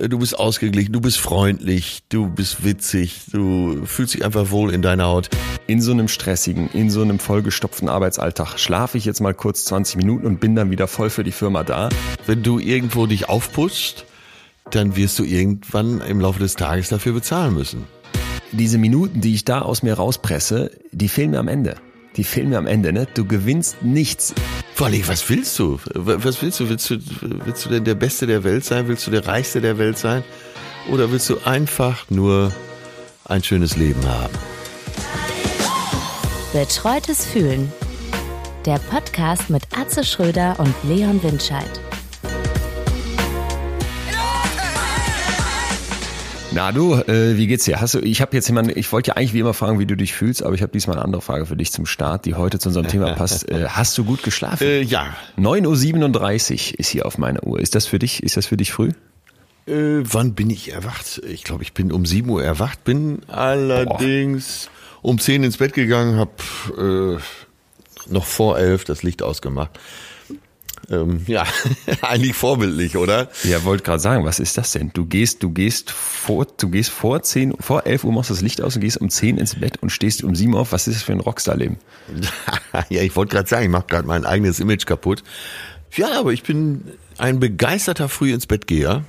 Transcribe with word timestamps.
Äh, 0.00 0.08
du 0.08 0.18
bist 0.18 0.38
ausgeglichen, 0.38 0.92
du 0.92 1.00
bist 1.00 1.18
freundlich, 1.18 2.02
du 2.08 2.28
bist 2.28 2.64
witzig, 2.64 3.22
du 3.32 3.84
fühlst 3.84 4.14
dich 4.14 4.24
einfach 4.24 4.50
wohl 4.50 4.72
in 4.72 4.82
deiner 4.82 5.06
Haut. 5.06 5.28
In 5.66 5.80
so 5.80 5.92
einem 5.92 6.08
stressigen, 6.08 6.68
in 6.72 6.90
so 6.90 7.02
einem 7.02 7.18
vollgestopften 7.18 7.88
Arbeitsalltag 7.88 8.58
schlafe 8.58 8.98
ich 8.98 9.04
jetzt 9.04 9.20
mal 9.20 9.34
kurz 9.34 9.64
20 9.66 9.96
Minuten 9.96 10.26
und 10.26 10.40
bin 10.40 10.56
dann 10.56 10.70
wieder 10.70 10.88
voll 10.88 11.10
für 11.10 11.24
die 11.24 11.32
Firma 11.32 11.62
da. 11.62 11.88
Wenn 12.26 12.42
du 12.42 12.58
irgendwo 12.58 13.06
dich 13.06 13.28
aufputzt, 13.28 14.04
dann 14.70 14.96
wirst 14.96 15.18
du 15.18 15.24
irgendwann 15.24 16.00
im 16.00 16.20
Laufe 16.20 16.40
des 16.40 16.56
Tages 16.56 16.88
dafür 16.88 17.12
bezahlen 17.12 17.54
müssen. 17.54 17.84
Diese 18.52 18.78
Minuten, 18.78 19.20
die 19.20 19.34
ich 19.34 19.44
da 19.44 19.62
aus 19.62 19.82
mir 19.82 19.94
rauspresse, 19.94 20.72
die 20.90 21.08
fehlen 21.08 21.30
mir 21.30 21.38
am 21.38 21.48
Ende. 21.48 21.76
Die 22.16 22.24
fehlen 22.24 22.48
mir 22.50 22.58
am 22.58 22.66
Ende, 22.66 22.92
ne? 22.92 23.06
Du 23.14 23.24
gewinnst 23.24 23.82
nichts. 23.82 24.34
Vor 24.74 24.88
allem, 24.88 25.06
was 25.06 25.28
willst 25.28 25.58
du? 25.58 25.78
Was 25.94 26.42
willst 26.42 26.60
du? 26.60 26.68
Willst 26.68 26.90
du, 26.90 26.98
willst 27.20 27.64
du 27.64 27.68
denn 27.68 27.84
der 27.84 27.94
Beste 27.94 28.26
der 28.26 28.42
Welt 28.44 28.64
sein? 28.64 28.88
Willst 28.88 29.06
du 29.06 29.10
der 29.10 29.26
Reichste 29.26 29.60
der 29.60 29.78
Welt 29.78 29.98
sein? 29.98 30.24
Oder 30.90 31.12
willst 31.12 31.30
du 31.30 31.38
einfach 31.44 32.10
nur 32.10 32.52
ein 33.26 33.44
schönes 33.44 33.76
Leben 33.76 34.04
haben? 34.08 34.34
Betreutes 36.52 37.26
Fühlen. 37.26 37.72
Der 38.66 38.78
Podcast 38.78 39.48
mit 39.48 39.62
Atze 39.76 40.02
Schröder 40.04 40.56
und 40.58 40.74
Leon 40.82 41.22
Windscheid. 41.22 41.80
Na 46.52 46.72
du, 46.72 46.94
äh, 46.94 47.36
wie 47.36 47.46
geht's 47.46 47.64
dir? 47.64 47.80
Hast 47.80 47.94
du, 47.94 48.00
ich 48.00 48.20
habe 48.20 48.34
jetzt 48.34 48.48
jemanden, 48.48 48.76
ich 48.76 48.90
wollte 48.90 49.08
ja 49.08 49.16
eigentlich 49.16 49.34
wie 49.34 49.38
immer 49.38 49.54
fragen, 49.54 49.78
wie 49.78 49.86
du 49.86 49.96
dich 49.96 50.12
fühlst, 50.14 50.42
aber 50.42 50.54
ich 50.54 50.62
habe 50.62 50.72
diesmal 50.72 50.96
eine 50.96 51.04
andere 51.04 51.22
Frage 51.22 51.46
für 51.46 51.56
dich 51.56 51.70
zum 51.70 51.86
Start, 51.86 52.24
die 52.24 52.34
heute 52.34 52.58
zu 52.58 52.70
unserem 52.70 52.88
Thema 52.88 53.12
passt. 53.14 53.48
Äh, 53.48 53.66
hast 53.68 53.96
du 53.96 54.04
gut 54.04 54.24
geschlafen? 54.24 54.64
Äh, 54.64 54.82
ja. 54.82 55.14
9.37 55.38 56.72
Uhr 56.72 56.80
ist 56.80 56.88
hier 56.88 57.06
auf 57.06 57.18
meiner 57.18 57.44
Uhr. 57.46 57.60
Ist 57.60 57.76
das 57.76 57.86
für 57.86 58.00
dich, 58.00 58.24
ist 58.24 58.36
das 58.36 58.46
für 58.46 58.56
dich 58.56 58.72
früh? 58.72 58.90
Äh, 59.66 60.02
wann 60.02 60.34
bin 60.34 60.50
ich 60.50 60.72
erwacht? 60.72 61.22
Ich 61.28 61.44
glaube, 61.44 61.62
ich 61.62 61.72
bin 61.72 61.92
um 61.92 62.04
7 62.04 62.28
Uhr 62.28 62.42
erwacht, 62.42 62.82
bin 62.82 63.22
allerdings 63.28 64.68
Boah. 65.02 65.10
um 65.10 65.18
10 65.20 65.44
ins 65.44 65.58
Bett 65.58 65.72
gegangen, 65.72 66.18
habe 66.18 67.18
äh, 67.18 68.12
noch 68.12 68.24
vor 68.24 68.58
11 68.58 68.84
das 68.84 69.04
Licht 69.04 69.22
ausgemacht. 69.22 69.78
Ähm, 70.90 71.22
ja, 71.26 71.46
eigentlich 72.02 72.34
vorbildlich, 72.34 72.96
oder? 72.96 73.28
Ja, 73.44 73.62
wollte 73.64 73.84
gerade 73.84 74.00
sagen, 74.00 74.24
was 74.24 74.40
ist 74.40 74.58
das 74.58 74.72
denn? 74.72 74.90
Du 74.92 75.06
gehst, 75.06 75.42
du 75.42 75.50
gehst 75.50 75.90
vor, 75.92 76.46
du 76.58 76.68
gehst 76.68 76.90
vor 76.90 77.22
10, 77.22 77.54
vor 77.60 77.86
11 77.86 78.04
Uhr 78.04 78.12
machst 78.12 78.30
das 78.30 78.40
Licht 78.40 78.60
aus 78.60 78.74
und 78.74 78.80
gehst 78.80 79.00
um 79.00 79.08
10 79.08 79.38
ins 79.38 79.60
Bett 79.60 79.80
und 79.80 79.90
stehst 79.90 80.24
um 80.24 80.34
7 80.34 80.54
auf. 80.56 80.72
Was 80.72 80.88
ist 80.88 80.96
das 80.96 81.02
für 81.04 81.12
ein 81.12 81.20
Rockstar-Leben? 81.20 81.78
ja, 82.88 83.02
ich 83.02 83.14
wollte 83.14 83.36
gerade 83.36 83.48
sagen, 83.48 83.64
ich 83.64 83.70
mache 83.70 83.86
gerade 83.86 84.08
mein 84.08 84.26
eigenes 84.26 84.58
Image 84.58 84.84
kaputt. 84.84 85.22
Ja, 85.92 86.18
aber 86.18 86.32
ich 86.32 86.42
bin 86.42 86.82
ein 87.18 87.38
begeisterter 87.38 88.08
früh 88.08 88.32
ins 88.32 88.46
Bett 88.46 88.66
Geher. 88.66 89.04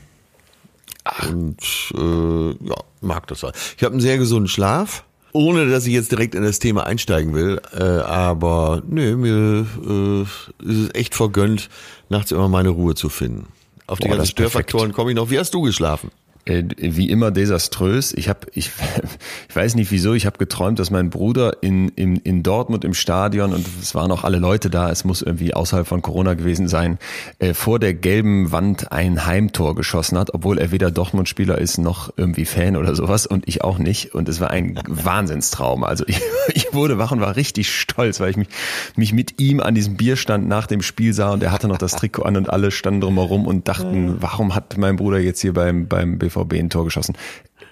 Und 1.28 1.58
äh, 1.96 2.68
ja, 2.68 2.76
mag 3.02 3.26
das 3.28 3.42
halt. 3.42 3.56
Ich 3.76 3.84
habe 3.84 3.94
einen 3.94 4.02
sehr 4.02 4.20
gesunden 4.20 4.48
Schlaf. 4.48 5.04
Ohne 5.34 5.70
dass 5.70 5.86
ich 5.88 5.94
jetzt 5.94 6.12
direkt 6.12 6.36
in 6.36 6.44
das 6.44 6.60
Thema 6.60 6.86
einsteigen 6.86 7.34
will, 7.34 7.62
äh, 7.74 7.84
aber 7.84 8.82
nö, 8.88 9.16
mir 9.16 9.66
äh, 9.88 10.22
ist 10.70 10.78
es 10.78 10.96
echt 10.96 11.16
vergönnt, 11.16 11.70
nachts 12.10 12.32
immer 12.32 12.50
meine 12.50 12.70
Ruhe 12.70 12.96
zu 12.96 13.10
finden. 13.10 13.48
Auf 13.88 14.00
die 14.00 14.08
ganzen 14.08 14.28
Störfaktoren 14.28 14.94
komme 14.94 15.12
ich 15.12 15.16
noch. 15.16 15.30
Wie 15.30 15.40
hast 15.40 15.54
du 15.54 15.62
geschlafen? 15.62 16.12
Äh, 16.46 16.64
wie 16.78 17.10
immer 17.10 17.30
desaströs. 17.30 18.14
Ich 18.14 18.28
habe, 18.28 18.48
ich, 18.54 18.72
ich 19.50 19.56
weiß 19.56 19.76
nicht 19.76 19.92
wieso, 19.92 20.14
ich 20.14 20.26
habe 20.26 20.40
geträumt, 20.40 20.80
dass 20.80 20.90
mein 20.90 21.12
Bruder 21.12 21.62
in, 21.62 21.90
in, 21.90 22.16
in 22.18 22.42
Dortmund 22.42 22.84
im 22.84 22.96
Stadion 22.96 23.54
und 23.54 23.64
es 23.80 23.94
waren 23.94 24.12
auch 24.12 24.24
alle 24.24 24.40
Leute 24.40 24.72
da, 24.72 24.90
es 24.90 25.04
muss 25.04 25.22
irgendwie 25.22 25.54
außerhalb 25.54 25.86
von 25.86 26.02
Corona 26.02 26.34
gewesen 26.34 26.68
sein, 26.68 26.98
äh, 27.38 27.54
vor 27.54 27.78
der 27.78 27.94
gelben 27.94 28.52
Wand 28.52 28.92
ein 28.92 29.28
Heimtor 29.28 29.76
geschossen 29.76 30.18
hat, 30.18 30.34
obwohl 30.34 30.58
er 30.58 30.72
weder 30.72 30.90
Dortmund-Spieler 30.90 31.60
ist 31.60 31.78
noch 31.78 32.12
irgendwie 32.18 32.46
Fan 32.46 32.76
oder 32.76 32.96
sowas 32.96 33.28
und 33.28 33.48
ich 33.48 33.64
auch 33.64 33.78
nicht. 33.78 34.16
Und 34.16 34.28
es 34.28 34.40
war 34.40 34.50
ein 34.50 34.80
Wahnsinnstraum. 34.88 35.84
Also 35.84 36.06
ich, 36.08 36.22
ich 36.56 36.74
wurde 36.74 36.98
wach 36.98 37.12
und 37.12 37.22
war 37.22 37.36
richtig 37.36 37.72
stolz, 37.72 38.20
weil 38.20 38.32
ich 38.32 38.38
mich, 38.38 38.48
mich 38.96 39.14
mit 39.14 39.40
ihm 39.40 39.60
an 39.60 39.76
diesem 39.76 39.96
Bierstand 39.96 40.48
nach 40.48 40.66
dem 40.66 40.82
Spiel 40.82 41.14
sah 41.14 41.34
und 41.34 41.44
er 41.44 41.52
hatte 41.52 41.68
noch 41.68 41.78
das 41.78 41.92
Trikot 41.92 42.24
an 42.24 42.36
und 42.36 42.50
alle 42.50 42.72
standen 42.72 43.02
drumherum 43.02 43.46
und 43.46 43.68
dachten, 43.68 44.16
warum 44.20 44.56
hat 44.56 44.78
mein 44.80 44.96
Bruder 44.96 45.20
jetzt 45.20 45.42
hier 45.42 45.54
beim, 45.54 45.88
beim 45.88 46.18
BVB 46.32 46.54
ein 46.54 46.70
Tor 46.70 46.86
geschossen. 46.86 47.16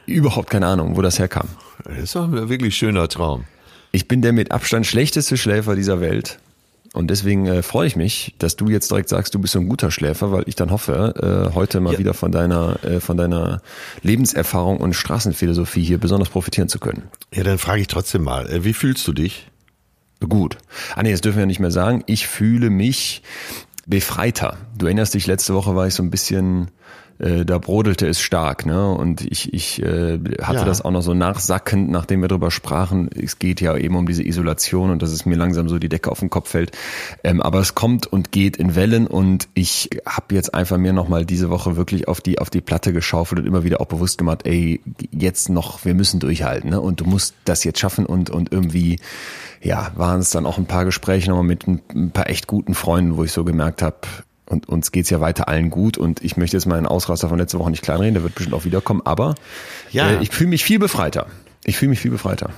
Überhaupt 0.06 0.50
keine 0.50 0.68
Ahnung, 0.68 0.98
wo 0.98 1.02
das 1.02 1.20
herkam. 1.20 1.48
Das 1.84 1.98
ist 1.98 2.16
doch 2.16 2.26
ein 2.26 2.50
wirklich 2.50 2.76
schöner 2.76 3.08
Traum. 3.08 3.46
Ich 3.92 4.08
bin 4.08 4.22
der 4.22 4.34
mit 4.34 4.52
Abstand 4.52 4.86
schlechteste 4.86 5.38
Schläfer 5.38 5.76
dieser 5.76 6.00
Welt. 6.02 6.40
Und 6.94 7.10
deswegen 7.10 7.46
äh, 7.46 7.62
freue 7.62 7.86
ich 7.88 7.96
mich, 7.96 8.34
dass 8.40 8.56
du 8.56 8.68
jetzt 8.68 8.90
direkt 8.90 9.10
sagst, 9.10 9.36
du 9.36 9.40
bist 9.40 9.54
so 9.54 9.60
ein 9.60 9.70
guter 9.70 9.92
Schläfer, 9.92 10.32
weil 10.32 10.44
ich 10.48 10.56
dann 10.56 10.72
hoffe, 10.72 11.50
äh, 11.52 11.54
heute 11.54 11.80
mal 11.80 11.94
ja. 11.94 12.00
wieder 12.00 12.16
von 12.16 12.32
deiner, 12.32 12.84
äh, 12.84 13.00
von 13.00 13.16
deiner 13.16 13.62
Lebenserfahrung 14.02 14.78
und 14.78 14.94
Straßenphilosophie 14.94 15.84
hier 15.84 16.00
besonders 16.00 16.30
profitieren 16.30 16.68
zu 16.68 16.80
können. 16.80 17.04
Ja, 17.32 17.44
dann 17.44 17.60
frage 17.60 17.82
ich 17.82 17.88
trotzdem 17.88 18.24
mal, 18.24 18.50
äh, 18.50 18.64
wie 18.64 18.74
fühlst 18.74 19.08
du 19.08 19.14
dich? 19.14 19.48
Gut. 20.28 20.58
Ah 20.96 21.04
nee, 21.04 21.12
das 21.12 21.22
dürfen 21.22 21.38
wir 21.38 21.44
ja 21.44 21.48
nicht 21.48 21.60
mehr 21.60 21.72
sagen. 21.72 22.04
Ich 22.08 22.28
fühle 22.28 22.70
mich 22.70 23.22
befreiter. 23.86 24.58
Du 24.78 24.86
erinnerst 24.88 25.14
dich, 25.14 25.28
letzte 25.28 25.54
Woche 25.54 25.76
war 25.76 25.88
ich 25.88 25.94
so 25.94 26.04
ein 26.04 26.12
bisschen 26.12 26.70
äh, 27.20 27.46
da 27.46 27.58
brodelte 27.58 28.08
es 28.08 28.22
stark, 28.22 28.66
ne? 28.66 28.92
Und 28.92 29.22
ich, 29.22 29.54
ich 29.54 29.82
äh, 29.82 30.20
hatte 30.42 30.60
ja. 30.60 30.66
das 30.66 30.82
auch 30.82 30.92
noch 30.92 31.02
so 31.02 31.14
nachsackend, 31.14 31.90
nachdem 31.90 32.22
wir 32.22 32.30
darüber 32.30 32.50
sprachen. 32.50 33.10
Es 33.14 33.40
geht 33.40 33.60
ja 33.60 33.76
eben 33.76 33.96
um 33.96 34.08
diese 34.08 34.24
Isolation 34.24 34.90
und 34.90 35.02
dass 35.02 35.12
es 35.12 35.26
mir 35.26 35.36
langsam 35.36 35.68
so 35.68 35.80
die 35.80 35.90
Decke 35.90 36.12
auf 36.12 36.20
den 36.20 36.30
Kopf 36.30 36.50
fällt. 36.50 36.72
Ähm, 37.24 37.42
aber 37.42 37.60
es 37.60 37.76
kommt 37.76 38.08
und 38.08 38.32
geht 38.32 38.58
in 38.58 38.76
Wellen 38.76 39.06
und 39.06 39.50
ich 39.54 39.90
habe 40.06 40.34
jetzt 40.34 40.54
einfach 40.54 40.78
mir 40.78 40.94
nochmal 40.94 41.26
diese 41.26 41.50
Woche 41.50 41.76
wirklich 41.76 42.08
auf 42.08 42.22
die 42.22 42.40
auf 42.40 42.50
die 42.50 42.62
Platte 42.62 42.94
geschaufelt 42.94 43.42
und 43.42 43.48
immer 43.48 43.66
wieder 43.66 43.82
auch 43.82 43.88
bewusst 43.88 44.18
gemacht, 44.18 44.42
ey, 44.46 44.82
jetzt 45.12 45.50
noch, 45.50 45.84
wir 45.84 45.94
müssen 45.94 46.22
durchhalten, 46.22 46.70
ne? 46.70 46.80
Und 46.80 47.02
du 47.02 47.06
musst 47.06 47.36
das 47.44 47.66
jetzt 47.66 47.80
schaffen 47.80 48.06
und 48.06 48.30
und 48.30 48.52
irgendwie 48.52 49.00
ja, 49.62 49.92
waren 49.96 50.22
es 50.22 50.30
dann 50.30 50.46
auch 50.46 50.58
ein 50.58 50.68
paar 50.68 50.86
Gespräche 50.86 51.30
nochmal 51.30 51.44
mit 51.44 51.68
ein 51.68 52.12
paar 52.12 52.30
echt 52.30 52.48
guten 52.48 52.74
Freunden, 52.74 53.18
wo 53.18 53.26
ich 53.26 53.34
so 53.34 53.44
gemerkt 53.44 53.82
habe, 53.82 53.98
und 54.50 54.68
uns 54.68 54.92
geht's 54.92 55.10
ja 55.10 55.22
weiter 55.22 55.48
allen 55.48 55.70
gut 55.70 55.98
und 55.98 56.24
ich 56.24 56.36
möchte 56.36 56.58
jetzt 56.58 56.66
mal 56.66 56.78
einen 56.78 56.88
Ausraster 56.88 57.30
von 57.30 57.38
letzter 57.38 57.60
Woche 57.60 57.72
nicht 57.72 57.84
kleinreden, 57.84 58.16
der 58.16 58.24
wird 58.24 58.36
bestimmt 58.36 58.56
auch 58.56 58.66
wiederkommen, 58.66 59.02
aber 59.06 59.36
ja. 59.92 60.12
Äh, 60.12 60.24
ich 60.24 60.32
fühle 60.32 60.50
mich 60.50 60.64
viel 60.64 60.80
befreiter. 60.80 61.28
Ich 61.66 61.78
fühle 61.78 61.90
mich 61.90 62.00
viel 62.00 62.12
befreiter. 62.12 62.50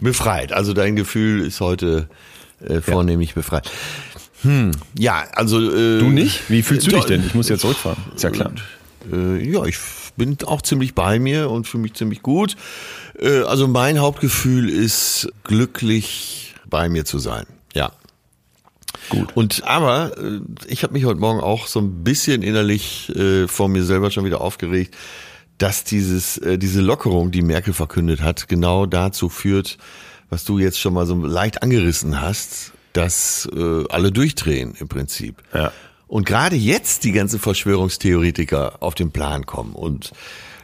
Befreit, 0.00 0.52
also 0.52 0.72
dein 0.72 0.96
Gefühl 0.96 1.46
ist 1.46 1.60
heute 1.60 2.08
äh, 2.66 2.80
vornehmlich 2.80 3.30
ja. 3.30 3.34
befreit. 3.36 3.70
Hm, 4.42 4.72
ja, 4.96 5.24
also 5.32 5.58
äh, 5.58 5.98
Du 5.98 6.10
nicht? 6.10 6.48
Wie 6.48 6.62
fühlst 6.62 6.86
du 6.86 6.90
dich 6.92 7.04
denn? 7.04 7.24
Ich 7.26 7.34
muss 7.34 7.48
jetzt 7.48 7.60
zurückfahren. 7.60 7.98
Ist 8.14 8.22
ja 8.22 8.30
klar. 8.30 8.52
Äh, 9.12 9.50
ja, 9.50 9.64
ich 9.64 9.78
bin 10.16 10.36
auch 10.44 10.62
ziemlich 10.62 10.94
bei 10.94 11.18
mir 11.18 11.50
und 11.50 11.66
fühle 11.66 11.82
mich 11.82 11.94
ziemlich 11.94 12.22
gut. 12.22 12.56
Äh, 13.18 13.42
also 13.42 13.68
mein 13.68 13.98
Hauptgefühl 13.98 14.68
ist 14.68 15.32
glücklich 15.44 16.54
bei 16.68 16.88
mir 16.88 17.04
zu 17.04 17.18
sein. 17.18 17.46
Gut. 19.08 19.36
Und 19.36 19.64
aber 19.64 20.16
äh, 20.18 20.40
ich 20.66 20.82
habe 20.82 20.92
mich 20.92 21.04
heute 21.04 21.20
Morgen 21.20 21.40
auch 21.40 21.66
so 21.66 21.80
ein 21.80 22.04
bisschen 22.04 22.42
innerlich 22.42 23.14
äh, 23.16 23.48
vor 23.48 23.68
mir 23.68 23.84
selber 23.84 24.10
schon 24.10 24.24
wieder 24.24 24.40
aufgeregt, 24.40 24.96
dass 25.58 25.84
dieses 25.84 26.38
äh, 26.38 26.58
diese 26.58 26.80
Lockerung, 26.80 27.30
die 27.30 27.42
Merkel 27.42 27.72
verkündet 27.72 28.22
hat, 28.22 28.48
genau 28.48 28.86
dazu 28.86 29.28
führt, 29.28 29.78
was 30.30 30.44
du 30.44 30.58
jetzt 30.58 30.78
schon 30.78 30.94
mal 30.94 31.06
so 31.06 31.14
leicht 31.14 31.62
angerissen 31.62 32.20
hast, 32.20 32.72
dass 32.92 33.48
äh, 33.54 33.84
alle 33.88 34.12
durchdrehen 34.12 34.74
im 34.78 34.88
Prinzip. 34.88 35.36
Ja. 35.54 35.72
Und 36.06 36.24
gerade 36.24 36.56
jetzt 36.56 37.04
die 37.04 37.12
ganzen 37.12 37.38
Verschwörungstheoretiker 37.38 38.82
auf 38.82 38.94
den 38.94 39.10
Plan 39.10 39.46
kommen 39.46 39.74
und 39.74 40.12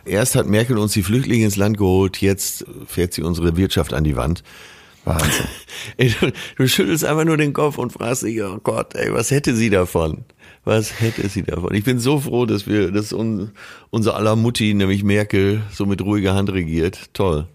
Erst 0.06 0.34
hat 0.34 0.46
Merkel 0.46 0.76
uns 0.76 0.92
die 0.92 1.02
Flüchtlinge 1.02 1.46
ins 1.46 1.56
Land 1.56 1.78
geholt, 1.78 2.20
jetzt 2.20 2.66
fährt 2.86 3.14
sie 3.14 3.22
unsere 3.22 3.56
Wirtschaft 3.56 3.94
an 3.94 4.04
die 4.04 4.16
Wand. 4.16 4.42
Wahnsinn. 5.04 5.46
Du, 5.98 6.32
du 6.56 6.66
schüttelst 6.66 7.04
einfach 7.04 7.26
nur 7.26 7.36
den 7.36 7.52
Kopf 7.52 7.76
und 7.76 7.92
fragst 7.92 8.22
dich, 8.22 8.42
oh 8.42 8.58
Gott, 8.62 8.94
ey, 8.94 9.12
was 9.12 9.30
hätte 9.30 9.54
sie 9.54 9.68
davon? 9.68 10.24
Was 10.64 11.00
hätte 11.00 11.28
sie 11.28 11.42
davon? 11.42 11.74
Ich 11.74 11.84
bin 11.84 11.98
so 11.98 12.18
froh, 12.20 12.46
dass 12.46 12.66
wir, 12.66 12.90
dass 12.90 13.12
un, 13.12 13.50
unser 13.90 14.16
aller 14.16 14.34
Mutti, 14.34 14.72
nämlich 14.72 15.04
Merkel, 15.04 15.62
so 15.70 15.84
mit 15.84 16.00
ruhiger 16.00 16.34
Hand 16.34 16.50
regiert. 16.52 17.10
Toll. 17.12 17.46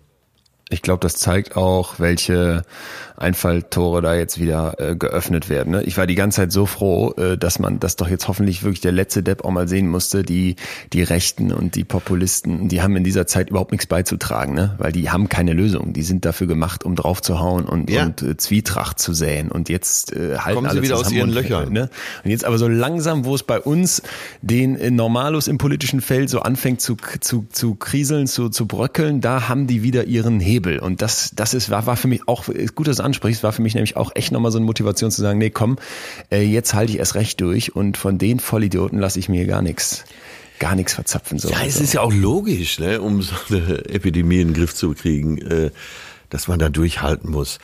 Ich 0.71 0.83
glaube, 0.83 0.99
das 0.99 1.15
zeigt 1.15 1.55
auch, 1.55 1.97
welche 1.97 2.61
Einfalltore 3.17 4.03
da 4.03 4.13
jetzt 4.13 4.39
wieder 4.39 4.75
äh, 4.77 4.95
geöffnet 4.95 5.49
werden. 5.49 5.71
Ne? 5.71 5.83
Ich 5.83 5.97
war 5.97 6.05
die 6.05 6.13
ganze 6.13 6.37
Zeit 6.37 6.51
so 6.51 6.67
froh, 6.67 7.11
äh, 7.17 7.39
dass 7.39 7.57
man 7.57 7.79
das 7.79 7.95
doch 7.95 8.07
jetzt 8.07 8.27
hoffentlich 8.27 8.61
wirklich 8.61 8.79
der 8.79 8.91
letzte 8.91 9.23
Depp 9.23 9.43
auch 9.43 9.49
mal 9.49 9.67
sehen 9.67 9.87
musste. 9.87 10.21
Die, 10.21 10.57
die 10.93 11.01
Rechten 11.01 11.51
und 11.51 11.73
die 11.73 11.83
Populisten, 11.83 12.69
die 12.69 12.83
haben 12.83 12.95
in 12.95 13.03
dieser 13.03 13.25
Zeit 13.25 13.49
überhaupt 13.49 13.71
nichts 13.71 13.87
beizutragen, 13.87 14.53
ne? 14.53 14.75
weil 14.77 14.91
die 14.91 15.09
haben 15.09 15.27
keine 15.27 15.53
Lösung. 15.53 15.91
Die 15.93 16.03
sind 16.03 16.23
dafür 16.23 16.45
gemacht, 16.45 16.83
um 16.83 16.95
draufzuhauen 16.95 17.65
und, 17.65 17.89
ja. 17.89 18.05
und 18.05 18.21
äh, 18.21 18.37
Zwietracht 18.37 18.99
zu 18.99 19.13
säen. 19.13 19.51
Und 19.51 19.69
jetzt 19.69 20.13
äh, 20.13 20.37
halten 20.37 20.55
Kommen 20.55 20.67
alle 20.67 20.81
sie 20.81 20.85
wieder 20.85 20.97
aus 20.97 21.11
ihren 21.11 21.31
Löchern. 21.31 21.73
Ne? 21.73 21.89
Und 22.23 22.29
jetzt 22.29 22.45
aber 22.45 22.59
so 22.59 22.67
langsam, 22.67 23.25
wo 23.25 23.33
es 23.33 23.41
bei 23.41 23.59
uns 23.59 24.03
den 24.43 24.75
äh, 24.75 24.91
Normalus 24.91 25.47
im 25.47 25.57
politischen 25.57 26.01
Feld 26.01 26.29
so 26.29 26.41
anfängt 26.41 26.79
zu, 26.79 26.95
zu, 27.21 27.47
zu 27.51 27.73
kriseln, 27.73 28.27
zu, 28.27 28.49
zu 28.49 28.67
bröckeln, 28.67 29.19
da 29.19 29.49
haben 29.49 29.65
die 29.65 29.81
wieder 29.81 30.03
ihren 30.03 30.39
Hebel. 30.39 30.58
Und 30.81 31.01
das, 31.01 31.31
das 31.35 31.53
ist, 31.53 31.69
war, 31.69 31.85
war 31.85 31.97
für 31.97 32.07
mich 32.07 32.27
auch 32.27 32.45
gut, 32.75 32.87
dass 32.87 32.99
ansprichst, 32.99 33.43
war 33.43 33.51
für 33.51 33.61
mich 33.61 33.73
nämlich 33.73 33.95
auch 33.95 34.11
echt 34.15 34.31
nochmal 34.31 34.51
so 34.51 34.57
eine 34.57 34.65
Motivation 34.65 35.11
zu 35.11 35.21
sagen, 35.21 35.39
nee, 35.39 35.49
komm, 35.49 35.77
äh, 36.31 36.41
jetzt 36.41 36.73
halte 36.73 36.91
ich 36.91 36.99
erst 36.99 37.15
recht 37.15 37.41
durch 37.41 37.75
und 37.75 37.97
von 37.97 38.17
den 38.17 38.39
Vollidioten 38.39 38.99
lasse 38.99 39.19
ich 39.19 39.29
mir 39.29 39.45
gar 39.45 39.61
nichts 39.61 40.05
gar 40.59 40.75
nichts 40.75 40.93
verzapfen 40.93 41.39
soll. 41.39 41.51
Ja, 41.51 41.61
es 41.65 41.79
ist 41.79 41.93
ja 41.93 42.01
auch 42.01 42.13
logisch, 42.13 42.79
ne, 42.79 43.01
um 43.01 43.21
so 43.21 43.33
eine 43.49 43.85
Epidemie 43.85 44.41
in 44.41 44.49
den 44.49 44.53
Griff 44.53 44.75
zu 44.75 44.93
kriegen, 44.93 45.37
äh, 45.37 45.71
dass 46.29 46.47
man 46.47 46.59
da 46.59 46.69
durchhalten 46.69 47.31
muss. 47.31 47.59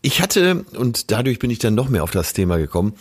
Ich 0.00 0.22
hatte, 0.22 0.64
und 0.76 1.10
dadurch 1.10 1.40
bin 1.40 1.50
ich 1.50 1.58
dann 1.58 1.74
noch 1.74 1.88
mehr 1.88 2.04
auf 2.04 2.12
das 2.12 2.32
Thema 2.32 2.56
gekommen, 2.56 2.94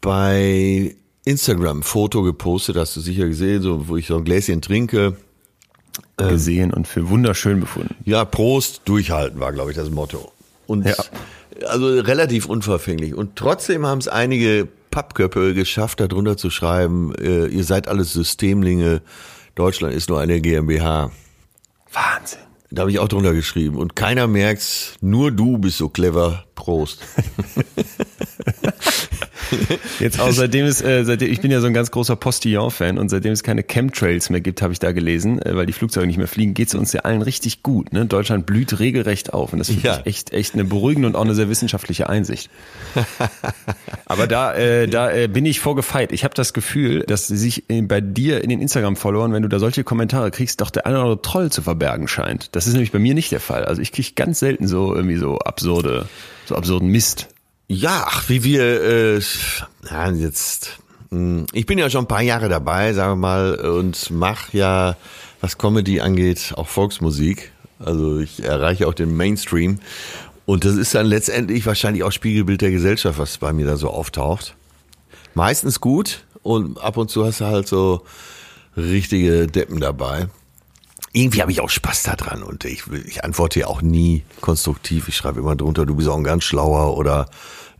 bei 0.00 0.96
Instagram 1.24 1.80
ein 1.80 1.82
Foto 1.82 2.22
gepostet, 2.22 2.76
hast 2.76 2.96
du 2.96 3.00
sicher 3.00 3.26
gesehen, 3.28 3.62
so, 3.62 3.88
wo 3.88 3.96
ich 3.96 4.06
so 4.06 4.16
ein 4.16 4.24
Gläschen 4.24 4.62
trinke. 4.62 5.16
Gesehen 6.16 6.72
und 6.72 6.86
für 6.88 7.08
wunderschön 7.08 7.60
befunden. 7.60 7.94
Ja, 8.04 8.24
Prost, 8.24 8.82
durchhalten 8.84 9.40
war, 9.40 9.52
glaube 9.52 9.70
ich, 9.70 9.76
das 9.76 9.90
Motto. 9.90 10.30
Und 10.66 10.86
Ja. 10.86 10.94
also 11.66 11.86
relativ 12.00 12.46
unverfänglich. 12.46 13.14
Und 13.14 13.36
trotzdem 13.36 13.86
haben 13.86 13.98
es 13.98 14.08
einige 14.08 14.68
Pappköpfe 14.90 15.54
geschafft, 15.54 16.00
darunter 16.00 16.36
zu 16.36 16.50
schreiben, 16.50 17.14
äh, 17.16 17.46
ihr 17.46 17.64
seid 17.64 17.88
alles 17.88 18.12
Systemlinge, 18.12 19.02
Deutschland 19.54 19.94
ist 19.94 20.08
nur 20.08 20.20
eine 20.20 20.40
GmbH. 20.40 21.10
Wahnsinn. 21.92 22.38
Da 22.72 22.82
habe 22.82 22.90
ich 22.92 22.98
auch 23.00 23.08
drunter 23.08 23.34
geschrieben. 23.34 23.76
Und 23.78 23.96
keiner 23.96 24.26
merkt's, 24.28 24.94
nur 25.00 25.32
du 25.32 25.58
bist 25.58 25.78
so 25.78 25.88
clever. 25.88 26.44
Prost. 26.54 27.00
Jetzt 29.98 30.20
auch 30.20 30.30
seitdem 30.32 30.66
es, 30.66 30.80
äh, 30.82 31.04
seitdem, 31.04 31.30
ich 31.32 31.40
bin 31.40 31.50
ja 31.50 31.60
so 31.60 31.66
ein 31.66 31.74
ganz 31.74 31.90
großer 31.90 32.16
Postillon-Fan 32.16 32.98
und 32.98 33.08
seitdem 33.08 33.32
es 33.32 33.42
keine 33.42 33.62
Chemtrails 33.62 34.30
mehr 34.30 34.40
gibt, 34.40 34.62
habe 34.62 34.72
ich 34.72 34.78
da 34.78 34.92
gelesen, 34.92 35.40
äh, 35.42 35.56
weil 35.56 35.66
die 35.66 35.72
Flugzeuge 35.72 36.06
nicht 36.06 36.16
mehr 36.18 36.28
fliegen, 36.28 36.54
geht 36.54 36.68
es 36.68 36.74
uns 36.74 36.92
ja 36.92 37.00
allen 37.02 37.22
richtig 37.22 37.62
gut. 37.62 37.92
Ne? 37.92 38.06
Deutschland 38.06 38.46
blüht 38.46 38.78
regelrecht 38.78 39.32
auf 39.34 39.52
und 39.52 39.58
das 39.58 39.68
finde 39.68 39.86
Ja. 39.86 39.98
ich 40.00 40.06
echt, 40.06 40.32
echt 40.32 40.54
eine 40.54 40.64
beruhigende 40.64 41.08
und 41.08 41.16
auch 41.16 41.24
eine 41.24 41.34
sehr 41.34 41.48
wissenschaftliche 41.48 42.08
Einsicht. 42.08 42.50
Aber 44.06 44.26
da, 44.26 44.54
äh, 44.54 44.88
da 44.88 45.10
äh, 45.12 45.28
bin 45.28 45.46
ich 45.46 45.60
vorgefeit. 45.60 46.12
Ich 46.12 46.24
habe 46.24 46.34
das 46.34 46.52
Gefühl, 46.52 47.04
dass 47.06 47.26
sich 47.28 47.64
bei 47.68 48.00
dir 48.00 48.42
in 48.42 48.50
den 48.50 48.60
Instagram-Followern, 48.60 49.32
wenn 49.32 49.42
du 49.42 49.48
da 49.48 49.58
solche 49.58 49.84
Kommentare 49.84 50.30
kriegst, 50.30 50.60
doch 50.60 50.70
der 50.70 50.86
eine 50.86 50.96
oder 50.96 51.04
andere 51.04 51.22
Troll 51.22 51.50
zu 51.52 51.62
verbergen 51.62 52.08
scheint. 52.08 52.54
Das 52.56 52.66
ist 52.66 52.72
nämlich 52.72 52.92
bei 52.92 52.98
mir 52.98 53.14
nicht 53.14 53.30
der 53.32 53.40
Fall. 53.40 53.64
Also 53.64 53.82
ich 53.82 53.92
kriege 53.92 54.08
ganz 54.16 54.38
selten 54.40 54.66
so 54.66 54.94
irgendwie 54.94 55.16
so 55.16 55.38
absurde, 55.38 56.08
so 56.46 56.56
absurden 56.56 56.88
Mist. 56.88 57.28
Ja, 57.72 58.04
ach, 58.04 58.28
wie 58.28 58.42
wir, 58.42 58.82
äh, 58.82 59.20
ja, 59.88 60.10
jetzt, 60.10 60.80
mh, 61.10 61.46
ich 61.52 61.66
bin 61.66 61.78
ja 61.78 61.88
schon 61.88 62.02
ein 62.02 62.08
paar 62.08 62.20
Jahre 62.20 62.48
dabei, 62.48 62.92
sagen 62.94 63.12
wir 63.12 63.28
mal, 63.28 63.54
und 63.60 64.10
mach 64.10 64.52
ja, 64.52 64.96
was 65.40 65.56
Comedy 65.56 66.00
angeht, 66.00 66.52
auch 66.56 66.66
Volksmusik. 66.66 67.52
Also 67.78 68.18
ich 68.18 68.42
erreiche 68.42 68.88
auch 68.88 68.94
den 68.94 69.16
Mainstream. 69.16 69.78
Und 70.46 70.64
das 70.64 70.74
ist 70.74 70.96
dann 70.96 71.06
letztendlich 71.06 71.64
wahrscheinlich 71.64 72.02
auch 72.02 72.10
Spiegelbild 72.10 72.60
der 72.60 72.72
Gesellschaft, 72.72 73.20
was 73.20 73.38
bei 73.38 73.52
mir 73.52 73.66
da 73.66 73.76
so 73.76 73.88
auftaucht. 73.88 74.56
Meistens 75.34 75.80
gut 75.80 76.24
und 76.42 76.76
ab 76.82 76.96
und 76.96 77.08
zu 77.08 77.24
hast 77.24 77.40
du 77.40 77.44
halt 77.44 77.68
so 77.68 78.02
richtige 78.76 79.46
Deppen 79.46 79.78
dabei. 79.78 80.26
Irgendwie 81.12 81.42
habe 81.42 81.50
ich 81.50 81.60
auch 81.60 81.70
Spaß 81.70 82.04
daran 82.04 82.42
und 82.42 82.64
ich, 82.64 82.84
ich 83.06 83.24
antworte 83.24 83.60
ja 83.60 83.66
auch 83.66 83.82
nie 83.82 84.22
konstruktiv. 84.40 85.08
Ich 85.08 85.16
schreibe 85.16 85.40
immer 85.40 85.56
drunter, 85.56 85.84
du 85.84 85.96
bist 85.96 86.08
auch 86.08 86.16
ein 86.16 86.22
ganz 86.22 86.44
schlauer 86.44 86.96
oder 86.96 87.26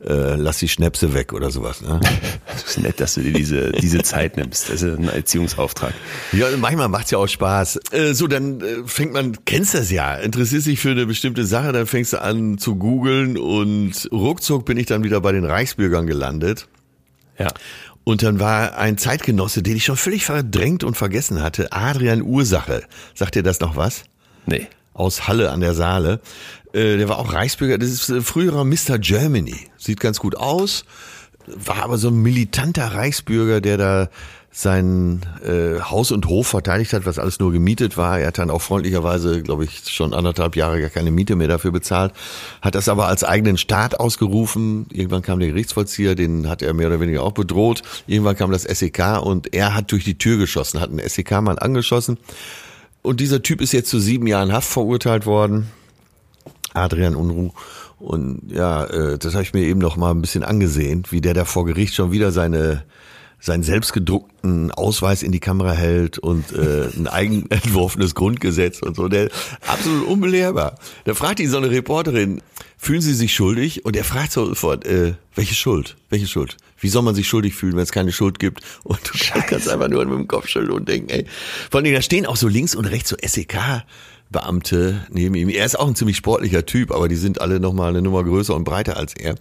äh, 0.05 0.35
lass 0.37 0.59
die 0.59 0.69
Schnäpse 0.69 1.15
weg 1.15 1.33
oder 1.33 1.51
sowas. 1.51 1.81
Ne? 1.83 2.01
Das 2.47 2.65
ist 2.65 2.83
nett, 2.83 3.01
dass 3.01 3.15
du 3.15 3.23
dir 3.23 3.33
diese, 3.33 3.73
diese 3.73 4.03
Zeit 4.03 4.37
nimmst. 4.37 4.69
Das 4.69 4.83
ist 4.83 4.99
ein 4.99 5.09
Erziehungsauftrag. 5.09 5.95
Ja, 6.33 6.47
manchmal 6.59 6.89
macht's 6.89 7.11
ja 7.11 7.19
auch 7.19 7.29
Spaß. 7.29 7.81
Äh, 7.93 8.15
so, 8.15 8.27
dann 8.27 8.61
äh, 8.61 8.83
fängt 8.87 9.13
man, 9.13 9.45
kennst 9.45 9.75
das 9.75 9.91
ja, 9.91 10.15
interessierst 10.17 10.67
dich 10.67 10.81
für 10.81 10.91
eine 10.91 11.07
bestimmte 11.07 11.45
Sache, 11.45 11.73
dann 11.73 11.87
fängst 11.87 12.13
du 12.13 12.21
an 12.21 12.59
zu 12.59 12.77
googeln 12.77 13.37
und 13.39 14.09
ruckzuck 14.11 14.65
bin 14.65 14.77
ich 14.77 14.87
dann 14.87 15.05
wieder 15.05 15.21
bei 15.21 15.33
den 15.33 15.45
Reichsbürgern 15.45 16.07
gelandet. 16.07 16.67
Ja. 17.39 17.49
Und 18.05 18.23
dann 18.23 18.41
war 18.41 18.77
ein 18.77 18.99
Zeitgenosse, 18.99 19.63
den 19.63 19.77
ich 19.77 19.85
schon 19.85 19.97
völlig 19.97 20.25
verdrängt 20.25 20.85
und 20.85 20.97
vergessen 20.97 21.43
hatte, 21.43 21.73
Adrian 21.73 22.23
Ursache. 22.23 22.83
Sagt 23.15 23.35
dir 23.35 23.43
das 23.43 23.61
noch 23.61 23.77
was? 23.77 24.05
Nee. 24.47 24.67
aus 24.95 25.29
Halle 25.29 25.51
an 25.51 25.61
der 25.61 25.75
Saale. 25.75 26.21
Äh, 26.73 26.97
der 26.97 27.09
war 27.09 27.19
auch 27.19 27.33
Reichsbürger, 27.33 27.79
das 27.79 27.91
ist 27.91 28.09
äh, 28.11 28.21
früherer 28.21 28.65
Mr. 28.65 28.99
Germany. 28.99 29.69
Sieht 29.77 30.01
ganz 30.01 30.19
gut 30.19 30.37
aus, 30.37 30.85
war 31.47 31.83
aber 31.83 31.99
so 31.99 32.09
ein 32.09 32.17
militanter 32.17 32.87
Reichsbürger, 32.95 33.61
der 33.61 33.77
da 33.77 34.11
sein 34.53 35.21
äh, 35.45 35.81
Haus 35.81 36.11
und 36.11 36.27
Hof 36.27 36.49
verteidigt 36.49 36.93
hat, 36.93 37.07
was 37.07 37.21
alles 37.21 37.39
nur 37.39 37.53
gemietet 37.53 37.97
war. 37.97 38.19
Er 38.19 38.29
hat 38.29 38.39
dann 38.39 38.51
auch 38.51 38.63
freundlicherweise, 38.63 39.43
glaube 39.43 39.65
ich, 39.65 39.83
schon 39.89 40.13
anderthalb 40.13 40.57
Jahre 40.57 40.81
gar 40.81 40.91
keine 40.91 41.13
Miete 41.13 41.37
mehr 41.37 41.47
dafür 41.47 41.71
bezahlt, 41.71 42.13
hat 42.61 42.75
das 42.75 42.89
aber 42.89 43.07
als 43.07 43.23
eigenen 43.23 43.59
Staat 43.59 44.01
ausgerufen. 44.01 44.87
Irgendwann 44.91 45.23
kam 45.23 45.39
der 45.39 45.49
Gerichtsvollzieher, 45.49 46.17
den 46.17 46.49
hat 46.49 46.63
er 46.63 46.75
mehr 46.75 46.89
oder 46.89 47.01
weniger 47.01 47.23
auch 47.23 47.33
bedroht. 47.33 47.83
Irgendwann 48.09 48.37
kam 48.37 48.51
das 48.51 48.65
SEK 48.65 49.23
und 49.23 49.55
er 49.55 49.75
hat 49.75 49.93
durch 49.93 50.05
die 50.05 50.19
Tür 50.19 50.37
geschossen, 50.37 50.81
hat 50.81 50.91
einen 50.91 51.09
SEK-Mann 51.09 51.59
angeschossen. 51.59 52.19
Und 53.03 53.21
dieser 53.21 53.43
Typ 53.43 53.61
ist 53.61 53.73
jetzt 53.73 53.89
zu 53.89 54.01
sieben 54.01 54.27
Jahren 54.27 54.53
Haft 54.53 54.69
verurteilt 54.69 55.27
worden. 55.27 55.69
Adrian 56.75 57.15
Unruh. 57.15 57.53
Und 58.01 58.51
ja, 58.51 58.85
äh, 58.85 59.19
das 59.19 59.35
habe 59.35 59.43
ich 59.43 59.53
mir 59.53 59.63
eben 59.63 59.81
noch 59.81 59.97
mal 59.97 60.11
ein 60.11 60.21
bisschen 60.21 60.43
angesehen, 60.43 61.05
wie 61.11 61.21
der 61.21 61.35
da 61.35 61.45
vor 61.45 61.67
Gericht 61.67 61.95
schon 61.95 62.13
wieder 62.13 62.33
seine 62.33 62.83
seinen 63.41 63.63
selbstgedruckten 63.63 64.71
Ausweis 64.71 65.23
in 65.23 65.33
die 65.33 65.41
Kamera 65.41 65.73
hält 65.73 66.19
und 66.19 66.53
äh, 66.53 66.89
ein 66.97 67.09
eigen 67.09 67.51
entworfenes 67.51 68.15
Grundgesetz 68.15 68.81
und 68.81 68.97
so. 68.97 69.09
Der 69.09 69.31
absolut 69.67 70.07
unbelehrbar. 70.07 70.79
Da 71.05 71.15
fragt 71.15 71.41
ihn 71.41 71.49
so 71.49 71.57
eine 71.57 71.71
Reporterin, 71.71 72.43
fühlen 72.77 73.01
Sie 73.01 73.15
sich 73.15 73.35
schuldig? 73.35 73.85
Und 73.85 73.97
er 73.97 74.05
fragt 74.05 74.33
sofort, 74.33 74.85
äh, 74.87 75.15
welche 75.35 75.55
Schuld? 75.55 75.97
Welche 76.11 76.27
Schuld? 76.27 76.57
Wie 76.79 76.89
soll 76.89 77.03
man 77.03 77.15
sich 77.15 77.29
schuldig 77.29 77.55
fühlen, 77.55 77.75
wenn 77.75 77.83
es 77.83 77.93
keine 77.93 78.13
Schuld 78.13 78.39
gibt? 78.39 78.63
Und 78.85 79.01
du 79.05 79.41
kannst 79.47 79.69
einfach 79.69 79.89
nur 79.89 80.05
mit 80.05 80.19
dem 80.19 80.29
Kopf 80.29 80.49
schütteln 80.49 80.73
und 80.73 80.89
denken, 80.89 81.11
ey. 81.11 81.27
Vor 81.71 81.81
allem, 81.81 81.93
da 81.93 82.03
stehen 82.03 82.27
auch 82.27 82.37
so 82.37 82.49
links 82.49 82.75
und 82.75 82.87
rechts 82.87 83.11
so 83.11 83.17
SEK. 83.23 83.85
Beamte 84.31 85.07
neben 85.11 85.35
ihm. 85.35 85.49
Er 85.49 85.67
ist 85.67 85.79
auch 85.79 85.89
ein 85.89 85.97
ziemlich 85.97 86.17
sportlicher 86.17 86.65
Typ, 86.65 86.93
aber 86.93 87.09
die 87.09 87.17
sind 87.17 87.41
alle 87.41 87.59
nochmal 87.59 87.91
eine 87.91 88.01
Nummer 88.01 88.23
größer 88.23 88.55
und 88.55 88.65
breiter 88.65 88.97
als 88.97 89.15
er. 89.15 89.35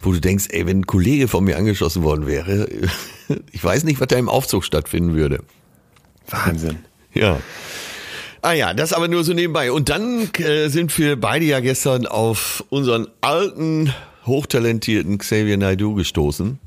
Wo 0.00 0.12
du 0.12 0.20
denkst, 0.20 0.46
ey, 0.50 0.66
wenn 0.66 0.80
ein 0.80 0.86
Kollege 0.86 1.28
von 1.28 1.44
mir 1.44 1.58
angeschossen 1.58 2.02
worden 2.02 2.26
wäre, 2.26 2.66
ich 3.52 3.62
weiß 3.62 3.84
nicht, 3.84 4.00
was 4.00 4.08
da 4.08 4.16
im 4.16 4.30
Aufzug 4.30 4.64
stattfinden 4.64 5.14
würde. 5.14 5.40
Wahnsinn. 6.28 6.78
Ja. 7.12 7.38
Ah 8.40 8.52
ja, 8.52 8.74
das 8.74 8.92
aber 8.92 9.08
nur 9.08 9.24
so 9.24 9.32
nebenbei. 9.32 9.72
Und 9.72 9.88
dann 9.88 10.30
äh, 10.38 10.68
sind 10.68 10.96
wir 10.98 11.20
beide 11.20 11.44
ja 11.44 11.60
gestern 11.60 12.06
auf 12.06 12.64
unseren 12.70 13.08
alten, 13.20 13.92
hochtalentierten 14.26 15.18
Xavier 15.18 15.56
Naidoo 15.58 15.94
gestoßen. 15.94 16.58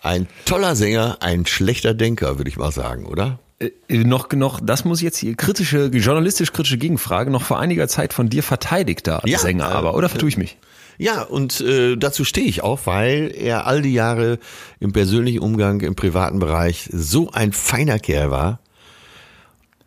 Ein 0.00 0.26
toller 0.46 0.74
Sänger, 0.74 1.18
ein 1.20 1.46
schlechter 1.46 1.94
Denker, 1.94 2.38
würde 2.38 2.50
ich 2.50 2.56
mal 2.56 2.72
sagen, 2.72 3.06
oder? 3.06 3.38
Äh, 3.62 3.98
noch, 4.04 4.30
noch, 4.32 4.60
das 4.62 4.84
muss 4.84 5.00
jetzt 5.00 5.18
hier 5.18 5.34
kritische, 5.36 5.86
journalistisch 5.86 6.52
kritische 6.52 6.78
Gegenfrage, 6.78 7.30
noch 7.30 7.42
vor 7.42 7.58
einiger 7.58 7.88
Zeit 7.88 8.12
von 8.12 8.28
dir 8.28 8.42
verteidigter 8.42 9.22
Ja, 9.24 9.38
Sänger, 9.38 9.70
äh, 9.70 9.74
aber, 9.74 9.94
oder 9.94 10.08
vertue 10.08 10.28
ich 10.28 10.36
mich? 10.36 10.56
Ja, 10.98 11.22
und 11.22 11.60
äh, 11.60 11.96
dazu 11.96 12.24
stehe 12.24 12.46
ich 12.46 12.62
auch, 12.62 12.80
weil 12.84 13.32
er 13.34 13.66
all 13.66 13.82
die 13.82 13.94
Jahre 13.94 14.38
im 14.78 14.92
persönlichen 14.92 15.40
Umgang, 15.40 15.80
im 15.80 15.94
privaten 15.94 16.38
Bereich 16.38 16.88
so 16.92 17.30
ein 17.32 17.52
feiner 17.52 17.98
Kerl 17.98 18.30
war 18.30 18.60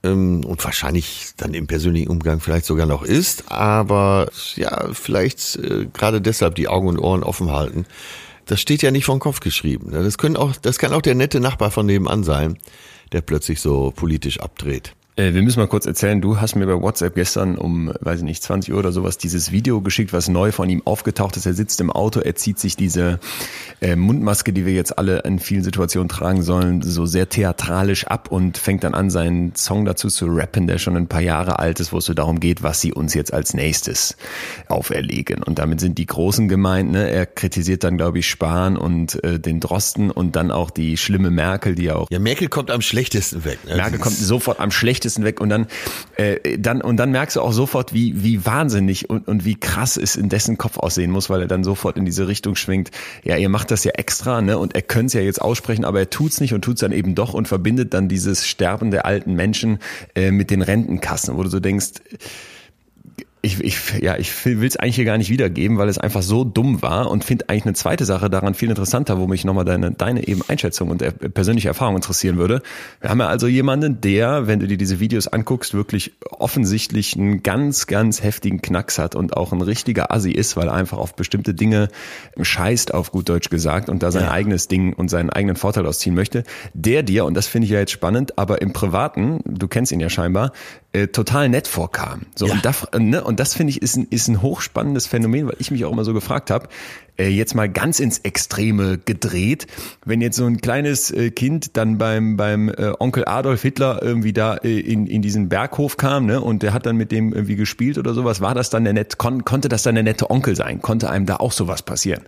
ähm, 0.04 0.44
und 0.44 0.64
wahrscheinlich 0.64 1.30
dann 1.38 1.54
im 1.54 1.68
persönlichen 1.68 2.10
Umgang 2.10 2.40
vielleicht 2.40 2.66
sogar 2.66 2.86
noch 2.86 3.04
ist, 3.04 3.52
aber 3.52 4.30
ja, 4.56 4.90
vielleicht 4.94 5.58
äh, 5.58 5.88
gerade 5.94 6.22
deshalb 6.22 6.56
die 6.56 6.68
Augen 6.68 6.88
und 6.88 7.00
Ohren 7.00 7.24
offen 7.24 7.52
halten. 7.52 7.86
Das 8.46 8.62
steht 8.62 8.84
ja 8.84 8.92
nicht 8.92 9.06
vom 9.06 9.20
Kopf 9.20 9.40
geschrieben. 9.40 9.92
ne? 9.92 10.04
Das 10.04 10.18
können 10.18 10.38
auch, 10.38 10.56
das 10.56 10.78
kann 10.78 10.94
auch 10.94 11.02
der 11.02 11.16
nette 11.16 11.40
Nachbar 11.40 11.72
von 11.72 11.86
nebenan 11.86 12.24
sein, 12.24 12.58
der 13.12 13.22
plötzlich 13.22 13.60
so 13.62 13.92
politisch 13.96 14.40
abdreht. 14.40 14.96
Äh, 15.18 15.34
wir 15.34 15.42
müssen 15.42 15.60
mal 15.60 15.68
kurz 15.68 15.86
erzählen, 15.86 16.20
du 16.20 16.42
hast 16.42 16.56
mir 16.56 16.66
bei 16.66 16.82
WhatsApp 16.82 17.16
gestern 17.16 17.58
um, 17.58 17.94
weiß 18.02 18.20
ich 18.20 18.26
nicht, 18.26 18.44
20 18.44 18.74
Uhr 18.74 18.80
oder 18.80 18.92
sowas 18.92 19.18
dieses 19.18 19.52
Video 19.52 19.80
geschickt, 19.82 20.12
was 20.12 20.28
neu 20.28 20.52
von 20.52 20.70
ihm 20.70 20.82
aufgetaucht 20.86 21.38
ist. 21.38 21.46
Er 21.46 21.54
sitzt 21.54 21.80
im 21.80 21.90
Auto, 21.90 22.20
er 22.20 22.36
zieht 22.36 22.60
sich 22.60 22.76
diese 22.76 23.20
äh, 23.82 23.96
Mundmaske, 23.96 24.52
die 24.52 24.66
wir 24.66 24.74
jetzt 24.74 24.98
alle 24.98 25.20
in 25.20 25.40
vielen 25.40 25.64
Situationen 25.64 26.10
tragen 26.10 26.44
sollen, 26.44 26.82
so 26.82 27.06
sehr 27.06 27.30
theatralisch 27.30 28.06
ab 28.08 28.30
und 28.30 28.58
fängt 28.58 28.84
dann 28.84 28.94
an, 28.94 29.10
seinen 29.10 29.56
Song 29.56 29.86
dazu 29.86 30.10
zu 30.10 30.26
rappen, 30.28 30.68
der 30.68 30.80
schon 30.80 30.98
ein 30.98 31.08
paar 31.08 31.22
Jahre 31.22 31.60
alt 31.60 31.80
ist, 31.80 31.94
wo 31.94 32.00
es 32.00 32.06
so 32.06 32.14
darum 32.14 32.42
geht, 32.42 32.62
was 32.62 32.82
sie 32.82 32.92
uns 32.92 33.14
jetzt 33.14 33.34
als 33.34 33.54
nächstes 33.54 34.18
auferlegen. 34.68 35.44
Und 35.44 35.60
damit 35.60 35.80
sind 35.80 35.98
die 35.98 36.08
Großen 36.08 36.50
gemeint. 36.50 36.92
Ne? 36.92 37.10
Er 37.10 37.26
kritisiert 37.26 37.86
dann, 37.86 37.96
glaube 37.98 38.20
ich, 38.20 38.28
Spahn 38.28 38.76
und 38.76 39.24
äh, 39.24 39.40
den 39.40 39.62
Drosten 39.62 40.12
und 40.12 40.36
dann 40.36 40.52
auch 40.52 40.72
die 40.72 40.98
schlimme 40.98 41.32
Merkel, 41.32 41.76
die 41.76 41.84
ja 41.84 41.96
auch 41.96 42.10
Ja, 42.12 42.20
Merkel 42.20 42.50
kommt 42.50 42.70
am 42.70 42.82
schlechtesten 42.82 43.46
weg. 43.46 43.60
Ne? 43.66 43.78
Merkel 43.78 44.00
kommt 44.00 44.18
sofort 44.18 44.60
am 44.60 44.72
schlechtesten 44.72 45.05
weg 45.06 45.40
und 45.42 45.50
dann, 45.50 45.68
äh, 46.18 46.58
dann 46.58 46.82
und 46.82 46.98
dann 46.98 47.12
merkst 47.12 47.36
du 47.36 47.42
auch 47.42 47.54
sofort, 47.54 47.94
wie 47.94 48.24
wie 48.24 48.46
wahnsinnig 48.46 49.10
und 49.10 49.28
und 49.28 49.46
wie 49.46 49.56
krass 49.56 49.98
es 49.98 50.16
in 50.16 50.30
dessen 50.30 50.58
Kopf 50.58 50.78
aussehen 50.78 51.12
muss, 51.12 51.30
weil 51.30 51.42
er 51.42 51.48
dann 51.48 51.64
sofort 51.64 51.98
in 51.98 52.06
diese 52.06 52.28
Richtung 52.28 52.56
schwingt. 52.56 52.92
Ja, 53.24 53.38
ihr 53.38 53.50
macht 53.50 53.72
das 53.72 53.84
ja 53.84 53.92
extra, 53.92 54.42
ne? 54.42 54.58
Und 54.58 54.76
er 54.76 54.82
könnte 54.82 55.08
es 55.08 55.14
ja 55.14 55.22
jetzt 55.22 55.42
aussprechen, 55.42 55.86
aber 55.86 56.00
er 56.00 56.10
tut's 56.10 56.42
nicht 56.42 56.54
und 56.54 56.62
tut's 56.62 56.82
dann 56.82 56.92
eben 56.92 57.16
doch 57.16 57.34
und 57.34 57.48
verbindet 57.48 57.94
dann 57.94 58.08
dieses 58.08 58.48
Sterben 58.48 58.92
der 58.92 59.06
alten 59.06 59.34
Menschen 59.34 59.80
äh, 60.16 60.32
mit 60.32 60.50
den 60.50 60.62
Rentenkassen, 60.62 61.38
wo 61.38 61.44
du 61.44 61.50
so 61.50 61.60
denkst, 61.60 61.92
ich, 63.46 63.64
ich, 63.64 64.02
ja, 64.02 64.18
ich 64.18 64.46
will 64.46 64.68
es 64.68 64.76
eigentlich 64.76 64.96
hier 64.96 65.06
gar 65.06 65.18
nicht 65.18 65.30
wiedergeben, 65.30 65.78
weil 65.78 65.88
es 65.88 65.98
einfach 65.98 66.24
so 66.24 66.44
dumm 66.44 66.82
war 66.82 67.12
und 67.12 67.24
finde 67.24 67.48
eigentlich 67.48 67.66
eine 67.66 67.74
zweite 67.74 68.04
Sache 68.04 68.30
daran 68.30 68.56
viel 68.56 68.70
interessanter, 68.70 69.20
wo 69.20 69.28
mich 69.28 69.46
nochmal 69.46 69.66
deine, 69.66 69.92
deine 69.92 70.28
eben 70.28 70.42
Einschätzung 70.48 70.90
und 70.90 71.04
persönliche 71.34 71.68
Erfahrung 71.68 71.96
interessieren 71.96 72.38
würde. 72.38 72.62
Wir 73.02 73.12
haben 73.12 73.20
ja 73.20 73.28
also 73.28 73.48
jemanden, 73.48 74.02
der, 74.02 74.48
wenn 74.48 74.60
du 74.60 74.68
dir 74.68 74.78
diese 74.78 75.00
Videos 75.00 75.28
anguckst, 75.28 75.76
wirklich 75.76 76.14
offensichtlich 76.32 77.16
einen 77.16 77.44
ganz, 77.44 77.86
ganz 77.86 78.24
heftigen 78.24 78.62
Knacks 78.62 78.98
hat 78.98 79.16
und 79.16 79.38
auch 79.38 79.54
ein 79.54 79.62
richtiger 79.62 80.12
Assi 80.12 80.32
ist, 80.32 80.58
weil 80.58 80.68
er 80.68 80.74
einfach 80.74 80.98
auf 80.98 81.16
bestimmte 81.16 81.54
Dinge 81.54 81.90
scheißt, 82.42 82.94
auf 82.94 83.12
gut 83.12 83.30
Deutsch 83.30 83.50
gesagt, 83.50 83.90
und 83.90 84.02
da 84.02 84.12
sein 84.12 84.24
ja. 84.24 84.32
eigenes 84.32 84.68
Ding 84.68 84.94
und 84.94 85.10
seinen 85.10 85.30
eigenen 85.30 85.56
Vorteil 85.56 85.86
ausziehen 85.86 86.16
möchte. 86.16 86.44
Der 86.74 87.04
dir, 87.04 87.26
und 87.26 87.36
das 87.36 87.46
finde 87.46 87.66
ich 87.66 87.72
ja 87.72 87.80
jetzt 87.80 87.92
spannend, 87.92 88.40
aber 88.40 88.62
im 88.62 88.74
Privaten, 88.74 89.42
du 89.46 89.68
kennst 89.68 89.92
ihn 89.92 90.00
ja 90.00 90.10
scheinbar, 90.10 90.52
äh, 90.96 91.08
total 91.08 91.50
nett 91.50 91.68
vorkam. 91.68 92.22
So, 92.36 92.48
ja. 92.48 92.54
und, 92.54 92.66
das, 92.66 92.88
ne, 92.98 93.22
und 93.24 93.40
das 93.40 93.54
finde 93.54 93.72
ich 93.72 93.82
ist 93.82 93.98
ein, 93.98 94.08
ist 94.10 94.30
ein 94.30 94.42
hochspannendes 94.42 95.08
Phänomen, 95.08 95.48
weil 95.48 95.58
ich 95.60 95.70
mich 95.70 95.84
auch 95.84 95.92
immer 95.92 96.06
so 96.06 96.14
gefragt 96.14 96.50
habe, 96.50 96.70
äh, 97.18 97.28
jetzt 97.28 97.56
mal 97.56 97.70
ganz 97.70 98.00
ins 98.00 98.20
Extreme 98.20 98.98
gedreht, 98.98 99.68
wenn 100.06 100.22
jetzt 100.22 100.38
so 100.38 100.46
ein 100.46 100.58
kleines 100.58 101.12
äh, 101.12 101.32
Kind 101.32 101.78
dann 101.78 101.98
beim, 101.98 102.38
beim 102.38 102.70
äh, 102.70 102.94
Onkel 103.00 103.26
Adolf 103.26 103.62
Hitler 103.62 104.02
irgendwie 104.02 104.34
da 104.34 104.56
äh, 104.58 104.80
in, 104.80 105.08
in 105.08 105.22
diesen 105.22 105.50
Berghof 105.50 105.98
kam, 105.98 106.26
ne, 106.26 106.42
und 106.42 106.64
der 106.64 106.74
hat 106.74 106.86
dann 106.86 106.98
mit 106.98 107.12
dem 107.12 107.34
irgendwie 107.34 107.56
gespielt 107.56 107.98
oder 107.98 108.14
sowas, 108.14 108.42
war 108.42 108.56
das 108.56 108.70
dann 108.70 108.84
der 108.84 108.94
nett, 108.94 109.18
kon, 109.18 109.46
konnte 109.46 109.70
das 109.70 109.84
dann 109.84 109.96
der 109.96 110.04
nette 110.04 110.30
Onkel 110.30 110.56
sein? 110.56 110.82
Konnte 110.82 111.10
einem 111.10 111.26
da 111.26 111.38
auch 111.38 111.52
sowas 111.52 111.82
passieren? 111.82 112.24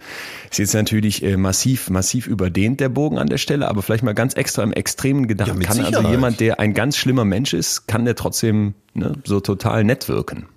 Ist 0.50 0.60
jetzt 0.60 0.74
natürlich 0.74 1.24
äh, 1.24 1.38
massiv, 1.38 1.90
massiv 1.90 2.28
überdehnt 2.28 2.80
der 2.80 2.90
Bogen 2.90 3.18
an 3.18 3.28
der 3.28 3.38
Stelle, 3.38 3.68
aber 3.68 3.82
vielleicht 3.82 4.04
mal 4.04 4.14
ganz 4.14 4.34
extra 4.36 4.64
im 4.64 4.74
extremen 4.74 5.28
Gedanken. 5.28 5.62
Ja, 5.62 5.68
kann 5.68 5.80
also 5.82 6.02
jemand, 6.02 6.40
der 6.40 6.60
ein 6.60 6.74
ganz 6.74 6.98
schlimmer 6.98 7.26
Mensch 7.26 7.54
ist, 7.54 7.88
kann 7.88 8.06
der 8.06 8.16
trotzdem 8.16 8.74
ne, 8.94 9.14
so 9.26 9.40
total 9.40 9.84
nett 9.84 10.08
wirken? 10.08 10.48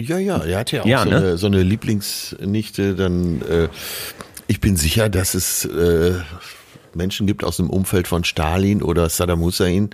Ja, 0.00 0.18
ja, 0.18 0.38
er 0.38 0.58
hat 0.60 0.72
ja 0.72 0.82
auch 0.82 0.86
ja, 0.86 1.04
so, 1.04 1.10
ne? 1.10 1.16
eine, 1.16 1.36
so, 1.36 1.46
eine, 1.46 1.62
Lieblingsnichte. 1.62 2.94
Dann, 2.94 3.42
äh, 3.42 3.68
ich 4.46 4.60
bin 4.60 4.76
sicher, 4.76 5.10
dass 5.10 5.34
es 5.34 5.66
äh, 5.66 6.14
Menschen 6.94 7.26
gibt 7.26 7.44
aus 7.44 7.58
dem 7.58 7.68
Umfeld 7.68 8.08
von 8.08 8.24
Stalin 8.24 8.82
oder 8.82 9.10
Saddam 9.10 9.40
Hussein, 9.40 9.90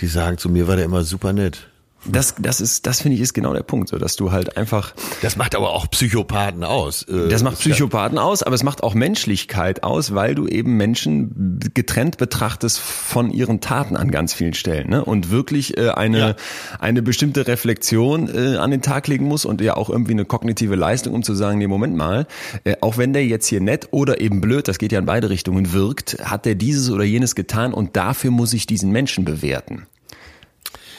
die 0.00 0.08
sagen, 0.08 0.36
zu 0.36 0.48
mir 0.48 0.66
war 0.66 0.74
der 0.74 0.84
immer 0.84 1.04
super 1.04 1.32
nett. 1.32 1.68
Das, 2.08 2.34
das 2.38 2.60
ist, 2.60 2.86
das 2.86 3.00
finde 3.00 3.16
ich 3.16 3.20
ist 3.20 3.34
genau 3.34 3.52
der 3.52 3.62
Punkt, 3.62 3.88
so 3.88 3.98
dass 3.98 4.16
du 4.16 4.32
halt 4.32 4.56
einfach. 4.56 4.94
Das 5.22 5.36
macht 5.36 5.54
aber 5.54 5.70
auch 5.70 5.90
Psychopathen 5.90 6.64
aus. 6.64 7.02
Äh, 7.04 7.28
das 7.28 7.42
macht 7.42 7.58
Psychopathen 7.58 8.18
aus, 8.18 8.42
aber 8.42 8.54
es 8.54 8.62
macht 8.62 8.82
auch 8.82 8.94
Menschlichkeit 8.94 9.82
aus, 9.82 10.14
weil 10.14 10.34
du 10.34 10.46
eben 10.46 10.76
Menschen 10.76 11.60
getrennt 11.74 12.18
betrachtest 12.18 12.78
von 12.78 13.30
ihren 13.30 13.60
Taten 13.60 13.96
an 13.96 14.10
ganz 14.10 14.34
vielen 14.34 14.54
Stellen, 14.54 14.90
ne? 14.90 15.04
Und 15.04 15.30
wirklich 15.30 15.76
äh, 15.76 15.90
eine 15.90 16.18
ja. 16.18 16.36
eine 16.78 17.02
bestimmte 17.02 17.46
Reflexion 17.46 18.28
äh, 18.28 18.56
an 18.56 18.70
den 18.70 18.82
Tag 18.82 19.08
legen 19.08 19.26
muss 19.26 19.44
und 19.44 19.60
ja 19.60 19.76
auch 19.76 19.90
irgendwie 19.90 20.12
eine 20.12 20.24
kognitive 20.24 20.76
Leistung, 20.76 21.14
um 21.14 21.22
zu 21.22 21.34
sagen, 21.34 21.58
nee, 21.58 21.66
Moment 21.66 21.96
mal, 21.96 22.26
äh, 22.64 22.76
auch 22.80 22.98
wenn 22.98 23.12
der 23.12 23.26
jetzt 23.26 23.46
hier 23.46 23.60
nett 23.60 23.88
oder 23.90 24.20
eben 24.20 24.40
blöd, 24.40 24.68
das 24.68 24.78
geht 24.78 24.92
ja 24.92 24.98
in 24.98 25.06
beide 25.06 25.30
Richtungen, 25.30 25.72
wirkt, 25.72 26.18
hat 26.24 26.46
der 26.46 26.54
dieses 26.54 26.90
oder 26.90 27.04
jenes 27.04 27.34
getan 27.34 27.72
und 27.72 27.96
dafür 27.96 28.30
muss 28.30 28.52
ich 28.52 28.66
diesen 28.66 28.92
Menschen 28.92 29.24
bewerten. 29.24 29.86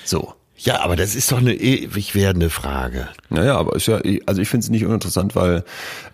So. 0.03 0.33
Ja, 0.57 0.81
aber 0.81 0.95
das 0.95 1.15
ist 1.15 1.31
doch 1.31 1.37
eine 1.37 1.53
ewig 1.53 2.15
werdende 2.15 2.49
Frage. 2.49 3.07
Naja, 3.29 3.57
aber 3.57 3.75
ist 3.75 3.87
ja, 3.87 4.01
also 4.25 4.41
ich 4.41 4.49
finde 4.49 4.63
es 4.63 4.69
nicht 4.69 4.85
uninteressant, 4.85 5.35
weil 5.35 5.63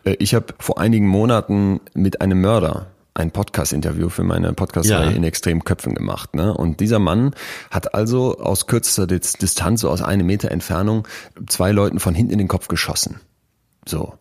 äh, 0.03 0.15
ich 0.19 0.35
habe 0.35 0.47
vor 0.59 0.79
einigen 0.79 1.07
Monaten 1.07 1.79
mit 1.93 2.21
einem 2.21 2.41
Mörder 2.41 2.87
ein 3.13 3.31
Podcast-Interview 3.31 4.09
für 4.09 4.23
meine 4.23 4.53
Podcast-Reihe 4.53 5.11
ja. 5.11 5.15
in 5.15 5.23
Extremköpfen 5.23 5.93
gemacht. 5.93 6.35
Ne? 6.35 6.53
Und 6.53 6.79
dieser 6.79 6.99
Mann 6.99 7.35
hat 7.69 7.93
also 7.93 8.39
aus 8.39 8.67
kürzester 8.67 9.07
Distanz, 9.07 9.81
so 9.81 9.89
aus 9.89 10.01
einem 10.01 10.25
Meter 10.25 10.51
Entfernung, 10.51 11.07
zwei 11.47 11.71
Leuten 11.71 11.99
von 11.99 12.15
hinten 12.15 12.33
in 12.33 12.39
den 12.39 12.47
Kopf 12.47 12.67
geschossen. 12.67 13.19
So. 13.85 14.13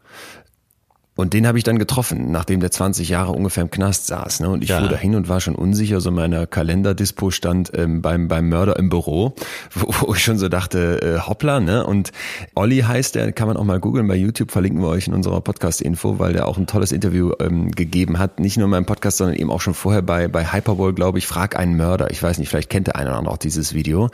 Und 1.23 1.35
den 1.35 1.47
habe 1.47 1.57
ich 1.57 1.63
dann 1.63 1.79
getroffen, 1.79 2.33
nachdem 2.33 2.59
der 2.59 2.73
20 2.73 3.09
Jahre 3.09 3.31
ungefähr 3.31 3.63
im 3.63 3.71
Knast 3.71 4.09
saß. 4.09 4.41
Ne? 4.41 4.51
Und 4.51 4.65
ich 4.65 4.71
ja. 4.71 4.81
fuhr 4.81 4.89
dahin 4.89 5.15
und 5.15 5.29
war 5.29 5.41
schon 5.41 5.55
unsicher, 5.55 6.01
so 6.01 6.11
meiner 6.11 6.49
Kalenderdispo 6.49 7.31
stand 7.31 7.71
ähm, 7.77 8.03
beim, 8.03 8.27
beim 8.27 8.49
Mörder 8.49 8.77
im 8.77 8.89
Büro, 8.89 9.37
wo, 9.73 9.95
wo 10.01 10.15
ich 10.15 10.25
schon 10.25 10.37
so 10.37 10.49
dachte, 10.49 11.01
äh, 11.01 11.21
hoppla, 11.21 11.61
ne? 11.61 11.87
Und 11.87 12.11
Olli 12.57 12.81
heißt 12.81 13.15
der, 13.15 13.31
kann 13.31 13.47
man 13.47 13.57
auch 13.57 13.63
mal 13.63 13.79
googeln, 13.79 14.09
bei 14.09 14.17
YouTube 14.17 14.51
verlinken 14.51 14.83
wir 14.83 14.89
euch 14.89 15.07
in 15.07 15.15
unserer 15.15 15.41
Podcast-Info, 15.41 16.19
weil 16.19 16.33
der 16.33 16.49
auch 16.49 16.59
ein 16.59 16.67
tolles 16.67 16.91
Interview 16.91 17.31
ähm, 17.39 17.71
gegeben 17.71 18.19
hat. 18.19 18.41
Nicht 18.41 18.57
nur 18.57 18.65
in 18.65 18.73
meinem 18.73 18.87
Podcast, 18.87 19.19
sondern 19.19 19.37
eben 19.37 19.53
auch 19.53 19.61
schon 19.61 19.75
vorher 19.75 20.03
bei, 20.03 20.27
bei 20.27 20.53
Hyperball, 20.53 20.93
glaube 20.93 21.19
ich, 21.19 21.29
Frag 21.29 21.57
einen 21.57 21.77
Mörder. 21.77 22.11
Ich 22.11 22.21
weiß 22.21 22.39
nicht, 22.39 22.49
vielleicht 22.49 22.69
kennt 22.69 22.89
der 22.89 22.97
eine 22.97 23.11
oder 23.11 23.19
andere 23.19 23.35
auch 23.35 23.39
dieses 23.39 23.75
Video. 23.75 24.11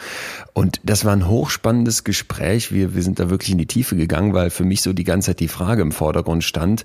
Und 0.53 0.79
das 0.85 1.07
war 1.07 1.15
ein 1.15 1.27
hochspannendes 1.27 2.05
Gespräch. 2.05 2.71
Wir, 2.71 2.95
wir 2.95 3.03
sind 3.03 3.19
da 3.19 3.31
wirklich 3.31 3.51
in 3.51 3.57
die 3.57 3.65
Tiefe 3.65 3.97
gegangen, 3.97 4.35
weil 4.35 4.51
für 4.51 4.65
mich 4.65 4.83
so 4.83 4.93
die 4.93 5.05
ganze 5.05 5.31
Zeit 5.31 5.41
die 5.41 5.49
Frage 5.49 5.81
im 5.81 5.93
Vordergrund 5.93 6.45
stand, 6.45 6.85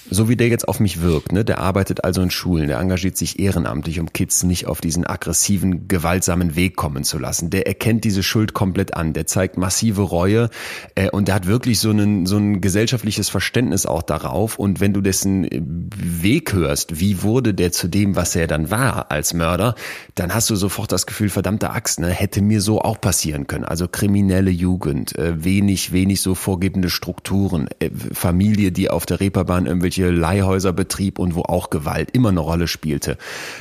so 0.13 0.27
wie 0.27 0.35
der 0.35 0.49
jetzt 0.49 0.67
auf 0.67 0.81
mich 0.81 1.01
wirkt, 1.01 1.31
ne, 1.31 1.45
der 1.45 1.59
arbeitet 1.59 2.03
also 2.03 2.21
in 2.21 2.31
Schulen, 2.31 2.67
der 2.67 2.79
engagiert 2.79 3.15
sich 3.15 3.39
ehrenamtlich, 3.39 3.97
um 4.01 4.11
Kids 4.11 4.43
nicht 4.43 4.67
auf 4.67 4.81
diesen 4.81 5.07
aggressiven, 5.07 5.87
gewaltsamen 5.87 6.57
Weg 6.57 6.75
kommen 6.75 7.05
zu 7.05 7.17
lassen. 7.17 7.49
Der 7.49 7.65
erkennt 7.65 8.03
diese 8.03 8.21
Schuld 8.21 8.53
komplett 8.53 8.93
an, 8.93 9.13
der 9.13 9.25
zeigt 9.25 9.57
massive 9.57 10.01
Reue 10.01 10.49
äh, 10.95 11.09
und 11.09 11.29
der 11.29 11.35
hat 11.35 11.47
wirklich 11.47 11.79
so 11.79 11.91
ein 11.91 12.25
so 12.25 12.35
ein 12.35 12.59
gesellschaftliches 12.59 13.29
Verständnis 13.29 13.85
auch 13.85 14.01
darauf. 14.01 14.59
Und 14.59 14.81
wenn 14.81 14.93
du 14.93 14.99
dessen 14.99 15.47
Weg 15.49 16.51
hörst, 16.51 16.99
wie 16.99 17.23
wurde 17.23 17.53
der 17.53 17.71
zu 17.71 17.87
dem, 17.87 18.17
was 18.17 18.35
er 18.35 18.47
dann 18.47 18.69
war 18.69 19.11
als 19.11 19.33
Mörder, 19.33 19.75
dann 20.15 20.33
hast 20.33 20.49
du 20.49 20.57
sofort 20.57 20.91
das 20.91 21.05
Gefühl, 21.05 21.29
verdammte 21.29 21.69
Axt, 21.69 22.01
ne, 22.01 22.09
hätte 22.09 22.41
mir 22.41 22.59
so 22.59 22.81
auch 22.81 22.99
passieren 22.99 23.47
können. 23.47 23.63
Also 23.63 23.87
kriminelle 23.87 24.51
Jugend, 24.51 25.17
äh, 25.17 25.41
wenig, 25.41 25.93
wenig 25.93 26.19
so 26.19 26.35
vorgebende 26.35 26.89
Strukturen, 26.89 27.69
äh, 27.79 27.89
Familie, 28.11 28.73
die 28.73 28.89
auf 28.89 29.05
der 29.05 29.21
Reeperbahn 29.21 29.67
irgendwelche 29.67 30.00
irgendwelche 30.01 30.09
Leihhäuser 30.09 30.73
betrieb 30.73 31.19
und 31.19 31.35
wo 31.35 31.41
auch 31.41 31.69
Gewalt 31.69 32.11
immer 32.11 32.29
eine 32.29 32.39
Rolle 32.39 32.67
spielte. 32.67 33.17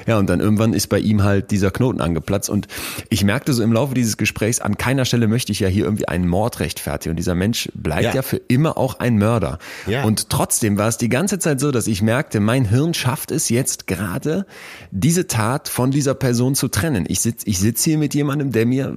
Ja, 0.06 0.18
und 0.18 0.28
dann 0.28 0.40
irgendwann 0.40 0.72
ist 0.72 0.88
bei 0.88 0.98
ihm 0.98 1.22
halt 1.22 1.50
dieser 1.50 1.70
Knoten 1.70 2.00
angeplatzt 2.00 2.50
und 2.50 2.66
ich 3.08 3.24
merkte 3.24 3.52
so 3.52 3.62
im 3.62 3.72
Laufe 3.72 3.94
dieses 3.94 4.16
Gesprächs, 4.16 4.60
an 4.60 4.76
keiner 4.76 5.04
Stelle 5.04 5.28
möchte 5.28 5.52
ich 5.52 5.60
ja 5.60 5.68
hier 5.68 5.84
irgendwie 5.84 6.08
einen 6.08 6.26
Mord 6.26 6.60
rechtfertigen 6.60 7.12
und 7.12 7.16
dieser 7.16 7.34
Mensch 7.34 7.68
bleibt 7.74 8.04
ja, 8.04 8.14
ja 8.14 8.22
für 8.22 8.40
immer 8.48 8.76
auch 8.76 8.98
ein 9.00 9.18
Mörder. 9.18 9.58
Ja. 9.86 10.04
Und 10.04 10.30
trotzdem 10.30 10.78
war 10.78 10.88
es 10.88 10.96
die 10.96 11.08
ganze 11.08 11.38
Zeit 11.38 11.60
so, 11.60 11.70
dass 11.70 11.86
ich 11.86 12.02
merkte, 12.02 12.40
mein 12.40 12.64
Hirn 12.64 12.94
schafft 12.94 13.30
es 13.30 13.48
jetzt 13.48 13.86
gerade, 13.86 14.46
diese 14.90 15.26
Tat 15.26 15.68
von 15.68 15.90
dieser 15.90 16.14
Person 16.14 16.54
zu 16.54 16.68
trennen. 16.68 17.04
Ich 17.08 17.20
sitze 17.20 17.46
ich 17.46 17.58
sitz 17.58 17.84
hier 17.84 17.98
mit 17.98 18.14
jemandem, 18.14 18.52
der 18.52 18.66
mir, 18.66 18.96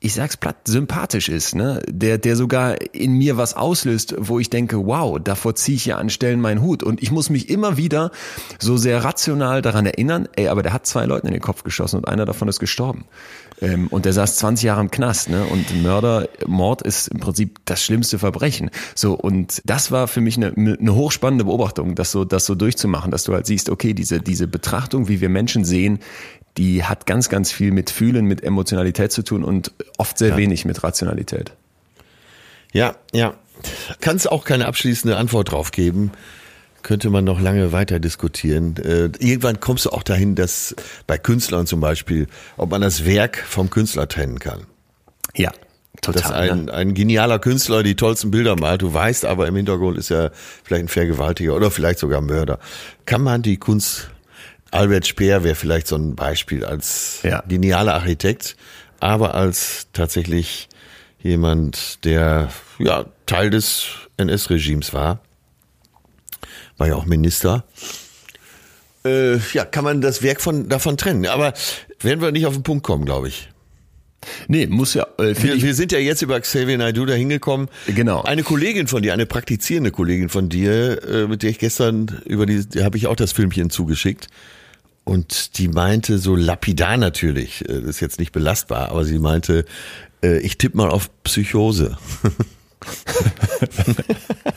ich 0.00 0.14
sag's 0.14 0.36
platt, 0.36 0.56
sympathisch 0.66 1.28
ist, 1.28 1.54
ne? 1.54 1.82
der, 1.88 2.18
der 2.18 2.36
sogar 2.36 2.76
in 2.94 3.12
mir 3.12 3.36
was 3.36 3.54
auslöst, 3.54 4.14
wo 4.18 4.38
ich 4.38 4.50
denke, 4.50 4.86
wow, 4.86 5.18
davor 5.22 5.54
ziehe 5.54 5.76
ich 5.76 5.86
ja 5.86 5.98
an 5.98 6.10
Stellen 6.10 6.40
meinen 6.40 6.55
Hut. 6.62 6.82
Und 6.82 7.02
ich 7.02 7.10
muss 7.10 7.30
mich 7.30 7.48
immer 7.48 7.76
wieder 7.76 8.10
so 8.58 8.76
sehr 8.76 9.04
rational 9.04 9.62
daran 9.62 9.86
erinnern, 9.86 10.28
ey, 10.36 10.48
aber 10.48 10.62
der 10.62 10.72
hat 10.72 10.86
zwei 10.86 11.04
Leuten 11.04 11.26
in 11.26 11.32
den 11.32 11.42
Kopf 11.42 11.62
geschossen 11.62 11.96
und 11.96 12.08
einer 12.08 12.24
davon 12.24 12.48
ist 12.48 12.60
gestorben. 12.60 13.04
Ähm, 13.60 13.86
und 13.88 14.04
der 14.04 14.12
saß 14.12 14.36
20 14.36 14.64
Jahre 14.64 14.80
im 14.80 14.90
Knast, 14.90 15.30
ne? 15.30 15.44
Und 15.44 15.82
Mörder, 15.82 16.28
Mord 16.46 16.82
ist 16.82 17.08
im 17.08 17.20
Prinzip 17.20 17.60
das 17.64 17.82
schlimmste 17.82 18.18
Verbrechen. 18.18 18.70
So, 18.94 19.14
und 19.14 19.62
das 19.64 19.90
war 19.90 20.08
für 20.08 20.20
mich 20.20 20.36
eine, 20.36 20.52
eine 20.54 20.94
hochspannende 20.94 21.44
Beobachtung, 21.44 21.94
das 21.94 22.12
so, 22.12 22.24
das 22.24 22.44
so 22.44 22.54
durchzumachen, 22.54 23.10
dass 23.10 23.24
du 23.24 23.32
halt 23.32 23.46
siehst, 23.46 23.70
okay, 23.70 23.94
diese, 23.94 24.20
diese 24.20 24.46
Betrachtung, 24.46 25.08
wie 25.08 25.20
wir 25.20 25.28
Menschen 25.28 25.64
sehen, 25.64 26.00
die 26.58 26.84
hat 26.84 27.06
ganz, 27.06 27.28
ganz 27.28 27.52
viel 27.52 27.70
mit 27.70 27.90
Fühlen, 27.90 28.26
mit 28.26 28.42
Emotionalität 28.42 29.12
zu 29.12 29.22
tun 29.22 29.44
und 29.44 29.72
oft 29.98 30.18
sehr 30.18 30.30
ja. 30.30 30.36
wenig 30.36 30.64
mit 30.64 30.82
Rationalität. 30.82 31.52
Ja, 32.72 32.96
ja. 33.12 33.34
Kann 34.00 34.16
es 34.16 34.26
auch 34.26 34.44
keine 34.44 34.66
abschließende 34.66 35.16
Antwort 35.16 35.50
drauf 35.50 35.70
geben 35.70 36.12
könnte 36.86 37.10
man 37.10 37.24
noch 37.24 37.40
lange 37.40 37.72
weiter 37.72 37.98
diskutieren. 37.98 38.76
Äh, 38.76 39.10
irgendwann 39.18 39.58
kommst 39.58 39.86
du 39.86 39.90
auch 39.90 40.04
dahin, 40.04 40.36
dass 40.36 40.76
bei 41.08 41.18
Künstlern 41.18 41.66
zum 41.66 41.80
Beispiel, 41.80 42.28
ob 42.56 42.70
man 42.70 42.80
das 42.80 43.04
Werk 43.04 43.38
vom 43.38 43.70
Künstler 43.70 44.06
trennen 44.06 44.38
kann. 44.38 44.66
Ja. 45.34 45.50
Total, 46.00 46.22
dass 46.22 46.30
ein, 46.30 46.70
ein 46.70 46.94
genialer 46.94 47.40
Künstler 47.40 47.82
die 47.82 47.96
tollsten 47.96 48.30
Bilder 48.30 48.54
malt, 48.54 48.82
du 48.82 48.94
weißt 48.94 49.24
aber 49.24 49.48
im 49.48 49.56
Hintergrund 49.56 49.98
ist 49.98 50.12
er 50.12 50.30
vielleicht 50.62 50.84
ein 50.84 50.88
Vergewaltiger 50.88 51.56
oder 51.56 51.72
vielleicht 51.72 51.98
sogar 51.98 52.20
Mörder. 52.20 52.60
Kann 53.04 53.22
man 53.22 53.42
die 53.42 53.56
Kunst, 53.56 54.10
Albert 54.70 55.08
Speer 55.08 55.42
wäre 55.42 55.56
vielleicht 55.56 55.88
so 55.88 55.96
ein 55.96 56.14
Beispiel 56.14 56.64
als 56.64 57.18
ja. 57.24 57.42
genialer 57.48 57.94
Architekt, 57.94 58.56
aber 59.00 59.34
als 59.34 59.88
tatsächlich 59.92 60.68
jemand, 61.18 62.04
der 62.04 62.50
ja 62.78 63.06
Teil 63.24 63.50
des 63.50 63.86
NS-Regimes 64.18 64.94
war, 64.94 65.18
war 66.78 66.88
ja 66.88 66.94
auch 66.94 67.06
Minister. 67.06 67.64
Äh, 69.04 69.38
ja, 69.52 69.64
kann 69.64 69.84
man 69.84 70.00
das 70.00 70.22
Werk 70.22 70.40
von, 70.40 70.68
davon 70.68 70.96
trennen. 70.96 71.26
Aber 71.26 71.54
werden 72.00 72.20
wir 72.20 72.32
nicht 72.32 72.46
auf 72.46 72.54
den 72.54 72.62
Punkt 72.62 72.84
kommen, 72.84 73.04
glaube 73.04 73.28
ich. 73.28 73.48
Nee, 74.48 74.66
muss 74.66 74.94
ja. 74.94 75.06
Äh, 75.18 75.34
wir, 75.40 75.62
wir, 75.62 75.74
sind 75.74 75.92
ja 75.92 75.98
jetzt 75.98 76.22
über 76.22 76.40
Xavier 76.40 76.78
Naidoo 76.78 77.06
da 77.06 77.14
hingekommen. 77.14 77.68
Genau. 77.86 78.22
Eine 78.22 78.42
Kollegin 78.42 78.88
von 78.88 79.02
dir, 79.02 79.12
eine 79.12 79.26
praktizierende 79.26 79.92
Kollegin 79.92 80.28
von 80.28 80.48
dir, 80.48 81.02
äh, 81.04 81.26
mit 81.28 81.42
der 81.42 81.50
ich 81.50 81.58
gestern 81.58 82.20
über 82.24 82.46
die, 82.46 82.66
die 82.66 82.82
habe 82.82 82.96
ich 82.96 83.06
auch 83.06 83.16
das 83.16 83.32
Filmchen 83.32 83.70
zugeschickt. 83.70 84.26
Und 85.04 85.58
die 85.58 85.68
meinte 85.68 86.18
so 86.18 86.34
lapidar 86.34 86.96
natürlich, 86.96 87.62
äh, 87.68 87.80
das 87.80 87.90
ist 87.90 88.00
jetzt 88.00 88.18
nicht 88.18 88.32
belastbar, 88.32 88.90
aber 88.90 89.04
sie 89.04 89.20
meinte, 89.20 89.64
äh, 90.22 90.38
ich 90.38 90.58
tippe 90.58 90.76
mal 90.76 90.90
auf 90.90 91.10
Psychose. 91.22 91.96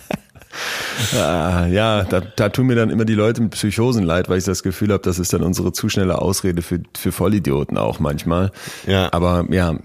Ah, 1.15 1.67
ja, 1.67 2.03
da, 2.03 2.21
da 2.21 2.49
tun 2.49 2.67
mir 2.67 2.75
dann 2.75 2.89
immer 2.89 3.05
die 3.05 3.13
Leute 3.13 3.41
mit 3.41 3.51
Psychosen 3.51 4.03
leid, 4.03 4.29
weil 4.29 4.37
ich 4.37 4.43
das 4.43 4.63
Gefühl 4.63 4.91
habe, 4.91 5.01
das 5.03 5.19
ist 5.19 5.33
dann 5.33 5.41
unsere 5.41 5.71
zu 5.71 5.89
schnelle 5.89 6.19
Ausrede 6.21 6.61
für, 6.61 6.81
für 6.97 7.11
Vollidioten 7.11 7.77
auch 7.77 7.99
manchmal. 7.99 8.51
Ja. 8.85 9.09
Aber 9.11 9.45
ja, 9.49 9.75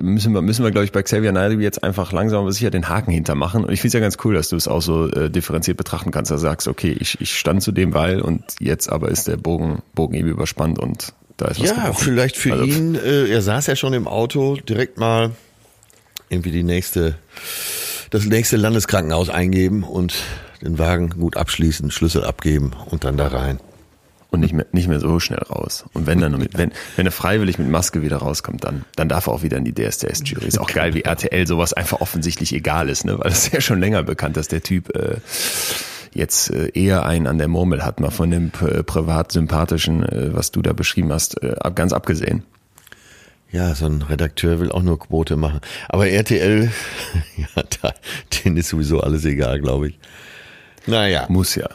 müssen 0.00 0.32
wir, 0.34 0.42
müssen 0.42 0.64
wir 0.64 0.70
glaube 0.70 0.84
ich, 0.84 0.92
bei 0.92 1.02
Xavier 1.02 1.32
Naidoo 1.32 1.60
jetzt 1.60 1.82
einfach 1.82 2.12
langsam 2.12 2.40
aber 2.42 2.52
sicher 2.52 2.70
den 2.70 2.88
Haken 2.88 3.10
hintermachen. 3.12 3.64
Und 3.64 3.72
ich 3.72 3.80
finde 3.80 3.88
es 3.88 3.94
ja 3.94 4.00
ganz 4.00 4.16
cool, 4.24 4.34
dass 4.34 4.48
du 4.48 4.56
es 4.56 4.68
auch 4.68 4.82
so 4.82 5.08
äh, 5.08 5.30
differenziert 5.30 5.76
betrachten 5.76 6.10
kannst. 6.10 6.30
Also 6.30 6.42
sagst, 6.42 6.68
okay, 6.68 6.96
ich, 6.98 7.20
ich 7.20 7.38
stand 7.38 7.62
zu 7.62 7.72
dem 7.72 7.94
Weil 7.94 8.20
und 8.20 8.42
jetzt 8.60 8.90
aber 8.90 9.08
ist 9.08 9.28
der 9.28 9.36
Bogen, 9.36 9.82
Bogen 9.94 10.14
eben 10.14 10.28
überspannt 10.28 10.78
und 10.78 11.12
da 11.36 11.46
ist 11.48 11.60
was 11.60 11.68
Ja, 11.70 11.74
gebrochen. 11.86 12.04
vielleicht 12.04 12.36
für 12.36 12.52
also, 12.52 12.64
ihn, 12.64 12.94
äh, 12.94 13.28
er 13.28 13.42
saß 13.42 13.66
ja 13.66 13.76
schon 13.76 13.92
im 13.94 14.06
Auto, 14.06 14.56
direkt 14.56 14.98
mal 14.98 15.30
irgendwie 16.28 16.52
die 16.52 16.62
nächste, 16.62 17.16
das 18.10 18.24
nächste 18.26 18.56
Landeskrankenhaus 18.56 19.30
eingeben 19.30 19.82
und 19.82 20.14
den 20.62 20.78
Wagen 20.78 21.10
gut 21.10 21.36
abschließen, 21.36 21.90
Schlüssel 21.90 22.24
abgeben 22.24 22.72
und 22.90 23.04
dann 23.04 23.16
da 23.16 23.28
rein. 23.28 23.60
Und 24.30 24.40
nicht 24.40 24.52
mehr, 24.52 24.66
nicht 24.70 24.86
mehr 24.86 25.00
so 25.00 25.18
schnell 25.18 25.42
raus. 25.42 25.84
Und 25.92 26.06
wenn 26.06 26.20
dann, 26.20 26.38
mit, 26.38 26.56
wenn, 26.56 26.70
wenn 26.94 27.04
er 27.04 27.10
freiwillig 27.10 27.58
mit 27.58 27.68
Maske 27.68 28.00
wieder 28.00 28.18
rauskommt, 28.18 28.62
dann, 28.62 28.84
dann 28.94 29.08
darf 29.08 29.26
er 29.26 29.32
auch 29.32 29.42
wieder 29.42 29.56
in 29.56 29.64
die 29.64 29.74
DSDS-Jury. 29.74 30.46
Ist 30.46 30.60
auch 30.60 30.70
geil, 30.70 30.94
wie 30.94 31.02
RTL 31.02 31.48
sowas 31.48 31.72
einfach 31.72 32.00
offensichtlich 32.00 32.52
egal 32.52 32.88
ist, 32.88 33.04
ne? 33.04 33.18
Weil 33.18 33.32
es 33.32 33.46
ist 33.46 33.52
ja 33.52 33.60
schon 33.60 33.80
länger 33.80 34.04
bekannt, 34.04 34.36
dass 34.36 34.46
der 34.46 34.62
Typ 34.62 34.94
äh, 34.94 35.16
jetzt 36.12 36.50
äh, 36.50 36.70
eher 36.74 37.06
einen 37.06 37.26
an 37.26 37.38
der 37.38 37.48
Murmel 37.48 37.84
hat, 37.84 37.98
mal 37.98 38.10
von 38.10 38.30
dem 38.30 38.52
äh, 38.60 38.84
privat 38.84 39.32
sympathischen, 39.32 40.04
äh, 40.04 40.32
was 40.32 40.52
du 40.52 40.62
da 40.62 40.74
beschrieben 40.74 41.12
hast, 41.12 41.40
ganz 41.74 41.92
abgesehen. 41.92 42.44
Ja, 43.52 43.74
so 43.74 43.86
ein 43.86 44.02
Redakteur 44.02 44.60
will 44.60 44.70
auch 44.70 44.82
nur 44.82 45.00
Quote 45.00 45.36
machen. 45.36 45.60
Aber 45.88 46.08
RTL, 46.08 46.70
ja, 47.36 47.62
da, 47.82 47.92
denen 48.44 48.58
ist 48.58 48.68
sowieso 48.68 49.00
alles 49.00 49.24
egal, 49.24 49.60
glaube 49.60 49.88
ich. 49.88 49.98
Naja. 50.90 51.26
Muss 51.28 51.54
ja. 51.54 51.68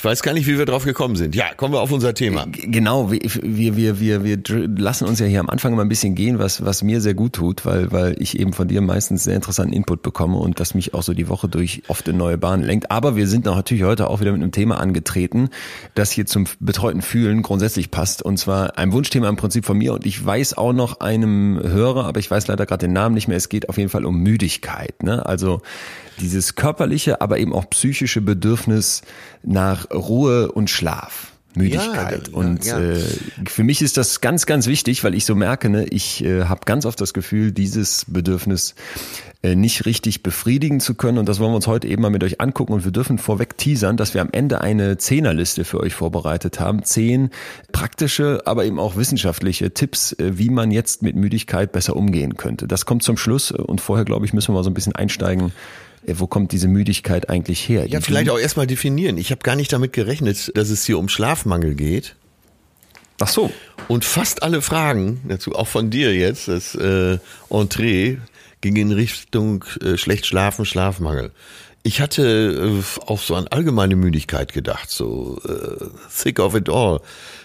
Ich 0.00 0.04
weiß 0.04 0.22
gar 0.22 0.32
nicht, 0.32 0.46
wie 0.46 0.56
wir 0.56 0.64
drauf 0.64 0.86
gekommen 0.86 1.14
sind. 1.14 1.34
Ja, 1.34 1.52
kommen 1.54 1.74
wir 1.74 1.82
auf 1.82 1.92
unser 1.92 2.14
Thema. 2.14 2.46
Genau, 2.50 3.10
wir, 3.12 3.20
wir, 3.76 4.00
wir, 4.00 4.24
wir 4.24 4.38
lassen 4.78 5.06
uns 5.06 5.20
ja 5.20 5.26
hier 5.26 5.40
am 5.40 5.50
Anfang 5.50 5.74
mal 5.74 5.82
ein 5.82 5.90
bisschen 5.90 6.14
gehen, 6.14 6.38
was, 6.38 6.64
was 6.64 6.82
mir 6.82 7.02
sehr 7.02 7.12
gut 7.12 7.34
tut, 7.34 7.66
weil, 7.66 7.92
weil 7.92 8.16
ich 8.18 8.40
eben 8.40 8.54
von 8.54 8.66
dir 8.66 8.80
meistens 8.80 9.24
sehr 9.24 9.36
interessanten 9.36 9.74
Input 9.74 10.00
bekomme 10.00 10.38
und 10.38 10.58
das 10.58 10.72
mich 10.72 10.94
auch 10.94 11.02
so 11.02 11.12
die 11.12 11.28
Woche 11.28 11.50
durch 11.50 11.82
oft 11.88 12.08
in 12.08 12.16
neue 12.16 12.38
Bahnen 12.38 12.62
lenkt. 12.62 12.90
Aber 12.90 13.14
wir 13.14 13.28
sind 13.28 13.44
natürlich 13.44 13.84
heute 13.84 14.08
auch 14.08 14.20
wieder 14.20 14.32
mit 14.32 14.40
einem 14.40 14.52
Thema 14.52 14.80
angetreten, 14.80 15.50
das 15.94 16.12
hier 16.12 16.24
zum 16.24 16.46
betreuten 16.60 17.02
Fühlen 17.02 17.42
grundsätzlich 17.42 17.90
passt. 17.90 18.22
Und 18.22 18.38
zwar 18.38 18.78
ein 18.78 18.94
Wunschthema 18.94 19.28
im 19.28 19.36
Prinzip 19.36 19.66
von 19.66 19.76
mir 19.76 19.92
und 19.92 20.06
ich 20.06 20.24
weiß 20.24 20.56
auch 20.56 20.72
noch 20.72 21.00
einem 21.00 21.60
Hörer, 21.62 22.06
aber 22.06 22.20
ich 22.20 22.30
weiß 22.30 22.46
leider 22.46 22.64
gerade 22.64 22.86
den 22.86 22.94
Namen 22.94 23.14
nicht 23.14 23.28
mehr. 23.28 23.36
Es 23.36 23.50
geht 23.50 23.68
auf 23.68 23.76
jeden 23.76 23.90
Fall 23.90 24.06
um 24.06 24.16
Müdigkeit. 24.22 25.02
Ne? 25.02 25.26
Also 25.26 25.60
dieses 26.20 26.54
körperliche, 26.54 27.20
aber 27.20 27.38
eben 27.38 27.52
auch 27.52 27.68
psychische 27.70 28.20
Bedürfnis 28.20 29.02
nach 29.42 29.89
Ruhe 29.92 30.52
und 30.52 30.70
Schlaf. 30.70 31.32
Müdigkeit. 31.54 32.28
Ja, 32.28 32.34
und 32.34 32.64
ja. 32.64 32.78
Äh, 32.78 33.02
für 33.46 33.64
mich 33.64 33.82
ist 33.82 33.96
das 33.96 34.20
ganz, 34.20 34.46
ganz 34.46 34.66
wichtig, 34.66 35.02
weil 35.02 35.14
ich 35.14 35.24
so 35.24 35.34
merke, 35.34 35.68
ne, 35.68 35.84
ich 35.86 36.24
äh, 36.24 36.44
habe 36.44 36.60
ganz 36.64 36.86
oft 36.86 37.00
das 37.00 37.12
Gefühl, 37.12 37.50
dieses 37.50 38.04
Bedürfnis 38.06 38.74
äh, 39.42 39.56
nicht 39.56 39.84
richtig 39.84 40.22
befriedigen 40.22 40.78
zu 40.78 40.94
können. 40.94 41.18
Und 41.18 41.28
das 41.28 41.40
wollen 41.40 41.50
wir 41.50 41.56
uns 41.56 41.66
heute 41.66 41.88
eben 41.88 42.02
mal 42.02 42.10
mit 42.10 42.22
euch 42.22 42.40
angucken. 42.40 42.72
Und 42.72 42.84
wir 42.84 42.92
dürfen 42.92 43.18
vorweg 43.18 43.58
teasern, 43.58 43.96
dass 43.96 44.14
wir 44.14 44.20
am 44.20 44.28
Ende 44.30 44.60
eine 44.60 44.96
Zehnerliste 44.98 45.64
für 45.64 45.80
euch 45.80 45.94
vorbereitet 45.94 46.60
haben. 46.60 46.84
Zehn 46.84 47.30
praktische, 47.72 48.42
aber 48.44 48.64
eben 48.64 48.78
auch 48.78 48.96
wissenschaftliche 48.96 49.74
Tipps, 49.74 50.12
äh, 50.12 50.38
wie 50.38 50.50
man 50.50 50.70
jetzt 50.70 51.02
mit 51.02 51.16
Müdigkeit 51.16 51.72
besser 51.72 51.96
umgehen 51.96 52.36
könnte. 52.36 52.68
Das 52.68 52.86
kommt 52.86 53.02
zum 53.02 53.16
Schluss. 53.16 53.50
Und 53.50 53.80
vorher, 53.80 54.04
glaube 54.04 54.24
ich, 54.24 54.32
müssen 54.32 54.50
wir 54.50 54.54
mal 54.54 54.64
so 54.64 54.70
ein 54.70 54.74
bisschen 54.74 54.94
einsteigen 54.94 55.52
wo 56.06 56.26
kommt 56.26 56.52
diese 56.52 56.68
Müdigkeit 56.68 57.28
eigentlich 57.28 57.68
her? 57.68 57.86
Ja, 57.86 58.00
vielleicht 58.00 58.30
auch 58.30 58.38
erstmal 58.38 58.66
definieren. 58.66 59.18
Ich 59.18 59.30
habe 59.30 59.42
gar 59.42 59.56
nicht 59.56 59.72
damit 59.72 59.92
gerechnet, 59.92 60.56
dass 60.56 60.70
es 60.70 60.84
hier 60.84 60.98
um 60.98 61.08
Schlafmangel 61.08 61.74
geht. 61.74 62.16
Ach 63.20 63.28
so. 63.28 63.52
Und 63.88 64.04
fast 64.04 64.42
alle 64.42 64.62
Fragen 64.62 65.20
dazu, 65.28 65.54
auch 65.54 65.68
von 65.68 65.90
dir 65.90 66.14
jetzt, 66.14 66.48
das 66.48 66.74
äh, 66.74 67.18
Entree, 67.50 68.16
ging 68.62 68.76
in 68.76 68.92
Richtung 68.92 69.64
äh, 69.82 69.96
schlecht 69.96 70.26
schlafen, 70.26 70.64
Schlafmangel. 70.64 71.32
Ich 71.82 72.00
hatte 72.00 72.82
äh, 72.82 73.00
auf 73.06 73.24
so 73.24 73.34
eine 73.34 73.50
allgemeine 73.52 73.96
Müdigkeit 73.96 74.52
gedacht, 74.52 74.90
so 74.90 75.40
äh, 75.46 75.84
sick 76.08 76.38
of 76.38 76.54
it 76.54 76.68
all, 76.68 77.00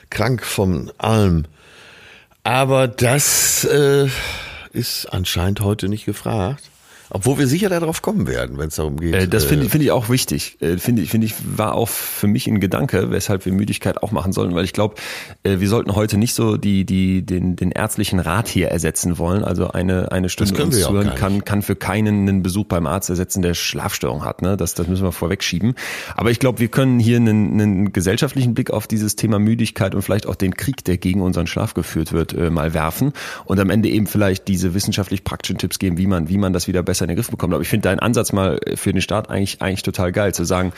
krank 0.10 0.46
vom 0.46 0.92
allem. 0.98 1.46
Aber 2.44 2.88
das 2.88 3.66
äh, 3.66 4.08
ist 4.72 5.08
anscheinend 5.08 5.62
heute 5.62 5.90
nicht 5.90 6.06
gefragt. 6.06 6.64
Obwohl 7.10 7.38
wir 7.38 7.48
sicher 7.48 7.70
darauf 7.70 8.02
kommen 8.02 8.28
werden, 8.28 8.58
wenn 8.58 8.70
es 8.70 8.76
darum 8.76 8.98
geht. 8.98 9.14
Äh, 9.14 9.28
das 9.28 9.46
finde 9.46 9.68
äh, 9.68 9.70
find 9.70 9.84
ich 9.84 9.92
auch 9.92 10.10
wichtig. 10.10 10.58
Äh, 10.62 10.78
finde 10.78 11.02
ich, 11.02 11.10
finde 11.10 11.28
ich, 11.28 11.36
war 11.46 11.76
auch 11.76 11.90
für 11.90 12.28
mich 12.28 12.48
ein 12.48 12.60
Gedanke, 12.60 13.12
weshalb 13.12 13.46
wir 13.46 13.54
Müdigkeit 13.54 14.02
auch 14.02 14.12
machen 14.12 14.34
sollen, 14.34 14.56
weil 14.56 14.66
ich 14.66 14.74
glaube, 14.74 14.96
äh, 15.44 15.60
wir 15.60 15.70
sollten 15.70 15.96
heute 15.96 16.18
nicht 16.18 16.34
so 16.34 16.58
die, 16.58 16.86
die, 16.86 17.24
den, 17.24 17.56
den 17.56 17.72
ärztlichen 17.72 18.20
Rat 18.20 18.48
hier 18.48 18.70
ersetzen 18.70 19.18
wollen. 19.18 19.44
Also 19.44 19.70
eine, 19.70 20.12
eine 20.12 20.30
Stunde 20.30 20.64
uns 20.64 20.80
zuhören 20.80 21.14
kann, 21.16 21.46
kann 21.46 21.62
für 21.62 21.76
keinen 21.76 22.28
einen 22.28 22.44
Besuch 22.44 22.66
beim 22.66 22.88
Arzt 22.88 23.10
ersetzen, 23.10 23.42
der 23.42 23.54
Schlafstörung 23.54 24.26
hat. 24.26 24.42
Ne? 24.42 24.58
Das, 24.58 24.74
das 24.74 24.88
müssen 24.88 25.04
wir 25.04 25.12
vorwegschieben. 25.12 25.76
Aber 26.16 26.32
ich 26.32 26.40
glaube, 26.40 26.60
wir 26.60 26.70
können 26.70 27.00
hier 27.00 27.18
einen, 27.18 27.54
einen 27.54 27.94
gesellschaftlichen 27.94 28.54
Blick 28.54 28.72
auf 28.72 28.88
dieses 28.88 29.16
Thema 29.16 29.38
Müdigkeit 29.38 29.94
und 29.94 30.02
vielleicht 30.02 30.26
auch 30.28 30.36
den 30.36 30.56
Krieg, 30.56 30.84
der 30.86 30.98
gegen 30.98 31.22
unseren 31.22 31.48
Schlaf 31.48 31.74
geführt 31.74 32.14
wird, 32.14 32.34
äh, 32.34 32.50
mal 32.50 32.74
werfen 32.74 33.14
und 33.46 33.60
am 33.60 33.70
Ende 33.70 33.90
eben 33.90 34.08
vielleicht 34.08 34.48
diese 34.48 34.74
wissenschaftlich 34.74 35.24
praktischen 35.24 35.58
Tipps 35.58 35.80
geben, 35.80 35.98
wie 35.98 36.08
man, 36.08 36.30
wie 36.30 36.38
man 36.38 36.54
das 36.54 36.68
wieder 36.68 36.84
besser 36.84 36.95
besser 36.96 37.06
in 37.06 37.10
den 37.10 37.18
Griff 37.18 37.30
bekommen. 37.30 37.54
Aber 37.54 37.62
ich 37.62 37.68
finde 37.68 37.90
deinen 37.90 38.00
Ansatz 38.00 38.32
mal 38.32 38.60
für 38.76 38.92
den 38.92 39.02
Start 39.02 39.30
eigentlich, 39.30 39.62
eigentlich 39.62 39.84
total 39.84 40.12
geil, 40.12 40.34
zu 40.34 40.46
sagen, 40.46 40.72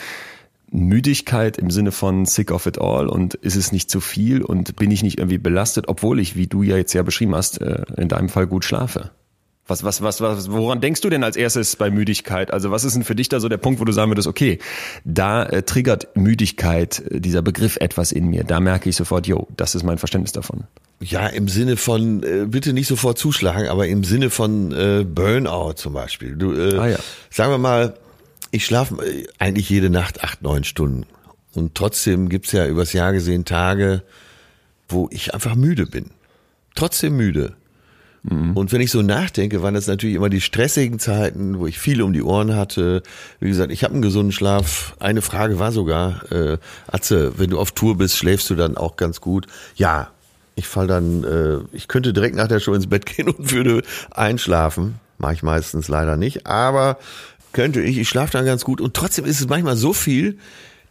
Müdigkeit 0.70 1.58
im 1.58 1.70
Sinne 1.70 1.92
von 1.92 2.26
sick 2.26 2.52
of 2.52 2.66
it 2.66 2.80
all 2.80 3.08
und 3.08 3.36
ist 3.36 3.56
es 3.56 3.72
nicht 3.72 3.90
zu 3.90 4.02
viel 4.02 4.42
und 4.42 4.76
bin 4.76 4.92
ich 4.92 5.02
nicht 5.02 5.18
irgendwie 5.18 5.38
belastet, 5.38 5.86
obwohl 5.88 6.20
ich, 6.20 6.36
wie 6.36 6.48
du 6.48 6.62
ja 6.62 6.76
jetzt 6.76 6.94
ja 6.94 7.04
beschrieben 7.04 7.36
hast, 7.36 7.62
äh, 7.62 7.84
in 7.96 8.10
deinem 8.10 8.28
Fall 8.28 8.48
gut 8.48 8.66
schlafe. 8.66 9.12
Was, 9.66 9.84
was, 9.84 10.02
was, 10.02 10.22
was, 10.22 10.52
woran 10.52 10.80
denkst 10.82 11.02
du 11.02 11.10
denn 11.10 11.24
als 11.24 11.36
erstes 11.36 11.76
bei 11.76 11.90
Müdigkeit? 11.90 12.52
Also 12.52 12.72
was 12.72 12.84
ist 12.86 12.96
denn 12.96 13.04
für 13.04 13.16
dich 13.16 13.30
da 13.30 13.40
so 13.40 13.50
der 13.50 13.58
Punkt, 13.58 13.80
wo 13.80 13.86
du 13.86 13.92
sagen 13.92 14.12
würdest, 14.12 14.28
okay, 14.28 14.60
da 15.04 15.44
äh, 15.44 15.64
triggert 15.64 16.16
Müdigkeit, 16.16 17.04
äh, 17.12 17.20
dieser 17.20 17.42
Begriff 17.42 17.78
etwas 17.78 18.12
in 18.12 18.28
mir. 18.28 18.44
Da 18.44 18.60
merke 18.60 18.90
ich 18.90 18.96
sofort, 18.96 19.28
yo, 19.28 19.48
das 19.56 19.76
ist 19.76 19.84
mein 19.84 19.98
Verständnis 19.98 20.32
davon. 20.32 20.66
Ja, 21.00 21.28
im 21.28 21.48
Sinne 21.48 21.78
von, 21.78 22.24
äh, 22.24 22.46
bitte 22.48 22.74
nicht 22.74 22.88
sofort 22.88 23.20
zuschlagen, 23.20 23.68
aber 23.68 23.88
im 23.88 24.04
Sinne 24.04 24.30
von 24.30 24.72
äh, 24.72 25.06
Burnout 25.08 25.74
zum 25.74 25.94
Beispiel. 25.94 26.36
Du, 26.36 26.54
äh, 26.54 26.78
ah, 26.78 26.88
ja. 26.88 26.98
Sagen 27.30 27.52
wir 27.52 27.60
mal, 27.60 27.94
ich 28.52 28.66
schlafe 28.66 28.96
äh, 29.06 29.28
eigentlich 29.38 29.70
jede 29.70 29.92
Nacht 29.92 30.24
acht, 30.24 30.42
neun 30.42 30.64
Stunden. 30.64 31.06
Und 31.54 31.76
trotzdem 31.76 32.30
gibt's 32.30 32.52
ja 32.52 32.66
übers 32.66 32.94
Jahr 32.94 33.14
gesehen 33.14 33.46
Tage, 33.46 34.04
wo 34.90 35.08
ich 35.12 35.34
einfach 35.34 35.56
müde 35.56 35.86
bin. 35.86 36.12
Trotzdem 36.74 37.16
müde. 37.16 37.56
Mhm. 38.24 38.58
Und 38.58 38.72
wenn 38.72 38.82
ich 38.82 38.92
so 38.92 39.02
nachdenke, 39.02 39.62
waren 39.62 39.74
das 39.74 39.88
natürlich 39.88 40.16
immer 40.16 40.30
die 40.30 40.42
stressigen 40.42 41.00
Zeiten, 41.00 41.60
wo 41.60 41.68
ich 41.68 41.80
viel 41.80 42.02
um 42.02 42.14
die 42.14 42.24
Ohren 42.24 42.56
hatte. 42.56 43.04
Wie 43.40 43.50
gesagt, 43.50 43.72
ich 43.72 43.84
habe 43.84 43.94
einen 43.94 44.02
gesunden 44.02 44.32
Schlaf. 44.32 44.96
Eine 45.00 45.22
Frage 45.22 45.60
war 45.60 45.72
sogar, 45.72 46.32
äh, 46.32 46.58
Atze, 46.88 47.38
wenn 47.38 47.50
du 47.50 47.60
auf 47.60 47.72
Tour 47.72 47.98
bist, 47.98 48.18
schläfst 48.18 48.50
du 48.50 48.56
dann 48.56 48.78
auch 48.78 48.96
ganz 48.96 49.22
gut? 49.22 49.48
Ja, 49.76 50.12
ich 50.58 50.68
fall 50.68 50.88
dann, 50.88 51.24
äh, 51.24 51.60
ich 51.72 51.88
könnte 51.88 52.14
direkt 52.14 52.36
nach 52.36 52.48
der 52.48 52.60
Show 52.60 52.74
ins 52.74 52.88
Bett 52.88 53.06
gehen 53.16 53.30
und 53.30 53.52
würde 53.52 53.84
einschlafen. 54.12 54.96
Mache 55.20 55.34
ich 55.34 55.44
meistens 55.44 55.88
leider 55.88 56.18
nicht, 56.18 56.46
aber 56.46 56.98
könnte 57.54 57.82
ich. 57.82 57.98
Ich 57.98 58.10
schlafe 58.10 58.34
dann 58.34 58.46
ganz 58.46 58.64
gut 58.64 58.82
und 58.82 58.94
trotzdem 58.94 59.26
ist 59.26 59.40
es 59.40 59.48
manchmal 59.48 59.78
so 59.78 59.94
viel, 59.94 60.38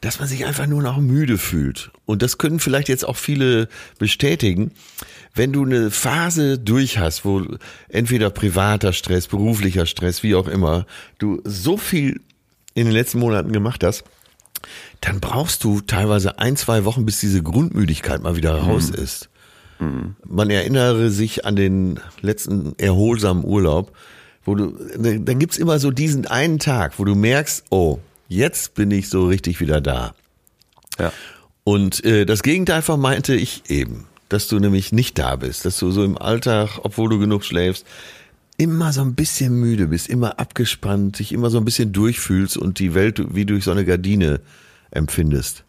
dass 0.00 0.20
man 0.20 0.29
sich 0.29 0.46
einfach 0.46 0.66
nur 0.66 0.83
noch 0.83 0.98
müde 0.98 1.37
fühlt. 1.37 1.90
Und 2.05 2.22
das 2.22 2.38
können 2.38 2.61
vielleicht 2.61 2.88
jetzt 2.88 3.05
auch 3.05 3.16
viele 3.16 3.68
bestätigen. 3.98 4.72
Wenn 5.35 5.52
du 5.52 5.64
eine 5.64 5.90
Phase 5.90 6.59
durch 6.59 6.98
hast, 6.98 7.24
wo 7.24 7.42
entweder 7.88 8.31
privater 8.31 8.92
Stress, 8.92 9.26
beruflicher 9.26 9.87
Stress, 9.87 10.22
wie 10.22 10.35
auch 10.35 10.48
immer, 10.48 10.87
du 11.18 11.40
so 11.44 11.76
viel 11.76 12.20
in 12.74 12.85
den 12.85 12.92
letzten 12.92 13.18
Monaten 13.18 13.52
gemacht 13.52 13.83
hast, 13.83 14.05
dann 15.00 15.20
brauchst 15.20 15.64
du 15.64 15.81
teilweise 15.81 16.38
ein, 16.38 16.57
zwei 16.57 16.85
Wochen, 16.85 17.05
bis 17.05 17.20
diese 17.20 17.42
Grundmüdigkeit 17.42 18.22
mal 18.22 18.37
wieder 18.37 18.55
raus 18.55 18.90
mhm. 18.90 19.02
ist. 19.02 19.29
Mhm. 19.79 20.17
Man 20.25 20.51
erinnere 20.51 21.11
sich 21.11 21.45
an 21.45 21.57
den 21.57 22.01
letzten 22.21 22.75
erholsamen 22.79 23.45
Urlaub, 23.45 23.93
wo 24.45 24.55
du, 24.55 24.75
dann 24.97 25.39
gibt's 25.39 25.59
immer 25.59 25.79
so 25.79 25.91
diesen 25.91 26.27
einen 26.27 26.59
Tag, 26.59 26.99
wo 26.99 27.05
du 27.05 27.15
merkst, 27.15 27.65
oh, 27.71 27.99
jetzt 28.29 28.75
bin 28.75 28.91
ich 28.91 29.09
so 29.09 29.27
richtig 29.27 29.61
wieder 29.61 29.81
da. 29.81 30.15
Ja. 30.99 31.12
Und 31.65 32.05
äh, 32.05 32.25
das 32.27 32.43
Gegenteil 32.43 32.83
vermeinte 32.83 33.35
ich 33.35 33.69
eben, 33.69 34.07
dass 34.29 34.49
du 34.49 34.59
nämlich 34.59 34.93
nicht 34.93 35.19
da 35.19 35.37
bist, 35.37 35.65
dass 35.65 35.79
du 35.79 35.91
so 35.91 36.05
im 36.05 36.17
Alltag, 36.17 36.81
obwohl 36.83 37.11
du 37.11 37.19
genug 37.19 37.45
schläfst, 37.45 37.85
immer 38.57 38.93
so 38.93 39.03
ein 39.03 39.15
bisschen 39.15 39.59
müde 39.59 39.89
bist, 39.89 40.09
immer 40.09 40.39
abgespannt, 40.39 41.19
dich 41.19 41.33
immer 41.33 41.51
so 41.51 41.59
ein 41.59 41.65
bisschen 41.65 41.93
durchfühlst 41.93 42.57
und 42.57 42.79
die 42.79 42.95
Welt 42.95 43.35
wie 43.35 43.45
durch 43.45 43.65
so 43.65 43.73
eine 43.73 43.85
Gardine 43.85 44.41
empfindest. 44.91 45.65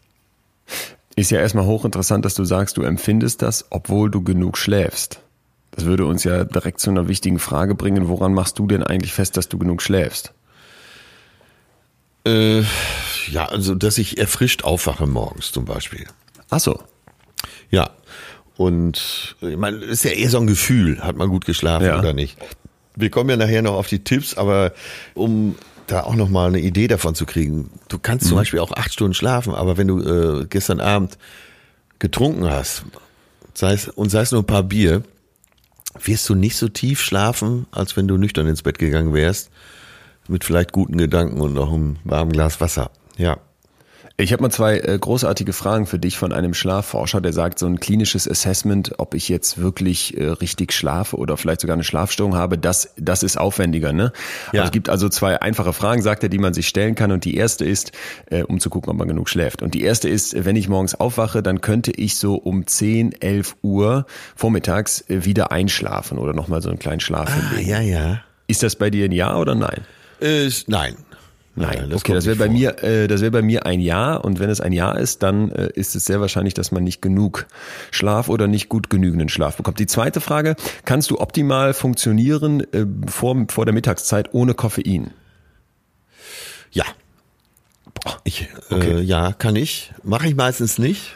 Ist 1.18 1.30
ja 1.32 1.40
erstmal 1.40 1.66
hochinteressant, 1.66 2.24
dass 2.24 2.34
du 2.34 2.44
sagst, 2.44 2.76
du 2.76 2.82
empfindest 2.82 3.42
das, 3.42 3.64
obwohl 3.70 4.08
du 4.08 4.22
genug 4.22 4.56
schläfst. 4.56 5.20
Das 5.72 5.84
würde 5.84 6.06
uns 6.06 6.22
ja 6.22 6.44
direkt 6.44 6.78
zu 6.78 6.90
einer 6.90 7.08
wichtigen 7.08 7.40
Frage 7.40 7.74
bringen, 7.74 8.06
woran 8.08 8.32
machst 8.32 8.60
du 8.60 8.68
denn 8.68 8.84
eigentlich 8.84 9.12
fest, 9.12 9.36
dass 9.36 9.48
du 9.48 9.58
genug 9.58 9.82
schläfst? 9.82 10.32
Äh, 12.24 12.62
ja, 13.32 13.46
also 13.46 13.74
dass 13.74 13.98
ich 13.98 14.18
erfrischt 14.18 14.62
aufwache 14.62 15.08
morgens 15.08 15.50
zum 15.50 15.64
Beispiel. 15.64 16.06
Ach 16.50 16.60
so. 16.60 16.80
Ja. 17.70 17.90
Und 18.56 19.34
ich 19.40 19.56
meine, 19.56 19.78
ist 19.78 20.04
ja 20.04 20.12
eher 20.12 20.30
so 20.30 20.38
ein 20.38 20.46
Gefühl, 20.46 21.00
hat 21.00 21.16
man 21.16 21.28
gut 21.30 21.46
geschlafen 21.46 21.86
Ja. 21.86 21.98
oder 21.98 22.12
nicht. 22.12 22.38
Wir 22.94 23.10
kommen 23.10 23.28
ja 23.30 23.36
nachher 23.36 23.62
noch 23.62 23.74
auf 23.74 23.88
die 23.88 24.04
Tipps, 24.04 24.34
aber 24.36 24.72
um 25.14 25.56
da 25.88 26.02
auch 26.04 26.14
noch 26.14 26.28
mal 26.28 26.46
eine 26.48 26.60
Idee 26.60 26.86
davon 26.88 27.14
zu 27.14 27.26
kriegen. 27.26 27.70
Du 27.88 27.98
kannst 27.98 28.24
Mhm. 28.24 28.28
zum 28.30 28.36
Beispiel 28.38 28.60
auch 28.60 28.72
acht 28.72 28.92
Stunden 28.92 29.14
schlafen, 29.14 29.54
aber 29.54 29.76
wenn 29.76 29.88
du 29.88 30.00
äh, 30.42 30.46
gestern 30.46 30.80
Abend 30.80 31.18
getrunken 31.98 32.44
hast, 32.48 32.84
sei 33.54 33.72
es, 33.72 33.88
und 33.88 34.10
sei 34.10 34.20
es 34.20 34.30
nur 34.32 34.42
ein 34.42 34.46
paar 34.46 34.62
Bier, 34.62 35.02
wirst 36.04 36.28
du 36.28 36.34
nicht 36.34 36.56
so 36.56 36.68
tief 36.68 37.00
schlafen, 37.00 37.66
als 37.72 37.96
wenn 37.96 38.06
du 38.06 38.16
nüchtern 38.16 38.46
ins 38.46 38.62
Bett 38.62 38.78
gegangen 38.78 39.14
wärst, 39.14 39.50
mit 40.28 40.44
vielleicht 40.44 40.72
guten 40.72 40.98
Gedanken 40.98 41.40
und 41.40 41.54
noch 41.54 41.72
einem 41.72 41.96
warmen 42.04 42.30
Glas 42.32 42.60
Wasser. 42.60 42.90
Ja. 43.16 43.38
Ich 44.20 44.32
habe 44.32 44.42
mal 44.42 44.50
zwei 44.50 44.78
äh, 44.78 44.98
großartige 44.98 45.52
Fragen 45.52 45.86
für 45.86 46.00
dich 46.00 46.18
von 46.18 46.32
einem 46.32 46.52
Schlafforscher, 46.52 47.20
der 47.20 47.32
sagt, 47.32 47.60
so 47.60 47.66
ein 47.66 47.78
klinisches 47.78 48.28
Assessment, 48.28 48.94
ob 48.98 49.14
ich 49.14 49.28
jetzt 49.28 49.58
wirklich 49.58 50.16
äh, 50.18 50.24
richtig 50.24 50.72
schlafe 50.72 51.16
oder 51.16 51.36
vielleicht 51.36 51.60
sogar 51.60 51.74
eine 51.74 51.84
Schlafstörung 51.84 52.34
habe, 52.34 52.58
das, 52.58 52.92
das 52.96 53.22
ist 53.22 53.38
aufwendiger. 53.38 53.92
Ne? 53.92 54.12
Ja. 54.52 54.60
Aber 54.62 54.64
es 54.64 54.72
gibt 54.72 54.88
also 54.88 55.08
zwei 55.08 55.40
einfache 55.40 55.72
Fragen, 55.72 56.02
sagt 56.02 56.24
er, 56.24 56.28
die 56.28 56.38
man 56.38 56.52
sich 56.52 56.66
stellen 56.66 56.96
kann. 56.96 57.12
Und 57.12 57.24
die 57.24 57.36
erste 57.36 57.64
ist, 57.64 57.92
äh, 58.26 58.42
um 58.42 58.58
zu 58.58 58.70
gucken, 58.70 58.90
ob 58.90 58.96
man 58.98 59.06
genug 59.06 59.28
schläft. 59.28 59.62
Und 59.62 59.74
die 59.74 59.82
erste 59.82 60.08
ist, 60.08 60.44
wenn 60.44 60.56
ich 60.56 60.68
morgens 60.68 60.96
aufwache, 60.96 61.40
dann 61.40 61.60
könnte 61.60 61.92
ich 61.92 62.16
so 62.16 62.34
um 62.34 62.66
10, 62.66 63.22
11 63.22 63.54
Uhr 63.62 64.04
vormittags 64.34 65.00
äh, 65.08 65.24
wieder 65.26 65.52
einschlafen 65.52 66.18
oder 66.18 66.32
nochmal 66.32 66.60
so 66.60 66.70
einen 66.70 66.80
kleinen 66.80 66.98
Schlaf 67.00 67.28
Ah, 67.30 67.50
hinlegen. 67.50 67.70
ja, 67.70 67.80
ja. 67.82 68.20
Ist 68.48 68.64
das 68.64 68.74
bei 68.74 68.90
dir 68.90 69.04
ein 69.04 69.12
Ja 69.12 69.36
oder 69.36 69.54
nein? 69.54 69.82
Äh, 70.20 70.50
nein. 70.66 70.96
Nein, 71.60 71.90
das 71.90 72.00
okay, 72.02 72.12
das 72.14 72.26
wäre 72.26 72.36
bei 72.36 72.46
vor. 72.46 72.54
mir, 72.54 72.82
äh, 72.82 73.06
das 73.08 73.20
wäre 73.20 73.30
bei 73.30 73.42
mir 73.42 73.66
ein 73.66 73.80
Jahr 73.80 74.24
und 74.24 74.38
wenn 74.40 74.50
es 74.50 74.60
ein 74.60 74.72
Jahr 74.72 74.98
ist, 74.98 75.22
dann 75.22 75.50
äh, 75.50 75.68
ist 75.74 75.96
es 75.96 76.04
sehr 76.04 76.20
wahrscheinlich, 76.20 76.54
dass 76.54 76.72
man 76.72 76.84
nicht 76.84 77.02
genug 77.02 77.46
Schlaf 77.90 78.28
oder 78.28 78.46
nicht 78.46 78.68
gut 78.68 78.90
genügenden 78.90 79.28
Schlaf 79.28 79.56
bekommt. 79.56 79.78
Die 79.78 79.86
zweite 79.86 80.20
Frage: 80.20 80.56
Kannst 80.84 81.10
du 81.10 81.18
optimal 81.20 81.74
funktionieren 81.74 82.60
äh, 82.72 82.86
vor 83.08 83.36
vor 83.48 83.64
der 83.64 83.74
Mittagszeit 83.74 84.32
ohne 84.34 84.54
Koffein? 84.54 85.10
Ja. 86.70 86.84
Ich, 88.24 88.42
äh, 88.70 88.74
Okay. 88.74 89.00
ja, 89.00 89.32
kann 89.32 89.56
ich. 89.56 89.92
Mache 90.02 90.28
ich 90.28 90.36
meistens 90.36 90.78
nicht. 90.78 91.14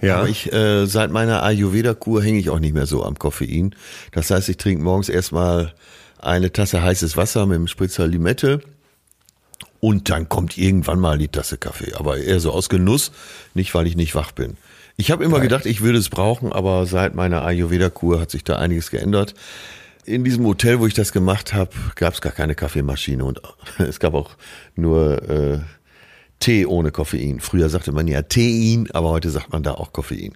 Ja, 0.00 0.18
Aber 0.18 0.28
ich, 0.28 0.52
äh, 0.52 0.86
seit 0.86 1.10
meiner 1.10 1.42
Ayurveda-Kur 1.42 2.22
hänge 2.22 2.38
ich 2.38 2.50
auch 2.50 2.58
nicht 2.58 2.74
mehr 2.74 2.86
so 2.86 3.04
am 3.04 3.18
Koffein. 3.18 3.74
Das 4.12 4.30
heißt, 4.30 4.48
ich 4.48 4.56
trinke 4.58 4.82
morgens 4.82 5.08
erstmal 5.08 5.72
eine 6.18 6.52
Tasse 6.52 6.82
heißes 6.82 7.16
Wasser 7.16 7.46
mit 7.46 7.56
einem 7.56 7.68
Spritzer 7.68 8.06
Limette. 8.06 8.60
Und 9.84 10.08
dann 10.08 10.30
kommt 10.30 10.56
irgendwann 10.56 10.98
mal 10.98 11.18
die 11.18 11.28
Tasse 11.28 11.58
Kaffee. 11.58 11.92
Aber 11.92 12.16
eher 12.16 12.40
so 12.40 12.52
aus 12.52 12.70
Genuss, 12.70 13.12
nicht 13.52 13.74
weil 13.74 13.86
ich 13.86 13.96
nicht 13.96 14.14
wach 14.14 14.32
bin. 14.32 14.56
Ich 14.96 15.10
habe 15.10 15.22
immer 15.24 15.40
gedacht, 15.40 15.66
ich 15.66 15.82
würde 15.82 15.98
es 15.98 16.08
brauchen, 16.08 16.54
aber 16.54 16.86
seit 16.86 17.14
meiner 17.14 17.44
Ayurveda-Kur 17.44 18.18
hat 18.18 18.30
sich 18.30 18.44
da 18.44 18.56
einiges 18.56 18.90
geändert. 18.90 19.34
In 20.06 20.24
diesem 20.24 20.46
Hotel, 20.46 20.80
wo 20.80 20.86
ich 20.86 20.94
das 20.94 21.12
gemacht 21.12 21.52
habe, 21.52 21.72
gab 21.96 22.14
es 22.14 22.22
gar 22.22 22.32
keine 22.32 22.54
Kaffeemaschine 22.54 23.26
und 23.26 23.42
es 23.78 24.00
gab 24.00 24.14
auch 24.14 24.30
nur 24.74 25.28
äh, 25.28 25.58
Tee 26.40 26.64
ohne 26.64 26.90
Koffein. 26.90 27.40
Früher 27.40 27.68
sagte 27.68 27.92
man 27.92 28.08
ja 28.08 28.22
Tein, 28.22 28.88
aber 28.94 29.10
heute 29.10 29.28
sagt 29.28 29.52
man 29.52 29.62
da 29.62 29.72
auch 29.72 29.92
Koffein. 29.92 30.32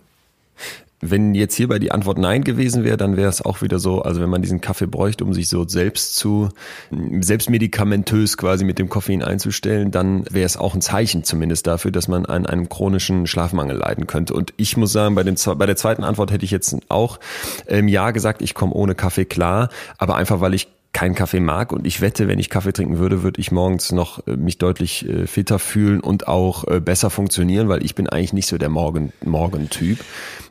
Wenn 1.00 1.34
jetzt 1.34 1.54
hierbei 1.54 1.78
die 1.78 1.92
Antwort 1.92 2.18
Nein 2.18 2.42
gewesen 2.42 2.84
wäre, 2.84 2.96
dann 2.96 3.16
wäre 3.16 3.28
es 3.28 3.44
auch 3.44 3.62
wieder 3.62 3.78
so, 3.78 4.02
also 4.02 4.20
wenn 4.20 4.30
man 4.30 4.42
diesen 4.42 4.60
Kaffee 4.60 4.86
bräuchte, 4.86 5.24
um 5.24 5.32
sich 5.32 5.48
so 5.48 5.66
selbst 5.66 6.16
zu, 6.16 6.48
selbst 7.20 7.50
medikamentös 7.50 8.36
quasi 8.36 8.64
mit 8.64 8.78
dem 8.78 8.88
Koffein 8.88 9.22
einzustellen, 9.22 9.90
dann 9.90 10.24
wäre 10.30 10.46
es 10.46 10.56
auch 10.56 10.74
ein 10.74 10.80
Zeichen 10.80 11.24
zumindest 11.24 11.66
dafür, 11.66 11.92
dass 11.92 12.08
man 12.08 12.26
an 12.26 12.46
einem 12.46 12.68
chronischen 12.68 13.26
Schlafmangel 13.26 13.76
leiden 13.76 14.06
könnte. 14.06 14.34
Und 14.34 14.52
ich 14.56 14.76
muss 14.76 14.92
sagen, 14.92 15.14
bei, 15.14 15.22
dem, 15.22 15.36
bei 15.56 15.66
der 15.66 15.76
zweiten 15.76 16.04
Antwort 16.04 16.32
hätte 16.32 16.44
ich 16.44 16.50
jetzt 16.50 16.76
auch 16.88 17.20
ähm, 17.68 17.88
Ja 17.88 18.10
gesagt, 18.10 18.42
ich 18.42 18.54
komme 18.54 18.72
ohne 18.74 18.94
Kaffee 18.94 19.24
klar, 19.24 19.68
aber 19.98 20.16
einfach 20.16 20.40
weil 20.40 20.54
ich 20.54 20.68
keinen 20.92 21.14
Kaffee 21.14 21.40
mag 21.40 21.72
und 21.72 21.86
ich 21.86 22.00
wette, 22.00 22.28
wenn 22.28 22.38
ich 22.38 22.50
Kaffee 22.50 22.72
trinken 22.72 22.98
würde, 22.98 23.22
würde 23.22 23.40
ich 23.40 23.52
morgens 23.52 23.92
noch 23.92 24.26
äh, 24.26 24.36
mich 24.36 24.58
deutlich 24.58 25.08
äh, 25.08 25.26
fitter 25.26 25.58
fühlen 25.58 26.00
und 26.00 26.26
auch 26.26 26.66
äh, 26.66 26.80
besser 26.80 27.10
funktionieren, 27.10 27.68
weil 27.68 27.84
ich 27.84 27.94
bin 27.94 28.08
eigentlich 28.08 28.32
nicht 28.32 28.46
so 28.46 28.58
der 28.58 28.70
Morgen 28.70 29.12
Morgentyp. 29.22 29.98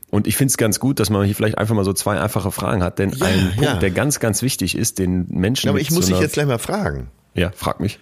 Und 0.09 0.25
ich 0.25 0.37
finde 0.37 0.51
es 0.51 0.57
ganz 0.57 0.79
gut, 0.79 0.99
dass 0.99 1.09
man 1.09 1.25
hier 1.25 1.35
vielleicht 1.35 1.57
einfach 1.57 1.75
mal 1.75 1.83
so 1.83 1.91
zwei 1.93 2.19
einfache 2.19 2.51
Fragen 2.51 2.81
hat, 2.81 2.97
denn 2.97 3.11
Ja, 3.11 3.25
ein 3.25 3.39
Punkt, 3.55 3.61
ja. 3.61 3.75
der 3.75 3.91
ganz, 3.91 4.19
ganz 4.19 4.41
wichtig 4.41 4.77
ist, 4.77 4.99
den 4.99 5.25
Menschen. 5.29 5.67
Ja, 5.67 5.71
aber 5.71 5.81
ich 5.81 5.91
muss 5.91 6.05
so 6.07 6.13
dich 6.13 6.21
jetzt 6.21 6.33
gleich 6.33 6.45
mal 6.47 6.59
fragen. 6.59 7.09
Ja, 7.33 7.51
frag 7.55 7.79
mich. 7.81 7.99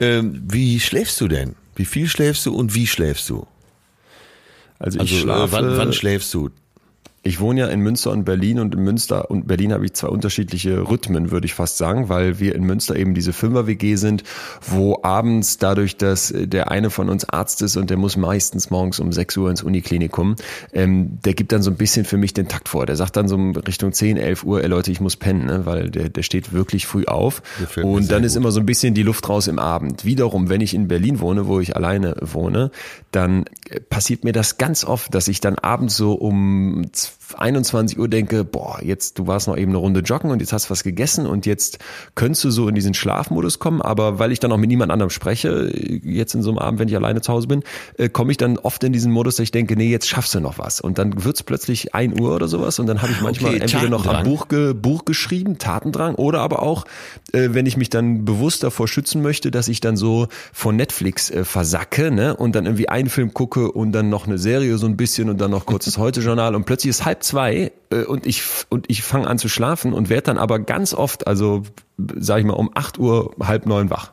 Ähm, 0.00 0.42
wie 0.46 0.78
schläfst 0.80 1.18
du 1.20 1.28
denn? 1.28 1.54
Wie 1.74 1.86
viel 1.86 2.08
schläfst 2.08 2.44
du 2.46 2.54
und 2.54 2.74
wie 2.74 2.86
schläfst 2.86 3.28
du? 3.30 3.46
Also, 4.78 4.98
Also 5.00 5.14
ich 5.14 5.20
schlafe. 5.22 5.48
äh, 5.56 5.58
wann, 5.58 5.76
wann 5.78 5.92
schläfst 5.94 6.32
du? 6.34 6.50
Ich 7.26 7.40
wohne 7.40 7.58
ja 7.60 7.66
in 7.66 7.80
Münster 7.80 8.12
und 8.12 8.24
Berlin 8.24 8.60
und 8.60 8.72
in 8.76 8.84
Münster 8.84 9.32
und 9.32 9.48
Berlin 9.48 9.72
habe 9.72 9.84
ich 9.84 9.94
zwei 9.94 10.06
unterschiedliche 10.06 10.88
Rhythmen, 10.88 11.32
würde 11.32 11.46
ich 11.46 11.54
fast 11.54 11.76
sagen, 11.76 12.08
weil 12.08 12.38
wir 12.38 12.54
in 12.54 12.62
Münster 12.62 12.94
eben 12.94 13.14
diese 13.14 13.32
Fünfer-WG 13.32 13.96
sind, 13.96 14.22
wo 14.60 15.00
abends 15.02 15.58
dadurch, 15.58 15.96
dass 15.96 16.32
der 16.32 16.70
eine 16.70 16.88
von 16.88 17.08
uns 17.08 17.28
Arzt 17.28 17.62
ist 17.62 17.76
und 17.76 17.90
der 17.90 17.96
muss 17.96 18.16
meistens 18.16 18.70
morgens 18.70 19.00
um 19.00 19.10
6 19.10 19.38
Uhr 19.38 19.50
ins 19.50 19.64
Uniklinikum, 19.64 20.36
ähm, 20.72 21.18
der 21.24 21.34
gibt 21.34 21.50
dann 21.50 21.62
so 21.62 21.72
ein 21.72 21.76
bisschen 21.76 22.04
für 22.04 22.16
mich 22.16 22.32
den 22.32 22.46
Takt 22.46 22.68
vor. 22.68 22.86
Der 22.86 22.94
sagt 22.94 23.16
dann 23.16 23.26
so 23.26 23.34
Richtung 23.66 23.92
10, 23.92 24.18
11 24.18 24.44
Uhr, 24.44 24.62
ey 24.62 24.68
Leute, 24.68 24.92
ich 24.92 25.00
muss 25.00 25.16
pennen, 25.16 25.46
ne? 25.46 25.66
weil 25.66 25.90
der, 25.90 26.08
der 26.08 26.22
steht 26.22 26.52
wirklich 26.52 26.86
früh 26.86 27.06
auf. 27.06 27.42
Und 27.82 28.12
dann 28.12 28.22
ist 28.22 28.34
gut. 28.34 28.42
immer 28.42 28.52
so 28.52 28.60
ein 28.60 28.66
bisschen 28.66 28.94
die 28.94 29.02
Luft 29.02 29.28
raus 29.28 29.48
im 29.48 29.58
Abend. 29.58 30.04
Wiederum, 30.04 30.48
wenn 30.48 30.60
ich 30.60 30.74
in 30.74 30.86
Berlin 30.86 31.18
wohne, 31.18 31.48
wo 31.48 31.58
ich 31.58 31.74
alleine 31.74 32.14
wohne, 32.20 32.70
dann 33.10 33.46
äh, 33.68 33.80
passiert 33.80 34.22
mir 34.22 34.32
das 34.32 34.58
ganz 34.58 34.84
oft, 34.84 35.12
dass 35.12 35.26
ich 35.26 35.40
dann 35.40 35.56
abends 35.56 35.96
so 35.96 36.12
um 36.12 36.84
21 37.34 37.98
Uhr 37.98 38.08
denke, 38.08 38.44
boah, 38.44 38.78
jetzt, 38.82 39.18
du 39.18 39.26
warst 39.26 39.48
noch 39.48 39.56
eben 39.56 39.72
eine 39.72 39.78
Runde 39.78 40.00
joggen 40.00 40.30
und 40.30 40.40
jetzt 40.40 40.52
hast 40.52 40.66
du 40.66 40.70
was 40.70 40.84
gegessen 40.84 41.26
und 41.26 41.46
jetzt 41.46 41.78
könntest 42.14 42.44
du 42.44 42.50
so 42.50 42.68
in 42.68 42.74
diesen 42.74 42.94
Schlafmodus 42.94 43.58
kommen, 43.58 43.82
aber 43.82 44.18
weil 44.18 44.32
ich 44.32 44.40
dann 44.40 44.52
auch 44.52 44.56
mit 44.56 44.68
niemand 44.68 44.92
anderem 44.92 45.10
spreche, 45.10 45.70
jetzt 46.02 46.34
in 46.34 46.42
so 46.42 46.50
einem 46.50 46.58
Abend, 46.58 46.80
wenn 46.80 46.88
ich 46.88 46.96
alleine 46.96 47.20
zu 47.20 47.32
Hause 47.32 47.48
bin, 47.48 47.62
äh, 47.98 48.08
komme 48.08 48.30
ich 48.30 48.36
dann 48.36 48.58
oft 48.58 48.82
in 48.84 48.92
diesen 48.92 49.12
Modus, 49.12 49.36
dass 49.36 49.44
ich 49.44 49.50
denke, 49.50 49.76
nee, 49.76 49.90
jetzt 49.90 50.08
schaffst 50.08 50.34
du 50.34 50.40
noch 50.40 50.58
was. 50.58 50.80
Und 50.80 50.98
dann 50.98 51.24
wird's 51.24 51.42
plötzlich 51.42 51.94
1 51.94 52.20
Uhr 52.20 52.34
oder 52.34 52.48
sowas 52.48 52.78
und 52.78 52.86
dann 52.86 53.02
habe 53.02 53.12
ich 53.12 53.20
manchmal 53.20 53.54
Okay, 53.54 53.62
entweder 53.62 53.88
noch 53.88 54.06
am 54.06 54.12
Tatendrang. 54.12 54.36
Buch, 54.36 54.48
ge, 54.48 54.74
Buch 54.74 55.04
geschrieben, 55.04 55.58
Tatendrang, 55.58 56.14
oder 56.14 56.40
aber 56.40 56.62
auch, 56.62 56.84
äh, 57.32 57.48
wenn 57.52 57.66
ich 57.66 57.76
mich 57.76 57.90
dann 57.90 58.24
bewusst 58.24 58.62
davor 58.62 58.88
schützen 58.88 59.22
möchte, 59.22 59.50
dass 59.50 59.68
ich 59.68 59.80
dann 59.80 59.96
so 59.96 60.28
von 60.52 60.76
Netflix 60.76 61.30
äh, 61.30 61.44
versacke, 61.44 62.10
ne, 62.10 62.36
und 62.36 62.54
dann 62.54 62.66
irgendwie 62.66 62.88
einen 62.88 63.08
Film 63.08 63.34
gucke 63.34 63.72
und 63.72 63.92
dann 63.92 64.10
noch 64.10 64.26
eine 64.26 64.38
Serie 64.38 64.78
so 64.78 64.86
ein 64.86 64.96
bisschen 64.96 65.28
und 65.28 65.40
dann 65.40 65.50
noch 65.50 65.66
kurz 65.66 65.86
das 65.86 65.98
Heute-Journal 66.06 66.54
und 66.54 66.64
plötzlich 66.64 66.90
ist 66.90 67.04
halb 67.04 67.15
zwei 67.20 67.72
äh, 67.90 68.04
und 68.04 68.26
ich 68.26 68.42
und 68.68 68.86
ich 68.88 69.02
fange 69.02 69.26
an 69.28 69.38
zu 69.38 69.48
schlafen 69.48 69.92
und 69.92 70.08
werde 70.08 70.24
dann 70.24 70.38
aber 70.38 70.58
ganz 70.58 70.94
oft, 70.94 71.26
also 71.26 71.62
sag 71.96 72.40
ich 72.40 72.44
mal 72.44 72.54
um 72.54 72.70
8 72.74 72.98
Uhr, 72.98 73.34
halb 73.40 73.66
neun 73.66 73.90
wach. 73.90 74.12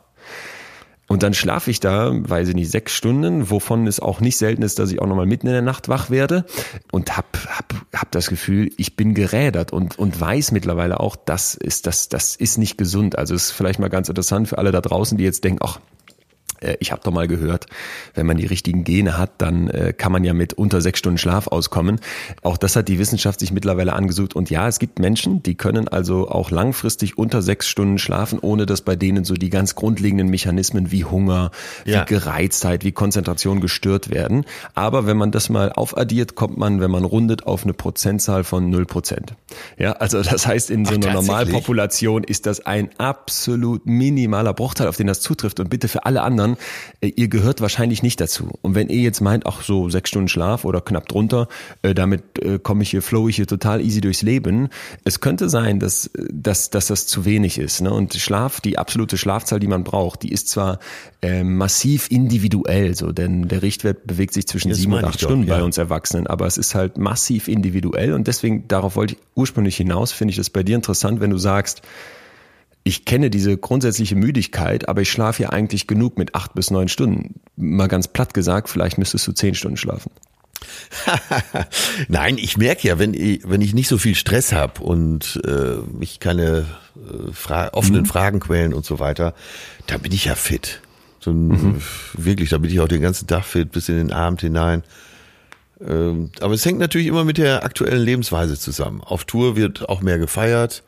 Und 1.06 1.22
dann 1.22 1.34
schlafe 1.34 1.70
ich 1.70 1.80
da, 1.80 2.10
weiß 2.14 2.48
ich 2.48 2.54
nicht, 2.54 2.70
sechs 2.70 2.94
Stunden, 2.94 3.50
wovon 3.50 3.86
es 3.86 4.00
auch 4.00 4.20
nicht 4.20 4.38
selten 4.38 4.62
ist, 4.62 4.78
dass 4.78 4.90
ich 4.90 5.02
auch 5.02 5.06
nochmal 5.06 5.26
mitten 5.26 5.46
in 5.46 5.52
der 5.52 5.62
Nacht 5.62 5.88
wach 5.88 6.08
werde 6.08 6.46
und 6.92 7.16
hab, 7.16 7.36
hab, 7.46 7.74
hab 7.92 8.10
das 8.10 8.28
Gefühl, 8.28 8.70
ich 8.78 8.96
bin 8.96 9.12
gerädert 9.12 9.70
und, 9.70 9.98
und 9.98 10.18
weiß 10.18 10.52
mittlerweile 10.52 11.00
auch, 11.00 11.14
das 11.16 11.56
ist, 11.56 11.86
das, 11.86 12.08
das 12.08 12.36
ist 12.36 12.56
nicht 12.56 12.78
gesund. 12.78 13.18
Also 13.18 13.34
ist 13.34 13.50
vielleicht 13.50 13.80
mal 13.80 13.90
ganz 13.90 14.08
interessant 14.08 14.48
für 14.48 14.56
alle 14.56 14.72
da 14.72 14.80
draußen, 14.80 15.18
die 15.18 15.24
jetzt 15.24 15.44
denken, 15.44 15.58
ach, 15.62 15.78
ich 16.80 16.92
habe 16.92 17.02
doch 17.04 17.12
mal 17.12 17.28
gehört, 17.28 17.66
wenn 18.14 18.26
man 18.26 18.36
die 18.36 18.46
richtigen 18.46 18.84
Gene 18.84 19.18
hat, 19.18 19.32
dann 19.38 19.68
äh, 19.68 19.92
kann 19.92 20.12
man 20.12 20.24
ja 20.24 20.34
mit 20.34 20.54
unter 20.54 20.80
sechs 20.80 20.98
Stunden 20.98 21.18
Schlaf 21.18 21.46
auskommen. 21.46 22.00
Auch 22.42 22.56
das 22.56 22.76
hat 22.76 22.88
die 22.88 22.98
Wissenschaft 22.98 23.40
sich 23.40 23.52
mittlerweile 23.52 23.92
angesucht. 23.92 24.34
Und 24.34 24.50
ja, 24.50 24.68
es 24.68 24.78
gibt 24.78 24.98
Menschen, 24.98 25.42
die 25.42 25.54
können 25.54 25.88
also 25.88 26.28
auch 26.28 26.50
langfristig 26.50 27.18
unter 27.18 27.42
sechs 27.42 27.68
Stunden 27.68 27.98
schlafen, 27.98 28.38
ohne 28.40 28.66
dass 28.66 28.82
bei 28.82 28.96
denen 28.96 29.24
so 29.24 29.34
die 29.34 29.50
ganz 29.50 29.74
grundlegenden 29.74 30.28
Mechanismen 30.28 30.90
wie 30.90 31.04
Hunger, 31.04 31.50
Ja. 31.84 32.02
wie 32.02 32.06
Gereiztheit, 32.14 32.84
wie 32.84 32.92
Konzentration 32.92 33.60
gestört 33.60 34.10
werden. 34.10 34.44
Aber 34.74 35.06
wenn 35.06 35.16
man 35.16 35.30
das 35.30 35.48
mal 35.48 35.72
aufaddiert, 35.72 36.34
kommt 36.34 36.56
man, 36.56 36.80
wenn 36.80 36.90
man 36.90 37.04
rundet, 37.04 37.46
auf 37.46 37.64
eine 37.64 37.74
Prozentzahl 37.74 38.44
von 38.44 38.70
null 38.70 38.86
Prozent. 38.86 39.34
Ja, 39.78 39.92
also 39.92 40.22
das 40.22 40.46
heißt, 40.46 40.70
in 40.70 40.84
so 40.84 40.92
Ach, 40.92 40.94
einer 40.94 41.04
tatsächlich? 41.14 41.28
Normalpopulation 41.28 42.24
ist 42.24 42.46
das 42.46 42.64
ein 42.66 42.90
absolut 42.98 43.86
minimaler 43.86 44.54
Bruchteil, 44.54 44.88
auf 44.88 44.96
den 44.96 45.06
das 45.06 45.20
zutrifft. 45.20 45.60
Und 45.60 45.70
bitte 45.70 45.88
für 45.88 46.04
alle 46.06 46.22
anderen, 46.22 46.53
äh, 47.00 47.08
ihr 47.08 47.28
gehört 47.28 47.60
wahrscheinlich 47.60 48.02
nicht 48.02 48.20
dazu. 48.20 48.50
Und 48.62 48.74
wenn 48.74 48.88
ihr 48.88 49.00
jetzt 49.00 49.20
meint, 49.20 49.46
ach 49.46 49.62
so 49.62 49.88
sechs 49.88 50.10
Stunden 50.10 50.28
Schlaf 50.28 50.64
oder 50.64 50.80
knapp 50.80 51.08
drunter, 51.08 51.48
äh, 51.82 51.94
damit 51.94 52.22
äh, 52.40 52.58
komme 52.58 52.82
ich 52.82 52.90
hier, 52.90 53.02
flow 53.02 53.28
ich 53.28 53.36
hier 53.36 53.46
total 53.46 53.80
easy 53.80 54.00
durchs 54.00 54.22
Leben. 54.22 54.68
Es 55.04 55.20
könnte 55.20 55.48
sein, 55.48 55.80
dass, 55.80 56.10
dass, 56.30 56.70
dass 56.70 56.86
das 56.86 57.06
zu 57.06 57.24
wenig 57.24 57.58
ist. 57.58 57.80
Ne? 57.80 57.92
Und 57.92 58.14
Schlaf, 58.14 58.60
die 58.60 58.78
absolute 58.78 59.18
Schlafzahl, 59.18 59.60
die 59.60 59.66
man 59.66 59.84
braucht, 59.84 60.22
die 60.22 60.32
ist 60.32 60.48
zwar 60.48 60.78
äh, 61.22 61.42
massiv 61.42 62.10
individuell, 62.10 62.94
so, 62.94 63.12
denn 63.12 63.48
der 63.48 63.62
Richtwert 63.62 64.06
bewegt 64.06 64.34
sich 64.34 64.46
zwischen 64.46 64.70
Das 64.70 64.78
sieben 64.78 64.92
und 64.92 65.04
acht 65.04 65.14
doch, 65.22 65.28
Stunden 65.28 65.46
bei 65.46 65.58
ja. 65.58 65.64
uns 65.64 65.78
Erwachsenen, 65.78 66.26
aber 66.26 66.46
es 66.46 66.58
ist 66.58 66.74
halt 66.74 66.98
massiv 66.98 67.48
individuell 67.48 68.12
und 68.12 68.26
deswegen, 68.26 68.68
darauf 68.68 68.96
wollte 68.96 69.14
ich 69.14 69.20
ursprünglich 69.34 69.76
hinaus, 69.76 70.12
finde 70.12 70.32
ich 70.32 70.36
das 70.36 70.50
bei 70.50 70.62
dir 70.62 70.76
interessant, 70.76 71.20
wenn 71.20 71.30
du 71.30 71.38
sagst, 71.38 71.82
ich 72.84 73.06
kenne 73.06 73.30
diese 73.30 73.56
grundsätzliche 73.56 74.14
Müdigkeit, 74.14 74.88
aber 74.88 75.00
ich 75.00 75.10
schlafe 75.10 75.42
ja 75.42 75.50
eigentlich 75.50 75.86
genug 75.86 76.18
mit 76.18 76.34
acht 76.34 76.54
bis 76.54 76.70
neun 76.70 76.88
Stunden. 76.88 77.40
Mal 77.56 77.88
ganz 77.88 78.08
platt 78.08 78.34
gesagt, 78.34 78.68
vielleicht 78.68 78.98
müsstest 78.98 79.26
du 79.26 79.32
zehn 79.32 79.54
Stunden 79.54 79.78
schlafen. 79.78 80.10
Nein, 82.08 82.36
ich 82.36 82.58
merke 82.58 82.86
ja, 82.86 82.98
wenn 82.98 83.14
ich, 83.14 83.40
wenn 83.48 83.62
ich 83.62 83.74
nicht 83.74 83.88
so 83.88 83.96
viel 83.96 84.14
Stress 84.14 84.52
habe 84.52 84.82
und 84.82 85.40
äh, 85.46 85.76
mich 85.98 86.20
keine 86.20 86.66
äh, 86.96 87.32
Fra 87.32 87.70
offenen 87.72 88.02
mhm. 88.02 88.06
Fragen 88.06 88.40
quälen 88.40 88.74
und 88.74 88.84
so 88.84 88.98
weiter, 88.98 89.34
dann 89.86 90.02
bin 90.02 90.12
ich 90.12 90.26
ja 90.26 90.34
fit. 90.34 90.82
So, 91.20 91.32
mhm. 91.32 91.80
Wirklich, 92.12 92.50
da 92.50 92.58
bin 92.58 92.70
ich 92.70 92.80
auch 92.80 92.88
den 92.88 93.00
ganzen 93.00 93.26
Tag 93.26 93.44
fit, 93.44 93.72
bis 93.72 93.88
in 93.88 93.96
den 93.96 94.12
Abend 94.12 94.42
hinein. 94.42 94.82
Ähm, 95.80 96.30
aber 96.40 96.52
es 96.52 96.64
hängt 96.66 96.78
natürlich 96.78 97.06
immer 97.06 97.24
mit 97.24 97.38
der 97.38 97.64
aktuellen 97.64 98.02
Lebensweise 98.02 98.58
zusammen. 98.58 99.00
Auf 99.00 99.24
Tour 99.24 99.56
wird 99.56 99.88
auch 99.88 100.02
mehr 100.02 100.18
gefeiert. 100.18 100.82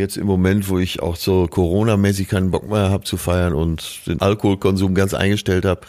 Jetzt 0.00 0.16
im 0.16 0.26
Moment, 0.26 0.70
wo 0.70 0.78
ich 0.78 1.02
auch 1.02 1.14
so 1.14 1.46
Corona-mäßig 1.46 2.26
keinen 2.26 2.50
Bock 2.50 2.66
mehr 2.66 2.88
habe 2.88 3.04
zu 3.04 3.18
feiern 3.18 3.52
und 3.52 4.00
den 4.06 4.18
Alkoholkonsum 4.22 4.94
ganz 4.94 5.12
eingestellt 5.12 5.66
habe, 5.66 5.82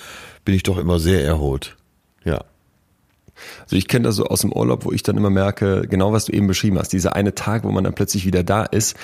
bin 0.43 0.53
ich 0.53 0.63
doch 0.63 0.77
immer 0.77 0.99
sehr 0.99 1.23
erholt. 1.23 1.77
Ja. 2.25 2.43
Also 3.63 3.75
ich 3.75 3.87
kenne 3.87 4.03
das 4.03 4.15
so 4.15 4.25
aus 4.25 4.41
dem 4.41 4.51
Urlaub, 4.51 4.85
wo 4.85 4.91
ich 4.91 5.03
dann 5.03 5.17
immer 5.17 5.29
merke, 5.29 5.87
genau 5.89 6.13
was 6.13 6.25
du 6.25 6.33
eben 6.33 6.47
beschrieben 6.47 6.77
hast, 6.77 6.93
dieser 6.93 7.15
eine 7.15 7.35
Tag, 7.35 7.63
wo 7.63 7.71
man 7.71 7.83
dann 7.83 7.93
plötzlich 7.93 8.25
wieder 8.25 8.43
da 8.43 8.63
ist. 8.63 8.95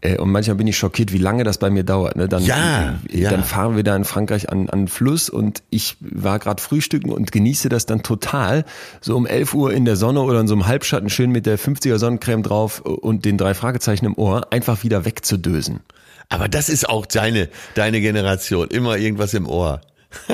Äh, 0.00 0.18
und 0.18 0.30
manchmal 0.30 0.56
bin 0.56 0.66
ich 0.66 0.76
schockiert, 0.76 1.12
wie 1.12 1.18
lange 1.18 1.44
das 1.44 1.58
bei 1.58 1.70
mir 1.70 1.84
dauert. 1.84 2.16
Ne? 2.16 2.28
Dann, 2.28 2.44
ja, 2.44 2.98
äh, 3.10 3.20
ja. 3.20 3.30
dann 3.30 3.42
fahren 3.42 3.76
wir 3.76 3.82
da 3.82 3.96
in 3.96 4.04
Frankreich 4.04 4.50
an, 4.50 4.68
an 4.68 4.88
Fluss 4.88 5.28
und 5.28 5.62
ich 5.70 5.96
war 6.00 6.38
gerade 6.38 6.62
frühstücken 6.62 7.10
und 7.10 7.32
genieße 7.32 7.68
das 7.68 7.86
dann 7.86 8.02
total. 8.02 8.64
So 9.00 9.16
um 9.16 9.26
11 9.26 9.54
Uhr 9.54 9.72
in 9.72 9.84
der 9.84 9.96
Sonne 9.96 10.20
oder 10.20 10.40
in 10.40 10.48
so 10.48 10.54
einem 10.54 10.66
Halbschatten 10.66 11.10
schön 11.10 11.30
mit 11.30 11.46
der 11.46 11.58
50er 11.58 11.98
Sonnencreme 11.98 12.42
drauf 12.42 12.80
und 12.80 13.24
den 13.24 13.38
drei 13.38 13.54
Fragezeichen 13.54 14.06
im 14.06 14.14
Ohr 14.14 14.52
einfach 14.52 14.82
wieder 14.82 15.04
wegzudösen. 15.04 15.80
Aber 16.28 16.48
das 16.48 16.68
ist 16.68 16.88
auch 16.88 17.06
deine, 17.06 17.48
deine 17.74 18.00
Generation. 18.00 18.68
Immer 18.68 18.96
irgendwas 18.96 19.34
im 19.34 19.46
Ohr. 19.46 19.80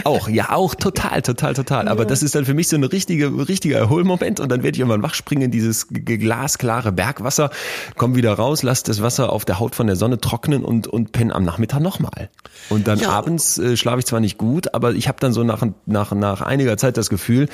Auch, 0.05 0.29
ja, 0.29 0.51
auch 0.51 0.75
total, 0.75 1.23
total, 1.23 1.55
total. 1.55 1.89
Aber 1.89 2.05
das 2.05 2.23
ist 2.23 2.35
dann 2.35 2.45
für 2.45 2.55
mich 2.55 2.69
so 2.69 2.77
ein 2.77 2.85
richtige, 2.85 3.49
richtiger 3.49 3.79
Erholmoment 3.79 4.41
und 4.41 4.49
dann 4.49 4.63
werde 4.63 4.77
ich 4.77 4.81
irgendwann 4.81 5.03
wach 5.03 5.15
springen 5.15 5.43
in 5.43 5.51
dieses 5.51 5.89
glasklare 5.89 6.93
Bergwasser, 6.93 7.51
komm 7.97 8.15
wieder 8.15 8.33
raus, 8.33 8.63
lass 8.63 8.83
das 8.83 9.03
Wasser 9.03 9.33
auf 9.33 9.45
der 9.45 9.59
Haut 9.59 9.75
von 9.75 9.87
der 9.87 9.97
Sonne 9.97 10.19
trocknen 10.19 10.65
und, 10.65 10.87
und 10.87 11.13
penne 11.13 11.35
am 11.35 11.45
Nachmittag 11.45 11.81
nochmal. 11.81 12.31
Und 12.69 12.89
dann 12.89 12.99
ja. 12.99 13.11
abends 13.11 13.59
äh, 13.59 13.77
schlafe 13.77 14.01
ich 14.01 14.07
zwar 14.07 14.21
nicht 14.21 14.39
gut, 14.39 14.75
aber 14.75 14.93
ich 14.93 15.09
habe 15.09 15.19
dann 15.21 15.33
so 15.33 15.45
nach, 15.45 15.65
nach, 15.87 16.13
nach 16.13 16.41
einiger 16.41 16.77
Zeit 16.77 16.97
das 16.97 17.11
Gefühl, 17.11 17.49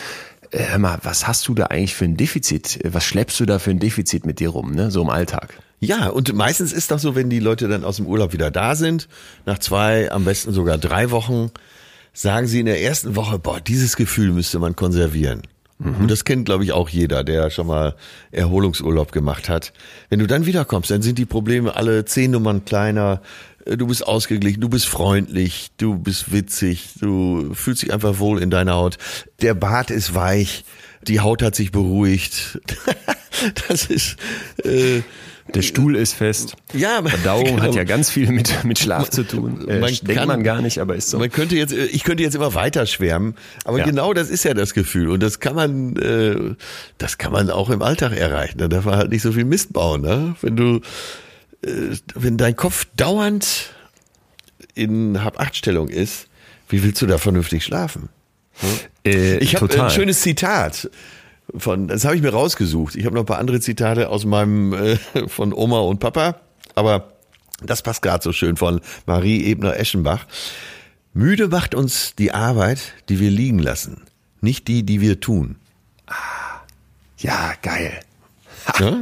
äh, 0.50 0.64
hör 0.64 0.78
mal, 0.78 0.98
was 1.02 1.26
hast 1.26 1.48
du 1.48 1.54
da 1.54 1.66
eigentlich 1.66 1.94
für 1.94 2.04
ein 2.04 2.16
Defizit? 2.16 2.80
Was 2.84 3.04
schleppst 3.04 3.38
du 3.40 3.46
da 3.46 3.58
für 3.58 3.70
ein 3.70 3.78
Defizit 3.78 4.26
mit 4.26 4.40
dir 4.40 4.50
rum, 4.50 4.72
ne? 4.72 4.90
So 4.90 5.02
im 5.02 5.10
Alltag. 5.10 5.54
Ja, 5.80 6.08
und 6.08 6.32
meistens 6.34 6.72
ist 6.72 6.90
doch 6.90 6.98
so, 6.98 7.14
wenn 7.14 7.28
die 7.28 7.38
Leute 7.38 7.68
dann 7.68 7.84
aus 7.84 7.96
dem 7.96 8.06
Urlaub 8.06 8.32
wieder 8.32 8.50
da 8.50 8.74
sind, 8.74 9.08
nach 9.44 9.58
zwei, 9.58 10.10
am 10.10 10.24
besten 10.24 10.52
sogar 10.52 10.78
drei 10.78 11.10
Wochen, 11.10 11.50
sagen 12.16 12.46
sie 12.46 12.60
in 12.60 12.66
der 12.66 12.82
ersten 12.82 13.14
Woche, 13.14 13.38
boah, 13.38 13.60
dieses 13.60 13.94
Gefühl 13.94 14.32
müsste 14.32 14.58
man 14.58 14.74
konservieren. 14.74 15.42
Mhm. 15.78 15.96
Und 15.96 16.10
das 16.10 16.24
kennt, 16.24 16.46
glaube 16.46 16.64
ich, 16.64 16.72
auch 16.72 16.88
jeder, 16.88 17.22
der 17.22 17.50
schon 17.50 17.66
mal 17.66 17.94
Erholungsurlaub 18.32 19.12
gemacht 19.12 19.50
hat. 19.50 19.74
Wenn 20.08 20.18
du 20.18 20.26
dann 20.26 20.46
wiederkommst, 20.46 20.90
dann 20.90 21.02
sind 21.02 21.18
die 21.18 21.26
Probleme 21.26 21.76
alle 21.76 22.06
zehn 22.06 22.30
Nummern 22.30 22.64
kleiner. 22.64 23.20
Du 23.66 23.86
bist 23.88 24.06
ausgeglichen, 24.06 24.60
du 24.60 24.68
bist 24.68 24.86
freundlich, 24.86 25.70
du 25.76 25.98
bist 25.98 26.32
witzig, 26.32 26.90
du 27.00 27.52
fühlst 27.52 27.82
dich 27.82 27.92
einfach 27.92 28.18
wohl 28.18 28.40
in 28.40 28.48
deiner 28.48 28.74
Haut. 28.74 28.96
Der 29.42 29.54
Bart 29.54 29.90
ist 29.90 30.14
weich, 30.14 30.64
die 31.02 31.20
Haut 31.20 31.42
hat 31.42 31.54
sich 31.54 31.70
beruhigt. 31.70 32.60
das 33.68 33.86
ist 33.86 34.16
äh, 34.64 35.02
der 35.54 35.62
Stuhl 35.62 35.96
ist 35.96 36.14
fest. 36.14 36.56
Ja, 36.72 37.02
Verdauung 37.02 37.44
genau. 37.44 37.62
hat 37.62 37.74
ja 37.74 37.84
ganz 37.84 38.10
viel 38.10 38.30
mit, 38.30 38.64
mit 38.64 38.78
Schlaf 38.78 39.10
zu 39.10 39.22
tun. 39.22 39.68
Äh, 39.68 39.78
man 39.80 39.90
denkt 39.90 40.14
kann, 40.14 40.28
man 40.28 40.42
gar 40.42 40.60
nicht, 40.60 40.80
aber 40.80 40.96
ist 40.96 41.10
so. 41.10 41.18
Man 41.18 41.30
könnte 41.30 41.56
jetzt, 41.56 41.72
ich 41.72 42.04
könnte 42.04 42.22
jetzt 42.22 42.34
immer 42.34 42.54
weiter 42.54 42.86
schwärmen, 42.86 43.34
aber 43.64 43.78
ja. 43.78 43.84
genau 43.84 44.12
das 44.12 44.28
ist 44.28 44.44
ja 44.44 44.54
das 44.54 44.74
Gefühl. 44.74 45.08
Und 45.08 45.22
das 45.22 45.40
kann 45.40 45.54
man, 45.54 45.96
äh, 45.96 46.54
das 46.98 47.18
kann 47.18 47.32
man 47.32 47.50
auch 47.50 47.70
im 47.70 47.82
Alltag 47.82 48.12
erreichen. 48.16 48.58
Da 48.58 48.68
darf 48.68 48.84
man 48.84 48.96
halt 48.96 49.10
nicht 49.10 49.22
so 49.22 49.32
viel 49.32 49.44
Mist 49.44 49.72
bauen. 49.72 50.02
Ne? 50.02 50.34
Wenn 50.40 50.56
du, 50.56 50.80
äh, 51.62 51.96
wenn 52.14 52.36
dein 52.36 52.56
Kopf 52.56 52.86
dauernd 52.96 53.70
in 54.74 55.22
Hab-Acht-Stellung 55.22 55.88
ist, 55.88 56.28
wie 56.68 56.82
willst 56.82 57.00
du 57.02 57.06
da 57.06 57.18
vernünftig 57.18 57.64
schlafen? 57.64 58.08
Hm? 58.54 58.68
Äh, 59.06 59.38
ich 59.38 59.54
habe 59.54 59.82
ein 59.82 59.90
schönes 59.90 60.20
Zitat 60.20 60.90
von, 61.54 61.88
das 61.88 62.04
habe 62.04 62.16
ich 62.16 62.22
mir 62.22 62.32
rausgesucht. 62.32 62.96
Ich 62.96 63.04
habe 63.04 63.14
noch 63.14 63.22
ein 63.22 63.26
paar 63.26 63.38
andere 63.38 63.60
Zitate 63.60 64.08
aus 64.08 64.24
meinem 64.24 64.72
äh, 64.72 64.96
von 65.28 65.52
Oma 65.52 65.80
und 65.80 66.00
Papa, 66.00 66.40
aber 66.74 67.12
das 67.62 67.82
passt 67.82 68.02
gerade 68.02 68.22
so 68.22 68.32
schön 68.32 68.56
von 68.56 68.80
Marie 69.06 69.46
Ebner-Eschenbach. 69.50 70.26
Müde 71.14 71.48
macht 71.48 71.74
uns 71.74 72.14
die 72.14 72.32
Arbeit, 72.32 72.92
die 73.08 73.20
wir 73.20 73.30
liegen 73.30 73.58
lassen, 73.58 74.02
nicht 74.40 74.68
die, 74.68 74.82
die 74.82 75.00
wir 75.00 75.20
tun. 75.20 75.56
Ah, 76.06 76.60
ja, 77.18 77.54
geil. 77.62 78.00
Ja? 78.78 78.98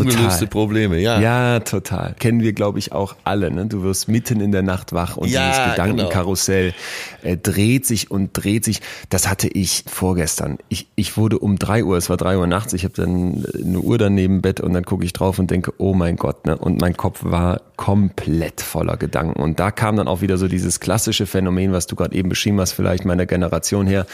Ungelöste 0.00 0.46
Probleme, 0.46 0.98
ja. 0.98 1.20
Ja, 1.20 1.60
total. 1.60 2.14
Kennen 2.18 2.40
wir, 2.40 2.52
glaube 2.52 2.78
ich, 2.78 2.92
auch 2.92 3.16
alle. 3.24 3.50
Ne? 3.50 3.66
Du 3.66 3.82
wirst 3.82 4.08
mitten 4.08 4.40
in 4.40 4.52
der 4.52 4.62
Nacht 4.62 4.92
wach 4.92 5.16
und 5.16 5.28
ja, 5.28 5.50
dieses 5.50 5.70
Gedankenkarussell 5.70 6.74
genau. 7.22 7.34
äh, 7.34 7.36
dreht 7.36 7.86
sich 7.86 8.10
und 8.10 8.30
dreht 8.32 8.64
sich. 8.64 8.80
Das 9.10 9.28
hatte 9.28 9.48
ich 9.48 9.84
vorgestern. 9.86 10.58
Ich, 10.68 10.88
ich 10.96 11.16
wurde 11.16 11.38
um 11.38 11.58
drei 11.58 11.84
Uhr, 11.84 11.96
es 11.96 12.10
war 12.10 12.16
drei 12.16 12.38
Uhr 12.38 12.46
nachts, 12.46 12.72
ich 12.72 12.84
habe 12.84 12.94
dann 12.94 13.44
eine 13.54 13.80
Uhr 13.80 13.98
daneben 13.98 14.42
Bett 14.42 14.60
und 14.60 14.72
dann 14.72 14.84
gucke 14.84 15.04
ich 15.04 15.12
drauf 15.12 15.38
und 15.38 15.50
denke, 15.50 15.72
oh 15.78 15.94
mein 15.94 16.16
Gott, 16.16 16.46
ne? 16.46 16.56
Und 16.56 16.80
mein 16.80 16.96
Kopf 16.96 17.20
war 17.22 17.60
komplett 17.76 18.60
voller 18.60 18.96
Gedanken. 18.96 19.40
Und 19.42 19.58
da 19.58 19.70
kam 19.70 19.96
dann 19.96 20.08
auch 20.08 20.20
wieder 20.20 20.38
so 20.38 20.48
dieses 20.48 20.80
klassische 20.80 21.26
Phänomen, 21.26 21.72
was 21.72 21.86
du 21.86 21.96
gerade 21.96 22.14
eben 22.14 22.28
beschrieben 22.28 22.60
hast, 22.60 22.72
vielleicht 22.72 23.04
meiner 23.04 23.26
Generation 23.26 23.86
her, 23.86 24.06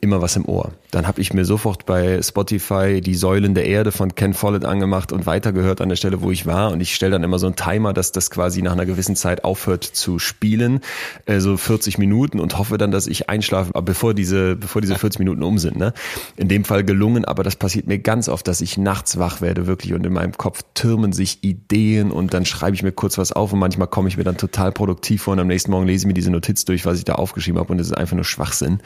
immer 0.00 0.22
was 0.22 0.36
im 0.36 0.44
Ohr. 0.46 0.72
Dann 0.90 1.06
habe 1.06 1.20
ich 1.20 1.34
mir 1.34 1.44
sofort 1.44 1.84
bei 1.86 2.22
Spotify 2.22 3.00
die 3.00 3.14
Säulen 3.14 3.54
der 3.54 3.66
Erde 3.66 3.92
von 3.92 4.14
Ken 4.14 4.32
Follett 4.32 4.64
angemacht 4.64 5.12
und 5.12 5.26
weitergehört 5.26 5.80
an 5.80 5.88
der 5.90 5.96
Stelle, 5.96 6.22
wo 6.22 6.30
ich 6.30 6.46
war. 6.46 6.72
Und 6.72 6.80
ich 6.80 6.94
stelle 6.94 7.12
dann 7.12 7.24
immer 7.24 7.38
so 7.38 7.46
einen 7.46 7.56
Timer, 7.56 7.92
dass 7.92 8.12
das 8.12 8.30
quasi 8.30 8.62
nach 8.62 8.72
einer 8.72 8.86
gewissen 8.86 9.16
Zeit 9.16 9.44
aufhört 9.44 9.84
zu 9.84 10.18
spielen, 10.18 10.80
äh, 11.26 11.40
so 11.40 11.56
40 11.56 11.98
Minuten 11.98 12.40
und 12.40 12.58
hoffe 12.58 12.78
dann, 12.78 12.90
dass 12.90 13.06
ich 13.06 13.28
einschlafe, 13.28 13.70
bevor 13.82 14.14
diese, 14.14 14.56
bevor 14.56 14.80
diese 14.80 14.94
40 14.96 15.18
Minuten 15.18 15.42
um 15.42 15.58
sind. 15.58 15.76
Ne? 15.76 15.92
In 16.36 16.48
dem 16.48 16.64
Fall 16.64 16.84
gelungen, 16.84 17.24
aber 17.24 17.42
das 17.42 17.56
passiert 17.56 17.86
mir 17.86 17.98
ganz 17.98 18.28
oft, 18.28 18.48
dass 18.48 18.60
ich 18.60 18.78
nachts 18.78 19.18
wach 19.18 19.40
werde 19.40 19.66
wirklich 19.66 19.92
und 19.92 20.06
in 20.06 20.12
meinem 20.12 20.32
Kopf 20.32 20.62
türmen 20.74 21.12
sich 21.12 21.44
Ideen 21.44 22.10
und 22.10 22.32
dann 22.32 22.46
schreibe 22.46 22.74
ich 22.74 22.82
mir 22.82 22.92
kurz 22.92 23.18
was 23.18 23.32
auf 23.32 23.52
und 23.52 23.58
manchmal 23.58 23.88
komme 23.88 24.08
ich 24.08 24.16
mir 24.16 24.24
dann 24.24 24.36
total 24.36 24.72
produktiv 24.72 25.22
vor 25.22 25.32
und 25.32 25.40
am 25.40 25.46
nächsten 25.46 25.70
Morgen 25.70 25.86
lese 25.86 26.04
ich 26.04 26.06
mir 26.06 26.14
diese 26.14 26.30
Notiz 26.30 26.64
durch, 26.64 26.86
was 26.86 26.98
ich 26.98 27.04
da 27.04 27.14
aufgeschrieben 27.14 27.60
habe 27.60 27.72
und 27.72 27.78
es 27.78 27.88
ist 27.88 27.96
einfach 27.96 28.16
nur 28.16 28.24
Schwachsinn. 28.24 28.80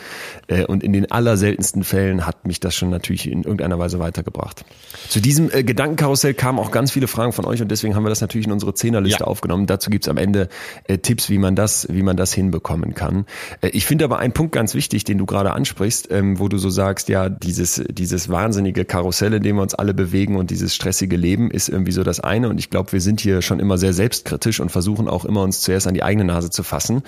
Äh, 0.48 0.64
und 0.64 0.82
in 0.82 0.92
den 0.92 1.01
allerseltensten 1.10 1.84
Fällen 1.84 2.26
hat 2.26 2.46
mich 2.46 2.60
das 2.60 2.74
schon 2.74 2.90
natürlich 2.90 3.30
in 3.30 3.42
irgendeiner 3.42 3.78
Weise 3.78 3.98
weitergebracht. 3.98 4.64
Zu 5.08 5.20
diesem 5.20 5.50
äh, 5.50 5.64
Gedankenkarussell 5.64 6.34
kamen 6.34 6.58
auch 6.58 6.70
ganz 6.70 6.92
viele 6.92 7.08
Fragen 7.08 7.32
von 7.32 7.44
euch 7.44 7.62
und 7.62 7.70
deswegen 7.70 7.94
haben 7.94 8.04
wir 8.04 8.10
das 8.10 8.20
natürlich 8.20 8.46
in 8.46 8.52
unsere 8.52 8.74
Zehnerliste 8.74 9.20
ja. 9.20 9.26
aufgenommen. 9.26 9.66
Dazu 9.66 9.90
gibt's 9.90 10.08
am 10.08 10.16
Ende 10.16 10.48
äh, 10.84 10.98
Tipps, 10.98 11.30
wie 11.30 11.38
man 11.38 11.56
das, 11.56 11.88
wie 11.90 12.02
man 12.02 12.16
das 12.16 12.32
hinbekommen 12.32 12.94
kann. 12.94 13.26
Äh, 13.60 13.68
ich 13.68 13.86
finde 13.86 14.04
aber 14.04 14.18
einen 14.18 14.32
Punkt 14.32 14.52
ganz 14.52 14.74
wichtig, 14.74 15.04
den 15.04 15.18
du 15.18 15.26
gerade 15.26 15.52
ansprichst, 15.52 16.10
ähm, 16.10 16.38
wo 16.38 16.48
du 16.48 16.58
so 16.58 16.70
sagst, 16.70 17.08
ja, 17.08 17.28
dieses, 17.28 17.82
dieses 17.88 18.28
wahnsinnige 18.28 18.84
Karussell, 18.84 19.34
in 19.34 19.42
dem 19.42 19.56
wir 19.56 19.62
uns 19.62 19.74
alle 19.74 19.94
bewegen 19.94 20.36
und 20.36 20.50
dieses 20.50 20.74
stressige 20.74 21.16
Leben 21.16 21.50
ist 21.50 21.68
irgendwie 21.68 21.92
so 21.92 22.02
das 22.02 22.20
eine. 22.20 22.48
Und 22.48 22.58
ich 22.58 22.70
glaube, 22.70 22.92
wir 22.92 23.00
sind 23.00 23.20
hier 23.20 23.42
schon 23.42 23.60
immer 23.60 23.78
sehr 23.78 23.92
selbstkritisch 23.92 24.60
und 24.60 24.70
versuchen 24.70 25.08
auch 25.08 25.24
immer 25.24 25.42
uns 25.42 25.60
zuerst 25.62 25.86
an 25.86 25.94
die 25.94 26.02
eigene 26.02 26.24
Nase 26.24 26.50
zu 26.50 26.62
fassen. 26.62 27.02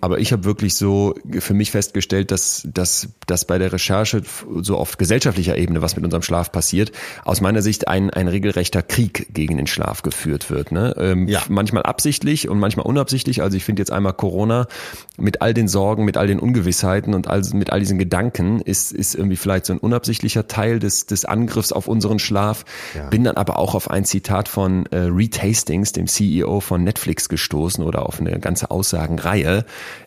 Aber 0.00 0.18
ich 0.18 0.32
habe 0.32 0.44
wirklich 0.44 0.74
so 0.74 1.14
für 1.38 1.54
mich 1.54 1.70
festgestellt, 1.70 2.30
dass, 2.30 2.66
dass, 2.72 3.08
dass 3.26 3.33
bei 3.44 3.58
der 3.58 3.72
Recherche 3.72 4.22
so 4.62 4.76
auf 4.76 4.96
gesellschaftlicher 4.98 5.58
Ebene, 5.58 5.82
was 5.82 5.96
mit 5.96 6.04
unserem 6.04 6.22
Schlaf 6.22 6.52
passiert, 6.52 6.92
aus 7.24 7.40
meiner 7.40 7.62
Sicht 7.62 7.88
ein, 7.88 8.10
ein 8.10 8.28
regelrechter 8.28 8.82
Krieg 8.82 9.34
gegen 9.34 9.56
den 9.56 9.66
Schlaf 9.66 10.02
geführt 10.02 10.50
wird. 10.50 10.70
Ne? 10.70 10.94
Ähm, 10.98 11.26
ja. 11.26 11.42
Manchmal 11.48 11.82
absichtlich 11.82 12.48
und 12.48 12.60
manchmal 12.60 12.86
unabsichtlich. 12.86 13.42
Also 13.42 13.56
ich 13.56 13.64
finde 13.64 13.80
jetzt 13.80 13.90
einmal 13.90 14.12
Corona 14.12 14.68
mit 15.16 15.42
all 15.42 15.54
den 15.54 15.66
Sorgen, 15.66 16.04
mit 16.04 16.16
all 16.16 16.28
den 16.28 16.38
Ungewissheiten 16.38 17.14
und 17.14 17.26
all, 17.26 17.42
mit 17.52 17.70
all 17.70 17.80
diesen 17.80 17.98
Gedanken 17.98 18.60
ist, 18.60 18.92
ist 18.92 19.14
irgendwie 19.16 19.36
vielleicht 19.36 19.66
so 19.66 19.72
ein 19.72 19.78
unabsichtlicher 19.78 20.46
Teil 20.46 20.78
des, 20.78 21.06
des 21.06 21.24
Angriffs 21.24 21.72
auf 21.72 21.88
unseren 21.88 22.18
Schlaf. 22.18 22.64
Ja. 22.94 23.08
Bin 23.08 23.24
dann 23.24 23.36
aber 23.36 23.58
auch 23.58 23.74
auf 23.74 23.90
ein 23.90 24.04
Zitat 24.04 24.48
von 24.48 24.86
äh, 24.86 24.98
Reed 24.98 25.42
Hastings, 25.42 25.92
dem 25.92 26.06
CEO 26.06 26.60
von 26.60 26.84
Netflix, 26.84 27.28
gestoßen 27.28 27.82
oder 27.84 28.06
auf 28.06 28.20
eine 28.20 28.38
ganze 28.38 28.70
Aussagenreihe, 28.70 29.64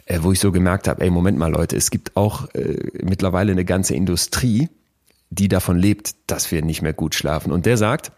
äh, 0.07 0.19
wo 0.21 0.31
ich 0.31 0.39
so 0.39 0.51
gemerkt 0.51 0.87
habe, 0.87 1.01
ey, 1.03 1.09
Moment 1.09 1.37
mal 1.37 1.51
Leute, 1.51 1.75
es 1.75 1.91
gibt 1.91 2.15
auch 2.15 2.53
äh, 2.53 2.77
mittlerweile 3.03 3.51
eine 3.51 3.65
ganze 3.65 3.93
Industrie, 3.93 4.69
die 5.29 5.49
davon 5.49 5.77
lebt, 5.77 6.15
dass 6.27 6.51
wir 6.51 6.63
nicht 6.63 6.81
mehr 6.81 6.93
gut 6.93 7.13
schlafen. 7.13 7.51
Und 7.51 7.65
der 7.65 7.77
sagt, 7.77 8.11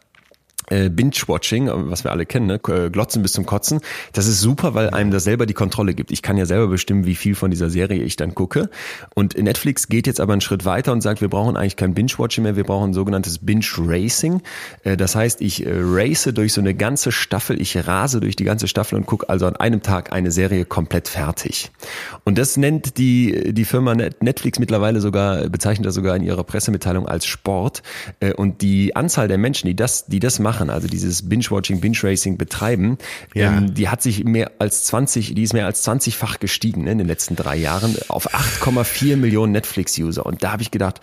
äh, 0.70 0.90
Binge-Watching, 0.90 1.70
was 1.90 2.04
wir 2.04 2.12
alle 2.12 2.26
kennen, 2.26 2.48
ne? 2.48 2.60
Äh, 2.68 2.90
Glotzen 2.90 3.22
bis 3.22 3.34
zum 3.34 3.46
Kotzen. 3.46 3.82
Das 4.14 4.28
ist 4.28 4.42
super, 4.42 4.74
weil 4.74 4.90
einem 4.92 5.12
das 5.12 5.24
selber 5.24 5.46
die 5.46 5.54
Kontrolle 5.54 5.94
gibt. 5.94 6.12
Ich 6.12 6.22
kann 6.22 6.38
ja 6.38 6.46
selber 6.46 6.68
bestimmen, 6.68 7.06
wie 7.06 7.16
viel 7.16 7.36
von 7.36 7.52
dieser 7.52 7.70
Serie 7.70 8.04
ich 8.04 8.16
dann 8.16 8.36
gucke. 8.36 8.70
Und 9.16 9.38
Netflix 9.38 9.88
geht 9.88 10.08
jetzt 10.08 10.20
aber 10.20 10.34
einen 10.34 10.42
Schritt 10.42 10.66
weiter 10.66 10.92
und 10.92 11.02
sagt, 11.02 11.22
wir 11.22 11.30
brauchen 11.30 11.58
eigentlich 11.58 11.76
kein 11.76 11.94
Binge-Watching 11.94 12.44
mehr, 12.44 12.56
wir 12.56 12.64
brauchen 12.64 12.92
ein 12.92 12.94
sogenanntes 12.94 13.40
Binge-Racing. 13.40 14.42
Äh, 14.84 14.98
das 14.98 15.16
heißt, 15.16 15.42
ich 15.42 15.66
race 15.68 16.30
durch 16.34 16.54
so 16.54 16.62
eine 16.62 16.76
ganze 16.76 17.12
Staffel, 17.12 17.60
ich 17.62 17.76
rase 17.88 18.20
durch 18.20 18.36
die 18.36 18.44
ganze 18.44 18.68
Staffel 18.68 18.96
und 18.96 19.06
gucke 19.06 19.30
also 19.30 19.46
an 19.46 19.56
einem 19.56 19.82
Tag 19.82 20.12
eine 20.12 20.32
Serie 20.32 20.66
komplett 20.66 21.08
fertig. 21.08 21.72
Und 22.24 22.38
das 22.38 22.58
nennt 22.58 22.98
die, 22.98 23.54
die 23.54 23.66
Firma 23.66 23.96
Netflix 23.96 24.60
mittlerweile 24.60 25.02
sogar, 25.02 25.50
bezeichnet 25.50 25.86
das 25.86 25.96
sogar 25.96 26.16
in 26.16 26.24
ihrer 26.24 26.44
Pressemitteilung 26.44 27.08
als 27.08 27.26
Sport. 27.26 27.82
Und 28.36 28.62
die 28.62 28.96
Anzahl 28.96 29.28
der 29.28 29.38
Menschen, 29.38 29.68
die 29.68 29.76
das, 29.76 30.06
die 30.06 30.20
das 30.20 30.40
machen, 30.40 30.59
machen, 30.60 30.70
also 30.70 30.88
dieses 30.88 31.28
Binge-Watching, 31.28 31.80
Binge-Racing 31.80 32.38
betreiben, 32.38 32.98
ja. 33.34 33.58
ähm, 33.58 33.74
die 33.74 33.90
hat 33.90 34.02
sich 34.02 34.24
mehr 34.24 34.52
als 34.60 34.84
20, 34.86 35.34
die 35.34 35.44
ist 35.44 35.54
mehr 35.54 35.66
als 35.66 35.88
20-fach 35.88 36.40
gestiegen 36.40 36.84
ne, 36.84 36.92
in 36.92 36.98
den 36.98 37.08
letzten 37.08 37.36
drei 37.36 37.56
Jahren 37.56 37.96
auf 38.08 38.34
8,4 38.34 39.16
Millionen 39.16 39.52
Netflix-User. 39.52 40.26
Und 40.26 40.44
da 40.44 40.52
habe 40.52 40.62
ich 40.62 40.72
gedacht, 40.72 41.02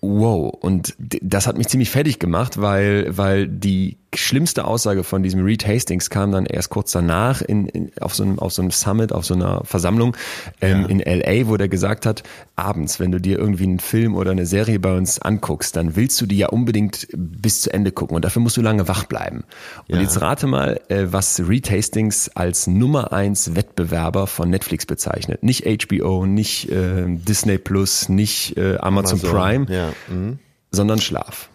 wow. 0.00 0.52
Und 0.60 0.94
das 0.98 1.46
hat 1.46 1.58
mich 1.58 1.68
ziemlich 1.68 1.90
fertig 1.90 2.18
gemacht, 2.18 2.60
weil, 2.60 3.16
weil 3.16 3.48
die 3.48 3.98
schlimmste 4.14 4.64
Aussage 4.64 5.04
von 5.04 5.22
diesem 5.22 5.44
Reed 5.44 5.66
Hastings 5.66 6.08
kam 6.08 6.32
dann 6.32 6.46
erst 6.46 6.70
kurz 6.70 6.92
danach 6.92 7.42
in, 7.42 7.66
in, 7.68 7.90
auf, 8.00 8.14
so 8.14 8.22
einem, 8.22 8.38
auf 8.38 8.52
so 8.52 8.62
einem 8.62 8.70
Summit, 8.70 9.12
auf 9.12 9.24
so 9.24 9.34
einer 9.34 9.62
Versammlung 9.64 10.16
ähm, 10.60 10.82
ja. 10.82 10.86
in 10.86 10.98
LA, 11.00 11.48
wo 11.48 11.56
der 11.56 11.68
gesagt 11.68 12.06
hat, 12.06 12.22
abends, 12.56 13.00
wenn 13.00 13.12
du 13.12 13.20
dir 13.20 13.38
irgendwie 13.38 13.64
einen 13.64 13.80
Film 13.80 14.14
oder 14.14 14.30
eine 14.30 14.46
Serie 14.46 14.78
bei 14.78 14.96
uns 14.96 15.20
anguckst, 15.20 15.76
dann 15.76 15.94
willst 15.94 16.20
du 16.20 16.26
die 16.26 16.38
ja 16.38 16.48
unbedingt 16.48 17.08
bis 17.12 17.62
zu 17.62 17.72
Ende 17.72 17.92
gucken 17.92 18.16
und 18.16 18.24
dafür 18.24 18.40
musst 18.40 18.56
du 18.56 18.62
lange 18.62 18.88
wach 18.88 19.04
bleiben. 19.04 19.44
Und 19.88 19.96
ja. 19.96 20.02
jetzt 20.02 20.20
rate 20.20 20.46
mal, 20.46 20.80
äh, 20.88 21.06
was 21.10 21.40
Reed 21.46 21.70
Hastings 21.70 22.30
als 22.34 22.66
Nummer 22.66 23.12
eins 23.12 23.54
Wettbewerber 23.54 24.26
von 24.26 24.48
Netflix 24.48 24.86
bezeichnet. 24.86 25.42
Nicht 25.42 25.64
HBO, 25.66 26.24
nicht 26.24 26.70
äh, 26.70 27.04
Disney 27.06 27.58
Plus, 27.58 28.08
nicht 28.08 28.56
äh, 28.56 28.78
Amazon, 28.78 29.20
Amazon, 29.20 29.30
Prime, 29.30 29.66
ja. 29.68 29.92
mhm. 30.08 30.38
sondern 30.70 31.00
Schlaf. 31.00 31.50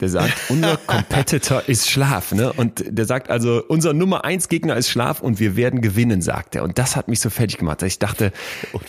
Der 0.00 0.08
sagt, 0.08 0.32
unser 0.48 0.76
Competitor 0.76 1.62
ist 1.66 1.90
Schlaf, 1.90 2.32
ne? 2.32 2.52
Und 2.52 2.84
der 2.86 3.04
sagt 3.04 3.30
also, 3.30 3.64
unser 3.66 3.92
Nummer 3.92 4.24
eins 4.24 4.48
Gegner 4.48 4.76
ist 4.76 4.90
Schlaf 4.90 5.20
und 5.20 5.40
wir 5.40 5.56
werden 5.56 5.80
gewinnen, 5.80 6.22
sagt 6.22 6.54
er. 6.54 6.62
Und 6.62 6.78
das 6.78 6.94
hat 6.94 7.08
mich 7.08 7.18
so 7.18 7.30
fertig 7.30 7.58
gemacht. 7.58 7.82
Ich 7.82 7.98
dachte, 7.98 8.32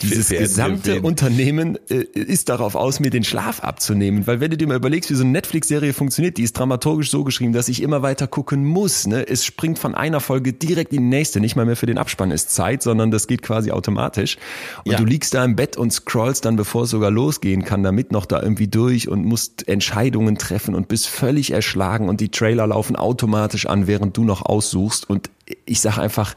dieses 0.02 0.28
gesamte 0.28 0.90
gewinnen. 0.90 1.04
Unternehmen 1.04 1.78
äh, 1.88 2.04
ist 2.14 2.48
darauf 2.48 2.76
aus, 2.76 3.00
mir 3.00 3.10
den 3.10 3.24
Schlaf 3.24 3.60
abzunehmen. 3.60 4.28
Weil 4.28 4.38
wenn 4.38 4.52
du 4.52 4.56
dir 4.56 4.68
mal 4.68 4.76
überlegst, 4.76 5.10
wie 5.10 5.14
so 5.14 5.24
eine 5.24 5.32
Netflix-Serie 5.32 5.92
funktioniert, 5.92 6.36
die 6.36 6.44
ist 6.44 6.56
dramaturgisch 6.56 7.10
so 7.10 7.24
geschrieben, 7.24 7.52
dass 7.52 7.68
ich 7.68 7.82
immer 7.82 8.02
weiter 8.02 8.28
gucken 8.28 8.64
muss. 8.64 9.08
Ne? 9.08 9.26
Es 9.26 9.44
springt 9.44 9.80
von 9.80 9.96
einer 9.96 10.20
Folge 10.20 10.52
direkt 10.52 10.92
in 10.92 11.02
die 11.02 11.08
nächste. 11.08 11.40
Nicht 11.40 11.56
mal 11.56 11.66
mehr 11.66 11.76
für 11.76 11.86
den 11.86 11.98
Abspann 11.98 12.30
ist 12.30 12.50
Zeit, 12.50 12.82
sondern 12.84 13.10
das 13.10 13.26
geht 13.26 13.42
quasi 13.42 13.72
automatisch. 13.72 14.36
Und 14.84 14.92
ja. 14.92 14.98
du 14.98 15.04
liegst 15.04 15.34
da 15.34 15.44
im 15.44 15.56
Bett 15.56 15.76
und 15.76 15.92
scrollst 15.92 16.44
dann, 16.44 16.54
bevor 16.54 16.84
es 16.84 16.90
sogar 16.90 17.10
losgehen 17.10 17.64
kann, 17.64 17.82
damit 17.82 18.12
noch 18.12 18.26
da 18.26 18.40
irgendwie 18.40 18.68
durch 18.68 19.08
und 19.08 19.24
musst 19.24 19.66
Entscheidungen 19.66 20.38
treffen 20.38 20.76
und 20.76 20.86
bist 20.86 20.99
bist 21.00 21.08
völlig 21.08 21.50
erschlagen 21.52 22.08
und 22.08 22.20
die 22.20 22.30
Trailer 22.30 22.66
laufen 22.66 22.96
automatisch 22.96 23.66
an, 23.66 23.86
während 23.86 24.16
du 24.16 24.24
noch 24.24 24.42
aussuchst. 24.42 25.08
Und 25.08 25.30
ich 25.64 25.80
sage 25.80 26.00
einfach, 26.02 26.34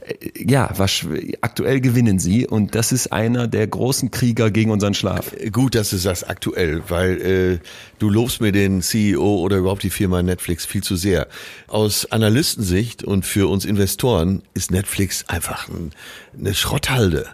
äh, 0.00 0.14
ja, 0.36 0.70
was, 0.76 1.06
aktuell 1.40 1.80
gewinnen 1.80 2.18
sie 2.18 2.46
und 2.46 2.74
das 2.74 2.92
ist 2.92 3.12
einer 3.12 3.48
der 3.48 3.66
großen 3.66 4.10
Krieger 4.10 4.50
gegen 4.50 4.70
unseren 4.70 4.92
Schlaf. 4.92 5.32
Äh, 5.32 5.50
gut, 5.50 5.74
dass 5.74 5.88
du 5.88 5.96
sagst 5.96 6.28
aktuell, 6.28 6.82
weil 6.88 7.20
äh, 7.22 7.58
du 7.98 8.10
lobst 8.10 8.42
mir 8.42 8.52
den 8.52 8.82
CEO 8.82 9.38
oder 9.38 9.56
überhaupt 9.56 9.82
die 9.82 9.90
Firma 9.90 10.22
Netflix 10.22 10.66
viel 10.66 10.82
zu 10.82 10.96
sehr. 10.96 11.26
Aus 11.66 12.04
Analystensicht 12.12 13.04
und 13.04 13.24
für 13.24 13.48
uns 13.48 13.64
Investoren 13.64 14.42
ist 14.52 14.70
Netflix 14.70 15.26
einfach 15.28 15.68
ein, 15.68 15.92
eine 16.38 16.54
Schrotthalde. 16.54 17.26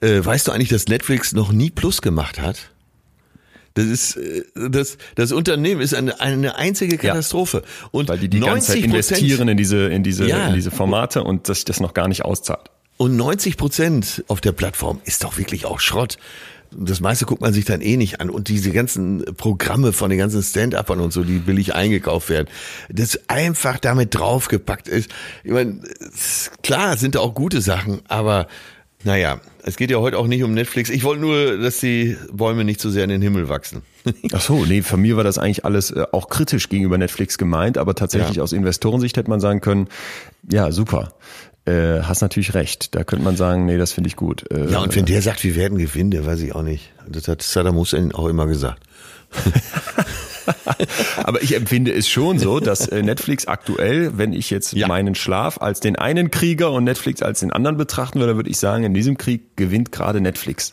Äh, 0.00 0.24
weißt 0.24 0.46
du 0.46 0.52
eigentlich, 0.52 0.68
dass 0.68 0.86
Netflix 0.86 1.32
noch 1.32 1.50
nie 1.50 1.70
Plus 1.70 2.02
gemacht 2.02 2.40
hat? 2.40 2.71
Das 3.74 3.84
ist 3.84 4.16
äh, 4.16 4.44
das 4.54 4.98
das 5.14 5.32
Unternehmen 5.32 5.80
ist 5.80 5.94
eine 5.94 6.20
eine 6.20 6.56
einzige 6.56 6.98
Katastrophe 6.98 7.62
ja, 7.64 7.88
und 7.90 8.08
weil 8.08 8.18
die 8.18 8.28
die 8.28 8.40
ganze 8.40 8.72
Zeit 8.72 8.82
investieren 8.82 9.48
in 9.48 9.56
diese 9.56 9.86
in 9.88 10.02
diese 10.02 10.26
ja, 10.26 10.48
in 10.48 10.54
diese 10.54 10.70
Formate 10.70 11.22
und 11.24 11.48
dass 11.48 11.58
sich 11.58 11.64
das 11.64 11.80
noch 11.80 11.94
gar 11.94 12.08
nicht 12.08 12.24
auszahlt. 12.24 12.70
Und 12.96 13.16
90 13.16 13.56
Prozent 13.56 14.24
auf 14.28 14.40
der 14.40 14.52
Plattform 14.52 15.00
ist 15.04 15.24
doch 15.24 15.38
wirklich 15.38 15.64
auch 15.66 15.80
Schrott. 15.80 16.18
Das 16.70 17.00
meiste 17.00 17.26
guckt 17.26 17.40
man 17.40 17.52
sich 17.52 17.64
dann 17.64 17.80
eh 17.80 17.96
nicht 17.96 18.20
an. 18.20 18.30
Und 18.30 18.48
diese 18.48 18.70
ganzen 18.70 19.24
Programme 19.36 19.92
von 19.92 20.08
den 20.08 20.18
ganzen 20.18 20.42
Stand-Uppern 20.42 21.00
und 21.00 21.12
so, 21.12 21.22
die 21.24 21.38
billig 21.38 21.74
eingekauft 21.74 22.30
werden, 22.30 22.48
das 22.88 23.18
einfach 23.28 23.78
damit 23.78 24.14
draufgepackt 24.14 24.88
ist. 24.88 25.10
Ich 25.44 25.50
meine, 25.50 25.80
klar 26.62 26.96
sind 26.96 27.14
da 27.14 27.20
auch 27.20 27.34
gute 27.34 27.60
Sachen, 27.60 28.00
aber 28.08 28.46
naja, 29.04 29.40
es 29.64 29.76
geht 29.76 29.90
ja 29.90 29.98
heute 29.98 30.18
auch 30.18 30.26
nicht 30.26 30.42
um 30.42 30.54
Netflix. 30.54 30.90
Ich 30.90 31.04
wollte 31.04 31.20
nur, 31.20 31.58
dass 31.58 31.78
die 31.78 32.16
Bäume 32.32 32.64
nicht 32.64 32.80
zu 32.80 32.90
sehr 32.90 33.04
in 33.04 33.10
den 33.10 33.22
Himmel 33.22 33.48
wachsen. 33.48 33.82
Ach 34.32 34.40
so, 34.40 34.64
nee, 34.64 34.82
von 34.82 35.00
mir 35.00 35.16
war 35.16 35.24
das 35.24 35.38
eigentlich 35.38 35.64
alles 35.64 35.90
äh, 35.90 36.04
auch 36.12 36.28
kritisch 36.28 36.68
gegenüber 36.68 36.98
Netflix 36.98 37.38
gemeint, 37.38 37.78
aber 37.78 37.94
tatsächlich 37.94 38.36
ja. 38.36 38.42
aus 38.42 38.52
Investorensicht 38.52 39.16
hätte 39.16 39.30
man 39.30 39.40
sagen 39.40 39.60
können, 39.60 39.88
ja, 40.50 40.72
super. 40.72 41.14
Äh, 41.64 42.02
hast 42.02 42.22
natürlich 42.22 42.54
recht. 42.54 42.94
Da 42.94 43.04
könnte 43.04 43.24
man 43.24 43.36
sagen, 43.36 43.66
nee, 43.66 43.78
das 43.78 43.92
finde 43.92 44.08
ich 44.08 44.16
gut. 44.16 44.50
Äh, 44.50 44.72
ja, 44.72 44.80
und 44.80 44.96
wenn 44.96 45.04
der 45.04 45.22
sagt, 45.22 45.44
wir 45.44 45.54
werden 45.54 45.78
gewinnen, 45.78 46.10
der 46.10 46.26
weiß 46.26 46.40
ich 46.40 46.54
auch 46.54 46.62
nicht. 46.62 46.92
Das 47.08 47.28
hat 47.28 47.42
Saddam 47.42 47.76
Hussein 47.76 48.12
auch 48.12 48.26
immer 48.26 48.46
gesagt. 48.46 48.82
Aber 51.24 51.42
ich 51.42 51.54
empfinde 51.54 51.92
es 51.92 52.08
schon 52.08 52.38
so, 52.38 52.60
dass 52.60 52.88
äh, 52.88 53.02
Netflix 53.02 53.46
aktuell, 53.46 54.16
wenn 54.18 54.32
ich 54.32 54.50
jetzt 54.50 54.72
ja. 54.72 54.88
meinen 54.88 55.14
Schlaf 55.14 55.60
als 55.60 55.80
den 55.80 55.96
einen 55.96 56.30
Krieger 56.30 56.72
und 56.72 56.84
Netflix 56.84 57.22
als 57.22 57.40
den 57.40 57.52
anderen 57.52 57.76
betrachten 57.76 58.20
würde, 58.20 58.36
würde 58.36 58.50
ich 58.50 58.58
sagen, 58.58 58.84
in 58.84 58.94
diesem 58.94 59.18
Krieg 59.18 59.56
gewinnt 59.56 59.92
gerade 59.92 60.20
Netflix. 60.20 60.72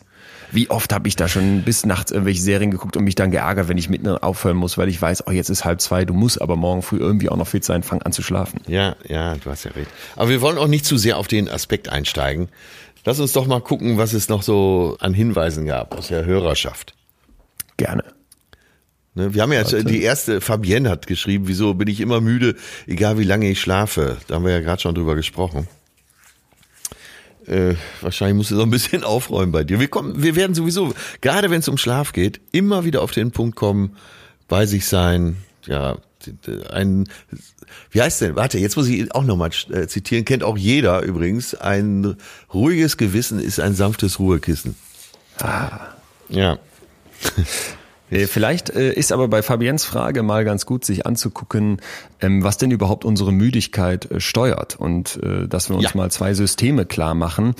Wie 0.52 0.68
oft 0.68 0.92
habe 0.92 1.06
ich 1.06 1.14
da 1.14 1.28
schon 1.28 1.62
bis 1.62 1.86
nachts 1.86 2.10
irgendwelche 2.10 2.42
Serien 2.42 2.72
geguckt 2.72 2.96
und 2.96 3.04
mich 3.04 3.14
dann 3.14 3.30
geärgert, 3.30 3.68
wenn 3.68 3.78
ich 3.78 3.88
mitten 3.88 4.08
aufhören 4.08 4.56
muss, 4.56 4.76
weil 4.78 4.88
ich 4.88 5.00
weiß, 5.00 5.28
oh, 5.28 5.30
jetzt 5.30 5.48
ist 5.48 5.64
halb 5.64 5.80
zwei, 5.80 6.04
du 6.04 6.12
musst 6.12 6.42
aber 6.42 6.56
morgen 6.56 6.82
früh 6.82 6.98
irgendwie 6.98 7.28
auch 7.28 7.36
noch 7.36 7.46
fit 7.46 7.64
sein, 7.64 7.84
fang 7.84 8.02
an 8.02 8.10
zu 8.10 8.22
schlafen. 8.22 8.60
Ja, 8.66 8.96
ja, 9.06 9.36
du 9.36 9.48
hast 9.48 9.64
ja 9.64 9.70
recht. 9.70 9.90
Aber 10.16 10.28
wir 10.28 10.40
wollen 10.40 10.58
auch 10.58 10.66
nicht 10.66 10.84
zu 10.84 10.96
sehr 10.96 11.18
auf 11.18 11.28
den 11.28 11.48
Aspekt 11.48 11.88
einsteigen. 11.88 12.48
Lass 13.04 13.20
uns 13.20 13.32
doch 13.32 13.46
mal 13.46 13.60
gucken, 13.60 13.96
was 13.96 14.12
es 14.12 14.28
noch 14.28 14.42
so 14.42 14.96
an 14.98 15.14
Hinweisen 15.14 15.66
gab 15.66 15.96
aus 15.96 16.08
der 16.08 16.24
Hörerschaft. 16.24 16.94
Gerne. 17.76 18.02
Ne, 19.14 19.34
wir 19.34 19.42
haben 19.42 19.52
ja 19.52 19.58
jetzt, 19.58 19.72
Warte. 19.72 19.86
die 19.86 20.02
erste, 20.02 20.40
Fabienne 20.40 20.88
hat 20.88 21.06
geschrieben, 21.06 21.48
wieso 21.48 21.74
bin 21.74 21.88
ich 21.88 22.00
immer 22.00 22.20
müde, 22.20 22.54
egal 22.86 23.18
wie 23.18 23.24
lange 23.24 23.50
ich 23.50 23.60
schlafe. 23.60 24.18
Da 24.28 24.36
haben 24.36 24.44
wir 24.44 24.52
ja 24.52 24.60
gerade 24.60 24.80
schon 24.80 24.94
drüber 24.94 25.16
gesprochen. 25.16 25.66
Äh, 27.46 27.74
wahrscheinlich 28.00 28.36
musst 28.36 28.50
du 28.52 28.56
so 28.56 28.62
ein 28.62 28.70
bisschen 28.70 29.02
aufräumen 29.04 29.50
bei 29.50 29.64
dir. 29.64 29.80
Wir 29.80 29.88
kommen, 29.88 30.22
wir 30.22 30.36
werden 30.36 30.54
sowieso, 30.54 30.94
gerade 31.20 31.50
wenn 31.50 31.60
es 31.60 31.68
um 31.68 31.78
Schlaf 31.78 32.12
geht, 32.12 32.40
immer 32.52 32.84
wieder 32.84 33.02
auf 33.02 33.10
den 33.10 33.32
Punkt 33.32 33.56
kommen, 33.56 33.96
bei 34.46 34.66
sich 34.66 34.86
sein, 34.86 35.36
ja, 35.66 35.98
ein, 36.70 37.08
wie 37.90 38.02
heißt 38.02 38.20
denn, 38.20 38.36
warte, 38.36 38.58
jetzt 38.58 38.76
muss 38.76 38.88
ich 38.88 39.12
auch 39.14 39.24
nochmal 39.24 39.50
äh, 39.70 39.86
zitieren, 39.86 40.24
kennt 40.24 40.44
auch 40.44 40.58
jeder 40.58 41.02
übrigens, 41.02 41.54
ein 41.54 42.16
ruhiges 42.52 42.96
Gewissen 42.96 43.40
ist 43.40 43.58
ein 43.58 43.74
sanftes 43.74 44.18
Ruhekissen. 44.18 44.76
Ah. 45.38 45.94
Ja. 46.28 46.58
Äh, 48.10 48.26
vielleicht 48.26 48.70
äh, 48.70 48.92
ist 48.92 49.12
aber 49.12 49.28
bei 49.28 49.42
Fabiens 49.42 49.84
Frage 49.84 50.22
mal 50.22 50.44
ganz 50.44 50.66
gut, 50.66 50.84
sich 50.84 51.06
anzugucken, 51.06 51.80
ähm, 52.20 52.42
was 52.42 52.58
denn 52.58 52.70
überhaupt 52.70 53.04
unsere 53.04 53.32
Müdigkeit 53.32 54.10
äh, 54.10 54.20
steuert 54.20 54.76
und 54.76 55.18
dass 55.20 55.68
wir 55.68 55.76
uns 55.76 55.84
ja. 55.84 55.90
mal 55.94 56.10
zwei 56.10 56.34
Systeme 56.34 56.86
klar 56.86 57.14
machen, 57.14 57.54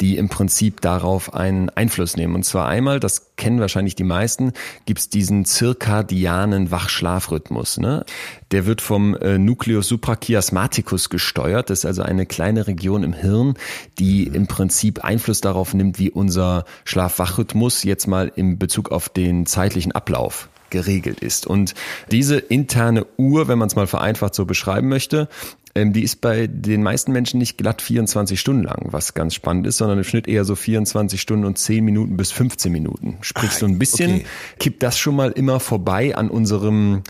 die 0.00 0.16
im 0.16 0.28
Prinzip 0.28 0.80
darauf 0.80 1.34
einen 1.34 1.70
Einfluss 1.70 2.16
nehmen. 2.16 2.34
Und 2.34 2.44
zwar 2.44 2.68
einmal, 2.68 3.00
das 3.00 3.36
kennen 3.36 3.60
wahrscheinlich 3.60 3.94
die 3.94 4.04
meisten, 4.04 4.52
gibt's 4.86 5.08
diesen 5.08 5.44
zirkadianen 5.44 6.70
Wachschlafrhythmus. 6.70 7.78
Ne? 7.78 8.04
Der 8.52 8.66
wird 8.66 8.80
vom 8.80 9.16
Nucleus 9.38 9.88
suprachiasmaticus 9.88 11.10
gesteuert. 11.10 11.70
Das 11.70 11.80
ist 11.80 11.86
also 11.86 12.02
eine 12.02 12.26
kleine 12.26 12.66
Region 12.66 13.02
im 13.02 13.12
Hirn, 13.12 13.54
die 13.98 14.24
im 14.24 14.46
Prinzip 14.46 15.04
Einfluss 15.04 15.40
darauf 15.40 15.74
nimmt, 15.74 15.98
wie 15.98 16.10
unser 16.10 16.64
Schlafwachrhythmus 16.84 17.82
jetzt 17.82 18.06
mal 18.06 18.30
in 18.34 18.58
Bezug 18.58 18.92
auf 18.92 19.08
den 19.08 19.46
zeitlichen 19.46 19.92
Ablauf 19.92 20.48
geregelt 20.70 21.20
ist. 21.20 21.46
Und 21.46 21.74
diese 22.10 22.36
interne 22.36 23.06
Uhr, 23.16 23.48
wenn 23.48 23.58
man 23.58 23.68
es 23.68 23.76
mal 23.76 23.86
vereinfacht 23.86 24.34
so 24.34 24.44
beschreiben 24.44 24.88
möchte, 24.88 25.28
ähm, 25.74 25.92
die 25.92 26.02
ist 26.02 26.20
bei 26.20 26.46
den 26.46 26.82
meisten 26.82 27.12
Menschen 27.12 27.38
nicht 27.38 27.58
glatt 27.58 27.82
24 27.82 28.40
Stunden 28.40 28.62
lang, 28.62 28.86
was 28.90 29.14
ganz 29.14 29.34
spannend 29.34 29.66
ist, 29.66 29.76
sondern 29.76 29.98
im 29.98 30.04
Schnitt 30.04 30.26
eher 30.26 30.44
so 30.44 30.54
24 30.54 31.20
Stunden 31.20 31.44
und 31.44 31.58
10 31.58 31.84
Minuten 31.84 32.16
bis 32.16 32.32
15 32.32 32.72
Minuten. 32.72 33.18
Sprich, 33.20 33.50
so 33.50 33.66
ein 33.66 33.78
bisschen 33.78 34.16
okay. 34.16 34.26
kippt 34.58 34.82
das 34.82 34.98
schon 34.98 35.14
mal 35.14 35.30
immer 35.30 35.60
vorbei 35.60 36.16
an 36.16 36.30
unserem 36.30 37.02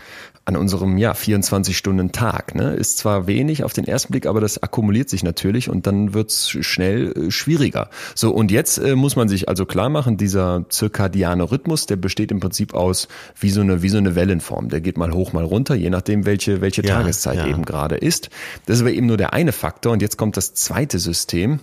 an 0.46 0.56
unserem 0.56 0.96
ja 0.96 1.12
24 1.12 1.76
Stunden 1.76 2.12
Tag. 2.12 2.54
Ne? 2.54 2.74
Ist 2.74 2.98
zwar 2.98 3.26
wenig 3.26 3.64
auf 3.64 3.72
den 3.72 3.84
ersten 3.84 4.12
Blick, 4.12 4.26
aber 4.26 4.40
das 4.40 4.62
akkumuliert 4.62 5.10
sich 5.10 5.24
natürlich 5.24 5.68
und 5.68 5.88
dann 5.88 6.14
wird's 6.14 6.48
schnell 6.48 7.12
äh, 7.12 7.30
schwieriger. 7.32 7.90
So 8.14 8.32
und 8.32 8.52
jetzt 8.52 8.78
äh, 8.78 8.94
muss 8.94 9.16
man 9.16 9.28
sich 9.28 9.48
also 9.48 9.66
klar 9.66 9.88
machen, 9.88 10.16
dieser 10.16 10.64
zirkadiane 10.68 11.50
Rhythmus, 11.50 11.86
der 11.86 11.96
besteht 11.96 12.30
im 12.30 12.38
Prinzip 12.38 12.74
aus 12.74 13.08
wie 13.40 13.50
so 13.50 13.60
eine 13.60 13.82
wie 13.82 13.88
so 13.88 13.98
eine 13.98 14.14
Wellenform. 14.14 14.68
Der 14.68 14.80
geht 14.80 14.96
mal 14.96 15.12
hoch, 15.12 15.32
mal 15.32 15.44
runter, 15.44 15.74
je 15.74 15.90
nachdem 15.90 16.26
welche 16.26 16.60
welche 16.60 16.82
ja, 16.82 16.94
Tageszeit 16.94 17.38
ja. 17.38 17.46
eben 17.48 17.64
gerade 17.64 17.96
ist. 17.96 18.30
Das 18.66 18.76
ist 18.76 18.82
aber 18.82 18.92
eben 18.92 19.06
nur 19.06 19.16
der 19.16 19.32
eine 19.32 19.50
Faktor 19.50 19.92
und 19.92 20.00
jetzt 20.00 20.16
kommt 20.16 20.36
das 20.36 20.54
zweite 20.54 21.00
System. 21.00 21.58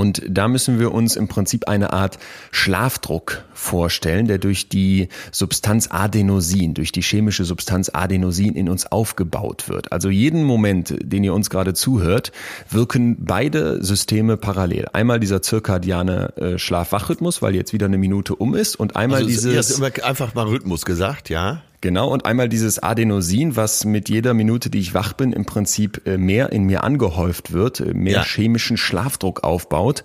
Und 0.00 0.22
da 0.26 0.48
müssen 0.48 0.78
wir 0.80 0.92
uns 0.94 1.14
im 1.14 1.28
Prinzip 1.28 1.68
eine 1.68 1.92
Art 1.92 2.18
Schlafdruck 2.52 3.44
vorstellen, 3.52 4.26
der 4.26 4.38
durch 4.38 4.70
die 4.70 5.08
Substanz 5.30 5.88
Adenosin, 5.90 6.72
durch 6.72 6.90
die 6.90 7.02
chemische 7.02 7.44
Substanz 7.44 7.90
Adenosin 7.92 8.54
in 8.54 8.70
uns 8.70 8.90
aufgebaut 8.90 9.68
wird. 9.68 9.92
Also 9.92 10.08
jeden 10.08 10.42
Moment, 10.44 10.94
den 11.02 11.22
ihr 11.22 11.34
uns 11.34 11.50
gerade 11.50 11.74
zuhört, 11.74 12.32
wirken 12.70 13.18
beide 13.20 13.84
Systeme 13.84 14.38
parallel. 14.38 14.86
Einmal 14.94 15.20
dieser 15.20 15.42
zirkadiane 15.42 16.34
äh, 16.36 16.58
Schlaf-Wach-Rhythmus, 16.58 17.42
weil 17.42 17.54
jetzt 17.54 17.74
wieder 17.74 17.84
eine 17.84 17.98
Minute 17.98 18.34
um 18.34 18.54
ist 18.54 18.76
und 18.76 18.96
einmal 18.96 19.18
also 19.18 19.28
dieses... 19.28 19.82
Einfach 20.00 20.34
mal 20.34 20.46
Rhythmus 20.46 20.86
gesagt, 20.86 21.28
ja? 21.28 21.60
Genau, 21.82 22.08
und 22.08 22.26
einmal 22.26 22.50
dieses 22.50 22.78
Adenosin, 22.78 23.56
was 23.56 23.86
mit 23.86 24.10
jeder 24.10 24.34
Minute, 24.34 24.68
die 24.68 24.80
ich 24.80 24.92
wach 24.92 25.14
bin, 25.14 25.32
im 25.32 25.46
Prinzip 25.46 26.06
äh, 26.06 26.18
mehr 26.18 26.52
in 26.52 26.64
mir 26.64 26.84
angehäuft 26.84 27.52
wird, 27.52 27.80
äh, 27.80 27.94
mehr 27.94 28.12
ja. 28.12 28.22
chemischen 28.22 28.76
Schlafdruck 28.76 29.44
aufbaut. 29.44 30.04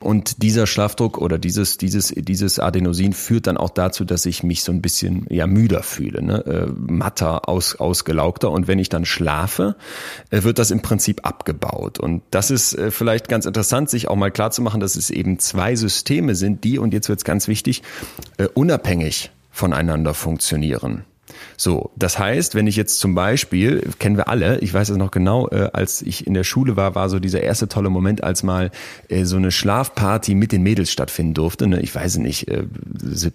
Und 0.00 0.42
dieser 0.42 0.66
Schlafdruck 0.66 1.16
oder 1.16 1.38
dieses, 1.38 1.78
dieses, 1.78 2.08
dieses 2.08 2.58
Adenosin 2.58 3.14
führt 3.14 3.46
dann 3.46 3.56
auch 3.56 3.70
dazu, 3.70 4.04
dass 4.04 4.26
ich 4.26 4.42
mich 4.42 4.62
so 4.64 4.72
ein 4.72 4.82
bisschen 4.82 5.26
ja 5.30 5.46
müder 5.46 5.82
fühle, 5.82 6.22
ne? 6.22 6.44
äh, 6.44 6.66
matter, 6.76 7.48
aus, 7.48 7.76
ausgelaugter. 7.76 8.50
Und 8.50 8.68
wenn 8.68 8.78
ich 8.78 8.90
dann 8.90 9.06
schlafe, 9.06 9.76
äh, 10.28 10.42
wird 10.42 10.58
das 10.58 10.70
im 10.70 10.82
Prinzip 10.82 11.24
abgebaut. 11.24 11.98
Und 11.98 12.22
das 12.32 12.50
ist 12.50 12.78
vielleicht 12.90 13.28
ganz 13.28 13.46
interessant, 13.46 13.88
sich 13.88 14.08
auch 14.08 14.16
mal 14.16 14.30
klar 14.30 14.50
zu 14.50 14.60
machen, 14.60 14.80
dass 14.80 14.94
es 14.94 15.08
eben 15.08 15.38
zwei 15.38 15.74
Systeme 15.74 16.34
sind, 16.34 16.64
die, 16.64 16.78
und 16.78 16.92
jetzt 16.92 17.08
wird 17.08 17.20
es 17.20 17.24
ganz 17.24 17.48
wichtig, 17.48 17.82
äh, 18.36 18.46
unabhängig 18.52 19.30
voneinander 19.50 20.12
funktionieren. 20.12 21.04
So, 21.56 21.90
das 21.96 22.18
heißt, 22.18 22.54
wenn 22.54 22.66
ich 22.66 22.76
jetzt 22.76 22.98
zum 22.98 23.14
Beispiel, 23.14 23.88
kennen 23.98 24.16
wir 24.16 24.28
alle, 24.28 24.58
ich 24.58 24.72
weiß 24.72 24.88
es 24.90 24.96
noch 24.96 25.10
genau, 25.10 25.48
äh, 25.48 25.70
als 25.72 26.02
ich 26.02 26.26
in 26.26 26.34
der 26.34 26.44
Schule 26.44 26.76
war, 26.76 26.94
war 26.94 27.08
so 27.08 27.18
dieser 27.18 27.42
erste 27.42 27.68
tolle 27.68 27.90
Moment, 27.90 28.22
als 28.22 28.42
mal 28.42 28.70
äh, 29.08 29.24
so 29.24 29.36
eine 29.36 29.50
Schlafparty 29.50 30.34
mit 30.34 30.52
den 30.52 30.62
Mädels 30.62 30.90
stattfinden 30.90 31.34
durfte. 31.34 31.66
Ne? 31.66 31.80
Ich 31.80 31.94
weiß 31.94 32.18
nicht, 32.18 32.48
äh, 32.48 32.64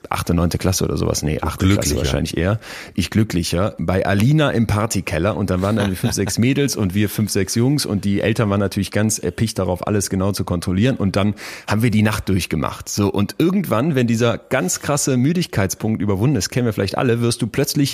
achte, 0.10 0.34
neunte 0.34 0.58
Klasse 0.58 0.84
oder 0.84 0.97
sowas. 0.97 1.24
Nee, 1.24 1.39
achte 1.41 1.68
Klasse 1.68 1.97
wahrscheinlich 1.97 2.38
eher. 2.38 2.60
Ich 2.93 3.10
glücklicher. 3.10 3.76
Bei 3.80 4.06
Alina 4.06 4.52
im 4.52 4.68
Partykeller 4.68 5.36
und 5.36 5.50
dann 5.50 5.62
waren 5.62 5.76
dann 5.76 5.95
fünf, 5.95 6.14
sechs 6.20 6.38
Mädels 6.38 6.76
und 6.76 6.93
wir 6.93 7.10
fünf, 7.10 7.32
sechs 7.32 7.56
Jungs 7.56 7.86
und 7.86 8.06
die 8.06 8.22
Eltern 8.22 8.50
waren 8.50 8.60
natürlich 8.60 8.91
ganz 8.91 9.20
erpicht 9.20 9.60
darauf, 9.60 9.88
alles 9.88 10.10
genau 10.10 10.32
zu 10.32 10.43
kontrollieren 10.43 10.95
und 10.95 11.16
dann 11.16 11.36
haben 11.68 11.82
wir 11.82 11.91
die 11.91 12.04
Nacht 12.04 12.30
durchgemacht. 12.30 12.89
So, 12.89 13.10
und 13.10 13.36
irgendwann, 13.38 13.95
wenn 13.95 14.08
dieser 14.08 14.38
ganz 14.38 14.82
krasse 14.82 15.18
Müdigkeitspunkt 15.18 16.02
überwunden 16.02 16.36
ist, 16.36 16.50
kennen 16.50 16.66
wir 16.66 16.74
vielleicht 16.74 16.97
alle, 16.97 17.22
wirst 17.22 17.41
du 17.41 17.47
plötzlich 17.47 17.89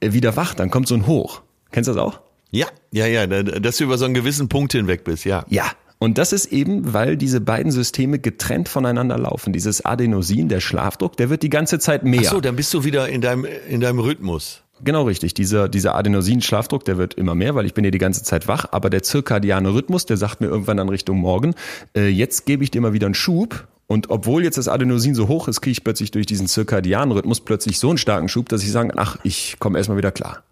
äh, 0.00 0.12
wieder 0.12 0.36
wach, 0.36 0.54
dann 0.54 0.70
kommt 0.70 0.88
so 0.88 0.94
ein 0.94 1.06
Hoch. 1.06 1.42
Kennst 1.70 1.88
du 1.88 1.94
das 1.94 2.02
auch? 2.02 2.20
Ja, 2.50 2.66
ja, 2.92 3.06
ja, 3.06 3.26
dass 3.26 3.76
du 3.76 3.84
über 3.84 3.96
so 3.96 4.04
einen 4.04 4.14
gewissen 4.14 4.48
Punkt 4.48 4.72
hinweg 4.72 5.04
bist, 5.04 5.24
ja. 5.24 5.44
Ja. 5.48 5.64
Und 6.02 6.16
das 6.16 6.32
ist 6.32 6.46
eben, 6.46 6.94
weil 6.94 7.18
diese 7.18 7.42
beiden 7.42 7.70
Systeme 7.70 8.18
getrennt 8.18 8.70
voneinander 8.70 9.18
laufen. 9.18 9.52
Dieses 9.52 9.84
Adenosin, 9.84 10.48
der 10.48 10.60
Schlafdruck, 10.60 11.16
der 11.18 11.28
wird 11.28 11.42
die 11.42 11.50
ganze 11.50 11.78
Zeit 11.78 12.04
mehr. 12.04 12.22
Ach 12.24 12.30
so, 12.30 12.40
dann 12.40 12.56
bist 12.56 12.72
du 12.72 12.84
wieder 12.84 13.08
in 13.10 13.20
deinem, 13.20 13.46
in 13.68 13.82
deinem 13.82 13.98
Rhythmus. 13.98 14.62
Genau 14.82 15.02
richtig. 15.02 15.34
Dieser, 15.34 15.68
dieser 15.68 15.94
Adenosin-Schlafdruck, 15.94 16.86
der 16.86 16.96
wird 16.96 17.14
immer 17.14 17.34
mehr, 17.34 17.54
weil 17.54 17.66
ich 17.66 17.74
bin 17.74 17.84
ja 17.84 17.90
die 17.90 17.98
ganze 17.98 18.22
Zeit 18.22 18.48
wach. 18.48 18.64
Aber 18.70 18.88
der 18.88 19.02
zirkadiane 19.02 19.74
Rhythmus, 19.74 20.06
der 20.06 20.16
sagt 20.16 20.40
mir 20.40 20.46
irgendwann 20.46 20.78
dann 20.78 20.88
Richtung 20.88 21.18
Morgen, 21.18 21.54
äh, 21.94 22.08
jetzt 22.08 22.46
gebe 22.46 22.64
ich 22.64 22.70
dir 22.70 22.80
mal 22.80 22.94
wieder 22.94 23.06
einen 23.06 23.14
Schub 23.14 23.68
und 23.90 24.08
obwohl 24.08 24.44
jetzt 24.44 24.56
das 24.56 24.68
Adenosin 24.68 25.16
so 25.16 25.26
hoch 25.26 25.48
ist, 25.48 25.62
kriege 25.62 25.72
ich 25.72 25.82
plötzlich 25.82 26.12
durch 26.12 26.24
diesen 26.24 26.46
zirkadianen 26.46 27.10
plötzlich 27.40 27.80
so 27.80 27.88
einen 27.88 27.98
starken 27.98 28.28
Schub, 28.28 28.48
dass 28.48 28.62
ich 28.62 28.70
sage, 28.70 28.92
ach, 28.94 29.16
ich 29.24 29.56
komme 29.58 29.78
erstmal 29.78 29.98
wieder 29.98 30.12
klar. 30.12 30.44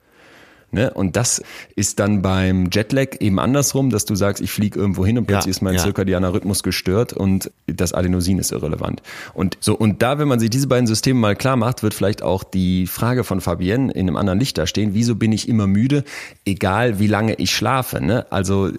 Ne? 0.70 0.90
Und 0.90 1.16
das 1.16 1.42
ist 1.76 1.98
dann 1.98 2.20
beim 2.20 2.68
Jetlag 2.70 3.20
eben 3.20 3.38
andersrum, 3.38 3.88
dass 3.88 4.04
du 4.04 4.14
sagst, 4.14 4.42
ich 4.42 4.50
fliege 4.50 4.78
irgendwo 4.78 5.06
hin 5.06 5.16
und 5.16 5.26
plötzlich 5.26 5.46
ja, 5.46 5.50
ist 5.58 5.62
mein 5.62 5.74
ja. 5.74 5.82
zirkadianer 5.82 6.34
Rhythmus 6.34 6.62
gestört 6.62 7.14
und 7.14 7.50
das 7.66 7.94
Adenosin 7.94 8.38
ist 8.38 8.52
irrelevant. 8.52 9.02
Und 9.32 9.56
so, 9.60 9.74
und 9.74 10.02
da, 10.02 10.18
wenn 10.18 10.28
man 10.28 10.40
sich 10.40 10.50
diese 10.50 10.66
beiden 10.66 10.86
Systeme 10.86 11.18
mal 11.18 11.36
klar 11.36 11.56
macht, 11.56 11.82
wird 11.82 11.94
vielleicht 11.94 12.22
auch 12.22 12.44
die 12.44 12.86
Frage 12.86 13.24
von 13.24 13.40
Fabienne 13.40 13.92
in 13.92 14.08
einem 14.08 14.16
anderen 14.16 14.38
Licht 14.38 14.58
da 14.58 14.66
stehen, 14.66 14.92
wieso 14.92 15.14
bin 15.14 15.32
ich 15.32 15.48
immer 15.48 15.66
müde, 15.66 16.04
egal 16.44 16.98
wie 16.98 17.06
lange 17.06 17.34
ich 17.36 17.50
schlafe. 17.50 18.04
Ne? 18.04 18.26
Also 18.28 18.70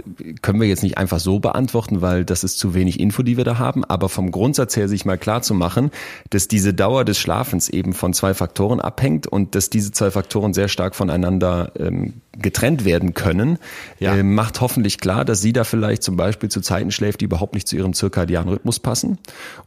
können 0.44 0.62
wir 0.62 0.68
jetzt 0.68 0.84
nicht 0.84 1.00
einfach 1.00 1.20
so 1.20 1.40
beantworten, 1.40 2.02
weil 2.02 2.24
das 2.24 2.44
ist 2.44 2.60
zu 2.60 2.76
wenig 2.76 3.00
Info, 3.00 3.24
die 3.24 3.36
wir 3.36 3.46
da 3.46 3.58
haben, 3.58 3.84
aber 3.84 4.10
vom 4.10 4.30
Grundsatz 4.30 4.76
her 4.76 4.88
sich 4.88 5.06
mal 5.06 5.18
klar 5.18 5.42
zu 5.42 5.56
machen, 5.56 5.90
dass 6.30 6.48
diese 6.48 6.72
Dauer 6.72 7.04
des 7.04 7.18
Schlafens 7.18 7.68
eben 7.68 7.94
von 7.94 8.14
zwei 8.14 8.36
Faktoren 8.36 8.80
abhängt 8.80 9.26
und 9.26 9.56
dass 9.56 9.72
diese 9.72 9.92
zwei 9.92 10.12
Faktoren 10.12 10.54
sehr 10.54 10.68
stark 10.68 10.94
voneinander 10.94 11.72
ähm, 11.80 12.14
getrennt 12.38 12.86
werden 12.86 13.14
können, 13.14 13.58
ja. 14.00 14.16
äh, 14.16 14.24
macht 14.24 14.62
hoffentlich 14.62 14.98
klar, 15.00 15.26
dass 15.26 15.42
sie 15.42 15.54
da 15.54 15.64
vielleicht 15.64 16.04
zum 16.04 16.16
Beispiel 16.16 16.50
zu 16.50 16.62
Zeiten 16.62 16.92
schläft, 16.92 17.22
die 17.22 17.26
überhaupt 17.26 17.54
nicht 17.54 17.68
zu 17.68 17.76
ihrem 17.76 17.94
zirkadianen 17.94 18.50
Rhythmus 18.50 18.80
passen. 18.80 19.18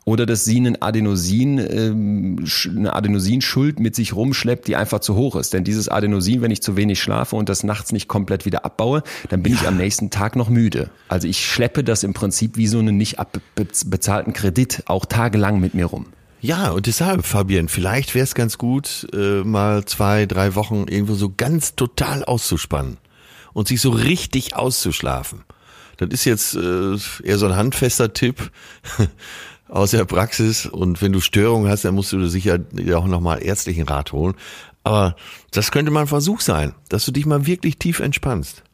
Oder 0.04 0.26
dass 0.26 0.44
sie 0.44 0.56
einen 0.56 0.80
Adenosin, 0.80 1.58
ähm, 1.58 2.44
eine 2.68 2.94
Adenosinschuld 2.94 3.80
mit 3.80 3.94
sich 3.94 4.14
rumschleppt, 4.14 4.68
die 4.68 4.76
einfach 4.76 5.00
zu 5.00 5.14
hoch 5.14 5.36
ist. 5.36 5.52
Denn 5.52 5.64
dieses 5.64 5.88
Adenosin, 5.88 6.42
wenn 6.42 6.50
ich 6.50 6.62
zu 6.62 6.76
wenig 6.76 7.00
schlafe 7.00 7.36
und 7.36 7.48
das 7.48 7.64
nachts 7.64 7.92
nicht 7.92 8.08
komplett 8.08 8.44
wieder 8.46 8.64
abbaue, 8.64 9.02
dann 9.28 9.42
bin 9.42 9.52
ja. 9.52 9.60
ich 9.60 9.68
am 9.68 9.76
nächsten 9.76 10.10
Tag 10.10 10.36
noch 10.36 10.48
müde. 10.48 10.90
Also 11.08 11.28
ich 11.28 11.44
schleppe 11.44 11.84
das 11.84 12.02
im 12.02 12.14
Prinzip 12.14 12.56
wie 12.56 12.66
so 12.66 12.78
einen 12.78 12.96
nicht 12.96 13.18
abbezahlten 13.18 14.32
Kredit 14.32 14.84
auch 14.86 15.04
tagelang 15.04 15.60
mit 15.60 15.74
mir 15.74 15.86
rum. 15.86 16.06
Ja, 16.43 16.72
und 16.72 16.86
deshalb, 16.88 17.24
Fabian, 17.24 17.68
vielleicht 17.68 18.16
wäre 18.16 18.24
es 18.24 18.34
ganz 18.34 18.59
gut, 18.59 19.07
äh, 19.12 19.45
mal 19.45 19.84
zwei, 19.84 20.26
drei 20.26 20.57
Wochen 20.57 20.86
irgendwo 20.88 21.14
so 21.14 21.32
ganz 21.34 21.76
total 21.76 22.24
auszuspannen 22.24 22.99
und 23.53 23.68
sich 23.68 23.80
so 23.80 23.90
richtig 23.90 24.57
auszuschlafen. 24.57 25.45
Das 25.99 26.09
ist 26.11 26.24
jetzt 26.24 26.57
äh, 26.57 26.97
eher 27.22 27.38
so 27.38 27.47
ein 27.47 27.55
handfester 27.55 28.12
Tipp 28.12 28.51
aus 29.68 29.93
der 29.93 30.05
Praxis. 30.05 30.66
Und 30.66 31.01
wenn 31.01 31.12
du 31.12 31.20
Störungen 31.20 31.70
hast, 31.70 31.84
dann 31.84 31.95
musst 31.95 32.12
du 32.12 32.26
sicher 32.26 32.59
auch 32.93 33.07
nochmal 33.07 33.40
ärztlichen 33.40 33.86
Rat 33.86 34.11
holen. 34.11 34.34
Aber 34.82 35.14
das 35.53 35.70
könnte 35.70 35.93
mal 35.93 36.01
ein 36.01 36.07
Versuch 36.09 36.40
sein, 36.40 36.74
dass 36.88 37.05
du 37.05 37.12
dich 37.12 37.24
mal 37.24 37.47
wirklich 37.47 37.78
tief 37.78 38.01
entspannst. 38.01 38.64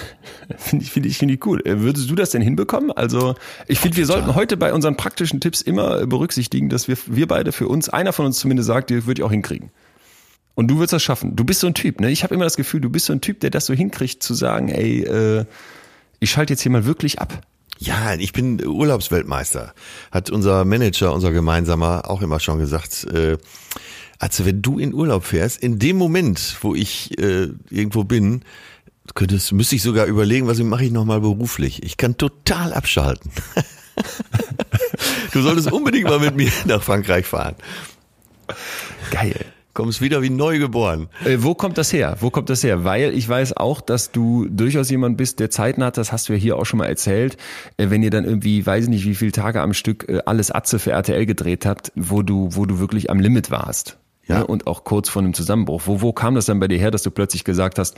Finde 0.56 0.84
ich, 0.84 0.90
finde 0.90 1.08
ich, 1.08 1.18
finde 1.18 1.34
ich 1.34 1.46
cool. 1.46 1.60
Äh, 1.64 1.80
würdest 1.80 2.10
du 2.10 2.14
das 2.14 2.30
denn 2.30 2.42
hinbekommen? 2.42 2.90
Also, 2.92 3.34
ich 3.68 3.78
finde, 3.78 3.96
wir 3.96 4.06
sollten 4.06 4.34
heute 4.34 4.56
bei 4.56 4.72
unseren 4.72 4.96
praktischen 4.96 5.40
Tipps 5.40 5.62
immer 5.62 6.06
berücksichtigen, 6.06 6.68
dass 6.68 6.88
wir, 6.88 6.96
wir 7.06 7.26
beide 7.28 7.52
für 7.52 7.68
uns, 7.68 7.88
einer 7.88 8.12
von 8.12 8.26
uns 8.26 8.38
zumindest 8.38 8.66
sagt, 8.66 8.90
die 8.90 9.06
würde 9.06 9.20
ich 9.20 9.24
auch 9.24 9.30
hinkriegen. 9.30 9.70
Und 10.54 10.68
du 10.68 10.76
würdest 10.76 10.92
das 10.92 11.02
schaffen. 11.02 11.36
Du 11.36 11.44
bist 11.44 11.60
so 11.60 11.66
ein 11.66 11.74
Typ, 11.74 12.00
ne? 12.00 12.10
Ich 12.10 12.24
habe 12.24 12.34
immer 12.34 12.44
das 12.44 12.56
Gefühl, 12.56 12.80
du 12.80 12.90
bist 12.90 13.06
so 13.06 13.12
ein 13.12 13.20
Typ, 13.20 13.40
der 13.40 13.50
das 13.50 13.66
so 13.66 13.74
hinkriegt, 13.74 14.22
zu 14.22 14.34
sagen, 14.34 14.68
ey, 14.68 15.02
äh, 15.02 15.44
ich 16.20 16.30
schalte 16.30 16.52
jetzt 16.52 16.62
hier 16.62 16.72
mal 16.72 16.84
wirklich 16.84 17.20
ab. 17.20 17.40
Ja, 17.78 18.14
ich 18.14 18.32
bin 18.32 18.64
Urlaubsweltmeister. 18.64 19.74
Hat 20.10 20.30
unser 20.30 20.64
Manager, 20.64 21.12
unser 21.12 21.32
gemeinsamer, 21.32 22.08
auch 22.08 22.22
immer 22.22 22.38
schon 22.38 22.58
gesagt, 22.58 23.04
äh, 23.04 23.38
also 24.18 24.44
wenn 24.46 24.62
du 24.62 24.78
in 24.78 24.94
Urlaub 24.94 25.24
fährst, 25.24 25.60
in 25.60 25.80
dem 25.80 25.96
Moment, 25.96 26.58
wo 26.60 26.76
ich 26.76 27.18
äh, 27.18 27.48
irgendwo 27.70 28.04
bin, 28.04 28.42
könntest, 29.14 29.52
müsste 29.52 29.76
ich 29.76 29.82
sogar 29.82 30.06
überlegen, 30.06 30.46
was 30.46 30.58
mache 30.58 30.84
ich 30.84 30.92
nochmal 30.92 31.20
beruflich. 31.20 31.82
Ich 31.82 31.96
kann 31.96 32.16
total 32.16 32.72
abschalten. 32.72 33.30
du 35.32 35.42
solltest 35.42 35.70
unbedingt 35.72 36.04
mal 36.04 36.20
mit 36.20 36.36
mir 36.36 36.50
nach 36.66 36.82
Frankreich 36.82 37.26
fahren. 37.26 37.56
Geil. 39.10 39.44
Kommst 39.74 40.02
wieder 40.02 40.20
wie 40.20 40.28
neu 40.28 40.58
geboren. 40.58 41.08
Äh, 41.24 41.38
wo 41.40 41.54
kommt 41.54 41.78
das 41.78 41.94
her? 41.94 42.16
Wo 42.20 42.28
kommt 42.28 42.50
das 42.50 42.62
her? 42.62 42.84
Weil 42.84 43.14
ich 43.14 43.26
weiß 43.26 43.56
auch, 43.56 43.80
dass 43.80 44.12
du 44.12 44.46
durchaus 44.50 44.90
jemand 44.90 45.16
bist, 45.16 45.40
der 45.40 45.48
Zeiten 45.48 45.82
hat, 45.82 45.96
das 45.96 46.12
hast 46.12 46.28
du 46.28 46.34
ja 46.34 46.38
hier 46.38 46.56
auch 46.58 46.66
schon 46.66 46.78
mal 46.78 46.86
erzählt, 46.86 47.38
äh, 47.78 47.88
wenn 47.88 48.02
ihr 48.02 48.10
dann 48.10 48.26
irgendwie, 48.26 48.66
weiß 48.66 48.84
ich 48.84 48.90
nicht, 48.90 49.06
wie 49.06 49.14
viele 49.14 49.32
Tage 49.32 49.62
am 49.62 49.72
Stück 49.72 50.06
äh, 50.08 50.20
alles 50.26 50.50
Atze 50.50 50.78
für 50.78 50.90
RTL 50.90 51.24
gedreht 51.24 51.64
habt, 51.64 51.90
wo 51.94 52.20
du, 52.20 52.50
wo 52.52 52.66
du 52.66 52.80
wirklich 52.80 53.08
am 53.08 53.18
Limit 53.18 53.50
warst. 53.50 53.96
Ja. 54.26 54.40
Ne? 54.40 54.46
Und 54.46 54.66
auch 54.66 54.84
kurz 54.84 55.08
vor 55.08 55.22
einem 55.22 55.32
Zusammenbruch. 55.32 55.82
Wo, 55.86 56.02
wo 56.02 56.12
kam 56.12 56.34
das 56.34 56.44
dann 56.44 56.60
bei 56.60 56.68
dir 56.68 56.78
her, 56.78 56.90
dass 56.90 57.02
du 57.02 57.10
plötzlich 57.10 57.44
gesagt 57.44 57.78
hast, 57.78 57.96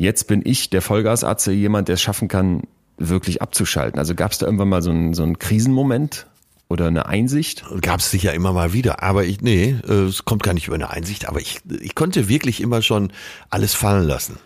Jetzt 0.00 0.28
bin 0.28 0.40
ich, 0.42 0.70
der 0.70 0.80
Vollgasatze, 0.80 1.52
jemand, 1.52 1.88
der 1.88 1.96
es 1.96 2.00
schaffen 2.00 2.26
kann, 2.26 2.62
wirklich 2.96 3.42
abzuschalten. 3.42 3.98
Also 3.98 4.14
gab 4.14 4.32
es 4.32 4.38
da 4.38 4.46
irgendwann 4.46 4.70
mal 4.70 4.80
so 4.80 4.88
einen, 4.88 5.12
so 5.12 5.22
einen 5.22 5.38
Krisenmoment 5.38 6.26
oder 6.70 6.86
eine 6.86 7.04
Einsicht? 7.04 7.66
Gab 7.82 8.00
es 8.00 8.10
sicher 8.10 8.32
immer 8.32 8.54
mal 8.54 8.72
wieder, 8.72 9.02
aber 9.02 9.26
ich, 9.26 9.42
nee, 9.42 9.72
es 9.72 10.24
kommt 10.24 10.42
gar 10.42 10.54
nicht 10.54 10.68
über 10.68 10.76
eine 10.76 10.88
Einsicht, 10.88 11.28
aber 11.28 11.38
ich, 11.42 11.60
ich 11.82 11.94
konnte 11.94 12.30
wirklich 12.30 12.62
immer 12.62 12.80
schon 12.80 13.12
alles 13.50 13.74
fallen 13.74 14.06
lassen. 14.06 14.38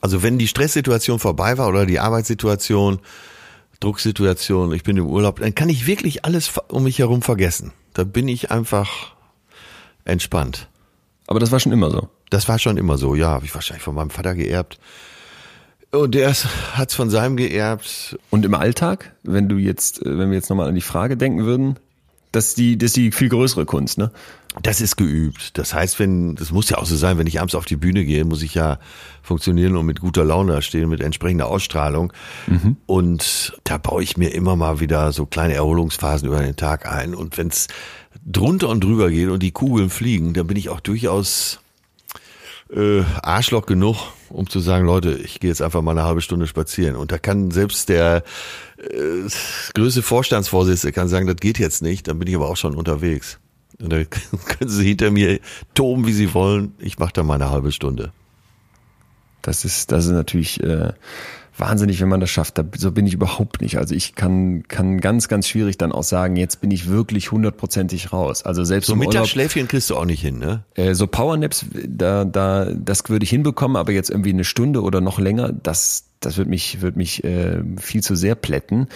Also 0.00 0.24
wenn 0.24 0.36
die 0.36 0.48
Stresssituation 0.48 1.20
vorbei 1.20 1.58
war 1.58 1.68
oder 1.68 1.86
die 1.86 2.00
Arbeitssituation, 2.00 2.98
Drucksituation, 3.78 4.72
ich 4.72 4.82
bin 4.82 4.96
im 4.96 5.06
Urlaub, 5.06 5.38
dann 5.38 5.54
kann 5.54 5.68
ich 5.68 5.86
wirklich 5.86 6.24
alles 6.24 6.54
um 6.66 6.82
mich 6.82 6.98
herum 6.98 7.22
vergessen. 7.22 7.70
Da 7.94 8.02
bin 8.02 8.26
ich 8.26 8.50
einfach 8.50 9.14
entspannt. 10.04 10.66
Aber 11.28 11.38
das 11.38 11.52
war 11.52 11.60
schon 11.60 11.70
immer 11.70 11.92
so. 11.92 12.08
Das 12.32 12.48
war 12.48 12.58
schon 12.58 12.78
immer 12.78 12.96
so, 12.96 13.14
ja, 13.14 13.28
habe 13.28 13.44
ich 13.44 13.54
wahrscheinlich 13.54 13.82
von 13.82 13.94
meinem 13.94 14.10
Vater 14.10 14.34
geerbt. 14.34 14.78
Und 15.90 16.14
der 16.14 16.32
hat 16.32 16.88
es 16.88 16.94
von 16.94 17.10
seinem 17.10 17.36
geerbt. 17.36 18.18
Und 18.30 18.46
im 18.46 18.54
Alltag, 18.54 19.14
wenn 19.22 19.50
du 19.50 19.56
jetzt, 19.56 20.00
äh, 20.00 20.18
wenn 20.18 20.30
wir 20.30 20.36
jetzt 20.36 20.48
nochmal 20.48 20.68
an 20.68 20.74
die 20.74 20.80
Frage 20.80 21.18
denken 21.18 21.44
würden, 21.44 21.78
das 22.32 22.48
ist 22.48 22.58
die, 22.58 22.78
das 22.78 22.86
ist 22.86 22.96
die 22.96 23.12
viel 23.12 23.28
größere 23.28 23.66
Kunst, 23.66 23.98
ne? 23.98 24.10
Das 24.62 24.80
ist 24.80 24.96
geübt. 24.96 25.58
Das 25.58 25.74
heißt, 25.74 25.98
wenn, 25.98 26.34
das 26.34 26.50
muss 26.50 26.70
ja 26.70 26.78
auch 26.78 26.86
so 26.86 26.96
sein, 26.96 27.18
wenn 27.18 27.26
ich 27.26 27.40
abends 27.40 27.54
auf 27.54 27.66
die 27.66 27.76
Bühne 27.76 28.04
gehe, 28.04 28.24
muss 28.24 28.42
ich 28.42 28.54
ja 28.54 28.78
funktionieren 29.22 29.76
und 29.76 29.84
mit 29.84 30.00
guter 30.00 30.24
Laune 30.24 30.60
stehen, 30.62 30.88
mit 30.88 31.02
entsprechender 31.02 31.48
Ausstrahlung. 31.48 32.12
Mhm. 32.46 32.76
Und 32.86 33.54
da 33.64 33.76
baue 33.76 34.02
ich 34.02 34.16
mir 34.16 34.28
immer 34.34 34.56
mal 34.56 34.80
wieder 34.80 35.12
so 35.12 35.26
kleine 35.26 35.54
Erholungsphasen 35.54 36.28
über 36.28 36.40
den 36.40 36.56
Tag 36.56 36.90
ein. 36.90 37.14
Und 37.14 37.36
wenn 37.36 37.48
es 37.48 37.68
drunter 38.24 38.68
und 38.68 38.84
drüber 38.84 39.10
geht 39.10 39.28
und 39.28 39.42
die 39.42 39.52
Kugeln 39.52 39.90
fliegen, 39.90 40.32
dann 40.34 40.46
bin 40.46 40.56
ich 40.56 40.68
auch 40.68 40.80
durchaus 40.80 41.61
äh, 42.74 43.02
Arschloch 43.22 43.66
genug, 43.66 43.96
um 44.28 44.48
zu 44.48 44.60
sagen, 44.60 44.86
Leute, 44.86 45.12
ich 45.14 45.40
gehe 45.40 45.50
jetzt 45.50 45.62
einfach 45.62 45.82
mal 45.82 45.92
eine 45.92 46.04
halbe 46.04 46.20
Stunde 46.20 46.46
spazieren. 46.46 46.96
Und 46.96 47.12
da 47.12 47.18
kann 47.18 47.50
selbst 47.50 47.88
der 47.88 48.24
äh, 48.78 49.28
größte 49.74 50.02
Vorstandsvorsitzende 50.02 50.92
kann 50.92 51.08
sagen, 51.08 51.26
das 51.26 51.36
geht 51.36 51.58
jetzt 51.58 51.82
nicht, 51.82 52.08
dann 52.08 52.18
bin 52.18 52.28
ich 52.28 52.34
aber 52.34 52.48
auch 52.48 52.56
schon 52.56 52.74
unterwegs. 52.74 53.38
Und 53.80 53.90
dann 53.90 54.06
können 54.46 54.70
sie 54.70 54.84
hinter 54.84 55.10
mir 55.10 55.40
toben, 55.74 56.06
wie 56.06 56.12
sie 56.12 56.34
wollen. 56.34 56.74
Ich 56.78 56.98
mache 56.98 57.12
da 57.12 57.22
mal 57.22 57.34
eine 57.34 57.50
halbe 57.50 57.72
Stunde. 57.72 58.12
Das 59.42 59.64
ist, 59.64 59.90
das 59.90 60.06
ist 60.06 60.12
natürlich 60.12 60.62
äh, 60.62 60.92
wahnsinnig, 61.56 62.00
wenn 62.00 62.08
man 62.08 62.20
das 62.20 62.30
schafft. 62.30 62.58
Da, 62.58 62.64
so 62.76 62.92
bin 62.92 63.06
ich 63.06 63.14
überhaupt 63.14 63.60
nicht. 63.60 63.78
Also 63.78 63.94
ich 63.94 64.14
kann, 64.14 64.64
kann 64.68 65.00
ganz, 65.00 65.28
ganz 65.28 65.48
schwierig 65.48 65.78
dann 65.78 65.92
auch 65.92 66.02
sagen, 66.02 66.36
jetzt 66.36 66.60
bin 66.60 66.70
ich 66.70 66.88
wirklich 66.88 67.30
hundertprozentig 67.30 68.12
raus. 68.12 68.44
Also 68.44 68.64
selbst 68.64 68.86
so 68.86 68.96
Mittagsschläfchen 68.96 69.68
kriegst 69.68 69.90
du 69.90 69.96
auch 69.96 70.04
nicht 70.04 70.20
hin, 70.20 70.38
ne? 70.38 70.64
Äh, 70.74 70.94
so 70.94 71.06
Powernaps, 71.06 71.66
da, 71.86 72.24
da, 72.24 72.66
das 72.72 73.08
würde 73.08 73.24
ich 73.24 73.30
hinbekommen, 73.30 73.76
aber 73.76 73.92
jetzt 73.92 74.10
irgendwie 74.10 74.30
eine 74.30 74.44
Stunde 74.44 74.82
oder 74.82 75.00
noch 75.00 75.18
länger, 75.18 75.52
das, 75.52 76.04
das 76.20 76.36
wird 76.36 76.48
mich, 76.48 76.80
wird 76.80 76.96
mich 76.96 77.22
äh, 77.24 77.62
viel 77.78 78.02
zu 78.02 78.14
sehr 78.14 78.34
plätten. 78.34 78.88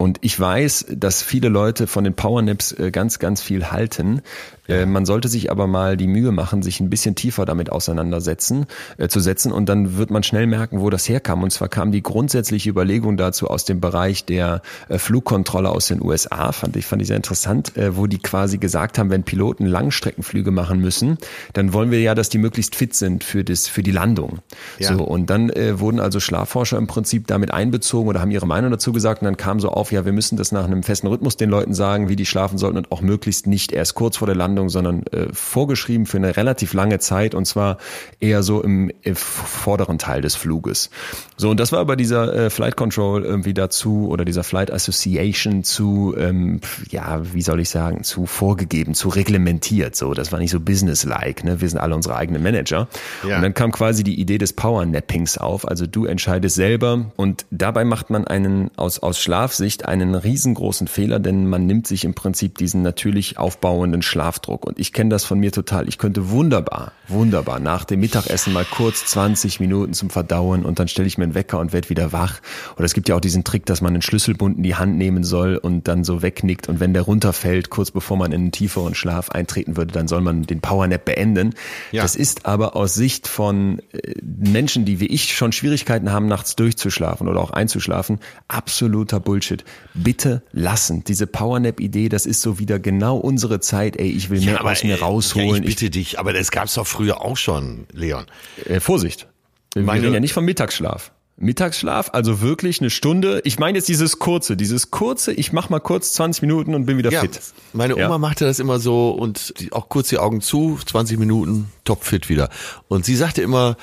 Und 0.00 0.16
ich 0.22 0.40
weiß, 0.40 0.86
dass 0.96 1.22
viele 1.22 1.50
Leute 1.50 1.86
von 1.86 2.04
den 2.04 2.14
Powernaps 2.14 2.72
äh, 2.72 2.90
ganz, 2.90 3.18
ganz 3.18 3.42
viel 3.42 3.70
halten. 3.70 4.22
Äh, 4.66 4.86
man 4.86 5.04
sollte 5.04 5.28
sich 5.28 5.50
aber 5.50 5.66
mal 5.66 5.98
die 5.98 6.06
Mühe 6.06 6.32
machen, 6.32 6.62
sich 6.62 6.80
ein 6.80 6.88
bisschen 6.88 7.16
tiefer 7.16 7.44
damit 7.44 7.70
auseinandersetzen, 7.70 8.64
äh, 8.96 9.08
zu 9.08 9.20
setzen 9.20 9.52
und 9.52 9.68
dann 9.68 9.98
wird 9.98 10.10
man 10.10 10.22
schnell 10.22 10.46
merken, 10.46 10.80
wo 10.80 10.88
das 10.88 11.06
herkam. 11.06 11.42
Und 11.42 11.50
zwar 11.50 11.68
kam 11.68 11.92
die 11.92 12.02
grundsätzliche 12.02 12.70
Überlegung 12.70 13.18
dazu 13.18 13.48
aus 13.48 13.66
dem 13.66 13.80
Bereich 13.80 14.24
der 14.24 14.62
Flugkontrolle 14.88 15.68
aus 15.68 15.88
den 15.88 16.02
USA, 16.02 16.52
fand 16.52 16.76
ich, 16.76 16.86
fand 16.86 17.02
ich 17.02 17.08
sehr 17.08 17.16
interessant, 17.16 17.72
wo 17.90 18.06
die 18.06 18.18
quasi 18.18 18.56
gesagt 18.56 18.98
haben, 18.98 19.10
wenn 19.10 19.24
Piloten 19.24 19.66
Langstreckenflüge 19.66 20.50
machen 20.50 20.80
müssen, 20.80 21.18
dann 21.52 21.72
wollen 21.72 21.90
wir 21.90 22.00
ja, 22.00 22.14
dass 22.14 22.28
die 22.30 22.38
möglichst 22.38 22.74
fit 22.74 22.94
sind 22.94 23.22
für 23.22 23.44
das, 23.44 23.68
für 23.68 23.82
die 23.82 23.90
Landung. 23.90 24.38
Ja. 24.78 24.96
So. 24.96 25.04
Und 25.04 25.28
dann 25.28 25.50
äh, 25.50 25.78
wurden 25.78 26.00
also 26.00 26.20
Schlafforscher 26.20 26.78
im 26.78 26.86
Prinzip 26.86 27.26
damit 27.26 27.50
einbezogen 27.50 28.08
oder 28.08 28.20
haben 28.20 28.30
ihre 28.30 28.46
Meinung 28.46 28.70
dazu 28.70 28.92
gesagt 28.92 29.22
und 29.22 29.26
dann 29.26 29.36
kam 29.36 29.60
so 29.60 29.68
auf, 29.68 29.89
ja, 29.92 30.04
wir 30.04 30.12
müssen 30.12 30.36
das 30.36 30.52
nach 30.52 30.64
einem 30.64 30.82
festen 30.82 31.06
Rhythmus 31.06 31.36
den 31.36 31.50
Leuten 31.50 31.74
sagen, 31.74 32.08
wie 32.08 32.16
die 32.16 32.26
schlafen 32.26 32.58
sollten 32.58 32.76
und 32.76 32.92
auch 32.92 33.00
möglichst 33.00 33.46
nicht 33.46 33.72
erst 33.72 33.94
kurz 33.94 34.18
vor 34.18 34.26
der 34.26 34.36
Landung, 34.36 34.68
sondern 34.68 35.04
äh, 35.06 35.26
vorgeschrieben 35.32 36.06
für 36.06 36.18
eine 36.18 36.36
relativ 36.36 36.72
lange 36.72 36.98
Zeit 36.98 37.34
und 37.34 37.46
zwar 37.46 37.78
eher 38.20 38.42
so 38.42 38.62
im, 38.62 38.90
im 39.02 39.16
vorderen 39.16 39.98
Teil 39.98 40.20
des 40.20 40.34
Fluges. 40.34 40.90
So, 41.36 41.50
und 41.50 41.60
das 41.60 41.72
war 41.72 41.84
bei 41.84 41.96
dieser 41.96 42.34
äh, 42.34 42.50
Flight 42.50 42.76
Control 42.76 43.24
irgendwie 43.24 43.54
dazu 43.54 44.08
oder 44.08 44.24
dieser 44.24 44.44
Flight 44.44 44.70
Association 44.70 45.64
zu, 45.64 46.14
ähm, 46.18 46.60
ja, 46.90 47.20
wie 47.34 47.42
soll 47.42 47.60
ich 47.60 47.70
sagen, 47.70 48.04
zu 48.04 48.26
vorgegeben, 48.26 48.94
zu 48.94 49.08
reglementiert. 49.08 49.96
So, 49.96 50.14
das 50.14 50.32
war 50.32 50.38
nicht 50.38 50.50
so 50.50 50.60
businesslike, 50.60 51.44
ne? 51.44 51.60
Wir 51.60 51.68
sind 51.68 51.78
alle 51.78 51.94
unsere 51.94 52.16
eigenen 52.16 52.42
Manager. 52.42 52.88
Ja. 53.26 53.36
Und 53.36 53.42
dann 53.42 53.54
kam 53.54 53.72
quasi 53.72 54.04
die 54.04 54.20
Idee 54.20 54.38
des 54.38 54.52
Power 54.52 54.84
Nappings 54.84 55.38
auf. 55.38 55.66
Also 55.66 55.86
du 55.86 56.04
entscheidest 56.04 56.56
selber 56.56 57.10
und 57.16 57.46
dabei 57.50 57.84
macht 57.84 58.10
man 58.10 58.26
einen 58.26 58.70
aus, 58.76 58.98
aus 58.98 59.18
Schlafsicht 59.18 59.79
Sicht 59.80 59.88
einen 59.88 60.14
riesengroßen 60.14 60.88
Fehler, 60.88 61.20
denn 61.20 61.46
man 61.46 61.64
nimmt 61.64 61.86
sich 61.86 62.04
im 62.04 62.12
Prinzip 62.12 62.58
diesen 62.58 62.82
natürlich 62.82 63.38
aufbauenden 63.38 64.02
Schlafdruck. 64.02 64.66
Und 64.66 64.78
ich 64.78 64.92
kenne 64.92 65.10
das 65.10 65.24
von 65.24 65.38
mir 65.38 65.52
total. 65.52 65.88
Ich 65.88 65.96
könnte 65.96 66.30
wunderbar, 66.30 66.92
wunderbar 67.08 67.60
nach 67.60 67.84
dem 67.84 68.00
Mittagessen 68.00 68.52
mal 68.52 68.66
kurz 68.70 69.06
20 69.06 69.58
Minuten 69.60 69.94
zum 69.94 70.10
Verdauen 70.10 70.64
und 70.64 70.78
dann 70.78 70.88
stelle 70.88 71.08
ich 71.08 71.16
mir 71.16 71.24
einen 71.24 71.34
Wecker 71.34 71.58
und 71.58 71.72
werde 71.72 71.88
wieder 71.88 72.12
wach. 72.12 72.40
Oder 72.76 72.84
es 72.84 72.92
gibt 72.92 73.08
ja 73.08 73.16
auch 73.16 73.20
diesen 73.20 73.44
Trick, 73.44 73.64
dass 73.66 73.80
man 73.80 73.94
einen 73.94 74.02
Schlüsselbund 74.02 74.58
in 74.58 74.62
die 74.62 74.74
Hand 74.74 74.98
nehmen 74.98 75.24
soll 75.24 75.56
und 75.56 75.88
dann 75.88 76.04
so 76.04 76.20
wegnickt. 76.20 76.68
Und 76.68 76.80
wenn 76.80 76.92
der 76.92 77.02
runterfällt, 77.02 77.70
kurz 77.70 77.90
bevor 77.90 78.16
man 78.16 78.32
in 78.32 78.40
einen 78.40 78.52
tieferen 78.52 78.94
Schlaf 78.94 79.30
eintreten 79.30 79.76
würde, 79.76 79.92
dann 79.92 80.08
soll 80.08 80.20
man 80.20 80.42
den 80.42 80.60
Powernap 80.60 81.04
beenden. 81.06 81.54
Ja. 81.92 82.02
Das 82.02 82.16
ist 82.16 82.44
aber 82.44 82.76
aus 82.76 82.94
Sicht 82.94 83.28
von 83.28 83.80
äh, 83.92 84.14
Menschen, 84.22 84.84
die 84.84 85.00
wie 85.00 85.06
ich 85.06 85.34
schon 85.34 85.52
Schwierigkeiten 85.52 86.12
haben, 86.12 86.26
nachts 86.26 86.56
durchzuschlafen 86.56 87.28
oder 87.28 87.40
auch 87.40 87.50
einzuschlafen, 87.50 88.18
absoluter 88.48 89.20
Bullshit 89.20 89.64
bitte 89.94 90.42
lassen. 90.52 91.04
Diese 91.04 91.26
Powernap-Idee, 91.26 92.08
das 92.08 92.26
ist 92.26 92.42
so 92.42 92.58
wieder 92.58 92.78
genau 92.78 93.16
unsere 93.16 93.60
Zeit. 93.60 93.96
Ey, 93.96 94.10
ich 94.10 94.30
will 94.30 94.40
mehr 94.40 94.54
ja, 94.54 94.60
aus 94.60 94.84
mir 94.84 95.00
rausholen. 95.00 95.48
Ja, 95.48 95.68
ich 95.68 95.76
bitte 95.76 95.86
ich, 95.86 95.90
dich, 95.90 96.18
aber 96.18 96.32
das 96.32 96.50
gab's 96.50 96.74
doch 96.74 96.86
früher 96.86 97.22
auch 97.22 97.36
schon, 97.36 97.86
Leon. 97.92 98.26
Äh, 98.64 98.80
Vorsicht. 98.80 99.26
Wir 99.74 99.82
Meine, 99.82 100.02
reden 100.02 100.14
ja 100.14 100.20
nicht 100.20 100.32
vom 100.32 100.44
Mittagsschlaf. 100.44 101.12
Mittagsschlaf, 101.36 102.10
also 102.12 102.42
wirklich 102.42 102.80
eine 102.80 102.90
Stunde. 102.90 103.40
Ich 103.44 103.58
meine 103.58 103.78
jetzt 103.78 103.88
dieses 103.88 104.18
kurze, 104.18 104.58
dieses 104.58 104.90
kurze, 104.90 105.32
ich 105.32 105.52
mach 105.52 105.70
mal 105.70 105.80
kurz 105.80 106.12
20 106.12 106.42
Minuten 106.42 106.74
und 106.74 106.84
bin 106.84 106.98
wieder 106.98 107.10
ja, 107.10 107.22
fit. 107.22 107.40
Meine 107.72 107.94
Oma 107.94 108.02
ja. 108.02 108.18
machte 108.18 108.44
das 108.44 108.58
immer 108.58 108.78
so 108.78 109.10
und 109.10 109.58
die, 109.58 109.72
auch 109.72 109.88
kurz 109.88 110.10
die 110.10 110.18
Augen 110.18 110.42
zu, 110.42 110.78
20 110.84 111.18
Minuten, 111.18 111.72
topfit 111.84 112.28
wieder. 112.28 112.50
Und 112.88 113.06
sie 113.06 113.16
sagte 113.16 113.40
immer, 113.40 113.78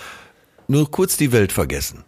nur 0.68 0.92
kurz 0.92 1.18
die 1.18 1.32
Welt 1.32 1.52
vergessen. 1.52 2.04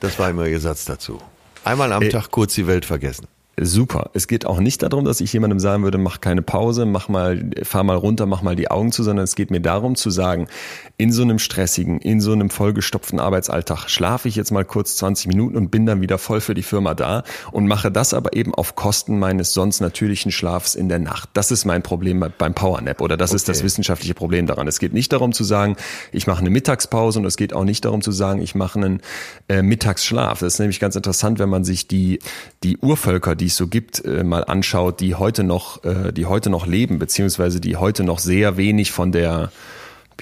Das 0.00 0.18
war 0.18 0.30
immer 0.30 0.46
ihr 0.46 0.60
Satz 0.60 0.86
dazu. 0.86 1.20
Einmal 1.68 1.92
am 1.92 2.02
äh, 2.02 2.08
Tag 2.08 2.30
kurz 2.30 2.54
die 2.54 2.66
Welt 2.66 2.86
vergessen 2.86 3.28
super. 3.60 4.10
Es 4.14 4.28
geht 4.28 4.46
auch 4.46 4.60
nicht 4.60 4.82
darum, 4.82 5.04
dass 5.04 5.20
ich 5.20 5.32
jemandem 5.32 5.58
sagen 5.58 5.82
würde, 5.82 5.98
mach 5.98 6.20
keine 6.20 6.42
Pause, 6.42 6.86
mach 6.86 7.08
mal, 7.08 7.50
fahr 7.62 7.84
mal 7.84 7.96
runter, 7.96 8.26
mach 8.26 8.42
mal 8.42 8.56
die 8.56 8.70
Augen 8.70 8.92
zu, 8.92 9.02
sondern 9.02 9.24
es 9.24 9.34
geht 9.34 9.50
mir 9.50 9.60
darum 9.60 9.96
zu 9.96 10.10
sagen, 10.10 10.48
in 10.96 11.12
so 11.12 11.22
einem 11.22 11.38
stressigen, 11.38 12.00
in 12.00 12.20
so 12.20 12.32
einem 12.32 12.50
vollgestopften 12.50 13.20
Arbeitsalltag 13.20 13.88
schlafe 13.88 14.28
ich 14.28 14.36
jetzt 14.36 14.50
mal 14.50 14.64
kurz 14.64 14.96
20 14.96 15.28
Minuten 15.28 15.56
und 15.56 15.70
bin 15.70 15.86
dann 15.86 16.00
wieder 16.00 16.18
voll 16.18 16.40
für 16.40 16.54
die 16.54 16.62
Firma 16.62 16.94
da 16.94 17.24
und 17.52 17.66
mache 17.66 17.90
das 17.90 18.14
aber 18.14 18.34
eben 18.34 18.54
auf 18.54 18.74
Kosten 18.74 19.18
meines 19.18 19.52
sonst 19.52 19.80
natürlichen 19.80 20.32
Schlafs 20.32 20.74
in 20.74 20.88
der 20.88 20.98
Nacht. 20.98 21.30
Das 21.34 21.50
ist 21.50 21.64
mein 21.64 21.82
Problem 21.82 22.24
beim 22.38 22.54
Powernap 22.54 23.00
oder 23.00 23.16
das 23.16 23.30
okay. 23.30 23.36
ist 23.36 23.48
das 23.48 23.62
wissenschaftliche 23.62 24.14
Problem 24.14 24.46
daran. 24.46 24.66
Es 24.66 24.78
geht 24.78 24.92
nicht 24.92 25.12
darum 25.12 25.32
zu 25.32 25.44
sagen, 25.44 25.76
ich 26.12 26.26
mache 26.26 26.40
eine 26.40 26.50
Mittagspause 26.50 27.18
und 27.18 27.24
es 27.24 27.36
geht 27.36 27.52
auch 27.52 27.64
nicht 27.64 27.84
darum 27.84 28.02
zu 28.02 28.12
sagen, 28.12 28.40
ich 28.40 28.54
mache 28.54 28.78
einen 28.78 29.00
äh, 29.48 29.62
Mittagsschlaf. 29.62 30.40
Das 30.40 30.54
ist 30.54 30.58
nämlich 30.58 30.80
ganz 30.80 30.96
interessant, 30.96 31.38
wenn 31.38 31.48
man 31.48 31.64
sich 31.64 31.88
die, 31.88 32.18
die 32.62 32.78
Urvölker, 32.78 33.34
die 33.34 33.47
es 33.48 33.56
so 33.56 33.66
gibt, 33.66 34.04
äh, 34.04 34.24
mal 34.24 34.44
anschaut, 34.44 35.00
die 35.00 35.14
heute 35.14 35.44
noch, 35.44 35.84
äh, 35.84 36.12
die 36.12 36.26
heute 36.26 36.50
noch 36.50 36.66
leben, 36.66 36.98
beziehungsweise 36.98 37.60
die 37.60 37.76
heute 37.76 38.04
noch 38.04 38.18
sehr 38.18 38.56
wenig 38.56 38.92
von 38.92 39.12
der 39.12 39.50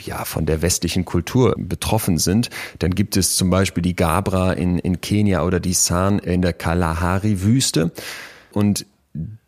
ja, 0.04 0.26
von 0.26 0.44
der 0.44 0.60
westlichen 0.60 1.06
Kultur 1.06 1.54
betroffen 1.56 2.18
sind, 2.18 2.50
dann 2.80 2.94
gibt 2.94 3.16
es 3.16 3.34
zum 3.34 3.48
Beispiel 3.48 3.82
die 3.82 3.96
Gabra 3.96 4.52
in, 4.52 4.78
in 4.78 5.00
Kenia 5.00 5.42
oder 5.42 5.58
die 5.58 5.72
San 5.72 6.18
in 6.18 6.42
der 6.42 6.52
Kalahari-Wüste. 6.52 7.92
Und 8.52 8.84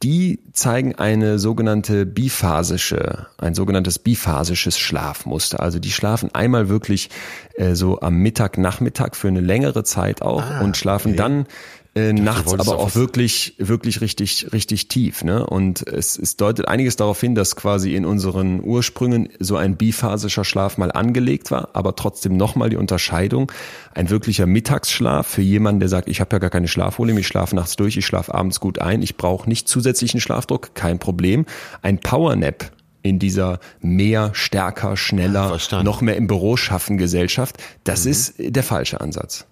die 0.02 0.40
zeigen 0.52 0.94
eine 0.94 1.38
sogenannte 1.38 2.06
biphasische, 2.06 3.26
ein 3.36 3.54
sogenanntes 3.54 3.98
biphasisches 3.98 4.78
Schlafmuster. 4.78 5.60
Also 5.60 5.78
die 5.78 5.90
schlafen 5.90 6.34
einmal 6.34 6.68
wirklich 6.68 7.10
äh, 7.56 7.74
so 7.74 8.00
am 8.00 8.16
Mittag, 8.18 8.58
Nachmittag 8.58 9.16
für 9.16 9.28
eine 9.28 9.40
längere 9.40 9.84
Zeit 9.84 10.22
auch 10.22 10.42
ah, 10.42 10.60
und 10.60 10.76
schlafen 10.76 11.12
okay. 11.12 11.16
dann 11.16 11.46
äh, 11.98 12.12
nachts 12.12 12.52
aber 12.52 12.78
auch 12.78 12.94
wirklich, 12.94 13.54
wirklich 13.58 14.00
richtig, 14.00 14.48
richtig 14.52 14.88
tief. 14.88 15.24
Ne? 15.24 15.44
Und 15.44 15.86
es, 15.86 16.18
es 16.18 16.36
deutet 16.36 16.68
einiges 16.68 16.96
darauf 16.96 17.20
hin, 17.20 17.34
dass 17.34 17.56
quasi 17.56 17.94
in 17.94 18.04
unseren 18.04 18.62
Ursprüngen 18.62 19.28
so 19.38 19.56
ein 19.56 19.76
biphasischer 19.76 20.44
Schlaf 20.44 20.78
mal 20.78 20.92
angelegt 20.92 21.50
war, 21.50 21.70
aber 21.72 21.96
trotzdem 21.96 22.36
nochmal 22.36 22.70
die 22.70 22.76
Unterscheidung. 22.76 23.50
Ein 23.94 24.10
wirklicher 24.10 24.46
Mittagsschlaf 24.46 25.26
für 25.26 25.42
jemanden, 25.42 25.80
der 25.80 25.88
sagt, 25.88 26.08
ich 26.08 26.20
habe 26.20 26.34
ja 26.36 26.38
gar 26.38 26.50
keine 26.50 26.68
Schlafprobleme, 26.68 27.20
ich 27.20 27.26
schlafe 27.26 27.56
nachts 27.56 27.76
durch, 27.76 27.96
ich 27.96 28.06
schlafe 28.06 28.34
abends 28.34 28.60
gut 28.60 28.78
ein, 28.78 29.02
ich 29.02 29.16
brauche 29.16 29.48
nicht 29.48 29.68
zusätzlichen 29.68 30.20
Schlafdruck, 30.20 30.74
kein 30.74 30.98
Problem. 30.98 31.46
Ein 31.82 31.98
Powernap 31.98 32.70
in 33.02 33.18
dieser 33.18 33.60
mehr, 33.80 34.30
stärker, 34.34 34.96
schneller, 34.96 35.58
ja, 35.70 35.82
noch 35.82 36.00
mehr 36.00 36.16
im 36.16 36.26
Büro 36.26 36.56
schaffen 36.56 36.98
Gesellschaft, 36.98 37.56
das 37.84 38.04
mhm. 38.04 38.10
ist 38.10 38.34
der 38.38 38.62
falsche 38.62 39.00
Ansatz. 39.00 39.46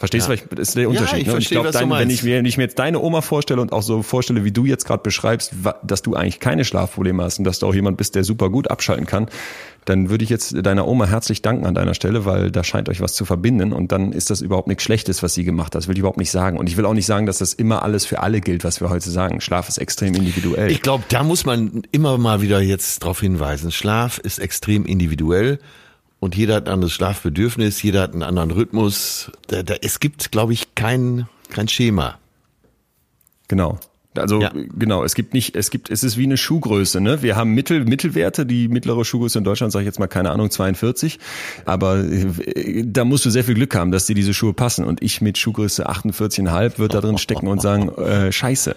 Verstehst 0.00 0.30
ja. 0.30 0.36
du, 0.36 0.54
das 0.54 0.68
ist 0.68 0.76
der 0.78 0.88
Unterschied. 0.88 1.12
Ja, 1.12 1.18
ich, 1.18 1.26
ne? 1.26 1.32
verstehe, 1.32 1.58
ich 1.58 1.70
glaube, 1.72 1.98
wenn 1.98 2.08
ich, 2.08 2.22
mir, 2.22 2.38
wenn 2.38 2.46
ich 2.46 2.56
mir 2.56 2.62
jetzt 2.62 2.78
deine 2.78 3.00
Oma 3.00 3.20
vorstelle 3.20 3.60
und 3.60 3.70
auch 3.74 3.82
so 3.82 4.02
vorstelle, 4.02 4.44
wie 4.44 4.50
du 4.50 4.64
jetzt 4.64 4.86
gerade 4.86 5.02
beschreibst, 5.02 5.52
dass 5.82 6.00
du 6.00 6.14
eigentlich 6.14 6.40
keine 6.40 6.64
Schlafprobleme 6.64 7.22
hast 7.22 7.38
und 7.38 7.44
dass 7.44 7.58
du 7.58 7.66
auch 7.66 7.74
jemand 7.74 7.98
bist, 7.98 8.14
der 8.14 8.24
super 8.24 8.48
gut 8.48 8.70
abschalten 8.70 9.04
kann, 9.04 9.28
dann 9.84 10.08
würde 10.08 10.24
ich 10.24 10.30
jetzt 10.30 10.54
deiner 10.64 10.88
Oma 10.88 11.04
herzlich 11.04 11.42
danken 11.42 11.66
an 11.66 11.74
deiner 11.74 11.92
Stelle, 11.92 12.24
weil 12.24 12.50
da 12.50 12.64
scheint 12.64 12.88
euch 12.88 13.02
was 13.02 13.12
zu 13.12 13.26
verbinden 13.26 13.74
und 13.74 13.92
dann 13.92 14.12
ist 14.12 14.30
das 14.30 14.40
überhaupt 14.40 14.68
nichts 14.68 14.84
Schlechtes, 14.84 15.22
was 15.22 15.34
sie 15.34 15.44
gemacht 15.44 15.74
hat. 15.74 15.82
Das 15.82 15.88
will 15.88 15.96
ich 15.96 15.98
überhaupt 15.98 16.18
nicht 16.18 16.30
sagen. 16.30 16.56
Und 16.56 16.70
ich 16.70 16.78
will 16.78 16.86
auch 16.86 16.94
nicht 16.94 17.06
sagen, 17.06 17.26
dass 17.26 17.36
das 17.36 17.52
immer 17.52 17.82
alles 17.82 18.06
für 18.06 18.20
alle 18.22 18.40
gilt, 18.40 18.64
was 18.64 18.80
wir 18.80 18.88
heute 18.88 19.10
sagen. 19.10 19.42
Schlaf 19.42 19.68
ist 19.68 19.76
extrem 19.76 20.14
individuell. 20.14 20.70
Ich 20.70 20.80
glaube, 20.80 21.04
da 21.08 21.22
muss 21.24 21.44
man 21.44 21.82
immer 21.92 22.16
mal 22.16 22.40
wieder 22.40 22.62
jetzt 22.62 23.02
darauf 23.02 23.20
hinweisen. 23.20 23.70
Schlaf 23.70 24.16
ist 24.16 24.38
extrem 24.38 24.86
individuell 24.86 25.58
und 26.20 26.36
jeder 26.36 26.56
hat 26.56 26.68
ein 26.68 26.74
anderes 26.74 26.92
Schlafbedürfnis, 26.92 27.82
jeder 27.82 28.02
hat 28.02 28.12
einen 28.12 28.22
anderen 28.22 28.50
Rhythmus. 28.50 29.32
Da, 29.48 29.62
da, 29.62 29.74
es 29.80 30.00
gibt, 30.00 30.30
glaube 30.30 30.52
ich, 30.52 30.74
kein, 30.74 31.26
kein 31.48 31.66
Schema. 31.66 32.18
Genau. 33.48 33.80
Also 34.16 34.40
ja. 34.40 34.52
genau, 34.76 35.04
es 35.04 35.14
gibt 35.14 35.34
nicht, 35.34 35.54
es 35.54 35.70
gibt, 35.70 35.88
es 35.88 36.02
ist 36.02 36.16
wie 36.16 36.24
eine 36.24 36.36
Schuhgröße. 36.36 37.00
Ne? 37.00 37.22
Wir 37.22 37.36
haben 37.36 37.52
Mittel, 37.54 37.84
Mittelwerte, 37.84 38.44
die 38.44 38.66
mittlere 38.66 39.04
Schuhgröße 39.04 39.38
in 39.38 39.44
Deutschland, 39.44 39.72
sage 39.72 39.84
ich 39.84 39.86
jetzt 39.86 40.00
mal, 40.00 40.08
keine 40.08 40.30
Ahnung, 40.30 40.50
42. 40.50 41.20
Aber 41.64 41.98
äh, 41.98 42.84
da 42.84 43.04
musst 43.04 43.24
du 43.24 43.30
sehr 43.30 43.44
viel 43.44 43.54
Glück 43.54 43.74
haben, 43.74 43.92
dass 43.92 44.06
dir 44.06 44.14
diese 44.14 44.34
Schuhe 44.34 44.52
passen. 44.52 44.84
Und 44.84 45.02
ich 45.02 45.20
mit 45.20 45.38
Schuhgröße 45.38 45.88
48,5 45.88 46.78
wird 46.78 46.92
da 46.92 47.00
drin 47.00 47.18
stecken 47.18 47.46
und 47.46 47.62
sagen, 47.62 47.88
äh, 47.94 48.30
Scheiße. 48.32 48.76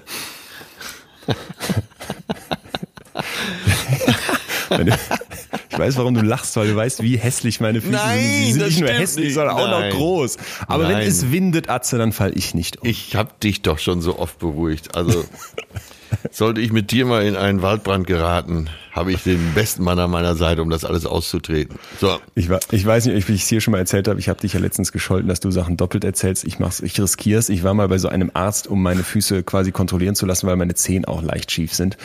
Ich 5.74 5.80
weiß, 5.80 5.98
warum 5.98 6.14
du 6.14 6.22
lachst, 6.22 6.56
weil 6.56 6.68
du 6.68 6.76
weißt, 6.76 7.02
wie 7.02 7.18
hässlich 7.18 7.60
meine 7.60 7.82
Füße 7.82 7.94
Nein, 7.94 8.20
sind. 8.20 8.46
Sie 8.46 8.52
sind 8.54 8.66
nicht 8.68 8.80
nur 8.80 8.90
hässlich, 8.90 9.26
nicht. 9.26 9.34
sondern 9.34 9.56
auch 9.58 9.68
Nein. 9.68 9.90
noch 9.90 9.98
groß. 9.98 10.38
Aber 10.68 10.84
Nein. 10.84 10.98
wenn 10.98 11.08
es 11.08 11.32
windet, 11.32 11.68
Atze, 11.70 11.98
dann 11.98 12.12
fall 12.12 12.32
ich 12.36 12.54
nicht 12.54 12.82
um. 12.82 12.88
Ich 12.88 13.16
habe 13.16 13.32
dich 13.42 13.64
doch 13.64 13.80
schon 13.80 14.00
so 14.02 14.20
oft 14.20 14.38
beruhigt. 14.38 14.96
Also 14.96 15.26
sollte 16.32 16.62
ich 16.62 16.72
mit 16.72 16.92
dir 16.92 17.06
mal 17.06 17.24
in 17.24 17.36
einen 17.36 17.62
Waldbrand 17.62 18.08
geraten, 18.08 18.70
habe 18.92 19.12
ich 19.12 19.24
den 19.24 19.54
besten 19.56 19.84
Mann 19.84 19.98
an 19.98 20.12
meiner 20.12 20.36
Seite, 20.36 20.62
um 20.62 20.70
das 20.70 20.86
alles 20.86 21.06
auszutreten. 21.08 21.80
So. 22.00 22.20
Ich, 22.36 22.48
ich 22.72 22.86
weiß 22.86 23.06
nicht, 23.08 23.24
ob 23.24 23.30
ich 23.30 23.42
es 23.42 23.48
hier 23.48 23.60
schon 23.60 23.72
mal 23.72 23.80
erzählt 23.80 24.08
habe. 24.08 24.20
Ich 24.20 24.30
habe 24.30 24.40
dich 24.40 24.54
ja 24.54 24.60
letztens 24.60 24.92
gescholten, 24.92 25.28
dass 25.28 25.40
du 25.40 25.50
Sachen 25.50 25.78
doppelt 25.78 26.04
erzählst. 26.04 26.44
Ich 26.46 26.60
mach's, 26.60 26.80
ich 26.80 27.00
riskier's. 27.00 27.50
Ich 27.50 27.64
war 27.64 27.74
mal 27.74 27.88
bei 27.88 27.98
so 27.98 28.08
einem 28.08 28.30
Arzt, 28.36 28.68
um 28.68 28.84
meine 28.84 29.04
Füße 29.04 29.42
quasi 29.42 29.72
kontrollieren 29.72 30.14
zu 30.14 30.28
lassen, 30.28 30.46
weil 30.46 30.58
meine 30.58 30.76
Zehen 30.76 31.06
auch 31.06 31.24
leicht 31.24 31.52
schief 31.52 31.74
sind. 31.74 31.98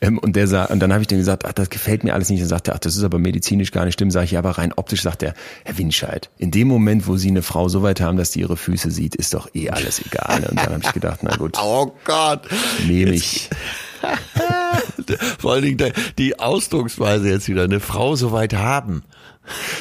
Ähm, 0.00 0.16
und 0.18 0.34
der 0.34 0.46
sah, 0.46 0.64
und 0.64 0.80
dann 0.80 0.92
habe 0.94 1.02
ich 1.02 1.08
dem 1.08 1.18
gesagt, 1.18 1.44
ach, 1.44 1.52
das 1.52 1.68
gefällt 1.68 2.04
mir 2.04 2.14
alles 2.14 2.30
nicht. 2.30 2.40
Dann 2.40 2.48
sagt 2.48 2.68
er, 2.68 2.74
ach, 2.74 2.78
das 2.78 2.96
ist 2.96 3.04
aber 3.04 3.18
medizinisch 3.18 3.70
gar 3.70 3.84
nicht 3.84 3.94
stimmt. 3.94 4.12
Sag 4.12 4.24
ich, 4.24 4.30
ja, 4.30 4.38
aber 4.38 4.52
rein 4.52 4.72
optisch 4.74 5.02
sagt 5.02 5.22
er, 5.22 5.34
Herr 5.64 5.76
Winscheid, 5.76 6.30
in 6.38 6.50
dem 6.50 6.68
Moment, 6.68 7.06
wo 7.06 7.18
Sie 7.18 7.28
eine 7.28 7.42
Frau 7.42 7.68
so 7.68 7.82
weit 7.82 8.00
haben, 8.00 8.16
dass 8.16 8.30
die 8.30 8.40
ihre 8.40 8.56
Füße 8.56 8.90
sieht, 8.90 9.14
ist 9.14 9.34
doch 9.34 9.54
eh 9.54 9.68
alles 9.68 10.00
egal. 10.06 10.46
Und 10.48 10.56
dann 10.58 10.70
habe 10.70 10.80
ich 10.82 10.92
gedacht, 10.92 11.20
na 11.22 11.36
gut, 11.36 11.58
Oh 11.62 11.92
Gott. 12.06 12.44
nehme 12.86 13.12
ich. 13.12 13.49
Vor 15.38 15.52
allen 15.52 15.62
Dingen 15.62 15.92
die 16.18 16.38
Ausdrucksweise 16.38 17.28
jetzt 17.28 17.48
wieder. 17.48 17.64
Eine 17.64 17.80
Frau 17.80 18.16
so 18.16 18.32
weit 18.32 18.54
haben. 18.54 19.02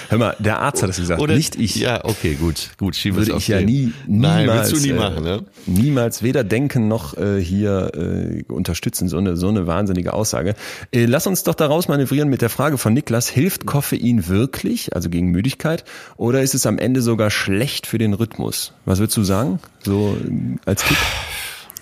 Hör 0.09 0.17
mal, 0.17 0.35
der 0.39 0.59
Arzt 0.59 0.81
hat 0.81 0.89
das 0.89 0.97
gesagt, 0.97 1.21
Oder 1.21 1.35
nicht 1.35 1.55
ich. 1.55 1.75
Ja, 1.75 2.03
okay, 2.03 2.35
gut. 2.35 2.71
Gut, 2.77 2.95
schieb 2.95 3.15
es 3.17 3.27
würde 3.27 3.37
ich 3.37 3.47
ja 3.47 3.59
den. 3.59 3.67
nie, 3.67 3.93
Nein, 4.07 4.41
niemals, 4.41 4.71
willst 4.71 4.85
du 4.85 4.87
nie 4.87 4.95
äh, 4.95 4.99
machen, 4.99 5.23
ne? 5.23 5.45
niemals 5.67 6.23
weder 6.23 6.43
denken 6.43 6.87
noch 6.87 7.15
äh, 7.17 7.39
hier 7.39 7.91
äh, 7.93 8.43
unterstützen, 8.51 9.07
so 9.09 9.17
eine, 9.17 9.37
so 9.37 9.47
eine 9.49 9.67
wahnsinnige 9.67 10.13
Aussage. 10.13 10.55
Äh, 10.91 11.05
lass 11.05 11.27
uns 11.27 11.43
doch 11.43 11.55
daraus 11.55 11.87
manövrieren 11.87 12.29
mit 12.29 12.41
der 12.41 12.49
Frage 12.49 12.77
von 12.77 12.93
Niklas, 12.93 13.29
hilft 13.29 13.65
Koffein 13.65 14.27
wirklich, 14.27 14.95
also 14.95 15.09
gegen 15.09 15.27
Müdigkeit, 15.27 15.83
oder 16.17 16.41
ist 16.41 16.55
es 16.55 16.65
am 16.65 16.79
Ende 16.79 17.01
sogar 17.01 17.29
schlecht 17.29 17.85
für 17.85 17.97
den 17.97 18.13
Rhythmus? 18.13 18.73
Was 18.85 18.99
würdest 18.99 19.17
du 19.17 19.23
sagen, 19.23 19.59
so 19.83 20.17
äh, 20.25 20.57
als 20.65 20.83
Tipp? 20.83 20.97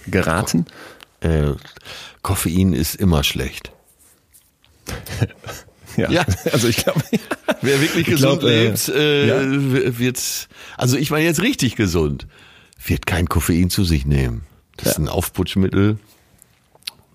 Geraten? 0.09 0.65
Äh, 1.22 1.53
Koffein 2.22 2.74
ist 2.74 2.95
immer 2.95 3.24
schlecht. 3.24 3.72
Ja, 5.97 6.11
Ja. 6.11 6.26
also 6.51 6.68
ich 6.68 6.78
glaube, 6.78 7.01
Wer 7.61 7.82
wirklich 7.82 8.07
Ich 8.07 8.13
gesund 8.13 8.41
glaub, 8.41 8.51
äh, 8.51 8.68
lebt, 8.68 8.89
äh, 8.89 9.28
ja. 9.28 9.97
wird, 9.97 10.47
also 10.78 10.95
ich 10.97 11.09
meine 11.11 11.26
jetzt 11.26 11.41
richtig 11.41 11.76
gesund, 11.76 12.28
wird 12.86 13.05
kein 13.05 13.28
Koffein 13.28 13.70
zu 13.70 13.84
sich 13.84 14.05
nehmen. 14.05 14.43
Das 14.78 14.91
ist 14.91 14.97
ein 14.99 15.09
Aufputschmittel, 15.09 15.97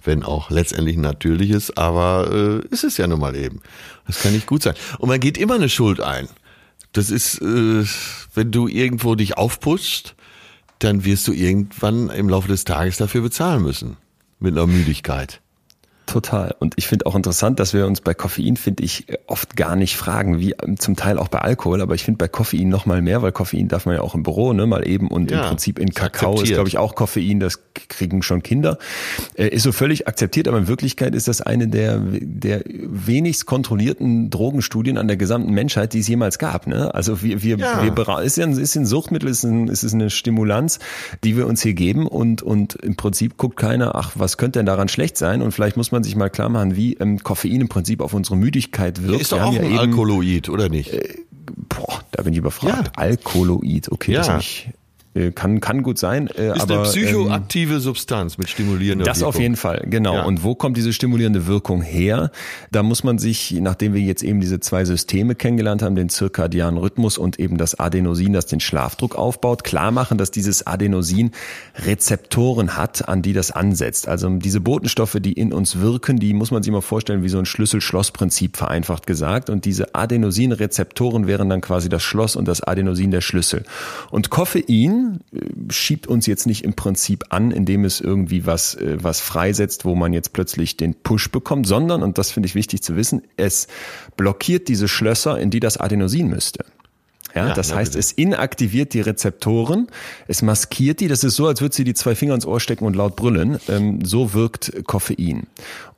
wenn 0.03 0.25
auch 0.25 0.51
letztendlich 0.51 0.97
natürliches, 0.97 1.77
aber 1.77 2.63
äh, 2.65 2.75
ist 2.75 2.83
es 2.83 2.97
ja 2.97 3.07
nun 3.07 3.21
mal 3.21 3.37
eben. 3.37 3.63
Das 4.07 4.21
kann 4.21 4.33
nicht 4.33 4.47
gut 4.47 4.63
sein. 4.63 4.75
Und 4.99 5.09
man 5.09 5.21
geht 5.21 5.39
immer 5.39 5.55
eine 5.55 5.69
Schuld 5.69 6.01
ein. 6.01 6.29
Das 6.93 7.11
ist, 7.11 7.41
äh, 7.41 7.85
wenn 8.35 8.51
du 8.51 8.67
irgendwo 8.67 9.15
dich 9.15 9.39
aufputschst, 9.39 10.17
dann 10.85 11.05
wirst 11.05 11.29
du 11.29 11.33
irgendwann 11.33 12.09
im 12.09 12.29
Laufe 12.29 12.49
des 12.49 12.65
Tages 12.65 12.97
dafür 12.97 13.21
bezahlen 13.21 13.63
müssen. 13.63 13.97
Mit 14.39 14.55
einer 14.57 14.67
Müdigkeit. 14.67 15.42
Total. 16.07 16.55
Und 16.59 16.75
ich 16.77 16.87
finde 16.89 17.07
auch 17.07 17.15
interessant, 17.15 17.61
dass 17.61 17.73
wir 17.73 17.87
uns 17.87 18.01
bei 18.01 18.13
Koffein, 18.15 18.57
finde 18.57 18.83
ich, 18.83 19.07
oft 19.27 19.57
gar 19.57 19.77
nicht 19.77 19.97
fragen, 19.97 20.39
wie 20.41 20.55
zum 20.79 20.97
Teil 20.97 21.19
auch 21.19 21.29
bei 21.29 21.39
Alkohol, 21.39 21.81
aber 21.81 21.95
ich 21.95 22.05
finde 22.05 22.19
bei 22.19 22.29
Koffein 22.29 22.69
noch 22.69 22.87
mal 22.87 23.03
mehr, 23.03 23.23
weil 23.23 23.33
Koffein 23.33 23.69
darf 23.69 23.87
man 23.87 23.95
ja 23.95 24.03
auch 24.03 24.15
im 24.15 24.23
Büro, 24.23 24.53
ne, 24.53 24.67
mal 24.67 24.87
eben 24.87 25.09
und 25.09 25.31
Ja, 25.31 25.43
im 25.43 25.49
Prinzip 25.49 25.79
in 25.79 25.91
Kakao 25.95 26.41
ist, 26.41 26.53
glaube 26.53 26.69
ich, 26.69 26.79
auch 26.79 26.95
Koffein, 26.95 27.41
das 27.41 27.61
kriegen 27.75 28.23
schon 28.23 28.43
Kinder. 28.43 28.79
Äh, 29.35 29.49
ist 29.49 29.63
so 29.63 29.73
völlig 29.73 30.09
akzeptiert, 30.09 30.49
aber 30.49 30.59
in 30.59 30.69
Wirklichkeit 30.69 31.15
ist 31.15 31.29
das 31.29 31.41
eine 31.41 31.69
der, 31.69 31.99
der 32.01 32.63
wenigst 32.67 33.47
kontrollierten 33.47 34.31
Drogenstudien 34.31 34.99
an 34.99 35.07
der 35.07 35.17
gesamten 35.17 35.53
Menschheit, 35.53 35.93
die 35.93 36.01
es 36.01 36.09
jemals 36.09 36.39
gab, 36.39 36.67
ne? 36.67 36.95
Also 36.95 37.23
wir, 37.23 37.43
wir, 37.43 37.59
Ja. 37.59 37.83
wir 37.83 38.19
ist 38.23 38.37
ja 38.37 38.45
ein, 38.45 38.53
ist 38.59 38.77
ein 38.77 38.87
Suchtmittel, 38.87 39.29
ist, 39.29 39.45
ein, 39.45 39.69
ist 39.69 39.93
eine 39.93 40.11
Stimulanz, 40.11 40.81
die 41.23 41.37
wir 41.37 41.47
uns 41.47 41.63
hier 41.63 41.75
geben 41.75 42.07
und, 42.07 42.43
und 42.43 42.75
im 42.75 42.97
Prinzip 42.97 43.37
guckt 43.37 43.57
keiner, 43.57 43.95
ach, 43.95 44.13
was 44.17 44.37
könnte 44.37 44.59
denn 44.59 44.67
daran 44.67 44.89
schlecht 44.89 45.17
sein? 45.17 45.43
Und 45.43 45.53
vielleicht 45.53 45.77
muss 45.77 45.92
man 45.93 46.03
sich 46.03 46.17
mal 46.17 46.29
klar 46.31 46.49
machen, 46.49 46.77
wie 46.77 46.95
ähm, 46.95 47.23
Koffein 47.23 47.61
im 47.61 47.69
Prinzip 47.69 48.01
auf 48.01 48.15
unsere 48.15 48.37
Müdigkeit 48.37 49.03
wirkt. 49.03 49.21
Ist 49.23 49.33
doch 49.33 49.39
Wir 49.39 49.45
auch 49.45 49.49
ein 49.55 49.63
ja 49.63 49.63
eben, 49.65 49.79
Alkaloid, 49.79 50.49
oder 50.49 50.69
nicht? 50.69 50.91
boah, 51.69 52.01
da 52.13 52.23
bin 52.23 52.33
ich 52.33 52.39
überfragt. 52.39 52.87
Ja. 52.89 52.93
Alkaloid, 53.03 53.91
okay, 53.91 54.15
das 54.15 54.27
Ja. 54.27 54.33
hab 54.35 54.41
ich, 54.41 54.69
äh, 54.69 54.73
kann, 55.15 55.61
kann 55.61 55.83
gut 55.83 55.99
sein. 55.99 56.27
Äh, 56.29 56.57
ist 56.57 56.63
aber, 56.63 56.75
eine 56.75 56.83
ähm, 56.85 56.91
psychoaktive 56.91 57.81
Substanz 57.81 58.39
mit 58.39 58.49
stimulierender 58.49 59.05
das 59.05 59.23
auf 59.23 59.35
Wirkung. 59.35 59.43
jeden 59.43 59.57
Fall, 59.57 59.87
genau. 59.87 60.15
Ja. 60.15 60.23
Und 60.25 60.43
wo 60.43 60.55
kommt 60.55 60.79
diese 60.79 60.95
stimulierende 60.95 61.47
Wirkung 61.47 61.83
her? 61.83 62.31
Da 62.71 62.83
muss 62.83 63.05
man 63.05 63.19
sich, 63.19 63.53
nachdem 63.61 63.93
wir 63.93 64.01
jetzt 64.01 64.23
eben 64.23 64.41
diese 64.41 64.61
zwei 64.61 64.87
Systeme 64.87 65.35
kennengelernt 65.35 65.83
haben, 65.83 65.97
den 65.97 66.09
zirkadianen 66.09 66.79
Rhythmus 66.81 67.19
und 67.19 67.39
eben 67.39 67.59
das 67.59 67.79
Adenosin, 67.79 68.33
das 68.33 68.47
den 68.47 68.61
Schlafdruck 68.61 69.15
aufbaut, 69.15 69.65
klar 69.65 69.91
machen, 69.91 70.17
dass 70.17 70.31
dieses 70.31 70.67
Adenosin 70.67 71.33
Rezeptoren 71.75 72.79
hat, 72.79 73.07
an 73.07 73.21
die 73.21 73.35
das 73.35 73.51
ansetzt. 73.51 74.09
Also 74.09 74.31
diese 74.31 74.63
Botenstoffe, 74.63 75.19
die 75.21 75.33
in 75.35 75.53
uns 75.53 75.81
wirken, 75.81 76.19
die 76.19 76.33
muss 76.33 76.51
man 76.51 76.63
sich 76.63 76.73
mal 76.73 76.81
vorstellen 76.81 77.23
wie 77.23 77.29
so 77.29 77.39
ein 77.39 77.45
Schlüssel-Schloss-Prinzip 77.45 78.57
vereinfacht 78.57 79.07
gesagt. 79.07 79.51
Und 79.51 79.67
diese 79.67 79.95
Adenosin-Rezeptoren 79.95 81.27
wären 81.27 81.51
dann 81.51 81.61
quasi 81.61 81.91
das 81.91 82.03
Schloss 82.03 82.35
und 82.35 82.49
das 82.49 82.63
Adenosin 82.63 83.11
der 83.11 83.21
Schlüssel. 83.21 83.65
Und 84.11 84.31
Koffein 84.31 85.02
äh, 85.33 85.73
schiebt 85.73 86.07
uns 86.07 86.27
jetzt 86.27 86.47
nicht 86.47 86.65
im 86.65 86.75
Prinzip 86.75 87.25
an, 87.31 87.51
indem 87.51 87.85
es 87.85 88.01
irgendwie 88.01 88.47
was, 88.47 88.75
äh, 88.75 88.97
was 89.01 89.21
freisetzt, 89.21 89.85
wo 89.85 89.95
man 89.95 90.13
jetzt 90.13 90.33
plötzlich 90.33 90.77
den 90.77 90.95
Push 90.95 91.31
bekommt, 91.31 91.67
sondern, 91.67 92.03
und 92.03 92.19
das 92.19 92.31
finde 92.31 92.49
ich 92.49 92.55
wichtig 92.55 92.83
zu 92.83 92.97
wissen, 92.97 93.23
es 93.37 93.69
blockiert 94.17 94.69
diese 94.69 94.89
Schlösser, 94.89 95.39
in 95.39 95.51
die 95.51 95.61
das 95.61 95.77
Adenosin 95.77 96.29
müsste. 96.29 96.65
Ja, 97.35 97.49
Ja, 97.49 97.55
das 97.55 97.71
ja, 97.71 97.77
heißt, 97.77 97.93
bitte. 97.93 98.01
es 98.01 98.13
inaktiviert 98.13 98.93
die 98.93 99.01
Rezeptoren, 99.01 99.89
es 100.29 100.43
maskiert 100.43 101.01
die, 101.01 101.09
das 101.09 101.25
ist 101.25 101.37
so, 101.37 101.47
als 101.47 101.61
würde 101.61 101.75
sie 101.75 101.85
die 101.85 101.95
zwei 101.95 102.15
Finger 102.15 102.35
ins 102.35 102.45
Ohr 102.45 102.61
stecken 102.61 102.85
und 102.85 102.95
laut 102.95 103.17
brüllen. 103.17 103.59
Ähm, 103.69 104.05
so 104.05 104.35
wirkt 104.35 104.85
Koffein. 104.87 105.47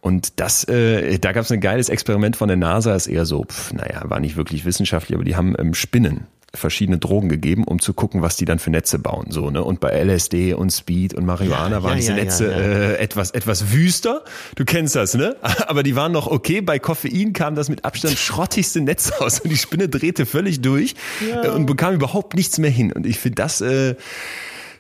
Und 0.05 0.39
das, 0.39 0.65
äh, 0.65 1.19
da 1.19 1.33
gab 1.33 1.45
es 1.45 1.51
ein 1.51 1.63
geiles 1.63 1.89
Experiment 1.89 2.37
von 2.37 2.49
der 2.49 2.59
NASA, 2.59 2.95
ist 2.95 3.07
eher 3.07 3.25
so, 3.25 3.45
pf, 3.45 3.73
naja, 3.73 4.03
war 4.05 4.21
nicht 4.21 4.37
wirklich 4.37 4.67
wissenschaftlich, 4.67 5.17
aber 5.17 5.25
die 5.25 5.35
haben 5.35 5.55
ähm, 5.59 5.73
Spinnen 5.73 6.27
verschiedene 6.53 6.99
Drogen 6.99 7.31
gegeben, 7.31 7.65
um 7.65 7.81
zu 7.81 7.95
gucken, 7.95 8.21
was 8.21 8.37
die 8.37 8.45
dann 8.45 8.59
für 8.59 8.69
Netze 8.69 8.99
bauen. 8.99 9.31
So, 9.31 9.49
ne? 9.49 9.65
Und 9.65 9.81
bei 9.81 9.99
LSD 10.05 10.53
und 10.53 10.71
Speed 10.71 11.15
und 11.15 11.25
Marihuana 11.25 11.77
Ja, 11.77 11.83
waren 11.83 11.93
ja, 11.93 11.97
diese 11.97 12.11
ja, 12.13 12.19
Netze. 12.19 12.55
Äh, 12.55 12.99
etwas, 12.99 13.31
etwas 13.31 13.73
wüster. 13.73 14.25
Du 14.57 14.67
kennst 14.67 14.95
das, 14.95 15.15
ne? 15.15 15.37
Aber 15.69 15.83
die 15.83 15.97
waren 15.97 16.13
noch 16.13 16.27
okay. 16.27 16.61
Bei 16.61 16.79
Koffein 16.79 17.33
kam 17.33 17.55
das 17.55 17.71
mit 17.71 17.87
Abstand 17.87 18.19
schrottigste 18.19 18.83
Netz 18.83 19.11
aus 19.11 19.41
und 19.41 19.49
die 19.49 19.57
Spinne 19.57 19.89
drehte 19.89 20.27
völlig 20.27 20.61
durch 20.61 20.97
äh, 21.43 21.49
und 21.49 21.65
bekam 21.65 21.95
überhaupt 21.95 22.35
nichts 22.35 22.59
mehr 22.59 22.71
hin. 22.71 22.93
Und 22.93 23.07
ich 23.07 23.19
finde 23.19 23.37
das, 23.37 23.63
äh, 23.63 23.95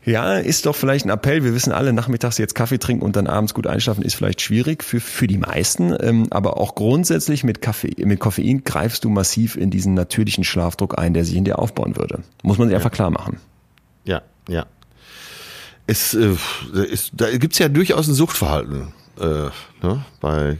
ja, 0.04 0.36
ist 0.36 0.66
doch 0.66 0.76
vielleicht 0.76 1.06
ein 1.06 1.10
Appell. 1.10 1.44
Wir 1.44 1.54
wissen 1.54 1.72
alle, 1.72 1.92
nachmittags 1.92 2.36
jetzt 2.38 2.54
Kaffee 2.54 2.78
trinken 2.78 3.02
und 3.02 3.16
dann 3.16 3.26
abends 3.26 3.54
gut 3.54 3.66
einschlafen 3.66 4.02
ist 4.02 4.14
vielleicht 4.14 4.42
schwierig 4.42 4.84
für, 4.84 5.00
für 5.00 5.26
die 5.26 5.38
meisten. 5.38 5.96
Ähm, 5.98 6.26
aber 6.30 6.58
auch 6.58 6.74
grundsätzlich 6.74 7.42
mit, 7.42 7.62
Kaffee, 7.62 7.94
mit 8.04 8.20
Koffein 8.20 8.64
greifst 8.64 9.04
du 9.04 9.08
massiv 9.08 9.56
in 9.56 9.70
diesen 9.70 9.94
natürlichen 9.94 10.44
Schlafdruck 10.44 10.98
ein, 10.98 11.14
der 11.14 11.24
sich 11.24 11.36
in 11.36 11.44
dir 11.44 11.58
aufbauen 11.58 11.96
würde. 11.96 12.22
Muss 12.42 12.58
man 12.58 12.68
sich 12.68 12.76
einfach 12.76 12.92
klar 12.92 13.10
machen. 13.10 13.40
Ja, 14.04 14.22
ja. 14.48 14.66
Es, 15.86 16.14
äh, 16.14 16.34
ist, 16.90 17.12
da 17.14 17.36
gibt's 17.36 17.58
ja 17.58 17.68
durchaus 17.68 18.08
ein 18.08 18.14
Suchtverhalten. 18.14 18.92
Äh, 19.18 19.48
ne? 19.82 20.04
Bei 20.20 20.58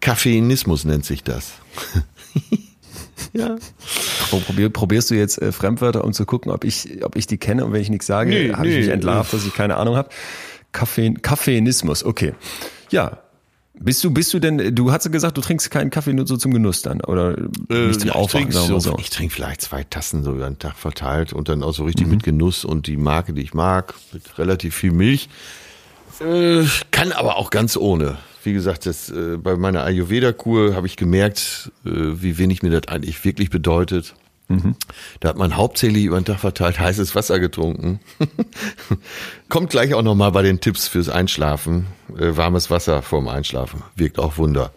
Kaffeinismus 0.00 0.84
nennt 0.84 1.04
sich 1.04 1.22
das. 1.24 1.52
ja. 3.32 3.56
Pro- 4.30 4.40
Probier, 4.40 4.70
probierst 4.70 5.10
du 5.10 5.14
jetzt 5.14 5.40
äh, 5.40 5.52
Fremdwörter, 5.52 6.04
um 6.04 6.12
zu 6.12 6.24
gucken, 6.26 6.50
ob 6.52 6.64
ich, 6.64 7.04
ob 7.04 7.16
ich 7.16 7.26
die 7.26 7.38
kenne 7.38 7.64
und 7.64 7.72
wenn 7.72 7.80
ich 7.82 7.90
nichts 7.90 8.06
sage, 8.06 8.30
Nee, 8.30 8.52
habe 8.52 8.66
ich 8.68 8.74
nee. 8.74 8.80
mich 8.80 8.88
entlarvt, 8.90 9.32
dass 9.32 9.46
ich 9.46 9.54
keine 9.54 9.76
Ahnung 9.76 9.96
habe. 9.96 10.08
Kaffee, 10.72 11.12
Kaffeinismus, 11.20 12.04
okay. 12.04 12.34
Ja. 12.90 13.18
Bist 13.74 14.04
du, 14.04 14.10
bist 14.10 14.32
du 14.34 14.38
denn, 14.38 14.74
du 14.74 14.92
hast 14.92 15.06
ja 15.06 15.10
gesagt, 15.10 15.36
du 15.36 15.40
trinkst 15.40 15.70
keinen 15.70 15.90
Kaffee 15.90 16.12
nur 16.12 16.26
so 16.26 16.36
zum 16.36 16.52
Genuss 16.52 16.82
dann, 16.82 17.00
oder 17.00 17.30
nicht 17.40 17.66
zum 17.66 17.70
Äh, 17.70 17.90
ich 17.90 18.10
Aufwachen, 18.12 18.40
trinke 18.50 18.52
sagen 18.54 18.68
wir 18.74 18.80
so, 18.80 18.90
so. 18.90 18.98
ich 18.98 19.10
trinke 19.10 19.34
vielleicht 19.34 19.62
zwei 19.62 19.82
Tassen 19.82 20.22
so 20.22 20.32
über 20.34 20.44
den 20.48 20.58
Tag 20.58 20.76
verteilt 20.76 21.32
und 21.32 21.48
dann 21.48 21.62
auch 21.62 21.72
so 21.74 21.84
richtig 21.84 22.06
mit 22.06 22.22
Genuss 22.22 22.64
und 22.64 22.86
die 22.86 22.96
Marke, 22.98 23.32
die 23.32 23.40
ich 23.42 23.54
mag, 23.54 23.94
mit 24.12 24.38
relativ 24.38 24.74
viel 24.76 24.92
Milch. 24.92 25.28
Äh, 26.22 26.64
kann 26.90 27.12
aber 27.12 27.36
auch 27.36 27.50
ganz 27.50 27.76
ohne. 27.76 28.18
Wie 28.44 28.52
gesagt, 28.52 28.86
das, 28.86 29.10
äh, 29.10 29.36
bei 29.36 29.56
meiner 29.56 29.84
Ayurveda-Kur 29.84 30.74
habe 30.74 30.86
ich 30.86 30.96
gemerkt, 30.96 31.70
äh, 31.84 31.90
wie 31.90 32.38
wenig 32.38 32.62
mir 32.62 32.70
das 32.70 32.88
eigentlich 32.88 33.24
wirklich 33.24 33.50
bedeutet. 33.50 34.14
Mhm. 34.48 34.76
Da 35.20 35.30
hat 35.30 35.36
man 35.36 35.56
hauptsächlich 35.56 36.04
über 36.04 36.20
den 36.20 36.24
Tag 36.24 36.40
verteilt 36.40 36.78
heißes 36.78 37.14
Wasser 37.14 37.38
getrunken. 37.38 38.00
Kommt 39.48 39.70
gleich 39.70 39.94
auch 39.94 40.02
nochmal 40.02 40.32
bei 40.32 40.42
den 40.42 40.60
Tipps 40.60 40.88
fürs 40.88 41.08
Einschlafen. 41.08 41.86
Äh, 42.18 42.36
warmes 42.36 42.70
Wasser 42.70 43.02
vorm 43.02 43.28
Einschlafen. 43.28 43.82
Wirkt 43.96 44.18
auch 44.18 44.38
Wunder. 44.38 44.72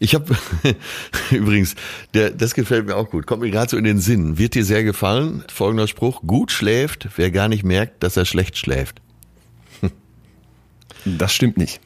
Ich 0.00 0.14
habe 0.14 0.34
übrigens, 1.30 1.76
der, 2.14 2.30
das 2.30 2.54
gefällt 2.54 2.86
mir 2.86 2.96
auch 2.96 3.10
gut. 3.10 3.26
Kommt 3.26 3.42
mir 3.42 3.50
gerade 3.50 3.70
so 3.70 3.76
in 3.76 3.84
den 3.84 4.00
Sinn. 4.00 4.38
Wird 4.38 4.54
dir 4.54 4.64
sehr 4.64 4.82
gefallen? 4.82 5.44
Folgender 5.52 5.86
Spruch: 5.86 6.22
Gut 6.26 6.50
schläft, 6.50 7.08
wer 7.16 7.30
gar 7.30 7.48
nicht 7.48 7.64
merkt, 7.64 8.02
dass 8.02 8.16
er 8.16 8.24
schlecht 8.24 8.58
schläft. 8.58 9.00
Das 11.04 11.32
stimmt 11.32 11.56
nicht. 11.56 11.80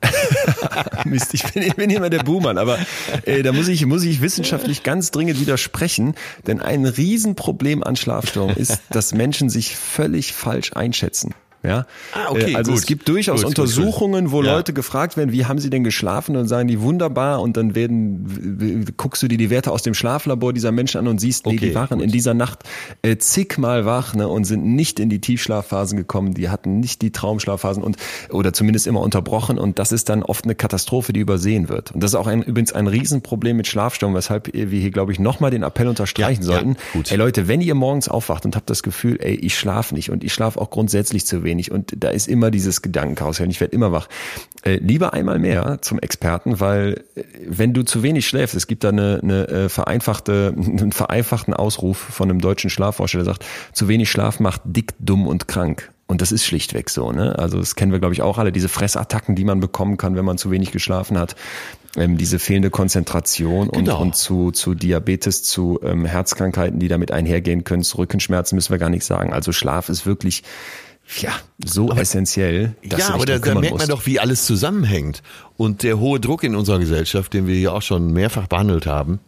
Mist, 1.04 1.34
ich 1.34 1.42
bin, 1.52 1.62
ich 1.62 1.74
bin 1.74 1.90
immer 1.90 2.08
der 2.08 2.22
Buhmann, 2.22 2.56
aber 2.56 2.78
äh, 3.24 3.42
da 3.42 3.52
muss 3.52 3.68
ich, 3.68 3.84
muss 3.86 4.04
ich 4.04 4.20
wissenschaftlich 4.20 4.82
ganz 4.82 5.10
dringend 5.10 5.40
widersprechen, 5.40 6.14
denn 6.46 6.60
ein 6.60 6.86
Riesenproblem 6.86 7.82
an 7.82 7.96
Schlafstörungen 7.96 8.56
ist, 8.56 8.80
dass 8.90 9.12
Menschen 9.12 9.50
sich 9.50 9.76
völlig 9.76 10.32
falsch 10.32 10.72
einschätzen. 10.74 11.34
Ja, 11.64 11.86
ah, 12.12 12.30
okay, 12.30 12.52
äh, 12.52 12.56
also 12.56 12.70
gut. 12.70 12.80
es 12.80 12.86
gibt 12.86 13.08
durchaus 13.08 13.40
Gut, 13.42 13.48
Untersuchungen, 13.48 14.26
gut, 14.26 14.32
wo 14.32 14.42
Ja. 14.44 14.54
Leute 14.54 14.72
gefragt 14.72 15.16
werden, 15.16 15.32
wie 15.32 15.44
haben 15.46 15.58
sie 15.58 15.70
denn 15.70 15.82
geschlafen 15.82 16.36
und 16.36 16.46
sagen 16.46 16.68
die 16.68 16.80
wunderbar 16.80 17.40
und 17.42 17.56
dann 17.56 17.74
werden 17.74 18.94
guckst 18.96 19.22
du 19.24 19.28
dir 19.28 19.38
die 19.38 19.50
Werte 19.50 19.72
aus 19.72 19.82
dem 19.82 19.94
Schlaflabor 19.94 20.52
dieser 20.52 20.70
Menschen 20.70 20.98
an 20.98 21.08
und 21.08 21.18
siehst, 21.20 21.46
nee, 21.46 21.54
Okay, 21.54 21.68
die 21.70 21.74
waren 21.74 21.98
in 22.00 22.10
dieser 22.10 22.32
Nacht 22.32 22.60
äh, 23.02 23.16
zigmal 23.16 23.84
wach 23.86 24.14
ne, 24.14 24.28
und 24.28 24.44
sind 24.44 24.64
nicht 24.64 25.00
in 25.00 25.08
die 25.10 25.20
Tiefschlafphasen 25.20 25.98
gekommen, 25.98 26.32
die 26.34 26.48
hatten 26.48 26.78
nicht 26.78 27.02
die 27.02 27.10
Traumschlafphasen 27.10 27.82
und 27.82 27.96
oder 28.30 28.52
zumindest 28.52 28.86
immer 28.86 29.00
unterbrochen 29.00 29.58
und 29.58 29.80
das 29.80 29.90
ist 29.90 30.08
dann 30.08 30.22
oft 30.22 30.44
eine 30.44 30.54
Katastrophe, 30.54 31.12
die 31.12 31.18
übersehen 31.20 31.68
wird. 31.68 31.90
Und 31.90 32.04
das 32.04 32.12
ist 32.12 32.14
auch 32.14 32.28
ein, 32.28 32.42
übrigens 32.42 32.72
ein 32.72 32.86
Riesenproblem 32.86 33.56
mit 33.56 33.66
Schlafstörungen, 33.66 34.16
weshalb 34.16 34.48
wir 34.54 34.80
hier, 34.80 34.92
glaube 34.92 35.10
ich, 35.10 35.18
nochmal 35.18 35.50
den 35.50 35.64
Appell 35.64 35.88
unterstreichen 35.88 36.42
Ja, 36.44 36.50
ja, 36.50 36.54
sollten. 36.54 36.76
gut. 36.92 37.10
Ey 37.10 37.16
Leute, 37.16 37.48
wenn 37.48 37.60
ihr 37.60 37.74
morgens 37.74 38.08
aufwacht 38.08 38.44
und 38.44 38.54
habt 38.54 38.70
das 38.70 38.84
Gefühl, 38.84 39.18
ey, 39.20 39.34
ich 39.34 39.58
schlafe 39.58 39.92
nicht 39.94 40.10
und 40.10 40.22
ich 40.22 40.32
schlafe 40.32 40.60
auch 40.60 40.70
grundsätzlich 40.70 41.26
zu 41.26 41.42
wenig 41.42 41.47
und 41.70 41.94
da 41.96 42.10
ist 42.10 42.28
immer 42.28 42.50
dieses 42.50 42.82
Gedankenkarussell 42.82 43.46
und 43.46 43.50
ich 43.50 43.60
werde 43.60 43.74
immer 43.74 43.92
wach. 43.92 44.08
Äh, 44.62 44.76
lieber 44.76 45.12
einmal 45.14 45.38
mehr 45.38 45.78
zum 45.80 45.98
Experten, 45.98 46.60
weil 46.60 47.04
äh, 47.14 47.22
wenn 47.46 47.72
du 47.72 47.82
zu 47.84 48.02
wenig 48.02 48.26
schläfst, 48.26 48.54
es 48.54 48.66
gibt 48.66 48.84
da 48.84 48.90
eine, 48.90 49.20
eine 49.22 49.48
äh, 49.48 49.68
vereinfachte, 49.68 50.54
einen 50.56 50.92
vereinfachten 50.92 51.54
Ausruf 51.54 51.98
von 51.98 52.30
einem 52.30 52.40
deutschen 52.40 52.70
Schlafforscher, 52.70 53.18
der 53.18 53.24
sagt, 53.24 53.44
zu 53.72 53.88
wenig 53.88 54.10
Schlaf 54.10 54.40
macht 54.40 54.62
dick, 54.64 54.92
dumm 54.98 55.26
und 55.26 55.48
krank. 55.48 55.90
Und 56.10 56.22
das 56.22 56.32
ist 56.32 56.46
schlichtweg 56.46 56.88
so, 56.88 57.12
ne? 57.12 57.38
Also 57.38 57.58
das 57.58 57.74
kennen 57.74 57.92
wir, 57.92 57.98
glaube 57.98 58.14
ich, 58.14 58.22
auch 58.22 58.38
alle, 58.38 58.50
diese 58.50 58.70
Fressattacken, 58.70 59.34
die 59.34 59.44
man 59.44 59.60
bekommen 59.60 59.98
kann, 59.98 60.16
wenn 60.16 60.24
man 60.24 60.38
zu 60.38 60.50
wenig 60.50 60.72
geschlafen 60.72 61.18
hat, 61.18 61.36
ähm, 61.98 62.16
diese 62.16 62.38
fehlende 62.38 62.70
Konzentration 62.70 63.68
und, 63.68 63.84
Genau. 63.84 64.00
und 64.00 64.16
zu, 64.16 64.50
zu 64.50 64.74
Diabetes, 64.74 65.42
zu 65.42 65.78
ähm, 65.82 66.06
Herzkrankheiten, 66.06 66.80
die 66.80 66.88
damit 66.88 67.12
einhergehen 67.12 67.62
können, 67.62 67.82
zu 67.82 67.98
Rückenschmerzen 67.98 68.56
müssen 68.56 68.70
wir 68.70 68.78
gar 68.78 68.88
nicht 68.88 69.04
sagen. 69.04 69.34
Also 69.34 69.52
Schlaf 69.52 69.90
ist 69.90 70.06
wirklich 70.06 70.44
ja 71.20 71.32
so 71.64 71.90
essentiell, 71.90 72.74
dass 72.84 73.00
ja, 73.00 73.14
aber 73.14 73.26
da, 73.26 73.38
da 73.38 73.54
merkt 73.54 73.78
man 73.78 73.88
doch, 73.88 74.06
wie 74.06 74.20
alles 74.20 74.46
zusammenhängt. 74.46 75.22
Und 75.56 75.82
der 75.82 75.98
hohe 75.98 76.20
Druck 76.20 76.44
in 76.44 76.54
unserer 76.54 76.78
Gesellschaft, 76.78 77.32
den 77.32 77.46
wir 77.46 77.56
hier 77.56 77.72
auch 77.72 77.82
schon 77.82 78.12
mehrfach 78.12 78.46
behandelt 78.46 78.86
haben, 78.86 79.20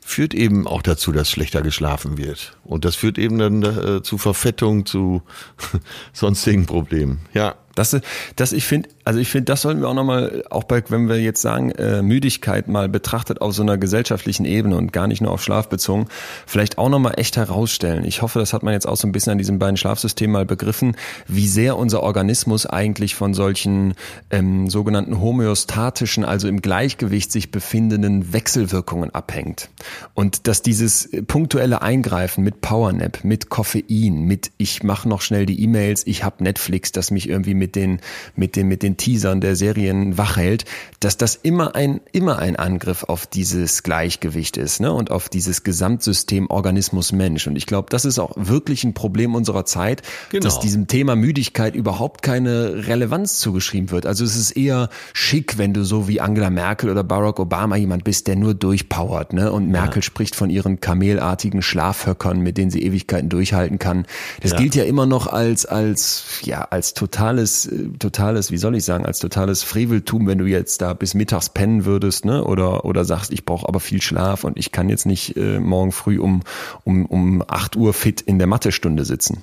führt 0.00 0.34
eben 0.34 0.66
auch 0.66 0.82
dazu, 0.82 1.12
dass 1.12 1.30
schlechter 1.30 1.62
geschlafen 1.62 2.18
wird. 2.18 2.56
Und 2.64 2.84
das 2.84 2.94
führt 2.94 3.18
eben 3.18 3.38
dann 3.38 3.62
äh, 3.62 4.02
zu 4.02 4.18
Verfettung, 4.18 4.86
zu 4.86 5.22
sonstigen 6.12 6.66
Problemen. 6.66 7.20
Ja. 7.34 7.56
Das, 7.76 7.96
das 8.34 8.52
ich 8.52 8.64
finde, 8.64 8.88
also 9.04 9.20
ich 9.20 9.28
finde, 9.28 9.44
das 9.44 9.62
sollten 9.62 9.80
wir 9.80 9.88
auch 9.88 9.94
nochmal, 9.94 10.42
auch 10.50 10.64
bei, 10.64 10.82
wenn 10.88 11.08
wir 11.08 11.20
jetzt 11.20 11.40
sagen, 11.40 11.70
äh, 11.72 12.02
Müdigkeit 12.02 12.66
mal 12.66 12.88
betrachtet 12.88 13.40
auf 13.40 13.54
so 13.54 13.62
einer 13.62 13.78
gesellschaftlichen 13.78 14.44
Ebene 14.44 14.76
und 14.76 14.92
gar 14.92 15.06
nicht 15.06 15.20
nur 15.20 15.30
auf 15.30 15.42
Schlaf 15.42 15.68
bezogen, 15.68 16.08
vielleicht 16.46 16.78
auch 16.78 16.88
nochmal 16.88 17.14
echt 17.18 17.36
herausstellen. 17.36 18.04
Ich 18.04 18.22
hoffe, 18.22 18.38
das 18.38 18.52
hat 18.52 18.62
man 18.62 18.72
jetzt 18.72 18.88
auch 18.88 18.96
so 18.96 19.06
ein 19.06 19.12
bisschen 19.12 19.32
an 19.32 19.38
diesen 19.38 19.58
beiden 19.58 19.76
Schlafsystemen 19.76 20.32
mal 20.32 20.46
begriffen, 20.46 20.96
wie 21.28 21.46
sehr 21.46 21.76
unser 21.76 22.02
Organismus 22.02 22.66
eigentlich 22.66 23.14
von 23.14 23.34
solchen 23.34 23.94
ähm, 24.30 24.68
sogenannten 24.70 25.20
homöostatischen, 25.20 26.24
also 26.24 26.48
im 26.48 26.62
Gleichgewicht 26.62 27.30
sich 27.30 27.50
befindenden 27.50 28.32
Wechselwirkungen 28.32 29.14
abhängt. 29.14 29.68
Und 30.14 30.46
dass 30.48 30.62
dieses 30.62 31.10
punktuelle 31.26 31.82
Eingreifen 31.82 32.42
mit 32.42 32.62
Powernap, 32.62 33.22
mit 33.22 33.50
Koffein, 33.50 34.22
mit 34.22 34.50
ich 34.56 34.82
mache 34.82 35.08
noch 35.08 35.20
schnell 35.20 35.44
die 35.44 35.62
E-Mails, 35.62 36.06
ich 36.06 36.24
habe 36.24 36.42
Netflix, 36.42 36.90
das 36.92 37.10
mich 37.10 37.28
irgendwie 37.28 37.54
mit 37.54 37.65
den 37.74 38.00
mit 38.36 38.54
den 38.54 38.68
mit 38.68 38.82
den 38.84 38.96
Teasern 38.96 39.40
der 39.40 39.56
Serien 39.56 40.16
wach 40.18 40.36
hält, 40.36 40.64
dass 41.00 41.16
das 41.16 41.34
immer 41.34 41.74
ein 41.74 42.00
immer 42.12 42.38
ein 42.38 42.54
Angriff 42.56 43.02
auf 43.04 43.26
dieses 43.26 43.82
Gleichgewicht 43.82 44.56
ist, 44.56 44.80
ne? 44.80 44.92
Und 44.92 45.10
auf 45.10 45.28
dieses 45.28 45.64
Gesamtsystem 45.64 46.48
Organismus 46.50 47.12
Mensch. 47.12 47.46
Und 47.46 47.56
ich 47.56 47.66
glaube, 47.66 47.88
das 47.90 48.04
ist 48.04 48.18
auch 48.18 48.32
wirklich 48.36 48.84
ein 48.84 48.94
Problem 48.94 49.34
unserer 49.34 49.64
Zeit, 49.64 50.02
Genau. 50.30 50.44
dass 50.44 50.60
diesem 50.60 50.86
Thema 50.86 51.16
Müdigkeit 51.16 51.74
überhaupt 51.74 52.22
keine 52.22 52.86
Relevanz 52.86 53.38
zugeschrieben 53.38 53.90
wird. 53.90 54.06
Also 54.06 54.24
es 54.24 54.36
ist 54.36 54.52
eher 54.52 54.90
schick, 55.14 55.58
wenn 55.58 55.72
du 55.72 55.84
so 55.84 56.06
wie 56.08 56.20
Angela 56.20 56.50
Merkel 56.50 56.90
oder 56.90 57.02
Barack 57.02 57.40
Obama 57.40 57.76
jemand 57.76 58.04
bist, 58.04 58.26
der 58.26 58.36
nur 58.36 58.54
durchpowert, 58.54 59.32
ne? 59.32 59.50
Und 59.50 59.68
Merkel 59.70 60.02
spricht 60.02 60.36
von 60.36 60.50
ihren 60.50 60.80
kamelartigen 60.80 61.62
Schlafhöckern, 61.62 62.40
mit 62.40 62.58
denen 62.58 62.70
sie 62.70 62.82
Ewigkeiten 62.82 63.28
durchhalten 63.28 63.78
kann. 63.78 64.06
Das 64.42 64.52
Ja. 64.52 64.58
gilt 64.58 64.74
ja 64.74 64.84
immer 64.84 65.06
noch 65.06 65.26
als 65.26 65.64
als 65.66 66.24
ja 66.42 66.62
als 66.62 66.94
totales 66.94 67.55
äh, 67.64 67.88
totales, 67.98 68.50
wie 68.50 68.58
soll 68.58 68.76
ich 68.76 68.84
sagen, 68.84 69.06
als 69.06 69.20
totales 69.20 69.62
Freveltum, 69.62 70.26
wenn 70.26 70.36
du 70.36 70.44
jetzt 70.44 70.82
da 70.82 70.92
bis 70.92 71.14
mittags 71.14 71.48
pennen 71.48 71.86
würdest, 71.86 72.26
ne? 72.26 72.44
Oder 72.44 72.84
oder 72.84 73.06
sagst, 73.06 73.32
ich 73.32 73.46
brauche 73.46 73.66
aber 73.66 73.80
viel 73.80 74.02
Schlaf 74.02 74.44
und 74.44 74.58
ich 74.58 74.70
kann 74.72 74.90
jetzt 74.90 75.06
nicht 75.06 75.34
äh, 75.38 75.58
morgen 75.58 75.92
früh 75.92 76.18
um 76.18 76.42
um 76.84 77.06
um 77.06 77.42
8 77.46 77.76
Uhr 77.76 77.94
fit 77.94 78.20
in 78.20 78.38
der 78.38 78.46
Mathestunde 78.46 79.06
sitzen. 79.06 79.42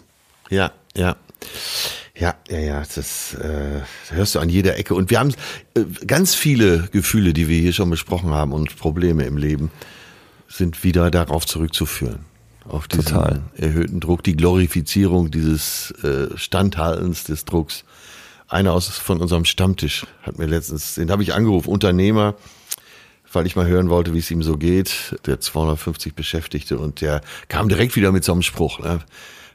Ja, 0.50 0.72
ja. 0.96 1.16
Ja, 2.16 2.36
ja, 2.48 2.60
ja, 2.60 2.84
das 2.94 3.34
äh, 3.34 3.82
hörst 4.10 4.36
du 4.36 4.40
an 4.40 4.48
jeder 4.48 4.78
Ecke. 4.78 4.94
Und 4.94 5.10
wir 5.10 5.20
haben 5.20 5.34
äh, 5.74 5.84
ganz 6.06 6.36
viele 6.36 6.88
Gefühle, 6.92 7.34
die 7.34 7.48
wir 7.48 7.60
hier 7.60 7.74
schon 7.74 7.90
besprochen 7.90 8.30
haben 8.30 8.52
und 8.52 8.78
Probleme 8.78 9.24
im 9.24 9.36
Leben, 9.36 9.72
sind 10.48 10.84
wieder 10.84 11.10
darauf 11.10 11.48
zurückzuführen. 11.48 12.26
Auf 12.66 12.88
diesen 12.88 13.06
Total. 13.06 13.42
erhöhten 13.58 14.00
Druck, 14.00 14.24
die 14.24 14.38
Glorifizierung 14.38 15.32
dieses 15.32 15.92
äh, 16.04 16.38
Standhaltens 16.38 17.24
des 17.24 17.46
Drucks. 17.46 17.84
Einer 18.54 18.74
aus 18.74 18.88
von 18.88 19.20
unserem 19.20 19.46
Stammtisch 19.46 20.06
hat 20.22 20.38
mir 20.38 20.46
letztens, 20.46 20.94
den 20.94 21.10
habe 21.10 21.24
ich 21.24 21.34
angerufen, 21.34 21.70
Unternehmer, 21.70 22.36
weil 23.32 23.48
ich 23.48 23.56
mal 23.56 23.66
hören 23.66 23.90
wollte, 23.90 24.14
wie 24.14 24.20
es 24.20 24.30
ihm 24.30 24.44
so 24.44 24.58
geht, 24.58 25.16
der 25.26 25.40
250 25.40 26.14
Beschäftigte 26.14 26.78
und 26.78 27.02
der 27.02 27.22
kam 27.48 27.68
direkt 27.68 27.96
wieder 27.96 28.12
mit 28.12 28.24
so 28.24 28.32
einem 28.32 28.44
Spruch. 28.44 28.78
Ne? 28.78 29.00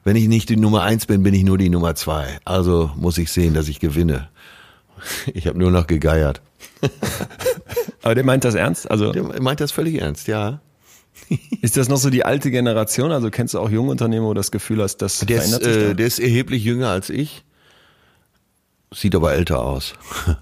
Wenn 0.02 0.16
ich 0.16 0.26
nicht 0.26 0.48
die 0.48 0.56
Nummer 0.56 0.82
eins 0.82 1.06
bin, 1.06 1.22
bin 1.22 1.32
ich 1.32 1.44
nur 1.44 1.58
die 1.58 1.68
Nummer 1.68 1.94
zwei. 1.94 2.40
Also 2.44 2.90
muss 2.96 3.18
ich 3.18 3.30
sehen, 3.30 3.54
dass 3.54 3.68
ich 3.68 3.78
gewinne. 3.78 4.30
Ich 5.32 5.46
habe 5.46 5.56
nur 5.56 5.70
noch 5.70 5.86
gegeiert. 5.86 6.40
Aber 8.02 8.16
der 8.16 8.24
meint 8.24 8.42
das 8.44 8.56
ernst? 8.56 8.90
Also 8.90 9.12
Der 9.12 9.22
meint 9.40 9.60
das 9.60 9.70
völlig 9.70 10.00
ernst, 10.00 10.26
ja. 10.26 10.60
ist 11.62 11.76
das 11.76 11.88
noch 11.88 11.98
so 11.98 12.10
die 12.10 12.24
alte 12.24 12.50
Generation? 12.50 13.12
Also 13.12 13.30
kennst 13.30 13.54
du 13.54 13.60
auch 13.60 13.70
junge 13.70 13.92
Unternehmer, 13.92 14.26
wo 14.26 14.34
du 14.34 14.38
das 14.40 14.50
Gefühl 14.50 14.82
hast, 14.82 14.96
das 14.96 15.20
Der 15.20 15.36
ist, 15.36 15.50
verändert 15.50 15.62
sich 15.72 15.82
äh, 15.84 15.86
da? 15.88 15.94
der 15.94 16.06
ist 16.08 16.18
erheblich 16.18 16.64
jünger 16.64 16.88
als 16.88 17.10
ich, 17.10 17.44
sieht 18.92 19.14
aber 19.14 19.32
älter 19.34 19.60
aus. 19.60 19.94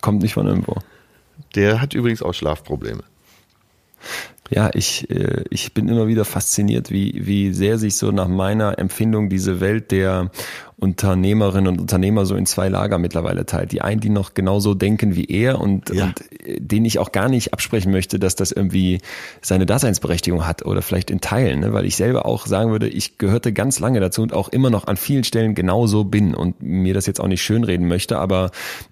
Kommt 0.00 0.22
nicht 0.22 0.34
von 0.34 0.46
irgendwo. 0.46 0.76
Der 1.54 1.80
hat 1.80 1.94
übrigens 1.94 2.22
auch 2.22 2.32
Schlafprobleme. 2.32 3.02
Ja, 4.50 4.70
ich, 4.74 5.10
äh, 5.10 5.44
ich 5.50 5.72
bin 5.74 5.88
immer 5.88 6.06
wieder 6.06 6.24
fasziniert, 6.24 6.90
wie, 6.90 7.26
wie 7.26 7.52
sehr 7.52 7.78
sich 7.78 7.96
so 7.96 8.10
nach 8.12 8.28
meiner 8.28 8.78
Empfindung 8.78 9.28
diese 9.28 9.60
Welt 9.60 9.90
der 9.90 10.30
Unternehmerinnen 10.78 11.68
und 11.68 11.80
Unternehmer 11.80 12.26
so 12.26 12.36
in 12.36 12.44
zwei 12.44 12.68
Lager 12.68 12.98
mittlerweile 12.98 13.46
teilt. 13.46 13.72
Die 13.72 13.80
einen, 13.80 14.00
die 14.00 14.10
noch 14.10 14.34
genauso 14.34 14.74
denken 14.74 15.16
wie 15.16 15.24
er 15.24 15.58
und, 15.60 15.88
Ja. 15.90 16.04
und 16.06 16.20
äh, 16.46 16.60
denen 16.60 16.84
ich 16.84 16.98
auch 16.98 17.12
gar 17.12 17.28
nicht 17.30 17.52
absprechen 17.54 17.90
möchte, 17.92 18.18
dass 18.18 18.36
das 18.36 18.52
irgendwie 18.52 19.00
seine 19.40 19.64
Daseinsberechtigung 19.64 20.46
hat 20.46 20.64
oder 20.66 20.82
vielleicht 20.82 21.10
in 21.10 21.20
Teilen, 21.22 21.60
ne? 21.60 21.72
weil 21.72 21.86
ich 21.86 21.96
selber 21.96 22.26
auch 22.26 22.46
sagen 22.46 22.70
würde, 22.72 22.88
ich 22.88 23.16
gehörte 23.18 23.52
ganz 23.54 23.80
lange 23.80 24.00
dazu 24.00 24.20
und 24.22 24.34
auch 24.34 24.50
immer 24.50 24.68
noch 24.70 24.86
an 24.86 24.96
vielen 24.98 25.24
Stellen 25.24 25.54
genauso 25.54 26.04
bin 26.04 26.34
und 26.34 26.60
mir 26.62 26.92
das 26.94 27.06
jetzt 27.06 27.20
auch 27.20 27.28
nicht 27.28 27.42
schönreden 27.42 27.88
möchte, 27.88 28.18
aber 28.18 28.50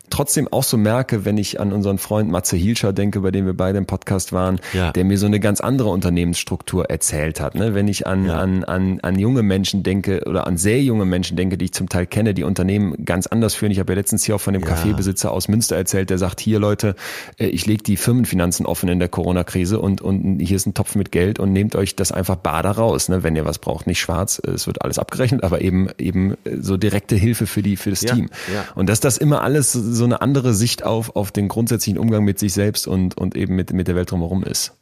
trotzdem 0.09 0.49
auch 0.51 0.65
so 0.65 0.79
merke, 0.79 1.25
wenn 1.27 1.37
ich 1.39 1.61
an 1.61 1.73
unseren 1.73 1.99
Freund 1.99 2.31
Matze 2.31 2.57
Hilscher 2.57 2.93
denke, 2.95 3.21
bei 3.21 3.31
dem 3.31 3.45
wir 3.47 3.55
beide 3.55 3.77
im 3.79 3.87
Podcast 3.87 4.33
waren, 4.33 4.59
Ja. 4.73 4.91
der 4.93 5.05
mir 5.05 5.19
so 5.19 5.27
eine 5.27 5.39
ganz 5.45 5.61
andere 5.61 5.91
Unternehmensstruktur 5.91 6.87
erzählt 6.87 7.39
hat. 7.39 7.55
Ne? 7.55 7.75
Wenn 7.75 7.87
ich 7.87 8.07
an, 8.07 8.25
ja. 8.25 8.39
an, 8.39 8.65
an, 8.65 8.99
an 9.01 9.19
junge 9.19 9.43
Menschen 9.43 9.83
denke 9.83 10.23
oder 10.25 10.47
an 10.47 10.57
sehr 10.57 10.81
junge 10.81 11.05
Menschen 11.05 11.37
denke, 11.37 11.59
die 11.59 11.67
ich 11.67 11.73
zum 11.73 11.91
Teil 11.91 12.07
kenne, 12.07 12.33
die 12.33 12.45
Unternehmen 12.45 13.05
ganz 13.05 13.27
anders 13.27 13.55
führen. 13.55 13.71
Ich 13.71 13.79
habe 13.79 13.93
ja 13.93 13.99
letztens 13.99 14.25
hier 14.25 14.37
auch 14.37 14.41
von 14.41 14.55
dem 14.55 14.63
ja. 14.63 14.69
Kaffeebesitzer 14.69 15.31
aus 15.31 15.49
Münster 15.49 15.77
erzählt, 15.77 16.09
der 16.09 16.17
sagt, 16.17 16.41
hier 16.41 16.59
Leute, 16.59 16.97
äh, 17.39 17.49
ich 17.49 17.67
lege 17.67 17.83
die 17.83 17.99
Firmenfinanzen 17.99 18.65
offen 18.65 18.89
in 18.89 18.99
der 18.99 19.11
Corona-Krise 19.11 19.81
und, 19.81 20.01
und 20.01 20.41
hier 20.41 20.57
ist 20.57 20.65
ein 20.65 20.73
Topf 20.73 20.95
mit 20.95 21.13
Geld 21.13 21.39
und 21.39 21.53
nehmt 21.53 21.77
euch 21.77 21.95
das 21.95 22.11
einfach 22.11 22.37
bader 22.37 22.71
raus, 22.71 23.11
ne? 23.11 23.23
wenn 23.23 23.37
ihr 23.37 23.45
was 23.45 23.59
braucht. 23.59 23.87
Nicht 23.87 24.01
schwarz, 24.01 24.41
es 24.43 24.67
wird 24.67 24.81
alles 24.81 24.99
abgerechnet, 24.99 25.45
aber 25.45 25.61
eben 25.61 25.91
eben 25.99 26.37
so 26.59 26.79
direkte 26.79 27.17
Hilfe 27.17 27.47
für 27.47 27.63
die 27.63 27.77
für 27.77 27.91
das 27.91 28.01
ja. 28.01 28.15
Team. 28.15 28.31
Und 28.75 28.89
dass 28.89 29.01
das 29.01 29.19
immer 29.19 29.43
alles 29.43 29.73
so 29.73 30.05
eine 30.05 30.23
andere 30.23 30.55
Sicht 30.55 30.85
auf, 30.85 31.17
auf 31.17 31.33
den 31.33 31.49
grundsätzlichen 31.49 31.99
Umgang 31.99 32.25
mit 32.25 32.39
sich 32.39 32.55
selbst 32.55 32.87
und, 32.87 33.19
und 33.19 33.37
eben 33.37 33.55
mit, 33.57 33.75
mit 33.75 33.89
der 33.89 33.95
Welt 33.95 34.11
drumherum 34.11 34.43
ist. 34.43 34.73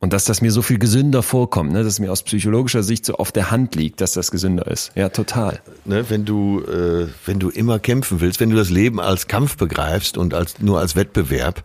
Und 0.00 0.12
dass 0.12 0.24
das 0.24 0.40
mir 0.40 0.52
so 0.52 0.62
viel 0.62 0.78
gesünder 0.78 1.24
vorkommt, 1.24 1.72
ne? 1.72 1.78
dass 1.82 1.94
es 1.94 1.98
mir 1.98 2.12
aus 2.12 2.22
psychologischer 2.22 2.84
Sicht 2.84 3.04
so 3.04 3.14
auf 3.14 3.32
der 3.32 3.50
Hand 3.50 3.74
liegt, 3.74 4.00
dass 4.00 4.12
das 4.12 4.30
gesünder 4.30 4.68
ist. 4.68 4.92
Ja, 4.94 5.08
total. 5.08 5.60
Ne, 5.84 6.08
wenn 6.08 6.24
du, 6.24 6.60
äh, 6.62 7.08
wenn 7.26 7.40
du 7.40 7.50
immer 7.50 7.80
kämpfen 7.80 8.20
willst, 8.20 8.38
wenn 8.38 8.50
du 8.50 8.56
das 8.56 8.70
Leben 8.70 9.00
als 9.00 9.26
Kampf 9.26 9.56
begreifst 9.56 10.16
und 10.16 10.34
als, 10.34 10.60
nur 10.60 10.78
als 10.78 10.94
Wettbewerb, 10.94 11.64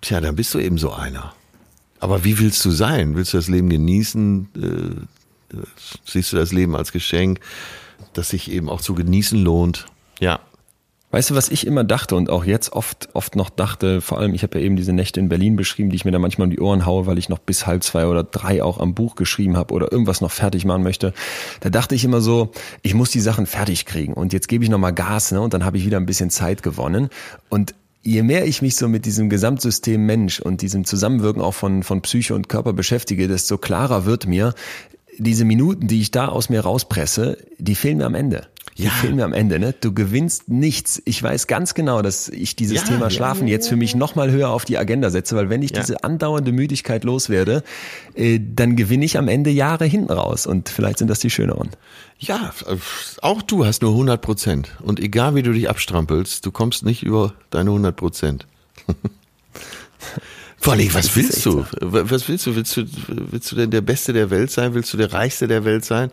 tja, 0.00 0.20
dann 0.20 0.36
bist 0.36 0.54
du 0.54 0.60
eben 0.60 0.78
so 0.78 0.92
einer. 0.92 1.34
Aber 1.98 2.22
wie 2.22 2.38
willst 2.38 2.64
du 2.64 2.70
sein? 2.70 3.16
Willst 3.16 3.32
du 3.32 3.38
das 3.38 3.48
Leben 3.48 3.68
genießen? 3.70 4.48
Äh, 5.52 5.56
siehst 6.04 6.32
du 6.32 6.36
das 6.36 6.52
Leben 6.52 6.76
als 6.76 6.92
Geschenk, 6.92 7.40
das 8.12 8.28
sich 8.28 8.52
eben 8.52 8.68
auch 8.68 8.80
zu 8.80 8.94
genießen 8.94 9.42
lohnt? 9.42 9.86
Ja. 10.20 10.40
Weißt 11.10 11.30
du, 11.30 11.34
was 11.34 11.48
ich 11.48 11.66
immer 11.66 11.84
dachte 11.84 12.16
und 12.16 12.28
auch 12.28 12.44
jetzt 12.44 12.74
oft, 12.74 13.08
oft 13.14 13.34
noch 13.34 13.48
dachte, 13.48 14.02
vor 14.02 14.18
allem, 14.18 14.34
ich 14.34 14.42
habe 14.42 14.58
ja 14.58 14.64
eben 14.64 14.76
diese 14.76 14.92
Nächte 14.92 15.20
in 15.20 15.30
Berlin 15.30 15.56
beschrieben, 15.56 15.88
die 15.88 15.96
ich 15.96 16.04
mir 16.04 16.10
da 16.10 16.18
manchmal 16.18 16.48
um 16.48 16.50
die 16.50 16.60
Ohren 16.60 16.84
haue, 16.84 17.06
weil 17.06 17.16
ich 17.16 17.30
noch 17.30 17.38
bis 17.38 17.66
halb 17.66 17.82
zwei 17.82 18.06
oder 18.06 18.24
drei 18.24 18.62
auch 18.62 18.78
am 18.78 18.94
Buch 18.94 19.16
geschrieben 19.16 19.56
habe 19.56 19.72
oder 19.72 19.90
irgendwas 19.90 20.20
noch 20.20 20.30
fertig 20.30 20.66
machen 20.66 20.82
möchte. 20.82 21.14
Da 21.60 21.70
dachte 21.70 21.94
ich 21.94 22.04
immer 22.04 22.20
so, 22.20 22.52
ich 22.82 22.92
muss 22.92 23.10
die 23.10 23.20
Sachen 23.20 23.46
fertig 23.46 23.86
kriegen 23.86 24.12
und 24.12 24.34
jetzt 24.34 24.48
gebe 24.48 24.64
ich 24.64 24.70
nochmal 24.70 24.92
Gas 24.92 25.32
ne, 25.32 25.40
und 25.40 25.54
dann 25.54 25.64
habe 25.64 25.78
ich 25.78 25.86
wieder 25.86 25.96
ein 25.96 26.04
bisschen 26.04 26.28
Zeit 26.28 26.62
gewonnen. 26.62 27.08
Und 27.48 27.74
je 28.02 28.22
mehr 28.22 28.46
ich 28.46 28.60
mich 28.60 28.76
so 28.76 28.86
mit 28.86 29.06
diesem 29.06 29.30
Gesamtsystem 29.30 30.04
Mensch 30.04 30.40
und 30.40 30.60
diesem 30.60 30.84
Zusammenwirken 30.84 31.40
auch 31.40 31.54
von, 31.54 31.82
von 31.84 32.02
Psyche 32.02 32.34
und 32.34 32.50
Körper 32.50 32.74
beschäftige, 32.74 33.28
desto 33.28 33.56
klarer 33.56 34.04
wird 34.04 34.26
mir, 34.26 34.52
diese 35.18 35.44
Minuten, 35.44 35.88
die 35.88 36.00
ich 36.00 36.10
da 36.10 36.28
aus 36.28 36.48
mir 36.48 36.60
rauspresse, 36.60 37.38
die 37.58 37.74
fehlen 37.74 37.98
mir 37.98 38.06
am 38.06 38.14
Ende 38.14 38.48
die 38.78 38.84
ja. 38.84 38.90
Filme 38.90 39.24
am 39.24 39.32
Ende, 39.32 39.58
ne? 39.58 39.74
Du 39.78 39.92
gewinnst 39.92 40.48
nichts. 40.48 41.02
Ich 41.04 41.20
weiß 41.20 41.48
ganz 41.48 41.74
genau, 41.74 42.00
dass 42.00 42.28
ich 42.28 42.54
dieses 42.54 42.78
ja, 42.78 42.84
Thema 42.84 43.10
Schlafen 43.10 43.48
ja, 43.48 43.54
jetzt 43.54 43.68
für 43.68 43.74
mich 43.74 43.96
nochmal 43.96 44.30
höher 44.30 44.50
auf 44.50 44.64
die 44.64 44.78
Agenda 44.78 45.10
setze, 45.10 45.34
weil 45.34 45.50
wenn 45.50 45.62
ich 45.62 45.72
diese 45.72 46.04
andauernde 46.04 46.52
Müdigkeit 46.52 47.02
loswerde, 47.02 47.64
äh, 48.14 48.38
dann 48.40 48.76
gewinne 48.76 49.04
ich 49.04 49.18
am 49.18 49.26
Ende 49.26 49.50
Jahre 49.50 49.84
hinten 49.84 50.12
raus 50.12 50.46
und 50.46 50.68
vielleicht 50.68 50.98
sind 50.98 51.08
das 51.08 51.18
die 51.18 51.30
schöneren. 51.30 51.70
Ja, 52.20 52.52
auch 53.20 53.42
du 53.42 53.66
hast 53.66 53.82
nur 53.82 53.90
100 53.92 54.22
Prozent 54.22 54.76
und 54.80 55.00
egal 55.00 55.34
wie 55.34 55.42
du 55.42 55.52
dich 55.52 55.68
abstrampelst, 55.68 56.46
du 56.46 56.52
kommst 56.52 56.84
nicht 56.84 57.02
über 57.02 57.34
deine 57.50 57.70
100 57.70 57.96
Prozent. 57.96 58.46
Vor 60.60 60.72
allem, 60.72 60.92
was 60.92 61.14
willst 61.16 61.46
du? 61.46 61.64
Was 61.80 62.28
willst 62.28 62.46
du? 62.46 62.56
Willst 62.56 62.76
du, 62.76 62.86
willst 63.08 63.52
du 63.52 63.56
denn 63.56 63.70
der 63.70 63.80
Beste 63.80 64.12
der 64.12 64.30
Welt 64.30 64.50
sein? 64.50 64.74
Willst 64.74 64.92
du 64.92 64.96
der 64.96 65.12
Reichste 65.12 65.48
der 65.48 65.64
Welt 65.64 65.84
sein? 65.84 66.10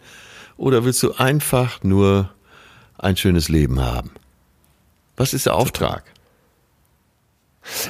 Oder 0.57 0.85
willst 0.85 1.01
du 1.03 1.13
einfach 1.13 1.83
nur 1.83 2.29
ein 2.97 3.17
schönes 3.17 3.49
Leben 3.49 3.79
haben. 3.79 4.11
Was 5.17 5.33
ist 5.33 5.45
der 5.45 5.55
Auftrag? 5.55 6.03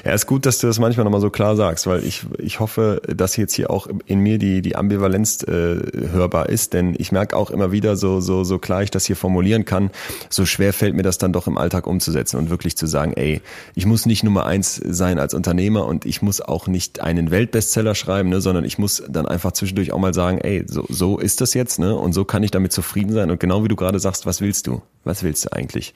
Ja, 0.04 0.14
ist 0.14 0.26
gut, 0.26 0.46
dass 0.46 0.60
du 0.60 0.68
das 0.68 0.80
manchmal 0.80 1.04
nochmal 1.04 1.22
so 1.22 1.30
klar 1.30 1.56
sagst, 1.56 1.88
weil 1.88 2.04
ich, 2.04 2.26
ich 2.38 2.60
hoffe, 2.60 3.02
dass 3.08 3.36
jetzt 3.38 3.54
hier 3.54 3.70
auch 3.70 3.88
in 4.06 4.20
mir 4.20 4.38
die, 4.38 4.62
die 4.62 4.76
Ambivalenz 4.76 5.44
äh, 5.44 5.78
hörbar 6.12 6.50
ist, 6.50 6.74
denn 6.74 6.96
ich 6.98 7.12
merke 7.12 7.36
auch 7.36 7.52
immer 7.52 7.72
wieder, 7.72 7.96
so, 7.96 8.20
so, 8.20 8.44
so 8.44 8.60
klar 8.60 8.84
ich 8.84 8.92
das 8.92 9.06
hier 9.06 9.16
formulieren 9.16 9.66
kann, 9.66 9.92
so 10.30 10.46
schwer 10.46 10.74
fällt 10.74 10.96
mir 10.96 11.04
das 11.04 11.18
dann 11.18 11.34
doch 11.34 11.48
im 11.48 11.58
Alltag 11.58 11.88
umzusetzen 11.88 12.38
und 12.38 12.50
wirklich 12.50 12.78
zu 12.78 12.88
sagen, 12.88 13.14
ey, 13.14 13.42
ich 13.76 13.86
muss 13.86 14.06
nicht 14.06 14.24
Nummer 14.24 14.46
eins 14.46 14.76
sein 14.76 15.20
als 15.20 15.34
Unternehmer 15.34 15.86
und 15.86 16.06
ich 16.06 16.22
muss 16.22 16.42
auch 16.42 16.68
nicht 16.68 17.02
einen 17.02 17.32
Weltbestseller 17.32 17.96
schreiben, 17.96 18.30
ne, 18.30 18.42
sondern 18.42 18.66
ich 18.66 18.78
muss 18.78 19.04
dann 19.10 19.26
einfach 19.26 19.52
zwischendurch 19.52 19.92
auch 19.92 20.00
mal 20.00 20.14
sagen, 20.14 20.38
ey, 20.40 20.64
so, 20.68 20.86
so 20.90 21.20
ist 21.20 21.42
das 21.42 21.54
jetzt, 21.54 21.80
ne, 21.80 21.96
und 21.96 22.14
so 22.14 22.26
kann 22.26 22.44
ich 22.44 22.52
damit 22.52 22.72
zufrieden 22.72 23.14
sein 23.14 23.32
und 23.32 23.40
genau 23.40 23.64
wie 23.64 23.68
du 23.68 23.76
gerade 23.76 24.00
sagst, 24.00 24.26
was 24.26 24.42
willst 24.42 24.68
du? 24.68 24.82
Was 25.04 25.22
willst 25.22 25.46
du 25.46 25.54
eigentlich? 25.54 25.94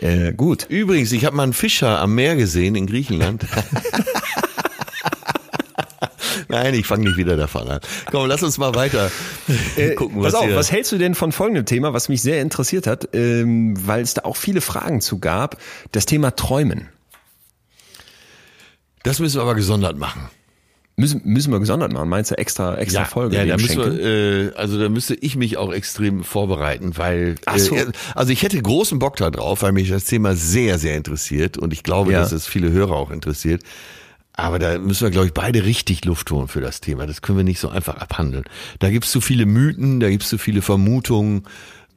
Äh, 0.00 0.32
gut. 0.32 0.66
Übrigens, 0.68 1.10
ich 1.10 1.24
habe 1.24 1.34
mal 1.34 1.42
einen 1.42 1.52
Fischer 1.52 1.98
am 1.98 2.14
Meer 2.14 2.36
gesehen 2.36 2.76
in 2.76 2.86
Griechenland. 2.86 3.21
Nein, 6.48 6.74
ich 6.74 6.86
fange 6.86 7.04
nicht 7.04 7.16
wieder 7.16 7.36
davon 7.36 7.68
an. 7.68 7.80
Komm, 8.10 8.26
lass 8.26 8.42
uns 8.42 8.58
mal 8.58 8.74
weiter 8.74 9.10
äh, 9.76 9.94
gucken. 9.94 10.22
Was, 10.22 10.32
pass 10.32 10.42
auf, 10.42 10.54
was 10.54 10.70
hältst 10.70 10.92
du 10.92 10.98
denn 10.98 11.14
von 11.14 11.32
folgendem 11.32 11.64
Thema, 11.64 11.94
was 11.94 12.08
mich 12.08 12.20
sehr 12.20 12.42
interessiert 12.42 12.86
hat, 12.86 13.08
ähm, 13.14 13.74
weil 13.86 14.02
es 14.02 14.14
da 14.14 14.22
auch 14.24 14.36
viele 14.36 14.60
Fragen 14.60 15.00
zu 15.00 15.18
gab, 15.18 15.56
das 15.92 16.04
Thema 16.06 16.36
Träumen. 16.36 16.88
Das 19.02 19.18
müssen 19.18 19.36
wir 19.36 19.42
aber 19.42 19.54
gesondert 19.54 19.96
machen. 19.96 20.28
Müssen, 20.94 21.22
müssen 21.24 21.50
wir 21.50 21.58
gesondert 21.58 21.92
machen, 21.92 22.10
meinst 22.10 22.30
du 22.30 22.38
extra, 22.38 22.76
extra 22.76 23.00
ja, 23.00 23.06
Folge? 23.06 23.36
Ja, 23.36 23.46
da 23.46 23.56
müssen 23.56 23.78
wir, 23.78 24.00
äh, 24.00 24.54
also 24.56 24.78
da 24.78 24.90
müsste 24.90 25.14
ich 25.14 25.36
mich 25.36 25.56
auch 25.56 25.72
extrem 25.72 26.22
vorbereiten, 26.22 26.98
weil 26.98 27.36
Ach 27.46 27.58
so. 27.58 27.74
äh, 27.74 27.86
also 28.14 28.30
ich 28.30 28.42
hätte 28.42 28.60
großen 28.60 28.98
Bock 28.98 29.16
da 29.16 29.30
drauf, 29.30 29.62
weil 29.62 29.72
mich 29.72 29.88
das 29.88 30.04
Thema 30.04 30.36
sehr, 30.36 30.78
sehr 30.78 30.96
interessiert 30.96 31.56
und 31.56 31.72
ich 31.72 31.82
glaube, 31.82 32.12
ja. 32.12 32.20
dass 32.20 32.32
es 32.32 32.46
viele 32.46 32.70
Hörer 32.70 32.94
auch 32.94 33.10
interessiert. 33.10 33.62
Aber 34.34 34.58
da 34.58 34.78
müssen 34.78 35.04
wir, 35.04 35.10
glaube 35.10 35.26
ich, 35.26 35.34
beide 35.34 35.64
richtig 35.64 36.04
Luft 36.04 36.30
holen 36.30 36.48
für 36.48 36.60
das 36.60 36.80
Thema. 36.80 37.06
Das 37.06 37.22
können 37.22 37.38
wir 37.38 37.44
nicht 37.44 37.60
so 37.60 37.68
einfach 37.68 37.96
abhandeln. 37.96 38.44
Da 38.78 38.90
gibt 38.90 39.04
es 39.04 39.10
zu 39.10 39.20
viele 39.20 39.46
Mythen, 39.46 40.00
da 40.00 40.10
gibt 40.10 40.22
es 40.22 40.28
zu 40.28 40.38
viele 40.38 40.62
Vermutungen. 40.62 41.44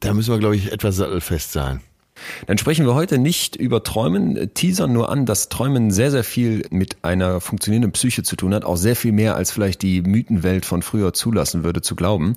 Da 0.00 0.14
müssen 0.14 0.32
wir, 0.32 0.38
glaube 0.38 0.56
ich, 0.56 0.72
etwas 0.72 0.96
sattelfest 0.96 1.52
sein. 1.52 1.80
Dann 2.46 2.58
sprechen 2.58 2.86
wir 2.86 2.94
heute 2.94 3.18
nicht 3.18 3.56
über 3.56 3.82
Träumen, 3.82 4.52
teasern 4.54 4.92
nur 4.92 5.10
an, 5.10 5.26
dass 5.26 5.48
Träumen 5.48 5.90
sehr, 5.90 6.10
sehr 6.10 6.24
viel 6.24 6.66
mit 6.70 6.96
einer 7.02 7.40
funktionierenden 7.40 7.92
Psyche 7.92 8.22
zu 8.22 8.36
tun 8.36 8.54
hat, 8.54 8.64
auch 8.64 8.76
sehr 8.76 8.96
viel 8.96 9.12
mehr 9.12 9.36
als 9.36 9.50
vielleicht 9.50 9.82
die 9.82 10.02
Mythenwelt 10.02 10.66
von 10.66 10.82
früher 10.82 11.12
zulassen 11.12 11.64
würde 11.64 11.82
zu 11.82 11.96
glauben. 11.96 12.34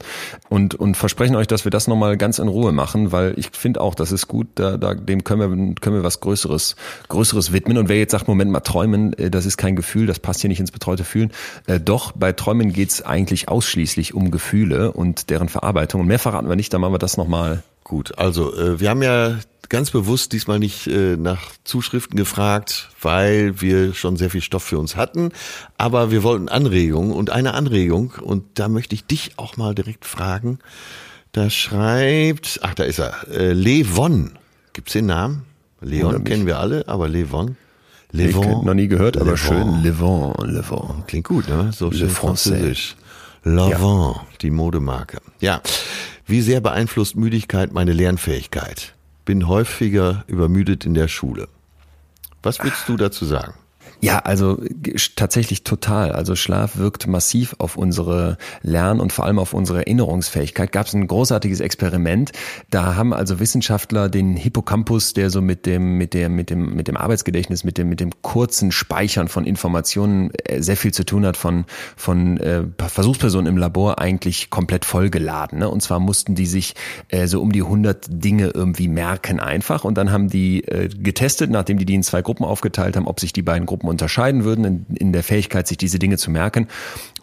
Und, 0.49 0.75
und 0.75 0.95
versprechen 0.95 1.35
euch, 1.35 1.47
dass 1.47 1.65
wir 1.65 1.71
das 1.71 1.87
nochmal 1.87 2.17
ganz 2.17 2.39
in 2.39 2.47
Ruhe 2.47 2.71
machen, 2.71 3.11
weil 3.11 3.33
ich 3.37 3.49
finde 3.53 3.81
auch, 3.81 3.95
das 3.95 4.11
ist 4.11 4.27
gut, 4.27 4.47
da, 4.55 4.77
da, 4.77 4.93
dem 4.93 5.23
können 5.23 5.39
wir, 5.41 5.75
können 5.75 5.95
wir 5.95 6.03
was 6.03 6.19
Größeres, 6.19 6.75
Größeres 7.07 7.51
widmen. 7.51 7.77
Und 7.77 7.89
wer 7.89 7.97
jetzt 7.97 8.11
sagt, 8.11 8.27
Moment 8.27 8.51
mal, 8.51 8.59
Träumen, 8.61 9.13
äh, 9.13 9.29
das 9.29 9.45
ist 9.45 9.57
kein 9.57 9.75
Gefühl, 9.75 10.05
das 10.05 10.19
passt 10.19 10.41
hier 10.41 10.49
nicht 10.49 10.59
ins 10.59 10.71
betreute 10.71 11.03
Fühlen. 11.03 11.31
Äh, 11.67 11.79
doch, 11.79 12.11
bei 12.11 12.31
Träumen 12.33 12.73
geht's 12.73 13.01
eigentlich 13.01 13.49
ausschließlich 13.49 14.13
um 14.13 14.31
Gefühle 14.31 14.91
und 14.91 15.29
deren 15.29 15.49
Verarbeitung. 15.49 16.01
Und 16.01 16.07
mehr 16.07 16.19
verraten 16.19 16.49
wir 16.49 16.55
nicht, 16.55 16.73
dann 16.73 16.81
machen 16.81 16.93
wir 16.93 16.99
das 16.99 17.17
nochmal 17.17 17.63
Gut, 17.89 18.19
also 18.19 18.55
äh, 18.55 18.79
wir 18.79 18.91
haben 18.91 19.01
ja 19.01 19.39
ganz 19.69 19.91
bewusst 19.91 20.33
diesmal 20.33 20.59
nicht 20.59 20.87
äh, 20.87 21.15
nach 21.15 21.51
Zuschriften 21.63 22.17
gefragt, 22.17 22.89
weil 23.01 23.61
wir 23.61 23.93
schon 23.93 24.17
sehr 24.17 24.29
viel 24.29 24.41
Stoff 24.41 24.63
für 24.63 24.79
uns 24.79 24.95
hatten. 24.95 25.31
Aber 25.77 26.11
wir 26.11 26.23
wollten 26.23 26.49
Anregungen 26.49 27.13
und 27.13 27.29
eine 27.29 27.53
Anregung, 27.53 28.13
und 28.21 28.43
da 28.55 28.67
möchte 28.67 28.95
ich 28.95 29.05
dich 29.05 29.33
auch 29.37 29.57
mal 29.57 29.75
direkt 29.75 30.05
fragen. 30.05 30.59
Da 31.31 31.49
schreibt, 31.49 32.59
ach, 32.63 32.73
da 32.73 32.83
ist 32.83 32.99
er, 32.99 33.27
äh, 33.31 33.53
Levon. 33.53 34.37
Gibt's 34.73 34.93
den 34.93 35.05
Namen? 35.05 35.45
Leon 35.81 36.23
kennen 36.23 36.45
wir 36.45 36.59
alle, 36.59 36.87
aber 36.87 37.07
Levon. 37.07 37.55
Levon. 38.11 38.65
noch 38.65 38.73
nie 38.73 38.87
gehört, 38.87 39.17
aber 39.17 39.37
schön. 39.37 39.83
Levon, 39.83 40.33
Levon. 40.49 41.03
Klingt 41.05 41.27
gut, 41.27 41.47
ne? 41.47 41.71
So 41.71 41.91
schön 41.91 42.09
französisch. 42.09 42.95
Levon, 43.43 44.15
ja. 44.15 44.27
die 44.41 44.49
Modemarke. 44.49 45.19
Ja. 45.39 45.61
Wie 46.25 46.41
sehr 46.41 46.59
beeinflusst 46.59 47.15
Müdigkeit 47.15 47.71
meine 47.71 47.93
Lernfähigkeit? 47.93 48.93
Bin 49.29 49.47
häufiger 49.47 50.23
übermüdet 50.25 50.87
in 50.87 50.95
der 50.95 51.07
Schule. 51.07 51.49
Was 52.41 52.57
würdest 52.63 52.89
du 52.89 52.97
dazu 52.97 53.25
sagen? 53.25 53.53
Ja, 54.01 54.19
also 54.19 54.61
tatsächlich 55.15 55.63
total. 55.63 56.13
Also 56.13 56.35
Schlaf 56.35 56.77
wirkt 56.77 57.07
massiv 57.07 57.55
auf 57.57 57.75
unsere 57.75 58.37
Lern- 58.61 59.01
und 59.01 59.11
vor 59.11 59.25
allem 59.25 59.39
auf 59.39 59.53
unsere 59.53 59.79
Erinnerungsfähigkeit. 59.79 60.71
Gab 60.71 60.87
es 60.87 60.93
ein 60.93 61.05
großartiges 61.05 61.59
Experiment. 61.59 62.31
Da 62.69 62.95
haben 62.95 63.13
also 63.13 63.41
Wissenschaftler 63.41 64.07
den 64.07 64.37
Hippocampus, 64.37 65.13
der 65.13 65.29
so 65.29 65.41
mit 65.41 65.65
dem 65.65 65.97
mit 65.97 66.13
dem 66.13 66.35
mit 66.35 66.49
dem 66.49 66.75
mit 66.75 66.87
dem 66.87 66.95
Arbeitsgedächtnis, 66.95 67.65
mit 67.65 67.77
dem 67.77 67.89
mit 67.89 67.99
dem 67.99 68.11
kurzen 68.21 68.71
Speichern 68.71 69.27
von 69.27 69.45
Informationen 69.45 70.31
äh, 70.45 70.61
sehr 70.61 70.77
viel 70.77 70.93
zu 70.93 71.03
tun 71.03 71.25
hat, 71.25 71.35
von 71.35 71.65
von 71.97 72.37
äh, 72.37 72.63
Versuchspersonen 72.77 73.47
im 73.47 73.57
Labor 73.57 73.99
eigentlich 73.99 74.49
komplett 74.49 74.85
vollgeladen. 74.85 75.59
Ne? 75.59 75.69
Und 75.69 75.81
zwar 75.81 75.99
mussten 75.99 76.35
die 76.35 76.45
sich 76.45 76.75
äh, 77.09 77.27
so 77.27 77.41
um 77.41 77.51
die 77.51 77.63
100 77.63 78.05
Dinge 78.09 78.51
irgendwie 78.53 78.87
merken 78.87 79.41
einfach. 79.41 79.83
Und 79.83 79.97
dann 79.97 80.09
haben 80.09 80.29
die 80.29 80.63
äh, 80.63 80.87
getestet, 80.87 81.51
nachdem 81.51 81.77
die 81.77 81.85
die 81.85 81.95
in 81.95 82.03
zwei 82.03 82.21
Gruppen 82.21 82.45
aufgeteilt 82.45 82.95
haben, 82.95 83.07
ob 83.07 83.19
sich 83.19 83.33
die 83.33 83.41
beiden 83.41 83.65
Gruppen 83.65 83.88
unterscheiden 83.89 84.43
würden 84.43 84.65
in, 84.65 84.85
in 84.95 85.13
der 85.13 85.23
Fähigkeit, 85.23 85.67
sich 85.67 85.77
diese 85.77 85.99
Dinge 85.99 86.17
zu 86.17 86.31
merken. 86.31 86.67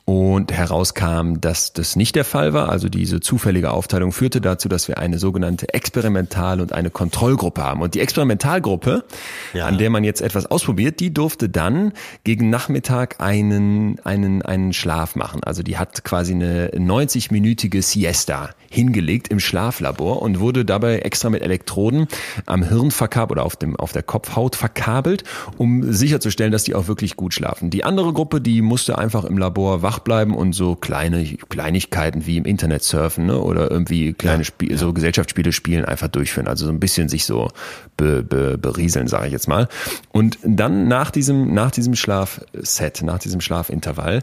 und 0.07 0.53
herauskam, 0.53 1.41
dass 1.41 1.73
das 1.73 1.97
nicht 1.97 2.15
der 2.15 2.25
Fall 2.25 2.53
war. 2.53 2.69
Also 2.69 2.89
diese 2.89 3.19
zufällige 3.19 3.73
Aufteilung 3.73 4.13
führte 4.13 4.41
dazu, 4.41 4.69
dass 4.69 4.87
wir 4.87 4.99
eine 4.99 5.19
sogenannte 5.19 5.75
Experimental- 5.75 6.61
und 6.61 6.73
eine 6.73 6.91
Kontrollgruppe 6.91 7.61
haben. 7.61 7.83
Und 7.83 7.97
die 7.97 8.01
Experimentalgruppe, 8.01 9.05
ja. 9.53 9.67
an 9.67 9.79
der 9.79 9.91
man 9.91 10.05
jetzt 10.05 10.23
etwas 10.23 10.47
ausprobiert, 10.47 11.01
die 11.01 11.13
durfte 11.13 11.49
dann 11.49 11.93
gegen 12.23 12.51
Nachmittag 12.51 13.17
einen, 13.19 13.99
einen, 14.05 14.43
einen 14.43 14.73
Schlaf 14.73 15.17
machen. 15.17 15.43
Also 15.43 15.65
die 15.65 15.77
hat 15.77 16.05
quasi 16.05 16.35
eine 16.35 16.69
90-minütige 16.69 17.83
Siesta 17.83 18.51
hingelegt 18.71 19.29
im 19.29 19.41
Schlaflabor 19.41 20.23
und 20.23 20.41
wurde 20.41 20.65
dabei 20.65 20.99
extra 20.99 21.31
mit 21.31 21.43
Elektroden 21.43 22.07
am 22.47 22.63
Hirn 22.63 22.91
verkabelt 22.91 23.37
oder 23.37 23.45
auf, 23.45 23.57
dem, 23.57 23.77
auf 23.77 23.93
der 23.93 24.03
Kopfhaut 24.03 24.57
verkabelt, 24.57 25.25
um 25.57 25.93
sicherzustellen, 25.93 26.53
dass 26.53 26.65
die 26.65 26.75
auch 26.75 26.89
wirklich 26.89 27.17
gut 27.17 27.35
schlafen. 27.35 27.71
Die 27.71 27.85
andere 27.85 28.13
Gruppe, 28.13 28.41
die 28.41 28.63
musste 28.63 28.99
einfach 28.99 29.25
im 29.25 29.39
Labor 29.39 29.83
wach 29.83 29.99
bleiben 29.99 30.35
und 30.35 30.53
so 30.53 30.77
kleine 30.77 31.25
Kleinigkeiten 31.49 32.27
wie 32.27 32.37
im 32.37 32.45
Internet 32.45 32.83
surfen 32.83 33.27
ne? 33.27 33.41
oder 33.41 33.71
irgendwie 33.71 34.13
kleine 34.13 34.45
Spiele, 34.45 34.73
ja. 34.73 34.79
so 34.79 34.93
Gesellschaftsspiele 34.93 35.53
spielen 35.53 35.85
einfach 35.85 36.09
durchführen. 36.09 36.49
Also 36.49 36.67
so 36.67 36.73
ein 36.73 36.81
bisschen 36.81 37.09
sich 37.09 37.25
so 37.25 37.51
be, 37.97 38.23
be, 38.23 38.59
berieseln, 38.59 39.09
sage 39.09 39.27
ich 39.27 39.33
jetzt 39.33 39.49
mal. 39.49 39.69
Und 40.13 40.39
dann 40.43 40.89
nach 40.89 41.11
diesem, 41.11 41.55
nach 41.55 41.71
diesem 41.71 41.95
Schlafset, 41.95 43.03
nach 43.03 43.19
diesem 43.19 43.41
Schlafintervall, 43.41 44.23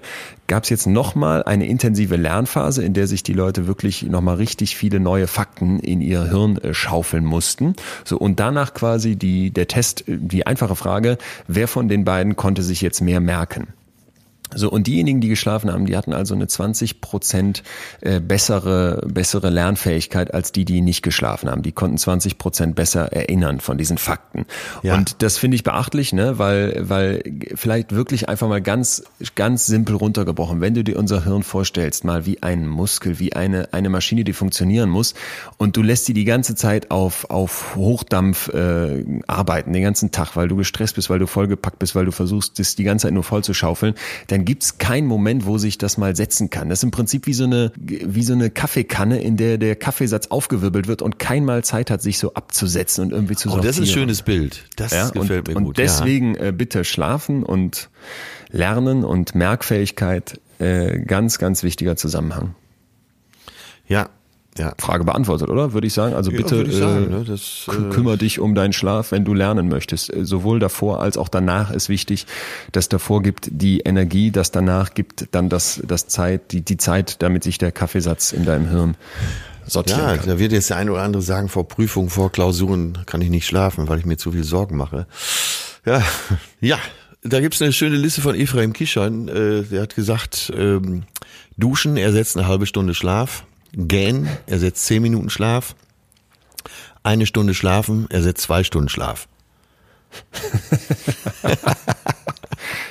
gab 0.53 0.65
es 0.65 0.69
jetzt 0.69 0.85
nochmal 0.85 1.41
eine 1.41 1.65
intensive 1.65 2.15
Lernphase, 2.15 2.83
in 2.83 2.93
der 2.93 3.07
sich 3.07 3.23
die 3.23 3.33
Leute 3.33 3.65
wirklich 3.65 4.03
nochmal 4.03 4.35
richtig 4.35 4.75
viele 4.75 4.99
neue 4.99 5.25
Fakten 5.25 5.79
in 5.79 5.99
ihr 5.99 6.25
Hirn 6.25 6.57
äh, 6.57 6.75
schaufeln 6.75 7.25
mussten. 7.25 7.73
So, 8.05 8.19
und 8.19 8.39
danach 8.39 8.75
quasi 8.75 9.15
die, 9.15 9.49
der 9.49 9.67
Test, 9.67 10.03
die 10.05 10.45
einfache 10.45 10.75
Frage, 10.75 11.17
wer 11.47 11.67
von 11.67 11.87
den 11.87 12.05
beiden 12.05 12.35
konnte 12.35 12.61
sich 12.61 12.81
jetzt 12.81 13.01
mehr 13.01 13.19
merken? 13.19 13.69
So, 14.55 14.69
und 14.69 14.87
diejenigen, 14.87 15.21
die 15.21 15.29
geschlafen 15.29 15.71
haben, 15.71 15.85
die 15.85 15.95
hatten 15.95 16.13
also 16.13 16.33
eine 16.33 16.47
20 16.47 17.01
Prozent 17.01 17.63
äh, 18.01 18.19
bessere, 18.19 19.05
bessere 19.07 19.49
Lernfähigkeit 19.49 20.33
als 20.33 20.51
die, 20.51 20.65
die 20.65 20.81
nicht 20.81 21.01
geschlafen 21.03 21.49
haben. 21.49 21.61
Die 21.61 21.71
konnten 21.71 21.97
20 21.97 22.37
Prozent 22.37 22.75
besser 22.75 23.11
erinnern 23.13 23.59
von 23.59 23.77
diesen 23.77 23.97
Fakten. 23.97 24.45
Ja. 24.81 24.95
Und 24.95 25.21
das 25.21 25.37
finde 25.37 25.55
ich 25.55 25.63
beachtlich, 25.63 26.13
ne, 26.13 26.37
weil, 26.39 26.89
weil 26.89 27.23
vielleicht 27.55 27.93
wirklich 27.93 28.29
einfach 28.29 28.47
mal 28.47 28.61
ganz, 28.61 29.03
ganz 29.35 29.65
simpel 29.65 29.95
runtergebrochen, 29.95 30.61
wenn 30.61 30.73
du 30.73 30.83
dir 30.83 30.97
unser 30.97 31.23
Hirn 31.23 31.43
vorstellst, 31.43 32.03
mal 32.03 32.25
wie 32.25 32.41
ein 32.43 32.67
Muskel, 32.67 33.19
wie 33.19 33.33
eine, 33.33 33.73
eine 33.73 33.89
Maschine, 33.89 34.23
die 34.23 34.33
funktionieren 34.33 34.89
muss, 34.89 35.13
und 35.57 35.77
du 35.77 35.81
lässt 35.81 36.05
sie 36.05 36.13
die 36.13 36.25
ganze 36.25 36.55
Zeit 36.55 36.91
auf, 36.91 37.29
auf 37.29 37.75
Hochdampf 37.75 38.49
äh, 38.49 39.03
arbeiten, 39.27 39.73
den 39.73 39.83
ganzen 39.83 40.11
Tag, 40.11 40.35
weil 40.35 40.47
du 40.47 40.55
gestresst 40.55 40.95
bist, 40.95 41.09
weil 41.09 41.19
du 41.19 41.27
vollgepackt 41.27 41.79
bist, 41.79 41.95
weil 41.95 42.05
du 42.05 42.11
versuchst, 42.11 42.59
das 42.59 42.75
die 42.75 42.83
ganze 42.83 43.07
Zeit 43.07 43.13
nur 43.13 43.23
voll 43.23 43.43
zu 43.43 43.53
schaufeln, 43.53 43.95
dann 44.27 44.42
dann 44.43 44.45
gibt 44.45 44.63
es 44.63 44.77
keinen 44.77 45.07
Moment, 45.07 45.45
wo 45.45 45.57
sich 45.57 45.77
das 45.77 45.97
mal 45.97 46.17
setzen 46.17 46.49
kann. 46.49 46.67
Das 46.67 46.79
ist 46.79 46.83
im 46.83 46.91
Prinzip 46.91 47.27
wie 47.27 47.33
so 47.33 47.45
eine, 47.45 47.71
wie 47.77 48.23
so 48.23 48.33
eine 48.33 48.49
Kaffeekanne, 48.49 49.21
in 49.21 49.37
der 49.37 49.57
der 49.57 49.77
Kaffeesatz 49.77 50.27
aufgewirbelt 50.27 50.87
wird 50.87 51.01
und 51.01 51.17
kein 51.17 51.45
Mal 51.45 51.63
Zeit 51.63 51.89
hat, 51.89 52.01
sich 52.01 52.19
so 52.19 52.33
abzusetzen 52.33 53.05
und 53.05 53.11
irgendwie 53.11 53.35
zu 53.35 53.47
sortieren. 53.47 53.63
Oh, 53.63 53.67
das 53.67 53.77
ist 53.77 53.89
ein 53.89 53.93
schönes 53.93 54.21
Bild. 54.21 54.65
Das 54.75 54.91
ja, 54.91 55.09
gefällt 55.09 55.47
und, 55.47 55.55
mir 55.55 55.61
gut. 55.61 55.67
Und 55.67 55.77
deswegen 55.77 56.35
ja. 56.35 56.47
äh, 56.47 56.51
bitte 56.51 56.83
schlafen 56.83 57.43
und 57.43 57.89
lernen 58.49 59.05
und 59.05 59.33
Merkfähigkeit, 59.33 60.41
äh, 60.59 60.99
ganz, 60.99 61.39
ganz 61.39 61.63
wichtiger 61.63 61.95
Zusammenhang. 61.95 62.53
Ja, 63.87 64.09
ja. 64.57 64.73
Frage 64.77 65.03
beantwortet, 65.03 65.49
oder? 65.49 65.73
Würde 65.73 65.87
ich 65.87 65.93
sagen. 65.93 66.13
Also 66.13 66.31
bitte 66.31 66.63
ja, 66.63 66.71
sagen, 66.71 67.05
äh, 67.05 67.15
ne? 67.17 67.23
das, 67.25 67.67
äh, 67.69 67.93
kümmere 67.93 68.17
dich 68.17 68.39
um 68.39 68.55
deinen 68.55 68.73
Schlaf, 68.73 69.11
wenn 69.11 69.25
du 69.25 69.33
lernen 69.33 69.67
möchtest. 69.67 70.13
Äh, 70.13 70.25
sowohl 70.25 70.59
davor 70.59 71.01
als 71.01 71.17
auch 71.17 71.29
danach 71.29 71.71
ist 71.71 71.89
wichtig, 71.89 72.27
dass 72.71 72.89
davor 72.89 73.23
gibt 73.23 73.47
die 73.51 73.79
Energie, 73.79 74.31
das 74.31 74.51
danach 74.51 74.93
gibt 74.93 75.27
dann 75.31 75.49
das, 75.49 75.81
das 75.85 76.07
Zeit, 76.07 76.51
die, 76.51 76.61
die 76.61 76.77
Zeit, 76.77 77.21
damit 77.21 77.43
sich 77.43 77.57
der 77.57 77.71
Kaffeesatz 77.71 78.31
in 78.31 78.45
deinem 78.45 78.69
Hirn 78.69 78.95
sortieren 79.65 80.01
ja, 80.01 80.17
kann. 80.17 80.27
da 80.27 80.39
wird 80.39 80.51
jetzt 80.51 80.69
der 80.69 80.77
eine 80.77 80.91
oder 80.91 81.03
andere 81.03 81.23
sagen, 81.23 81.47
vor 81.47 81.67
Prüfungen, 81.67 82.09
vor 82.09 82.31
Klausuren 82.31 82.99
kann 83.05 83.21
ich 83.21 83.29
nicht 83.29 83.47
schlafen, 83.47 83.87
weil 83.87 83.99
ich 83.99 84.05
mir 84.05 84.17
zu 84.17 84.33
viel 84.33 84.43
Sorgen 84.43 84.75
mache. 84.75 85.07
Ja, 85.85 86.03
ja, 86.61 86.77
da 87.23 87.39
gibt's 87.39 87.61
eine 87.61 87.71
schöne 87.71 87.95
Liste 87.95 88.21
von 88.21 88.35
Ephraim 88.35 88.73
Kischan. 88.73 89.29
Äh, 89.29 89.63
der 89.63 89.83
hat 89.83 89.95
gesagt, 89.95 90.51
ähm, 90.55 91.03
Duschen 91.57 91.97
ersetzt 91.97 92.37
eine 92.37 92.47
halbe 92.47 92.65
Stunde 92.65 92.93
Schlaf 92.93 93.45
Gähnen 93.73 94.29
ersetzt 94.45 94.85
zehn 94.85 95.01
Minuten 95.01 95.29
Schlaf. 95.29 95.75
Eine 97.03 97.25
Stunde 97.25 97.53
schlafen 97.53 98.09
ersetzt 98.09 98.43
zwei 98.43 98.63
Stunden 98.63 98.89
Schlaf. 98.89 99.27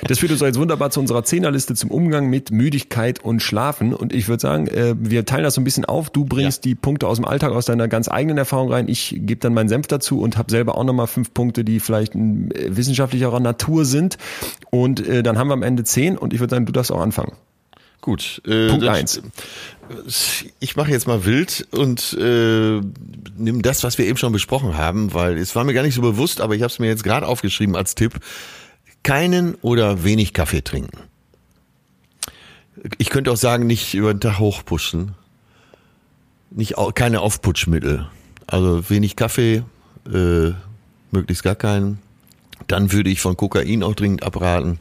Das 0.07 0.19
führt 0.19 0.31
uns 0.31 0.41
jetzt 0.41 0.59
wunderbar 0.59 0.89
zu 0.89 0.99
unserer 0.99 1.23
Zehnerliste 1.23 1.75
zum 1.75 1.89
Umgang 1.89 2.29
mit 2.29 2.51
Müdigkeit 2.51 3.23
und 3.23 3.41
Schlafen. 3.41 3.93
Und 3.93 4.13
ich 4.13 4.27
würde 4.27 4.41
sagen, 4.41 4.67
äh, 4.67 4.95
wir 4.99 5.25
teilen 5.25 5.43
das 5.43 5.53
so 5.53 5.61
ein 5.61 5.63
bisschen 5.63 5.85
auf. 5.85 6.09
Du 6.09 6.25
bringst 6.25 6.65
ja. 6.65 6.69
die 6.69 6.75
Punkte 6.75 7.07
aus 7.07 7.17
dem 7.17 7.25
Alltag, 7.25 7.53
aus 7.53 7.65
deiner 7.65 7.87
ganz 7.87 8.09
eigenen 8.09 8.37
Erfahrung 8.37 8.71
rein. 8.71 8.89
Ich 8.89 9.15
gebe 9.17 9.37
dann 9.37 9.53
meinen 9.53 9.69
Senf 9.69 9.87
dazu 9.87 10.19
und 10.19 10.37
habe 10.37 10.51
selber 10.51 10.77
auch 10.77 10.83
nochmal 10.83 11.07
fünf 11.07 11.33
Punkte, 11.33 11.63
die 11.63 11.79
vielleicht 11.79 12.15
äh, 12.15 12.75
wissenschaftlicherer 12.75 13.39
Natur 13.39 13.85
sind. 13.85 14.17
Und 14.71 15.07
äh, 15.07 15.23
dann 15.23 15.37
haben 15.37 15.47
wir 15.47 15.53
am 15.53 15.63
Ende 15.63 15.83
zehn. 15.83 16.17
Und 16.17 16.33
ich 16.33 16.39
würde 16.39 16.53
sagen, 16.53 16.65
du 16.65 16.73
darfst 16.73 16.91
auch 16.91 17.01
anfangen. 17.01 17.33
Gut. 18.03 18.41
Äh, 18.45 18.67
Punkt 18.67 18.85
eins. 18.85 19.21
Ich 20.59 20.75
mache 20.75 20.91
jetzt 20.91 21.07
mal 21.07 21.23
wild 21.23 21.65
und 21.71 22.11
äh, 22.19 22.81
nimm 23.37 23.61
das, 23.61 23.85
was 23.85 23.97
wir 23.97 24.05
eben 24.05 24.17
schon 24.17 24.33
besprochen 24.33 24.77
haben, 24.77 25.13
weil 25.13 25.37
es 25.37 25.55
war 25.55 25.63
mir 25.63 25.73
gar 25.73 25.83
nicht 25.83 25.95
so 25.95 26.01
bewusst, 26.01 26.41
aber 26.41 26.53
ich 26.53 26.63
habe 26.63 26.69
es 26.69 26.79
mir 26.79 26.87
jetzt 26.87 27.05
gerade 27.05 27.25
aufgeschrieben 27.25 27.77
als 27.77 27.95
Tipp. 27.95 28.19
Keinen 29.03 29.55
oder 29.61 30.03
wenig 30.03 30.33
Kaffee 30.33 30.61
trinken. 30.61 30.97
Ich 32.97 33.09
könnte 33.09 33.31
auch 33.31 33.37
sagen, 33.37 33.67
nicht 33.67 33.93
über 33.93 34.13
den 34.13 34.19
Tag 34.19 34.37
hochpushen. 34.37 35.13
Nicht, 36.51 36.75
keine 36.95 37.21
Aufputschmittel. 37.21 38.09
Also 38.47 38.89
wenig 38.89 39.15
Kaffee, 39.15 39.63
äh, 40.13 40.51
möglichst 41.11 41.43
gar 41.43 41.55
keinen. 41.55 41.99
Dann 42.67 42.91
würde 42.91 43.09
ich 43.09 43.21
von 43.21 43.37
Kokain 43.37 43.81
auch 43.81 43.95
dringend 43.95 44.23
abraten. 44.23 44.79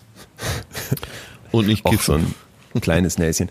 Und 1.52 1.68
nicht 1.68 1.84
kiffen. 1.84 2.34
Ein 2.74 2.80
kleines 2.80 3.18
Näschen. 3.18 3.48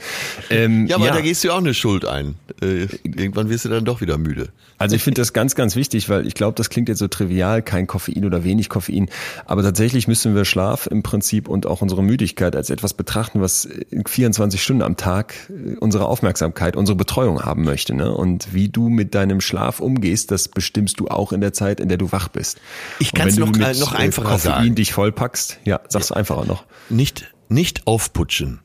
Ähm, 0.50 0.88
ja, 0.88 0.96
aber 0.96 1.08
ja. 1.08 1.14
da 1.14 1.22
gehst 1.22 1.44
du 1.44 1.52
auch 1.52 1.58
eine 1.58 1.74
Schuld 1.74 2.06
ein. 2.06 2.36
Äh, 2.62 2.88
irgendwann 3.04 3.50
wirst 3.50 3.66
du 3.66 3.70
dann 3.70 3.86
doch 3.86 4.02
wieder 4.02 4.18
müde. 4.18 4.50
Also 4.78 4.96
ich 4.96 5.04
finde 5.04 5.22
das 5.22 5.32
ganz, 5.32 5.54
ganz 5.54 5.76
wichtig, 5.76 6.10
weil 6.10 6.26
ich 6.26 6.34
glaube, 6.34 6.56
das 6.56 6.72
klingt 6.72 6.90
jetzt 6.90 7.00
so 7.00 7.08
trivial, 7.08 7.62
kein 7.62 7.86
Koffein 7.86 8.26
oder 8.26 8.44
wenig 8.44 8.68
Koffein. 8.68 9.10
Aber 9.46 9.62
tatsächlich 9.62 10.08
müssen 10.08 10.34
wir 10.34 10.44
Schlaf 10.44 10.88
im 10.88 11.04
Prinzip 11.04 11.48
und 11.48 11.68
auch 11.68 11.84
unsere 11.84 12.02
Müdigkeit 12.02 12.56
als 12.56 12.72
etwas 12.72 12.96
betrachten, 12.96 13.42
was 13.42 13.70
24 14.08 14.62
Stunden 14.62 14.82
am 14.82 14.98
Tag 14.98 15.36
äh, 15.50 15.76
unsere 15.78 16.08
Aufmerksamkeit, 16.08 16.76
unsere 16.76 16.96
Betreuung 16.96 17.44
haben 17.44 17.64
möchte. 17.64 17.94
Ne? 17.94 18.12
Und 18.12 18.54
wie 18.54 18.70
du 18.70 18.90
mit 18.90 19.14
deinem 19.14 19.40
Schlaf 19.40 19.80
umgehst, 19.80 20.32
das 20.32 20.48
bestimmst 20.48 21.00
du 21.00 21.10
auch 21.10 21.32
in 21.32 21.42
der 21.42 21.54
Zeit, 21.54 21.80
in 21.80 21.88
der 21.88 21.98
du 21.98 22.12
wach 22.12 22.28
bist. 22.28 22.60
Ich 23.00 23.14
kann 23.14 23.28
es 23.28 23.38
noch, 23.38 23.52
mit 23.52 23.80
noch 23.80 23.94
einfacher 23.94 24.30
Koffein 24.30 24.52
sagen. 24.52 24.76
dich 24.76 24.94
vollpackst, 24.94 25.60
ja, 25.64 25.82
sag's 25.90 26.10
ja. 26.10 26.16
einfacher 26.16 26.46
noch. 26.46 26.66
Nicht, 26.90 27.32
nicht 27.50 27.86
aufputschen. 27.86 28.62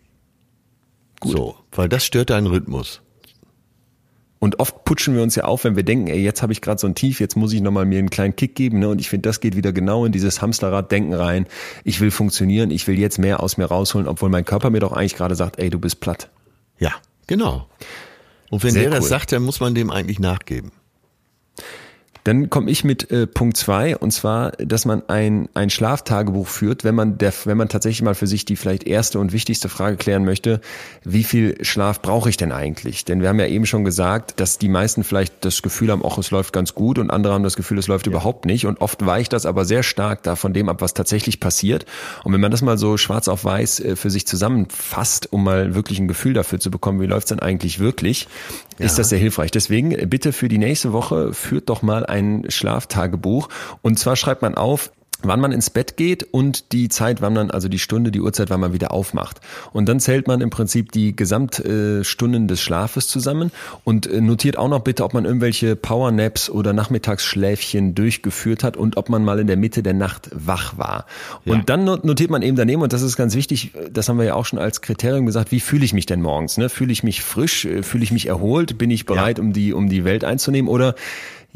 Gut. 1.21 1.33
So, 1.33 1.57
weil 1.73 1.89
das 1.89 2.05
stört 2.05 2.31
deinen 2.31 2.47
Rhythmus. 2.47 3.01
Und 4.39 4.61
oft 4.61 4.85
putschen 4.85 5.15
wir 5.17 5.23
uns 5.23 5.35
ja 5.35 5.45
auf, 5.45 5.65
wenn 5.65 5.77
wir 5.77 5.83
denken, 5.83 6.09
ey, 6.09 6.23
jetzt 6.23 6.43
habe 6.43 6.53
ich 6.53 6.61
gerade 6.61 6.79
so 6.79 6.87
ein 6.87 6.95
Tief, 6.95 7.21
jetzt 7.21 7.37
muss 7.37 7.53
ich 7.53 7.63
nochmal 7.63 7.87
mir 7.87 7.99
einen 7.99 8.11
kleinen 8.11 8.37
Kick 8.37 8.55
geben. 8.55 8.81
Ne? 8.81 8.89
Und 8.91 9.01
ich 9.01 9.09
finde, 9.09 9.29
das 9.29 9.41
geht 9.41 9.57
wieder 9.57 9.73
genau 9.73 10.05
in 10.05 10.13
dieses 10.13 10.43
Hamsterrad-Denken 10.43 11.15
rein. 11.15 11.47
Ich 11.85 12.01
will 12.01 12.11
funktionieren, 12.11 12.71
ich 12.71 12.87
will 12.87 12.99
jetzt 12.99 13.19
mehr 13.19 13.41
aus 13.43 13.57
mir 13.57 13.65
rausholen, 13.65 14.07
obwohl 14.07 14.29
mein 14.29 14.45
Körper 14.45 14.69
mir 14.71 14.81
doch 14.81 14.93
eigentlich 14.93 15.17
gerade 15.17 15.35
sagt, 15.35 15.59
ey, 15.59 15.71
du 15.71 15.79
bist 15.79 16.01
platt. 16.01 16.29
Ja, 16.79 16.93
genau. 17.27 17.67
Und 18.51 18.63
wenn 18.63 18.73
Sehr 18.73 18.83
der 18.83 18.91
cool. 18.93 18.97
das 18.99 19.09
sagt, 19.09 19.33
dann 19.33 19.43
muss 19.43 19.61
man 19.61 19.75
dem 19.75 19.91
eigentlich 19.91 20.21
nachgeben. 20.21 20.71
Dann 22.27 22.51
komme 22.51 22.73
ich 22.73 22.83
mit 22.83 23.13
äh, 23.13 23.29
Punkt 23.29 23.57
zwei 23.57 23.97
und 23.97 24.11
zwar, 24.11 24.51
dass 24.59 24.85
man 24.85 25.09
ein, 25.09 25.49
ein 25.55 25.71
Schlaftagebuch 25.71 26.49
führt, 26.49 26.83
wenn 26.83 26.97
man 26.97 27.19
der, 27.19 27.33
wenn 27.45 27.57
man 27.57 27.69
tatsächlich 27.69 28.03
mal 28.03 28.17
für 28.17 28.27
sich 28.27 28.45
die 28.45 28.57
vielleicht 28.57 28.85
erste 28.85 29.21
und 29.21 29.33
wichtigste 29.33 29.69
Frage 29.69 29.97
klären 29.97 30.25
möchte, 30.25 30.61
wie 31.05 31.23
viel 31.23 31.65
Schlaf 31.65 32.03
brauche 32.03 32.29
ich 32.29 32.37
denn 32.37 32.51
eigentlich? 32.51 33.05
Denn 33.05 33.23
wir 33.23 33.29
haben 33.29 33.39
ja 33.39 33.47
eben 33.47 33.65
schon 33.65 33.85
gesagt, 33.85 34.41
dass 34.41 34.59
die 34.59 34.69
meisten 34.69 35.05
vielleicht 35.05 35.45
das 35.45 35.63
Gefühl 35.63 35.93
haben, 35.93 36.03
ach, 36.05 36.19
es 36.19 36.33
läuft 36.33 36.53
ganz 36.53 36.75
gut 36.75 36.99
und 36.99 37.13
andere 37.13 37.33
haben 37.33 37.45
das 37.45 37.55
Gefühl, 37.55 37.79
es 37.79 37.87
läuft 37.87 38.07
ja. 38.07 38.11
überhaupt 38.11 38.45
nicht 38.45 38.67
und 38.67 38.81
oft 38.81 39.07
weicht 39.07 39.33
das 39.33 39.47
aber 39.47 39.65
sehr 39.65 39.85
stark 39.85 40.25
da 40.25 40.35
von 40.35 40.53
dem 40.53 40.69
ab, 40.69 40.81
was 40.81 40.95
tatsächlich 40.95 41.39
passiert. 41.39 41.87
Und 42.25 42.33
wenn 42.33 42.41
man 42.41 42.51
das 42.51 42.61
mal 42.61 42.77
so 42.77 42.97
schwarz 42.97 43.29
auf 43.29 43.45
weiß 43.45 43.79
äh, 43.79 43.95
für 43.95 44.11
sich 44.11 44.27
zusammenfasst, 44.27 45.33
um 45.33 45.45
mal 45.45 45.77
wirklich 45.77 46.01
ein 46.01 46.09
Gefühl 46.09 46.33
dafür 46.33 46.59
zu 46.59 46.73
bekommen, 46.73 47.01
wie 47.01 47.07
läuft 47.07 47.27
es 47.27 47.29
denn 47.29 47.39
eigentlich 47.39 47.79
wirklich, 47.79 48.27
ja. 48.79 48.87
ist 48.87 48.99
das 48.99 49.09
sehr 49.09 49.19
hilfreich. 49.19 49.51
Deswegen 49.51 49.93
äh, 49.93 50.07
bitte 50.07 50.33
für 50.33 50.49
die 50.49 50.59
nächste 50.59 50.93
Woche 50.93 51.33
führt 51.33 51.69
doch 51.69 51.83
mal 51.83 52.07
ein 52.07 52.45
Schlaftagebuch. 52.49 53.49
Und 53.83 53.99
zwar 53.99 54.17
schreibt 54.17 54.43
man 54.43 54.55
auf, 54.55 54.93
wann 55.23 55.41
man 55.41 55.53
ins 55.53 55.71
Bett 55.71 55.97
geht 55.97 56.23
und 56.23 56.73
die 56.73 56.89
Zeit, 56.89 57.21
wann 57.21 57.33
man, 57.33 57.51
also 57.51 57.69
die 57.69 57.79
Stunde, 57.79 58.11
die 58.11 58.21
Uhrzeit, 58.21 58.51
wann 58.51 58.61
man 58.61 58.73
wieder 58.73 58.93
aufmacht. 58.93 59.41
Und 59.73 59.89
dann 59.89 60.01
zählt 60.01 60.29
man 60.29 60.41
im 60.41 60.51
Prinzip 60.51 60.93
die 60.93 61.17
Gesamtstunden 61.17 62.49
des 62.49 62.61
Schlafes 62.61 63.09
zusammen 63.09 63.51
und 63.85 64.07
äh, 64.07 64.21
notiert 64.21 64.59
auch 64.59 64.69
noch 64.69 64.81
bitte, 64.81 65.05
ob 65.05 65.15
man 65.15 65.25
irgendwelche 65.25 65.77
Powernaps 65.77 66.51
oder 66.51 66.73
Nachmittagsschläfchen 66.73 67.95
durchgeführt 67.95 68.63
hat 68.63 68.77
und 68.77 68.97
ob 68.97 69.09
man 69.09 69.25
mal 69.25 69.39
in 69.39 69.47
der 69.47 69.57
Mitte 69.57 69.83
der 69.83 69.95
Nacht 69.95 70.31
wach 70.33 70.77
war. 70.79 71.07
Ja. 71.45 71.55
Und 71.55 71.69
dann 71.71 71.85
notiert 71.85 72.31
man 72.31 72.43
eben 72.43 72.57
daneben, 72.57 72.83
und 72.83 72.93
das 72.93 73.03
ist 73.03 73.17
ganz 73.17 73.35
wichtig, 73.35 73.73
das 73.91 74.09
haben 74.09 74.19
wir 74.19 74.27
ja 74.27 74.35
auch 74.35 74.47
schon 74.47 74.59
als 74.59 74.83
Kriterium 74.83 75.27
gesagt, 75.27 75.51
wie 75.51 75.61
fühle 75.61 75.85
ich 75.85 75.93
mich 75.93 76.07
denn 76.07 76.21
morgens? 76.21 76.59
Ne? 76.59 76.69
Fühle 76.69 76.93
ich 76.93 77.03
mich 77.03 77.23
frisch? 77.23 77.65
Äh, 77.65 77.83
fühle 77.83 78.05
ich 78.05 78.13
mich 78.13 78.27
erholt? 78.27 78.79
Bin 78.79 78.91
ich 78.91 79.07
bereit, 79.07 79.39
ja. 79.39 79.45
um 79.45 79.53
die, 79.53 79.73
um 79.73 79.89
die 79.89 80.05
Welt 80.05 80.25
einzunehmen? 80.25 80.69
Oder 80.69 80.95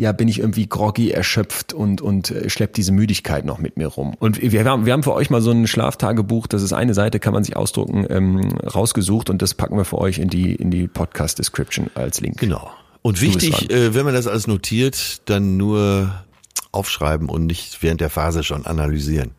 ja, 0.00 0.12
bin 0.12 0.28
ich 0.28 0.38
irgendwie 0.38 0.66
groggy, 0.66 1.10
erschöpft 1.10 1.74
und, 1.74 2.00
und 2.00 2.30
äh, 2.30 2.48
schleppt 2.48 2.78
diese 2.78 2.90
Müdigkeit 2.90 3.44
noch 3.44 3.58
mit 3.58 3.76
mir 3.76 3.86
rum. 3.86 4.14
Und 4.18 4.40
wir 4.40 4.64
haben, 4.64 4.86
wir 4.86 4.94
haben 4.94 5.02
für 5.02 5.12
euch 5.12 5.28
mal 5.28 5.42
so 5.42 5.50
ein 5.50 5.66
Schlaftagebuch, 5.66 6.46
das 6.46 6.62
ist 6.62 6.72
eine 6.72 6.94
Seite, 6.94 7.20
kann 7.20 7.34
man 7.34 7.44
sich 7.44 7.54
ausdrucken, 7.54 8.06
ähm, 8.08 8.40
rausgesucht 8.60 9.28
und 9.28 9.42
das 9.42 9.52
packen 9.52 9.76
wir 9.76 9.84
für 9.84 9.98
euch 9.98 10.18
in 10.18 10.30
die, 10.30 10.54
in 10.54 10.70
die 10.70 10.88
Podcast-Description 10.88 11.90
als 11.94 12.22
Link. 12.22 12.38
Genau. 12.38 12.70
Und 13.02 13.20
wichtig, 13.20 13.70
äh, 13.70 13.94
wenn 13.94 14.06
man 14.06 14.14
das 14.14 14.26
alles 14.26 14.46
notiert, 14.46 15.20
dann 15.28 15.58
nur 15.58 16.24
aufschreiben 16.72 17.28
und 17.28 17.44
nicht 17.44 17.82
während 17.82 18.00
der 18.00 18.10
Phase 18.10 18.42
schon 18.42 18.64
analysieren. 18.64 19.32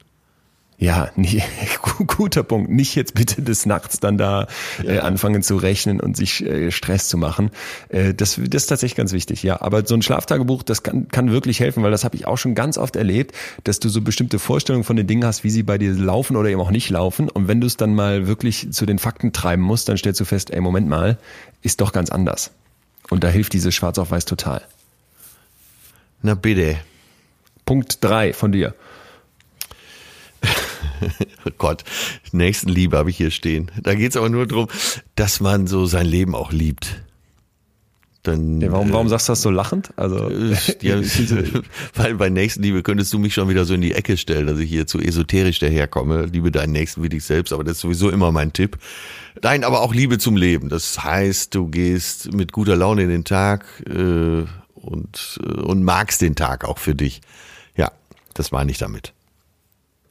Ja, 0.81 1.11
nee, 1.15 1.43
guter 2.07 2.41
Punkt. 2.41 2.71
Nicht 2.71 2.95
jetzt 2.95 3.13
bitte 3.13 3.43
des 3.43 3.67
Nachts 3.67 3.99
dann 3.99 4.17
da 4.17 4.47
äh, 4.83 4.97
anfangen 4.97 5.43
zu 5.43 5.57
rechnen 5.57 5.99
und 5.99 6.17
sich 6.17 6.43
äh, 6.43 6.71
Stress 6.71 7.07
zu 7.07 7.19
machen. 7.19 7.51
Äh, 7.89 8.15
das, 8.15 8.41
das 8.43 8.63
ist 8.63 8.67
tatsächlich 8.67 8.95
ganz 8.95 9.11
wichtig, 9.13 9.43
ja. 9.43 9.61
Aber 9.61 9.85
so 9.85 9.93
ein 9.93 10.01
Schlaftagebuch, 10.01 10.63
das 10.63 10.81
kann, 10.81 11.07
kann 11.09 11.29
wirklich 11.29 11.59
helfen, 11.59 11.83
weil 11.83 11.91
das 11.91 12.03
habe 12.03 12.15
ich 12.15 12.25
auch 12.25 12.39
schon 12.39 12.55
ganz 12.55 12.79
oft 12.79 12.95
erlebt, 12.95 13.35
dass 13.63 13.79
du 13.79 13.89
so 13.89 14.01
bestimmte 14.01 14.39
Vorstellungen 14.39 14.83
von 14.83 14.95
den 14.95 15.05
Dingen 15.05 15.23
hast, 15.23 15.43
wie 15.43 15.51
sie 15.51 15.61
bei 15.61 15.77
dir 15.77 15.93
laufen 15.93 16.35
oder 16.35 16.49
eben 16.49 16.59
auch 16.59 16.71
nicht 16.71 16.89
laufen. 16.89 17.29
Und 17.29 17.47
wenn 17.47 17.61
du 17.61 17.67
es 17.67 17.77
dann 17.77 17.93
mal 17.93 18.25
wirklich 18.25 18.71
zu 18.71 18.87
den 18.87 18.97
Fakten 18.97 19.33
treiben 19.33 19.61
musst, 19.61 19.87
dann 19.87 19.97
stellst 19.97 20.19
du 20.19 20.25
fest, 20.25 20.49
ey, 20.49 20.61
Moment 20.61 20.89
mal, 20.89 21.19
ist 21.61 21.81
doch 21.81 21.93
ganz 21.93 22.09
anders. 22.09 22.49
Und 23.11 23.23
da 23.23 23.27
hilft 23.27 23.53
diese 23.53 23.71
Schwarz 23.71 23.99
auf 23.99 24.09
Weiß 24.09 24.25
total. 24.25 24.63
Na 26.23 26.33
bitte. 26.33 26.77
Punkt 27.65 27.99
drei 28.03 28.33
von 28.33 28.51
dir. 28.51 28.73
oh 31.45 31.51
Gott, 31.57 31.83
Nächstenliebe 32.31 32.97
habe 32.97 33.09
ich 33.09 33.17
hier 33.17 33.31
stehen. 33.31 33.71
Da 33.81 33.95
geht 33.95 34.11
es 34.11 34.17
aber 34.17 34.29
nur 34.29 34.47
darum, 34.47 34.67
dass 35.15 35.39
man 35.39 35.67
so 35.67 35.85
sein 35.85 36.05
Leben 36.05 36.35
auch 36.35 36.51
liebt. 36.51 37.01
Dann, 38.23 38.61
ja, 38.61 38.71
warum, 38.71 38.93
warum 38.93 39.07
äh, 39.07 39.09
sagst 39.09 39.27
du 39.27 39.31
das 39.31 39.41
so 39.41 39.49
lachend? 39.49 39.91
Also, 39.95 40.29
äh, 40.29 40.55
ja, 40.81 41.01
weil 41.95 42.15
bei 42.15 42.29
Nächstenliebe 42.29 42.83
könntest 42.83 43.11
du 43.13 43.19
mich 43.19 43.33
schon 43.33 43.49
wieder 43.49 43.65
so 43.65 43.73
in 43.73 43.81
die 43.81 43.93
Ecke 43.93 44.15
stellen, 44.15 44.45
dass 44.45 44.59
ich 44.59 44.69
hier 44.69 44.85
zu 44.85 44.99
esoterisch 44.99 45.57
daherkomme. 45.57 46.25
Liebe 46.25 46.51
deinen 46.51 46.71
Nächsten 46.71 47.01
wie 47.01 47.09
dich 47.09 47.23
selbst, 47.23 47.51
aber 47.51 47.63
das 47.63 47.77
ist 47.77 47.81
sowieso 47.81 48.11
immer 48.11 48.31
mein 48.31 48.53
Tipp. 48.53 48.77
Nein, 49.41 49.63
aber 49.63 49.81
auch 49.81 49.93
Liebe 49.93 50.19
zum 50.19 50.37
Leben. 50.37 50.69
Das 50.69 51.03
heißt, 51.03 51.55
du 51.55 51.67
gehst 51.67 52.31
mit 52.31 52.51
guter 52.51 52.75
Laune 52.75 53.03
in 53.03 53.09
den 53.09 53.25
Tag 53.25 53.65
äh, 53.87 54.43
und, 54.75 55.39
äh, 55.43 55.61
und 55.61 55.83
magst 55.83 56.21
den 56.21 56.35
Tag 56.35 56.65
auch 56.65 56.77
für 56.77 56.93
dich. 56.93 57.21
Ja, 57.75 57.91
das 58.35 58.51
meine 58.51 58.69
ich 58.69 58.77
damit. 58.77 59.13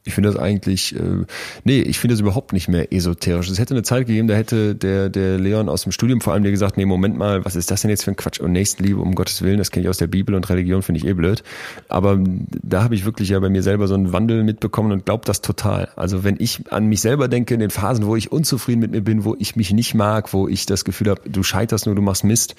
Ich 0.03 0.15
finde 0.15 0.31
das 0.31 0.39
eigentlich, 0.39 0.95
äh, 0.95 1.25
nee, 1.63 1.79
ich 1.81 1.99
finde 1.99 2.15
das 2.15 2.21
überhaupt 2.21 2.53
nicht 2.53 2.67
mehr 2.67 2.91
esoterisch. 2.91 3.49
Es 3.49 3.59
hätte 3.59 3.75
eine 3.75 3.83
Zeit 3.83 4.07
gegeben, 4.07 4.27
da 4.27 4.33
hätte 4.33 4.73
der, 4.73 5.09
der 5.09 5.37
Leon 5.37 5.69
aus 5.69 5.83
dem 5.83 5.91
Studium 5.91 6.21
vor 6.21 6.33
allem 6.33 6.43
dir 6.43 6.49
gesagt, 6.49 6.75
nee, 6.75 6.85
Moment 6.85 7.17
mal, 7.17 7.45
was 7.45 7.55
ist 7.55 7.69
das 7.69 7.81
denn 7.81 7.91
jetzt 7.91 8.03
für 8.05 8.11
ein 8.11 8.15
Quatsch? 8.15 8.39
Und 8.39 8.51
Nächstenliebe, 8.51 8.99
um 8.99 9.13
Gottes 9.13 9.43
Willen, 9.43 9.59
das 9.59 9.69
kenne 9.69 9.83
ich 9.83 9.89
aus 9.89 9.97
der 9.97 10.07
Bibel 10.07 10.33
und 10.33 10.49
Religion, 10.49 10.81
finde 10.81 10.99
ich 10.99 11.05
eh 11.05 11.13
blöd. 11.13 11.43
Aber 11.87 12.19
da 12.63 12.83
habe 12.83 12.95
ich 12.95 13.05
wirklich 13.05 13.29
ja 13.29 13.39
bei 13.39 13.49
mir 13.49 13.61
selber 13.61 13.87
so 13.87 13.93
einen 13.93 14.11
Wandel 14.11 14.43
mitbekommen 14.43 14.91
und 14.91 15.05
glaube 15.05 15.23
das 15.25 15.41
total. 15.41 15.89
Also 15.95 16.23
wenn 16.23 16.37
ich 16.39 16.71
an 16.71 16.87
mich 16.87 17.01
selber 17.01 17.27
denke, 17.27 17.53
in 17.53 17.59
den 17.59 17.69
Phasen, 17.69 18.07
wo 18.07 18.15
ich 18.15 18.31
unzufrieden 18.31 18.79
mit 18.79 18.91
mir 18.91 19.01
bin, 19.01 19.23
wo 19.23 19.35
ich 19.37 19.55
mich 19.55 19.71
nicht 19.71 19.93
mag, 19.93 20.33
wo 20.33 20.47
ich 20.47 20.65
das 20.65 20.83
Gefühl 20.83 21.11
habe, 21.11 21.21
du 21.29 21.43
scheiterst 21.43 21.85
nur, 21.85 21.93
du 21.93 22.01
machst 22.01 22.23
Mist, 22.23 22.55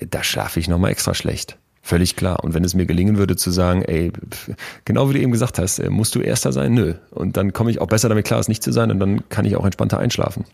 da 0.00 0.24
schlafe 0.24 0.58
ich 0.58 0.66
nochmal 0.66 0.90
extra 0.90 1.14
schlecht. 1.14 1.56
Völlig 1.86 2.16
klar. 2.16 2.42
Und 2.42 2.54
wenn 2.54 2.64
es 2.64 2.72
mir 2.72 2.86
gelingen 2.86 3.18
würde 3.18 3.36
zu 3.36 3.50
sagen, 3.50 3.82
ey, 3.82 4.10
genau 4.86 5.10
wie 5.10 5.12
du 5.12 5.20
eben 5.20 5.32
gesagt 5.32 5.58
hast, 5.58 5.78
äh, 5.80 5.90
musst 5.90 6.14
du 6.14 6.20
Erster 6.20 6.50
sein? 6.50 6.72
Nö. 6.72 6.94
Und 7.10 7.36
dann 7.36 7.52
komme 7.52 7.70
ich 7.70 7.78
auch 7.78 7.88
besser 7.88 8.08
damit 8.08 8.24
klar, 8.24 8.40
es 8.40 8.48
nicht 8.48 8.62
zu 8.62 8.72
sein 8.72 8.90
und 8.90 8.98
dann 9.00 9.28
kann 9.28 9.44
ich 9.44 9.54
auch 9.54 9.66
entspannter 9.66 9.98
einschlafen. 9.98 10.46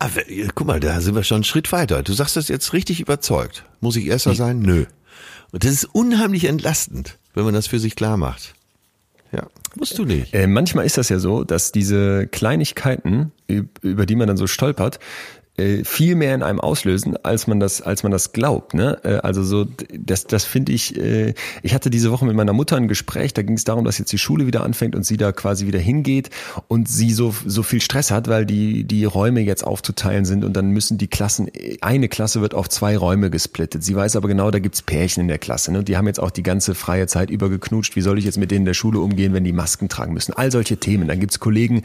Aber, 0.00 0.28
äh, 0.28 0.48
guck 0.52 0.66
mal, 0.66 0.80
da 0.80 1.00
sind 1.00 1.14
wir 1.14 1.22
schon 1.22 1.36
einen 1.36 1.44
Schritt 1.44 1.70
weiter. 1.70 2.02
Du 2.02 2.12
sagst 2.14 2.34
das 2.34 2.48
jetzt 2.48 2.72
richtig 2.72 2.98
überzeugt. 2.98 3.64
Muss 3.80 3.94
ich 3.94 4.06
Erster 4.06 4.32
ich, 4.32 4.38
sein? 4.38 4.58
Nö. 4.58 4.86
Und 5.52 5.62
das 5.62 5.70
ist 5.70 5.84
unheimlich 5.84 6.46
entlastend, 6.46 7.16
wenn 7.34 7.44
man 7.44 7.54
das 7.54 7.68
für 7.68 7.78
sich 7.78 7.94
klar 7.94 8.16
macht. 8.16 8.54
Ja, 9.30 9.46
musst 9.76 9.96
du 9.96 10.04
nicht. 10.04 10.34
Äh, 10.34 10.48
manchmal 10.48 10.84
ist 10.84 10.98
das 10.98 11.10
ja 11.10 11.20
so, 11.20 11.44
dass 11.44 11.70
diese 11.70 12.26
Kleinigkeiten, 12.26 13.30
über 13.82 14.04
die 14.04 14.16
man 14.16 14.26
dann 14.26 14.36
so 14.36 14.48
stolpert, 14.48 14.98
äh, 15.56 15.84
viel 15.84 16.14
mehr 16.14 16.34
in 16.34 16.42
einem 16.42 16.60
auslösen, 16.60 17.16
als 17.22 17.46
man 17.46 17.60
das, 17.60 17.80
als 17.80 18.02
man 18.02 18.12
das 18.12 18.32
glaubt. 18.32 18.74
Ne? 18.74 18.98
Äh, 19.04 19.16
also 19.16 19.42
so, 19.42 19.66
das, 19.98 20.26
das 20.26 20.44
finde 20.44 20.72
ich. 20.72 20.96
Äh, 20.96 21.34
ich 21.62 21.74
hatte 21.74 21.90
diese 21.90 22.10
Woche 22.10 22.26
mit 22.26 22.36
meiner 22.36 22.52
Mutter 22.52 22.76
ein 22.76 22.88
Gespräch. 22.88 23.32
Da 23.34 23.42
ging 23.42 23.56
es 23.56 23.64
darum, 23.64 23.84
dass 23.84 23.98
jetzt 23.98 24.12
die 24.12 24.18
Schule 24.18 24.46
wieder 24.46 24.62
anfängt 24.62 24.94
und 24.94 25.04
sie 25.04 25.16
da 25.16 25.32
quasi 25.32 25.66
wieder 25.66 25.78
hingeht 25.78 26.30
und 26.68 26.88
sie 26.88 27.10
so 27.10 27.34
so 27.44 27.62
viel 27.62 27.80
Stress 27.80 28.10
hat, 28.10 28.28
weil 28.28 28.44
die 28.44 28.84
die 28.84 29.04
Räume 29.04 29.40
jetzt 29.40 29.66
aufzuteilen 29.66 30.24
sind 30.24 30.44
und 30.44 30.54
dann 30.54 30.70
müssen 30.70 30.98
die 30.98 31.08
Klassen 31.08 31.50
eine 31.80 32.08
Klasse 32.08 32.40
wird 32.40 32.54
auf 32.54 32.68
zwei 32.68 32.96
Räume 32.96 33.30
gesplittet. 33.30 33.82
Sie 33.82 33.96
weiß 33.96 34.16
aber 34.16 34.28
genau, 34.28 34.50
da 34.50 34.58
gibt's 34.58 34.82
Pärchen 34.82 35.22
in 35.22 35.28
der 35.28 35.38
Klasse. 35.38 35.72
Ne? 35.72 35.84
Die 35.84 35.96
haben 35.96 36.06
jetzt 36.06 36.20
auch 36.20 36.30
die 36.30 36.42
ganze 36.42 36.74
freie 36.74 37.06
Zeit 37.06 37.30
übergeknutscht. 37.30 37.96
Wie 37.96 38.00
soll 38.00 38.18
ich 38.18 38.24
jetzt 38.24 38.38
mit 38.38 38.50
denen 38.50 38.62
in 38.62 38.66
der 38.66 38.74
Schule 38.74 39.00
umgehen, 39.00 39.32
wenn 39.32 39.44
die 39.44 39.52
Masken 39.52 39.88
tragen 39.88 40.12
müssen? 40.12 40.32
All 40.34 40.50
solche 40.50 40.76
Themen. 40.76 41.08
Dann 41.08 41.20
gibt's 41.20 41.40
Kollegen, 41.40 41.82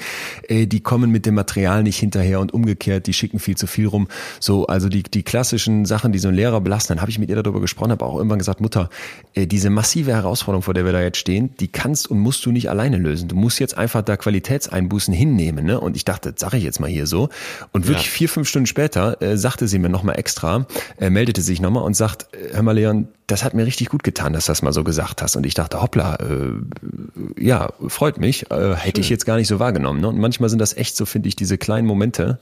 äh, 0.47 0.67
die 0.67 0.81
kommen 0.81 1.11
mit 1.11 1.25
dem 1.25 1.35
Material 1.35 1.83
nicht 1.83 1.97
hinterher 1.97 2.39
und 2.39 2.53
umgekehrt, 2.53 3.07
die 3.07 3.13
schicken 3.13 3.39
viel 3.39 3.55
zu 3.61 3.67
viel 3.67 3.87
rum. 3.87 4.07
So, 4.39 4.67
also 4.67 4.89
die, 4.89 5.03
die 5.03 5.23
klassischen 5.23 5.85
Sachen, 5.85 6.11
die 6.11 6.19
so 6.19 6.27
ein 6.27 6.35
Lehrer 6.35 6.59
belasten, 6.59 6.93
dann 6.93 7.01
habe 7.01 7.11
ich 7.11 7.19
mit 7.19 7.29
ihr 7.29 7.41
darüber 7.41 7.61
gesprochen, 7.61 7.91
habe 7.91 8.05
auch 8.05 8.17
irgendwann 8.17 8.39
gesagt, 8.39 8.59
Mutter, 8.59 8.89
äh, 9.33 9.47
diese 9.47 9.69
massive 9.69 10.11
Herausforderung, 10.11 10.63
vor 10.63 10.73
der 10.73 10.83
wir 10.83 10.91
da 10.91 11.01
jetzt 11.01 11.17
stehen, 11.17 11.55
die 11.59 11.67
kannst 11.69 12.09
und 12.09 12.19
musst 12.19 12.45
du 12.45 12.51
nicht 12.51 12.69
alleine 12.69 12.97
lösen. 12.97 13.29
Du 13.29 13.35
musst 13.35 13.59
jetzt 13.59 13.77
einfach 13.77 14.01
da 14.01 14.17
Qualitätseinbußen 14.17 15.13
hinnehmen. 15.13 15.65
Ne? 15.65 15.79
Und 15.79 15.95
ich 15.95 16.03
dachte, 16.03 16.33
sage 16.35 16.57
ich 16.57 16.63
jetzt 16.63 16.79
mal 16.79 16.89
hier 16.89 17.07
so. 17.07 17.29
Und 17.71 17.87
wirklich 17.87 18.07
ja. 18.07 18.11
vier, 18.11 18.29
fünf 18.29 18.49
Stunden 18.49 18.65
später 18.65 19.21
äh, 19.21 19.37
sagte 19.37 19.67
sie 19.67 19.79
mir 19.79 19.89
nochmal 19.89 20.19
extra, 20.19 20.65
äh, 20.99 21.09
meldete 21.09 21.41
sich 21.41 21.61
nochmal 21.61 21.83
und 21.83 21.95
sagt, 21.95 22.27
äh, 22.33 22.53
hör 22.53 22.63
mal 22.63 22.73
Leon, 22.73 23.07
das 23.27 23.43
hat 23.43 23.53
mir 23.53 23.65
richtig 23.65 23.89
gut 23.89 24.03
getan, 24.03 24.33
dass 24.33 24.45
du 24.45 24.51
das 24.51 24.61
mal 24.61 24.73
so 24.73 24.83
gesagt 24.83 25.21
hast. 25.21 25.35
Und 25.35 25.45
ich 25.45 25.53
dachte, 25.53 25.81
hoppla, 25.81 26.15
äh, 26.15 27.43
ja, 27.43 27.71
freut 27.87 28.19
mich. 28.19 28.51
Äh, 28.51 28.75
hätte 28.75 29.01
ich 29.01 29.09
jetzt 29.09 29.25
gar 29.25 29.37
nicht 29.37 29.47
so 29.47 29.59
wahrgenommen. 29.59 30.01
Ne? 30.01 30.09
Und 30.09 30.19
manchmal 30.19 30.49
sind 30.49 30.59
das 30.59 30.75
echt 30.75 30.97
so, 30.97 31.05
finde 31.05 31.29
ich, 31.29 31.35
diese 31.35 31.57
kleinen 31.57 31.87
Momente, 31.87 32.39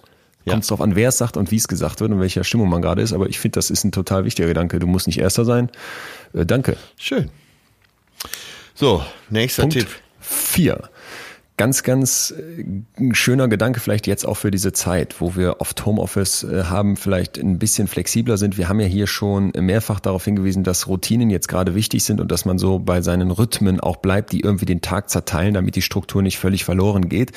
ja. 0.49 0.59
Kommt 0.59 0.81
an, 0.81 0.95
wer 0.95 1.09
es 1.09 1.17
sagt 1.17 1.37
und 1.37 1.51
wie 1.51 1.57
es 1.57 1.67
gesagt 1.67 2.01
wird 2.01 2.11
und 2.11 2.19
welcher 2.19 2.43
Stimmung 2.43 2.69
man 2.69 2.81
gerade 2.81 3.01
ist. 3.01 3.13
Aber 3.13 3.27
ich 3.27 3.39
finde, 3.39 3.55
das 3.55 3.69
ist 3.69 3.83
ein 3.83 3.91
total 3.91 4.25
wichtiger 4.25 4.47
Gedanke. 4.47 4.79
Du 4.79 4.87
musst 4.87 5.07
nicht 5.07 5.19
Erster 5.19 5.45
sein. 5.45 5.69
Äh, 6.33 6.45
danke. 6.45 6.77
Schön. 6.97 7.29
So, 8.75 9.03
nächster 9.29 9.63
Punkt 9.63 9.77
Tipp. 9.77 9.87
Vier 10.19 10.89
ganz, 11.59 11.83
ganz 11.83 12.33
äh, 12.37 13.13
schöner 13.13 13.49
Gedanke 13.49 13.81
vielleicht 13.81 14.07
jetzt 14.07 14.25
auch 14.25 14.35
für 14.35 14.49
diese 14.49 14.71
Zeit, 14.71 15.19
wo 15.19 15.35
wir 15.35 15.59
oft 15.59 15.85
Homeoffice 15.85 16.45
äh, 16.45 16.63
haben, 16.63 16.95
vielleicht 16.95 17.37
ein 17.37 17.59
bisschen 17.59 17.89
flexibler 17.89 18.37
sind. 18.37 18.57
Wir 18.57 18.69
haben 18.69 18.79
ja 18.79 18.87
hier 18.87 19.07
schon 19.07 19.51
mehrfach 19.59 19.99
darauf 19.99 20.23
hingewiesen, 20.23 20.63
dass 20.63 20.87
Routinen 20.87 21.29
jetzt 21.29 21.49
gerade 21.49 21.75
wichtig 21.75 22.05
sind 22.05 22.21
und 22.21 22.31
dass 22.31 22.45
man 22.45 22.57
so 22.57 22.79
bei 22.79 23.01
seinen 23.01 23.29
Rhythmen 23.29 23.81
auch 23.81 23.97
bleibt, 23.97 24.31
die 24.31 24.39
irgendwie 24.39 24.65
den 24.65 24.79
Tag 24.79 25.09
zerteilen, 25.09 25.53
damit 25.53 25.75
die 25.75 25.81
Struktur 25.81 26.21
nicht 26.21 26.39
völlig 26.39 26.63
verloren 26.63 27.09
geht. 27.09 27.33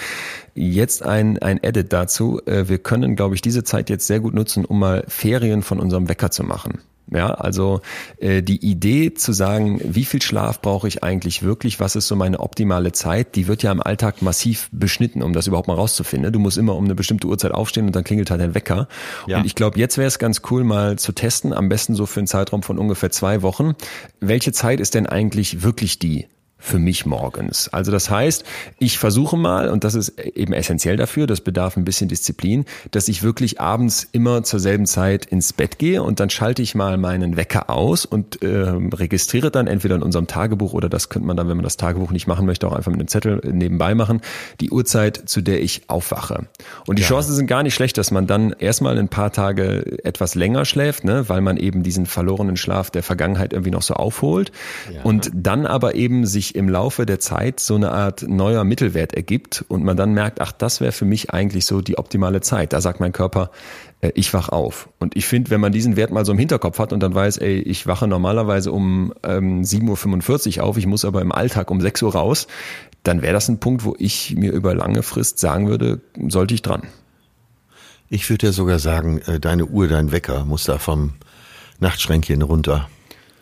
Jetzt 0.55 1.03
ein, 1.03 1.39
ein 1.39 1.61
Edit 1.61 1.93
dazu. 1.93 2.41
Äh, 2.47 2.69
wir 2.69 2.79
können, 2.79 3.17
glaube 3.17 3.35
ich, 3.35 3.43
diese 3.43 3.65
Zeit 3.65 3.91
jetzt 3.91 4.07
sehr 4.07 4.21
gut 4.21 4.35
nutzen, 4.35 4.65
um 4.65 4.79
mal 4.79 5.05
Ferien 5.09 5.63
von 5.63 5.81
unserem 5.81 6.09
Wecker 6.09 6.31
zu 6.31 6.45
machen. 6.45 6.79
Ja, 7.11 7.35
also 7.35 7.81
äh, 8.19 8.43
die 8.43 8.65
Idee 8.65 9.13
zu 9.13 9.33
sagen, 9.33 9.81
wie 9.85 10.05
viel 10.05 10.23
Schlaf 10.23 10.63
brauche 10.63 10.89
ich 10.89 11.03
eigentlich 11.03 11.43
wirklich, 11.43 11.81
was 11.81 11.97
ist 11.97 12.07
so 12.07 12.17
meine 12.17 12.41
optimale 12.41 12.93
Zeit, 12.93 13.35
die 13.37 13.49
wird 13.49 13.63
ja 13.63 13.73
im 13.73 13.83
Alltag 13.83 14.23
massiv 14.23 14.69
beschnitten, 14.73 15.23
um 15.23 15.33
das 15.33 15.47
überhaupt 15.47 15.69
mal 15.69 15.75
rauszufinden. 15.75 16.33
Du 16.33 16.39
musst 16.39 16.59
immer 16.59 16.77
um 16.77 16.85
eine 16.85 16.95
bestimmte 16.95 17.27
Uhrzeit 17.27 17.53
aufstehen 17.53 17.87
und 17.87 17.97
dann 17.97 18.05
klingelt 18.05 18.31
halt 18.31 18.41
dein 18.41 18.55
Wecker. 18.55 18.89
Ja. 19.27 19.39
Und 19.39 19.47
ich 19.47 19.55
glaube, 19.55 19.79
jetzt 19.79 19.99
wäre 19.99 20.09
es 20.09 20.19
ganz 20.19 20.43
cool, 20.51 20.65
mal 20.65 20.99
zu 20.99 21.13
testen, 21.13 21.53
am 21.53 21.69
besten 21.69 21.95
so 21.95 22.07
für 22.07 22.21
einen 22.21 22.27
Zeitraum 22.27 22.63
von 22.63 22.79
ungefähr 22.79 23.11
zwei 23.11 23.43
Wochen. 23.43 23.75
Welche 24.21 24.53
Zeit 24.53 24.81
ist 24.81 24.95
denn 24.95 25.07
eigentlich 25.07 25.63
wirklich 25.63 25.99
die, 25.99 26.29
für 26.63 26.79
mich 26.79 27.05
morgens. 27.07 27.69
Also 27.69 27.91
das 27.91 28.09
heißt, 28.09 28.45
ich 28.79 28.97
versuche 28.99 29.37
mal, 29.37 29.69
und 29.69 29.83
das 29.83 29.97
ist 29.97 30.19
eben 30.21 30.53
essentiell 30.53 30.97
dafür, 30.97 31.27
das 31.27 31.41
bedarf 31.41 31.77
ein 31.77 31.85
bisschen 31.85 32.09
Disziplin, 32.09 32.65
dass 32.93 33.09
ich 33.09 33.25
wirklich 33.25 33.61
abends 33.61 34.09
immer 34.13 34.45
zur 34.45 34.61
selben 34.61 34.87
Zeit 34.87 35.27
ins 35.27 35.53
Bett 35.53 35.79
gehe 35.79 36.03
und 36.05 36.21
dann 36.21 36.31
schalte 36.31 36.63
ich 36.63 36.77
mal 36.77 36.99
meinen 36.99 37.37
Wecker 37.37 37.69
aus 37.69 38.07
und 38.07 38.43
äh, 38.43 38.47
registriere 38.49 39.51
dann 39.51 39.67
entweder 39.67 39.97
in 39.97 40.03
unserem 40.03 40.29
Tagebuch 40.29 40.73
oder 40.73 40.89
das 40.89 41.09
könnte 41.09 41.27
man 41.27 41.37
dann, 41.37 41.49
wenn 41.49 41.57
man 41.57 41.65
das 41.65 41.77
Tagebuch 41.77 42.13
nicht 42.13 42.29
machen 42.29 42.47
möchte, 42.47 42.69
auch 42.69 42.73
einfach 42.73 42.93
mit 42.93 43.01
einem 43.01 43.09
Zettel 43.09 43.41
nebenbei 43.45 43.97
machen, 43.97 44.21
die 44.61 44.71
Uhrzeit, 44.71 45.21
zu 45.27 45.41
der 45.41 45.61
ich 45.61 45.91
aufwache. 45.91 46.47
Und 46.87 47.01
die 47.01 47.03
ja. 47.03 47.09
Chancen 47.09 47.35
sind 47.35 47.49
gar 47.49 47.65
nicht 47.65 47.75
schlecht, 47.75 47.99
dass 47.99 48.13
man 48.13 48.29
dann 48.29 48.53
erstmal 48.53 48.97
ein 48.99 49.09
paar 49.09 49.33
Tage 49.33 50.05
etwas 50.05 50.37
länger 50.37 50.65
schläft, 50.65 51.03
ne, 51.03 51.29
weil 51.29 51.41
man 51.41 51.57
eben 51.57 51.83
diesen 51.83 52.07
verlorenen 52.07 52.57
Schlaf 52.57 52.91
der 52.91 53.03
Vergangenheit 53.03 53.53
irgendwie 53.53 53.73
noch 53.73 53.83
so 53.83 53.95
aufholt 53.95 54.53
ja. 54.95 55.03
und 55.03 55.33
dann 55.35 55.67
aber 55.67 55.97
eben 55.97 56.25
sich 56.25 56.52
im 56.55 56.69
Laufe 56.69 57.07
der 57.07 57.21
Zeit 57.21 57.61
so 57.61 57.75
eine 57.75 57.93
Art 57.93 58.23
neuer 58.23 58.65
Mittelwert 58.65 59.15
ergibt 59.15 59.65
und 59.69 59.85
man 59.85 59.97
dann 59.97 60.13
merkt, 60.13 60.41
ach, 60.41 60.53
das 60.53 60.81
wäre 60.81 60.93
für 60.93 61.05
mich 61.05 61.31
eigentlich 61.31 61.67
so 61.67 61.81
die 61.81 61.99
optimale 61.99 62.41
Zeit. 62.41 62.73
Da 62.73 62.81
sagt 62.81 63.01
mein 63.01 63.13
Körper, 63.13 63.51
äh, 64.01 64.13
ich 64.15 64.33
wach 64.35 64.49
auf. 64.49 64.89
Und 64.99 65.17
ich 65.17 65.27
finde, 65.27 65.51
wenn 65.51 65.61
man 65.61 65.73
diesen 65.73 65.97
Wert 65.97 66.11
mal 66.11 66.25
so 66.25 66.33
im 66.33 66.39
Hinterkopf 66.39 66.79
hat 66.79 66.93
und 66.93 67.01
dann 67.01 67.15
weiß, 67.15 67.39
ey, 67.39 67.59
ich 67.61 67.87
wache 67.87 68.07
normalerweise 68.07 68.73
um 68.73 69.15
ähm, 69.23 69.63
7.45 69.63 70.59
Uhr 70.59 70.65
auf, 70.65 70.77
ich 70.77 70.87
muss 70.87 71.05
aber 71.05 71.23
im 71.23 71.33
Alltag 71.33 71.71
um 71.71 71.81
6 71.81 72.03
Uhr 72.03 72.13
raus, 72.13 72.47
dann 73.03 73.23
wäre 73.23 73.33
das 73.33 73.49
ein 73.49 73.61
Punkt, 73.61 73.85
wo 73.85 73.95
ich 73.99 74.35
mir 74.37 74.53
über 74.53 74.75
lange 74.75 75.03
Frist 75.03 75.39
sagen 75.39 75.69
würde, 75.69 76.01
sollte 76.29 76.55
ich 76.55 76.63
dran. 76.63 76.83
Ich 78.09 78.29
würde 78.29 78.49
ja 78.49 78.53
sogar 78.53 78.79
sagen, 78.79 79.21
äh, 79.27 79.41
deine 79.41 79.67
Uhr, 79.67 79.89
dein 79.89 80.13
Wecker 80.13 80.45
muss 80.45 80.65
da 80.65 80.79
vom 80.79 81.15
Nachtschränkchen 81.81 82.43
runter. 82.43 82.89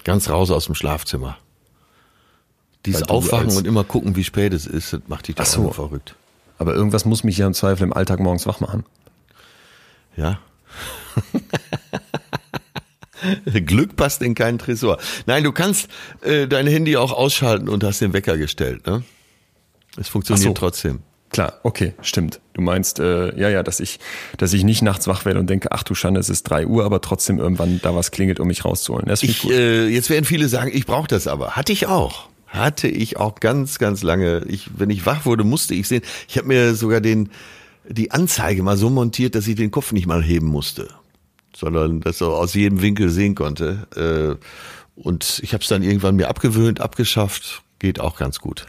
Ganz 0.05 0.31
raus 0.31 0.51
aus 0.51 0.67
dem 0.67 0.75
Schlafzimmer. 0.75 1.37
Dieses 2.87 3.03
Aufwachen 3.05 3.57
und 3.57 3.67
immer 3.67 3.85
gucken, 3.85 4.17
wie 4.17 4.25
spät 4.25 4.55
es 4.55 4.67
ist, 4.67 4.93
das 4.93 5.01
macht 5.07 5.29
dich 5.29 5.37
doch 5.37 5.45
so. 5.45 5.71
verrückt. 5.71 6.15
Aber 6.59 6.75
irgendwas 6.75 7.05
muss 7.05 7.25
mich 7.25 7.39
ja 7.39 7.47
im 7.47 7.55
Zweifel 7.55 7.85
im 7.85 7.93
Alltag 7.93 8.21
morgens 8.21 8.47
wach 8.47 8.61
machen. 8.61 8.85
Ja. 10.17 10.41
Glück 13.67 13.97
passt 13.97 14.23
in 14.23 14.35
keinen 14.35 14.59
Tresor. 14.59 14.99
Nein, 15.27 15.45
du 15.45 15.53
kannst 15.53 15.89
äh, 16.23 16.47
dein 16.47 16.67
Handy 16.67 16.97
auch 16.97 17.13
ausschalten 17.13 17.69
und 17.69 17.85
hast 17.85 18.01
den 18.01 18.13
Wecker 18.13 18.39
gestellt. 18.39 18.87
Ne? 18.87 19.03
Es 19.97 20.09
funktioniert 20.09 20.49
so. 20.49 20.55
trotzdem. 20.55 21.01
Klar, 21.31 21.61
okay, 21.63 21.95
stimmt. 22.03 22.41
Du 22.55 22.61
meinst, 22.61 22.99
äh, 22.99 23.39
ja, 23.39 23.49
ja, 23.49 23.63
dass 23.63 23.79
ich, 23.79 24.01
dass 24.37 24.53
ich 24.53 24.65
nicht 24.65 24.83
nachts 24.83 25.07
wach 25.07 25.25
werde 25.25 25.39
und 25.39 25.49
denke, 25.49 25.71
ach 25.71 25.85
du 25.85 25.95
Schande, 25.95 26.19
es 26.19 26.29
ist 26.29 26.43
drei 26.43 26.67
Uhr, 26.67 26.85
aber 26.85 27.01
trotzdem 27.01 27.39
irgendwann 27.39 27.81
da 27.83 27.95
was 27.95 28.11
klingelt, 28.11 28.41
um 28.41 28.49
mich 28.49 28.65
rauszuholen. 28.65 29.07
Das 29.07 29.23
ich, 29.23 29.43
gut. 29.43 29.53
Äh, 29.53 29.87
jetzt 29.87 30.11
werden 30.11 30.25
viele 30.25 30.49
sagen, 30.49 30.73
ich 30.75 30.87
brauche 30.87 31.07
das 31.07 31.29
aber. 31.29 31.53
Hatte 31.53 31.73
ich 31.73 31.87
auch. 31.87 32.30
Hatte 32.51 32.89
ich 32.89 33.17
auch 33.17 33.37
ganz, 33.37 33.79
ganz 33.79 34.03
lange. 34.03 34.45
Ich, 34.49 34.71
wenn 34.77 34.91
ich 34.91 35.07
wach 35.07 35.25
wurde, 35.25 35.45
musste 35.45 35.75
ich 35.75 35.87
sehen. 35.87 36.03
Ich 36.29 36.37
habe 36.37 36.49
mir 36.49 36.75
sogar 36.75 37.01
den, 37.01 37.31
die 37.89 38.11
Anzeige 38.11 38.63
mal 38.63 38.77
so 38.77 38.91
montiert, 38.91 39.35
dass 39.35 39.47
ich 39.47 39.55
den 39.55 39.71
Kopf 39.71 39.93
nicht 39.93 40.07
mal 40.07 40.23
heben 40.23 40.47
musste, 40.47 40.89
sondern 41.55 42.01
das 42.01 42.19
so 42.19 42.35
aus 42.35 42.55
jedem 42.55 42.83
Winkel 42.83 43.09
sehen 43.09 43.37
konnte. 43.37 43.87
Äh, 43.97 45.01
und 45.01 45.41
ich 45.45 45.55
habe 45.55 45.63
es 45.63 45.69
dann 45.69 45.83
irgendwann 45.83 46.17
mir 46.17 46.29
abgewöhnt, 46.29 46.81
abgeschafft. 46.81 47.63
Geht 47.79 48.01
auch 48.01 48.17
ganz 48.17 48.41
gut. 48.41 48.67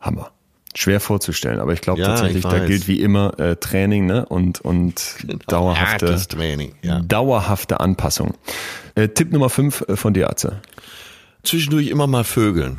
Hammer 0.00 0.32
schwer 0.78 1.00
vorzustellen, 1.00 1.58
aber 1.58 1.72
ich 1.72 1.80
glaube 1.80 2.00
ja, 2.00 2.08
tatsächlich, 2.08 2.44
ich 2.44 2.50
da 2.50 2.64
gilt 2.64 2.86
wie 2.88 3.00
immer 3.00 3.38
äh, 3.38 3.56
Training 3.56 4.06
ne? 4.06 4.26
und, 4.26 4.60
und 4.60 5.16
genau. 5.20 5.38
dauerhafte, 5.46 6.16
Training, 6.28 6.74
ja. 6.82 7.00
dauerhafte 7.00 7.80
Anpassung. 7.80 8.34
Äh, 8.94 9.08
Tipp 9.08 9.32
Nummer 9.32 9.48
5 9.48 9.84
äh, 9.88 9.96
von 9.96 10.14
dir, 10.14 10.30
Atze. 10.30 10.60
Zwischendurch 11.46 11.86
immer 11.86 12.08
mal 12.08 12.24
Vögeln. 12.24 12.78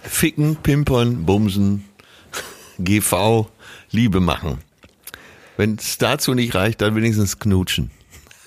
Ficken, 0.00 0.56
pimpern, 0.56 1.26
bumsen, 1.26 1.84
GV, 2.78 3.46
Liebe 3.90 4.20
machen. 4.20 4.58
Wenn 5.58 5.74
es 5.74 5.98
dazu 5.98 6.32
nicht 6.32 6.54
reicht, 6.54 6.80
dann 6.80 6.96
wenigstens 6.96 7.38
knutschen. 7.38 7.90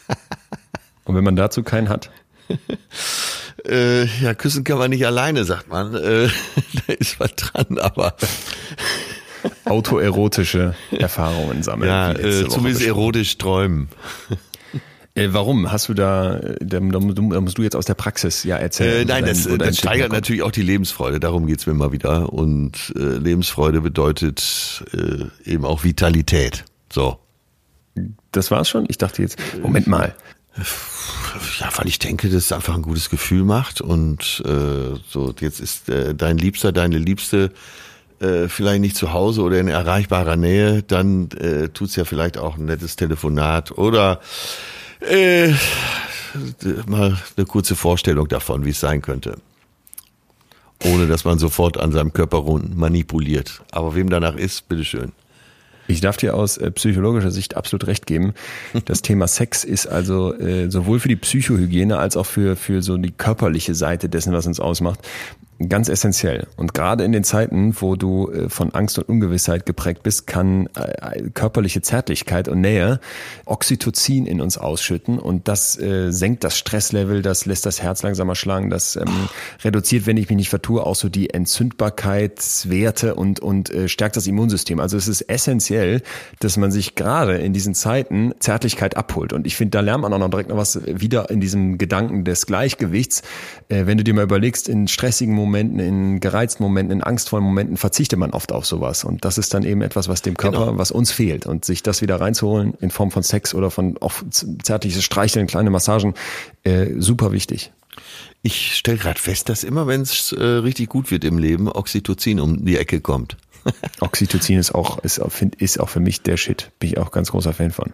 und 1.04 1.16
wenn 1.16 1.24
man 1.24 1.36
dazu 1.36 1.62
keinen 1.62 1.88
hat? 1.88 2.10
Äh, 3.68 4.06
ja, 4.22 4.34
küssen 4.34 4.64
kann 4.64 4.80
man 4.80 4.90
nicht 4.90 5.06
alleine, 5.06 5.46
sagt 5.46 5.70
man. 5.70 5.94
Äh, 5.94 6.30
da 6.88 6.94
ist 6.94 7.20
was 7.20 7.36
dran, 7.36 7.78
aber 7.78 8.16
autoerotische 9.66 10.74
Erfahrungen 10.92 11.62
sammeln. 11.62 11.90
Ja, 11.90 12.12
äh, 12.12 12.50
zumindest 12.50 12.84
erotisch 12.84 13.38
träumen. 13.38 13.90
Äh, 15.16 15.30
warum? 15.32 15.72
Hast 15.72 15.90
du 15.90 15.94
da, 15.94 16.40
da, 16.60 16.80
da, 16.80 17.00
musst 17.00 17.58
du 17.58 17.62
jetzt 17.62 17.76
aus 17.76 17.86
der 17.86 17.94
Praxis 17.94 18.44
ja 18.44 18.58
erzählen? 18.58 19.04
Äh, 19.04 19.06
nein, 19.06 19.26
das, 19.26 19.48
das 19.48 19.78
steigert 19.78 20.12
natürlich 20.12 20.42
auch 20.42 20.52
die 20.52 20.64
Lebensfreude. 20.64 21.20
Darum 21.20 21.46
geht's 21.46 21.68
mir 21.68 21.76
mal 21.76 21.92
wieder. 21.92 22.34
Und 22.34 22.94
äh, 22.96 23.18
Lebensfreude 23.18 23.82
bedeutet 23.82 24.84
äh, 24.94 25.50
eben 25.50 25.66
auch 25.66 25.84
Vitalität. 25.84 26.66
So. 26.92 27.20
Das 28.32 28.50
war's 28.50 28.70
schon? 28.70 28.86
Ich 28.88 28.98
dachte 28.98 29.22
jetzt, 29.22 29.38
Moment 29.62 29.86
mal. 29.86 30.16
Ja, 31.60 31.70
weil 31.78 31.88
ich 31.88 32.00
denke, 32.00 32.28
dass 32.28 32.46
es 32.46 32.52
einfach 32.52 32.76
ein 32.76 32.82
gutes 32.82 33.10
Gefühl 33.10 33.44
macht 33.44 33.82
und 33.82 34.44
äh, 34.46 35.00
so 35.10 35.34
jetzt 35.40 35.60
ist 35.60 35.90
äh, 35.90 36.14
dein 36.14 36.38
Liebster, 36.38 36.72
deine 36.72 37.00
Liebste 37.00 37.52
äh, 38.20 38.48
vielleicht 38.48 38.82
nicht 38.82 38.96
zu 38.96 39.14
Hause 39.14 39.42
oder 39.42 39.60
in 39.60 39.68
erreichbarer 39.68 40.36
Nähe, 40.36 40.84
dann 40.84 41.30
äh, 41.32 41.70
tut's 41.70 41.96
ja 41.96 42.06
vielleicht 42.06 42.38
auch 42.38 42.58
ein 42.58 42.66
nettes 42.66 42.96
Telefonat 42.96 43.72
oder 43.72 44.22
äh, 45.04 45.54
mal 46.88 47.18
eine 47.38 47.46
kurze 47.46 47.76
Vorstellung 47.76 48.28
davon, 48.28 48.66
wie 48.66 48.72
es 48.72 48.80
sein 48.80 49.02
könnte. 49.02 49.38
Ohne 50.86 51.08
dass 51.08 51.24
man 51.24 51.40
sofort 51.40 51.78
an 51.78 51.92
seinem 51.92 52.12
Körper 52.12 52.44
manipuliert. 52.76 53.62
Aber 53.72 53.96
wem 53.96 54.10
danach 54.10 54.36
ist, 54.36 54.68
bitteschön. 54.68 55.14
Ich 55.88 56.02
darf 56.02 56.18
dir 56.18 56.36
aus 56.36 56.58
äh, 56.58 56.72
psychologischer 56.72 57.32
Sicht 57.32 57.58
absolut 57.58 57.88
recht 57.88 58.06
geben. 58.06 58.34
Das 58.86 59.02
Thema 59.02 59.28
Sex 59.28 59.64
ist 59.64 59.88
also 59.88 60.34
äh, 60.34 60.70
sowohl 60.72 61.00
für 61.00 61.10
die 61.10 61.18
Psychohygiene 61.18 61.98
als 61.98 62.16
auch 62.16 62.26
für, 62.26 62.56
für 62.56 62.82
so 62.82 62.98
die 62.98 63.12
körperliche 63.12 63.76
Seite 63.76 64.08
dessen, 64.08 64.34
was 64.34 64.48
uns 64.48 64.60
ausmacht, 64.60 65.00
ganz 65.70 65.90
essentiell. 65.90 66.48
Und 66.58 66.74
gerade 66.74 67.04
in 67.04 67.12
den 67.12 67.24
Zeiten, 67.24 67.76
wo 67.80 67.96
du 67.96 68.32
äh, 68.32 68.50
von 68.50 68.74
Angst 68.74 68.98
und 68.98 69.08
Ungewissheit 69.10 69.66
geprägt 69.66 70.04
bist, 70.04 70.28
kann 70.28 70.68
äh, 70.76 71.30
körperliche 71.34 71.82
Zärtlichkeit 71.82 72.48
und 72.48 72.62
Nähe 72.62 73.00
Oxytocin 73.46 74.26
in 74.26 74.42
uns 74.42 74.58
ausschütten 74.58 75.20
und 75.20 75.48
das 75.48 75.80
äh, 75.80 76.12
senkt 76.12 76.44
das 76.44 76.58
Stresslevel, 76.58 77.22
das 77.22 77.46
lässt 77.46 77.66
das 77.66 77.82
Herz 77.82 78.04
langsamer 78.04 78.36
schlagen, 78.36 78.70
das 78.70 78.96
ähm, 78.96 79.30
reduziert, 79.64 80.06
wenn 80.06 80.18
ich 80.18 80.30
mich 80.30 80.38
nicht 80.38 80.50
vertue, 80.50 80.86
auch 80.86 80.96
so 80.96 81.10
die 81.10 81.30
Entzündbarkeitswerte 81.30 83.16
und, 83.16 83.40
und 83.40 83.70
äh, 83.72 83.88
stärkt 83.88 84.16
das 84.16 84.28
Immunsystem. 84.28 84.80
Also 84.80 84.98
es 84.98 85.08
ist 85.08 85.22
essentiell, 85.22 86.02
dass 86.40 86.58
man 86.58 86.72
sich 86.72 86.96
gerade 86.96 87.38
in 87.38 87.54
diesen 87.54 87.76
Zeiten 87.76 88.34
Zärtlichkeit 88.40 88.98
abholt. 88.98 89.34
Und 89.34 89.48
ich 89.48 89.56
finde, 89.56 89.72
da 89.72 89.82
lernt 89.82 90.02
man 90.02 90.14
auch 90.14 90.20
noch 90.20 90.30
direkt 90.30 90.50
noch 90.50 90.58
was 90.58 90.86
wieder 90.86 91.30
in 91.30 91.40
diesem 91.40 91.78
Gedanken 91.78 92.24
des 92.24 92.46
Gleichgewichts. 92.46 93.22
Äh, 93.70 93.86
wenn 93.86 93.98
du 93.98 94.04
dir 94.04 94.14
mal 94.14 94.24
überlegst, 94.24 94.70
in 94.70 94.88
stressigen 94.88 95.34
Momenten, 95.34 95.53
in 95.56 96.20
gereizten 96.20 96.64
Momenten, 96.64 97.00
in 97.00 97.04
angstvollen 97.04 97.46
Momenten 97.46 97.78
verzichtet 97.78 98.20
man 98.20 98.32
oft 98.32 98.52
auf 98.52 98.66
sowas. 98.66 99.04
Und 99.04 99.26
das 99.26 99.38
ist 99.38 99.54
dann 99.54 99.64
eben 99.64 99.82
etwas, 99.82 100.08
was 100.08 100.22
dem 100.22 100.36
Körper, 100.36 100.66
genau. 100.66 100.78
was 100.78 100.92
uns 100.92 101.12
fehlt. 101.12 101.46
Und 101.46 101.66
sich 101.66 101.84
das 101.84 102.02
wieder 102.02 102.20
reinzuholen 102.20 102.74
in 102.80 102.92
Form 102.92 103.12
von 103.12 103.24
Sex 103.24 103.54
oder 103.54 103.72
von 103.72 103.98
auch 104.00 104.14
zärtliches 104.30 105.04
Streicheln, 105.04 105.48
kleine 105.48 105.70
Massagen, 105.70 106.14
äh, 106.64 106.88
super 106.98 107.32
wichtig. 107.32 107.72
Ich 108.42 108.76
stelle 108.76 108.98
gerade 108.98 109.20
fest, 109.20 109.50
dass 109.50 109.64
immer, 109.64 109.88
wenn 109.88 110.02
es 110.02 110.32
äh, 110.32 110.44
richtig 110.44 110.90
gut 110.90 111.12
wird 111.12 111.24
im 111.24 111.38
Leben, 111.38 111.70
Oxytocin 111.70 112.40
um 112.40 112.66
die 112.66 112.78
Ecke 112.78 113.00
kommt. 113.02 113.38
Oxytocin 114.02 114.60
ist 114.60 114.76
auch, 114.76 115.00
ist, 115.00 115.22
ist 115.58 115.80
auch 115.80 115.90
für 115.90 116.00
mich 116.00 116.22
der 116.22 116.38
Shit. 116.38 116.72
Bin 116.80 116.90
ich 116.90 116.98
auch 116.98 117.12
ganz 117.12 117.32
großer 117.32 117.54
Fan 117.54 117.72
von. 117.72 117.94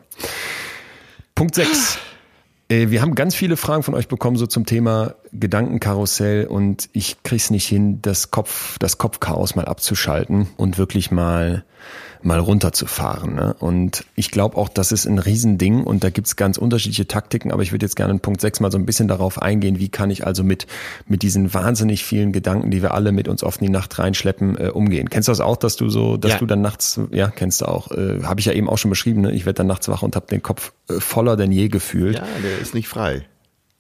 Punkt 1.35 1.55
6. 1.55 1.99
Äh, 2.69 2.89
wir 2.89 3.01
haben 3.01 3.15
ganz 3.15 3.35
viele 3.35 3.57
Fragen 3.57 3.83
von 3.83 3.95
euch 3.95 4.07
bekommen, 4.07 4.37
so 4.37 4.47
zum 4.47 4.65
Thema 4.65 5.15
Gedankenkarussell 5.33 6.45
und 6.45 6.89
ich 6.93 7.23
krieg's 7.23 7.49
nicht 7.49 7.67
hin, 7.67 8.01
das 8.01 8.31
Kopf, 8.31 8.77
das 8.79 8.97
Kopfchaos 8.97 9.55
mal 9.55 9.65
abzuschalten 9.65 10.47
und 10.57 10.77
wirklich 10.77 11.11
mal 11.11 11.63
mal 12.21 12.39
runterzufahren. 12.39 13.35
Ne? 13.35 13.55
Und 13.59 14.05
ich 14.15 14.31
glaube 14.31 14.57
auch, 14.57 14.69
das 14.69 14.91
ist 14.91 15.05
ein 15.05 15.19
Riesending 15.19 15.83
und 15.83 16.03
da 16.03 16.09
gibt's 16.09 16.35
ganz 16.35 16.57
unterschiedliche 16.57 17.07
Taktiken, 17.07 17.51
aber 17.51 17.63
ich 17.63 17.71
würde 17.71 17.85
jetzt 17.85 17.95
gerne 17.95 18.13
in 18.13 18.19
Punkt 18.19 18.41
6 18.41 18.59
mal 18.59 18.71
so 18.71 18.77
ein 18.77 18.85
bisschen 18.85 19.07
darauf 19.07 19.41
eingehen, 19.41 19.79
wie 19.79 19.89
kann 19.89 20.09
ich 20.09 20.25
also 20.27 20.43
mit, 20.43 20.67
mit 21.07 21.21
diesen 21.21 21.53
wahnsinnig 21.53 22.03
vielen 22.03 22.31
Gedanken, 22.31 22.71
die 22.71 22.81
wir 22.81 22.93
alle 22.93 23.11
mit 23.11 23.27
uns 23.27 23.43
oft 23.43 23.61
in 23.61 23.67
die 23.67 23.71
Nacht 23.71 23.99
reinschleppen, 23.99 24.57
äh, 24.57 24.69
umgehen. 24.69 25.09
Kennst 25.09 25.27
du 25.27 25.31
das 25.31 25.39
auch, 25.39 25.57
dass 25.57 25.75
du 25.75 25.89
so, 25.89 26.17
dass 26.17 26.33
ja. 26.33 26.37
du 26.39 26.45
dann 26.45 26.61
nachts, 26.61 26.99
ja, 27.11 27.29
kennst 27.29 27.61
du 27.61 27.65
auch, 27.65 27.91
äh, 27.91 28.21
habe 28.23 28.39
ich 28.39 28.45
ja 28.45 28.53
eben 28.53 28.69
auch 28.69 28.77
schon 28.77 28.89
beschrieben, 28.89 29.21
ne? 29.21 29.31
ich 29.31 29.45
werde 29.45 29.57
dann 29.57 29.67
nachts 29.67 29.87
wach 29.87 30.01
und 30.01 30.15
habe 30.15 30.27
den 30.27 30.43
Kopf 30.43 30.73
äh, 30.89 30.99
voller 30.99 31.37
denn 31.37 31.51
je 31.51 31.69
gefühlt. 31.69 32.17
Ja, 32.17 32.23
der 32.43 32.59
ist 32.59 32.73
nicht 32.73 32.87
frei 32.87 33.25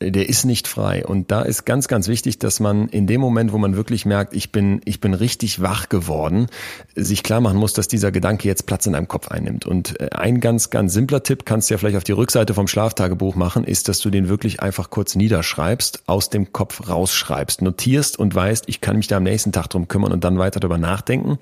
der 0.01 0.29
ist 0.29 0.45
nicht 0.45 0.67
frei. 0.67 1.05
Und 1.05 1.29
da 1.29 1.41
ist 1.41 1.65
ganz, 1.65 1.89
ganz 1.89 2.07
wichtig, 2.07 2.39
dass 2.39 2.61
man 2.61 2.87
in 2.87 3.05
dem 3.05 3.19
Moment, 3.19 3.51
wo 3.51 3.57
man 3.57 3.75
wirklich 3.75 4.05
merkt, 4.05 4.33
ich 4.33 4.51
bin, 4.51 4.81
ich 4.85 5.01
bin 5.01 5.13
richtig 5.13 5.61
wach 5.61 5.89
geworden, 5.89 6.47
sich 6.95 7.21
klar 7.21 7.41
machen 7.41 7.57
muss, 7.57 7.73
dass 7.73 7.89
dieser 7.89 8.11
Gedanke 8.11 8.47
jetzt 8.47 8.65
Platz 8.65 8.85
in 8.85 8.95
einem 8.95 9.09
Kopf 9.09 9.27
einnimmt. 9.27 9.65
Und 9.65 9.99
äh, 9.99 10.09
ein 10.11 10.39
ganz, 10.39 10.69
ganz 10.69 10.93
simpler 10.93 11.23
Tipp, 11.23 11.45
kannst 11.45 11.69
du 11.69 11.73
ja 11.73 11.77
vielleicht 11.77 11.97
auf 11.97 12.05
die 12.05 12.13
Rückseite 12.13 12.53
vom 12.53 12.67
Schlaftagebuch 12.67 13.35
machen, 13.35 13.65
ist, 13.65 13.89
dass 13.89 13.99
du 13.99 14.09
den 14.09 14.29
wirklich 14.29 14.61
einfach 14.61 14.89
kurz 14.89 15.15
niederschreibst, 15.15 16.03
aus 16.07 16.29
dem 16.29 16.53
Kopf 16.53 16.87
rausschreibst, 16.87 17.61
notierst 17.61 18.17
und 18.17 18.33
weißt, 18.33 18.65
ich 18.67 18.79
kann 18.79 18.95
mich 18.95 19.07
da 19.07 19.17
am 19.17 19.23
nächsten 19.23 19.51
Tag 19.51 19.67
drum 19.67 19.89
kümmern 19.89 20.13
und 20.13 20.23
dann 20.23 20.39
weiter 20.39 20.61
darüber 20.61 20.77
nachdenken. 20.77 21.39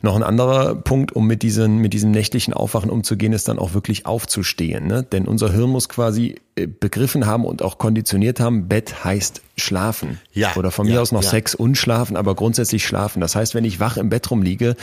Noch 0.00 0.14
ein 0.14 0.22
anderer 0.22 0.76
Punkt, 0.76 1.12
um 1.12 1.26
mit, 1.26 1.42
diesen, 1.42 1.78
mit 1.78 1.92
diesem 1.92 2.12
nächtlichen 2.12 2.54
Aufwachen 2.54 2.90
umzugehen, 2.90 3.32
ist 3.32 3.48
dann 3.48 3.58
auch 3.58 3.74
wirklich 3.74 4.06
aufzustehen. 4.06 4.86
Ne? 4.86 5.02
Denn 5.02 5.26
unser 5.26 5.50
Hirn 5.52 5.70
muss 5.70 5.88
quasi 5.88 6.36
begriffen 6.66 7.26
haben 7.26 7.44
und 7.44 7.62
auch 7.62 7.78
konditioniert 7.78 8.40
haben, 8.40 8.68
Bett 8.68 9.04
heißt 9.04 9.42
schlafen. 9.56 10.20
Ja, 10.32 10.54
Oder 10.56 10.70
von 10.70 10.86
mir 10.86 10.94
ja, 10.94 11.00
aus 11.00 11.10
noch 11.12 11.22
ja. 11.24 11.30
Sex 11.30 11.54
und 11.54 11.76
schlafen, 11.76 12.16
aber 12.16 12.34
grundsätzlich 12.34 12.84
schlafen. 12.86 13.20
Das 13.20 13.34
heißt, 13.34 13.54
wenn 13.54 13.64
ich 13.64 13.80
wach 13.80 13.96
im 13.96 14.08
Bett 14.08 14.30
rumliege, 14.30 14.76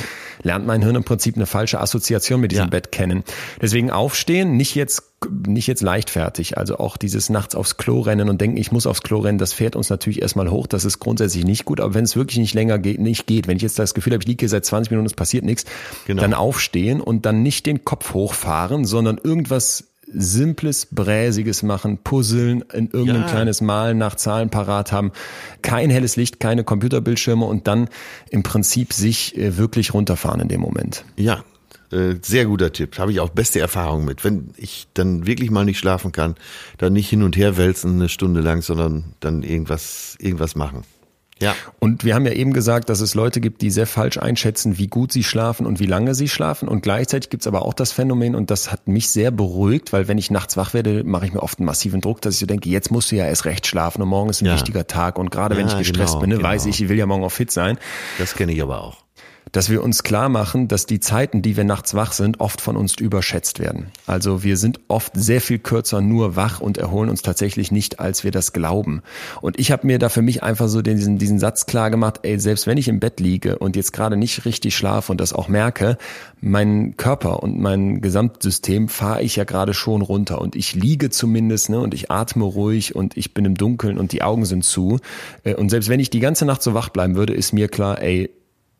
lernt 0.43 0.65
mein 0.67 0.81
Hirn 0.81 0.95
im 0.95 1.03
Prinzip 1.05 1.35
eine 1.37 1.45
falsche 1.45 1.79
Assoziation 1.79 2.41
mit 2.41 2.51
diesem 2.51 2.65
Ja. 2.65 2.69
Bett 2.69 2.91
kennen. 2.91 3.23
Deswegen 3.61 3.89
aufstehen, 3.91 4.57
nicht 4.57 4.75
jetzt 4.75 5.03
nicht 5.47 5.65
jetzt 5.65 5.81
leichtfertig. 5.81 6.57
Also 6.57 6.77
auch 6.77 6.97
dieses 6.97 7.29
nachts 7.29 7.55
aufs 7.55 7.77
Klo 7.77 8.01
rennen 8.01 8.29
und 8.29 8.41
denken, 8.41 8.57
ich 8.57 8.71
muss 8.71 8.85
aufs 8.85 9.01
Klo 9.01 9.19
rennen, 9.19 9.39
das 9.39 9.53
fährt 9.53 9.75
uns 9.75 9.89
natürlich 9.89 10.21
erstmal 10.21 10.51
hoch. 10.51 10.67
Das 10.67 10.85
ist 10.85 10.99
grundsätzlich 10.99 11.45
nicht 11.45 11.65
gut. 11.65 11.79
Aber 11.79 11.93
wenn 11.95 12.03
es 12.03 12.15
wirklich 12.15 12.37
nicht 12.37 12.53
länger 12.53 12.77
geht, 12.77 12.99
nicht 12.99 13.25
geht, 13.25 13.47
wenn 13.47 13.55
ich 13.57 13.63
jetzt 13.63 13.79
das 13.79 13.93
Gefühl 13.95 14.13
habe, 14.13 14.21
ich 14.21 14.27
liege 14.27 14.41
hier 14.41 14.49
seit 14.49 14.65
20 14.65 14.91
Minuten, 14.91 15.07
es 15.07 15.13
passiert 15.15 15.43
nichts, 15.45 15.65
Genau. 16.05 16.21
dann 16.21 16.33
aufstehen 16.35 17.01
und 17.01 17.25
dann 17.25 17.41
nicht 17.41 17.65
den 17.65 17.85
Kopf 17.85 18.13
hochfahren, 18.13 18.85
sondern 18.85 19.17
irgendwas 19.23 19.85
simples, 20.17 20.87
bräsiges 20.91 21.63
machen, 21.63 21.97
puzzeln, 22.03 22.63
in 22.73 22.89
irgendein 22.91 23.21
Ja. 23.23 23.27
kleines 23.27 23.61
Malen 23.61 23.97
nach 23.97 24.15
Zahlen 24.15 24.49
parat 24.49 24.91
haben, 24.91 25.11
kein 25.61 25.89
helles 25.89 26.15
Licht, 26.15 26.39
keine 26.39 26.63
Computerbildschirme 26.63 27.45
und 27.45 27.67
dann 27.67 27.89
im 28.29 28.43
Prinzip 28.43 28.93
sich 28.93 29.37
äh, 29.37 29.57
wirklich 29.57 29.93
runterfahren 29.93 30.41
in 30.41 30.47
dem 30.47 30.61
Moment. 30.61 31.05
Ja, 31.17 31.43
äh, 31.91 32.15
sehr 32.21 32.45
guter 32.45 32.73
Tipp. 32.73 32.97
Habe 32.97 33.11
ich 33.11 33.19
auch 33.19 33.29
beste 33.29 33.59
Erfahrungen 33.59 34.05
mit. 34.05 34.23
Wenn 34.23 34.49
ich 34.57 34.87
dann 34.93 35.27
wirklich 35.27 35.51
mal 35.51 35.65
nicht 35.65 35.77
schlafen 35.77 36.11
kann, 36.11 36.35
dann 36.77 36.93
nicht 36.93 37.09
hin 37.09 37.21
und 37.23 37.37
her 37.37 37.57
wälzen 37.57 37.93
eine 37.95 38.09
Stunde 38.09 38.41
lang, 38.41 38.61
sondern 38.61 39.13
dann 39.19 39.43
irgendwas, 39.43 40.15
irgendwas 40.19 40.55
machen. 40.55 40.83
Ja. 41.41 41.53
Und 41.79 42.05
wir 42.05 42.15
haben 42.15 42.25
ja 42.25 42.31
eben 42.31 42.53
gesagt, 42.53 42.89
dass 42.89 43.01
es 43.01 43.13
Leute 43.13 43.41
gibt, 43.41 43.61
die 43.61 43.69
sehr 43.69 43.87
falsch 43.87 44.17
einschätzen, 44.17 44.77
wie 44.77 44.87
gut 44.87 45.11
sie 45.11 45.23
schlafen 45.23 45.65
und 45.65 45.79
wie 45.81 45.85
lange 45.85 46.15
sie 46.15 46.29
schlafen. 46.29 46.69
Und 46.69 46.81
gleichzeitig 46.81 47.29
gibt 47.29 47.43
es 47.43 47.47
aber 47.47 47.63
auch 47.63 47.73
das 47.73 47.91
Phänomen, 47.91 48.35
und 48.35 48.51
das 48.51 48.71
hat 48.71 48.87
mich 48.87 49.09
sehr 49.09 49.31
beruhigt, 49.31 49.91
weil 49.91 50.07
wenn 50.07 50.17
ich 50.17 50.31
nachts 50.31 50.55
wach 50.55 50.73
werde, 50.73 51.03
mache 51.03 51.25
ich 51.25 51.33
mir 51.33 51.43
oft 51.43 51.59
einen 51.59 51.65
massiven 51.65 51.99
Druck, 51.99 52.21
dass 52.21 52.35
ich 52.35 52.39
so 52.39 52.45
denke, 52.45 52.69
jetzt 52.69 52.89
musst 52.91 53.11
du 53.11 53.17
ja 53.17 53.25
erst 53.25 53.45
recht 53.45 53.67
schlafen 53.67 54.01
und 54.01 54.07
morgen 54.07 54.29
ist 54.29 54.41
ein 54.41 54.45
Ja. 54.45 54.53
wichtiger 54.53 54.87
Tag. 54.87 55.19
Und 55.19 55.29
gerade 55.29 55.57
wenn 55.57 55.67
Ja, 55.67 55.73
ich 55.73 55.79
gestresst 55.79 56.13
genau, 56.13 56.21
bin, 56.21 56.29
genau. 56.31 56.43
weiß 56.43 56.65
ich, 56.67 56.81
ich 56.81 56.89
will 56.89 56.97
ja 56.97 57.05
morgen 57.05 57.23
auch 57.23 57.31
fit 57.31 57.51
sein. 57.51 57.77
Das 58.17 58.35
kenne 58.35 58.53
ich 58.53 58.61
aber 58.61 58.81
auch. 58.81 59.04
Dass 59.55 59.69
wir 59.69 59.81
uns 59.81 60.03
klar 60.03 60.27
machen, 60.27 60.67
dass 60.67 60.85
die 60.85 60.99
Zeiten, 60.99 61.41
die 61.41 61.55
wir 61.55 61.63
nachts 61.63 61.93
wach 61.93 62.11
sind, 62.11 62.41
oft 62.41 62.59
von 62.59 62.75
uns 62.75 62.95
überschätzt 62.99 63.59
werden. 63.59 63.87
Also 64.05 64.43
wir 64.43 64.57
sind 64.57 64.81
oft 64.89 65.13
sehr 65.15 65.39
viel 65.39 65.59
kürzer 65.59 66.01
nur 66.01 66.35
wach 66.35 66.59
und 66.59 66.77
erholen 66.77 67.09
uns 67.09 67.21
tatsächlich 67.21 67.71
nicht, 67.71 68.01
als 68.01 68.25
wir 68.25 68.31
das 68.31 68.51
glauben. 68.51 69.01
Und 69.39 69.57
ich 69.57 69.71
habe 69.71 69.87
mir 69.87 69.97
da 69.97 70.09
für 70.09 70.21
mich 70.21 70.43
einfach 70.43 70.67
so 70.67 70.81
diesen, 70.81 71.19
diesen 71.19 71.39
Satz 71.39 71.67
klar 71.67 71.89
gemacht, 71.89 72.19
ey, 72.23 72.37
selbst 72.37 72.67
wenn 72.67 72.77
ich 72.77 72.89
im 72.89 72.99
Bett 72.99 73.21
liege 73.21 73.57
und 73.57 73.77
jetzt 73.77 73.93
gerade 73.93 74.17
nicht 74.17 74.43
richtig 74.43 74.75
schlafe 74.75 75.13
und 75.13 75.21
das 75.21 75.31
auch 75.31 75.47
merke, 75.47 75.97
mein 76.41 76.97
Körper 76.97 77.41
und 77.41 77.57
mein 77.57 78.01
Gesamtsystem 78.01 78.89
fahre 78.89 79.23
ich 79.23 79.37
ja 79.37 79.45
gerade 79.45 79.73
schon 79.73 80.01
runter 80.01 80.41
und 80.41 80.57
ich 80.57 80.75
liege 80.75 81.09
zumindest 81.09 81.69
ne, 81.69 81.79
und 81.79 81.93
ich 81.93 82.11
atme 82.11 82.43
ruhig 82.43 82.93
und 82.93 83.15
ich 83.15 83.33
bin 83.33 83.45
im 83.45 83.55
Dunkeln 83.55 83.97
und 83.99 84.11
die 84.11 84.21
Augen 84.21 84.43
sind 84.43 84.65
zu. 84.65 84.99
Äh, 85.45 85.55
Und 85.55 85.69
selbst 85.69 85.87
wenn 85.87 86.01
ich 86.01 86.09
die 86.09 86.19
ganze 86.19 86.45
Nacht 86.45 86.61
so 86.61 86.73
wach 86.73 86.89
bleiben 86.89 87.15
würde, 87.15 87.33
ist 87.33 87.53
mir 87.53 87.69
klar, 87.69 88.01
ey, 88.01 88.29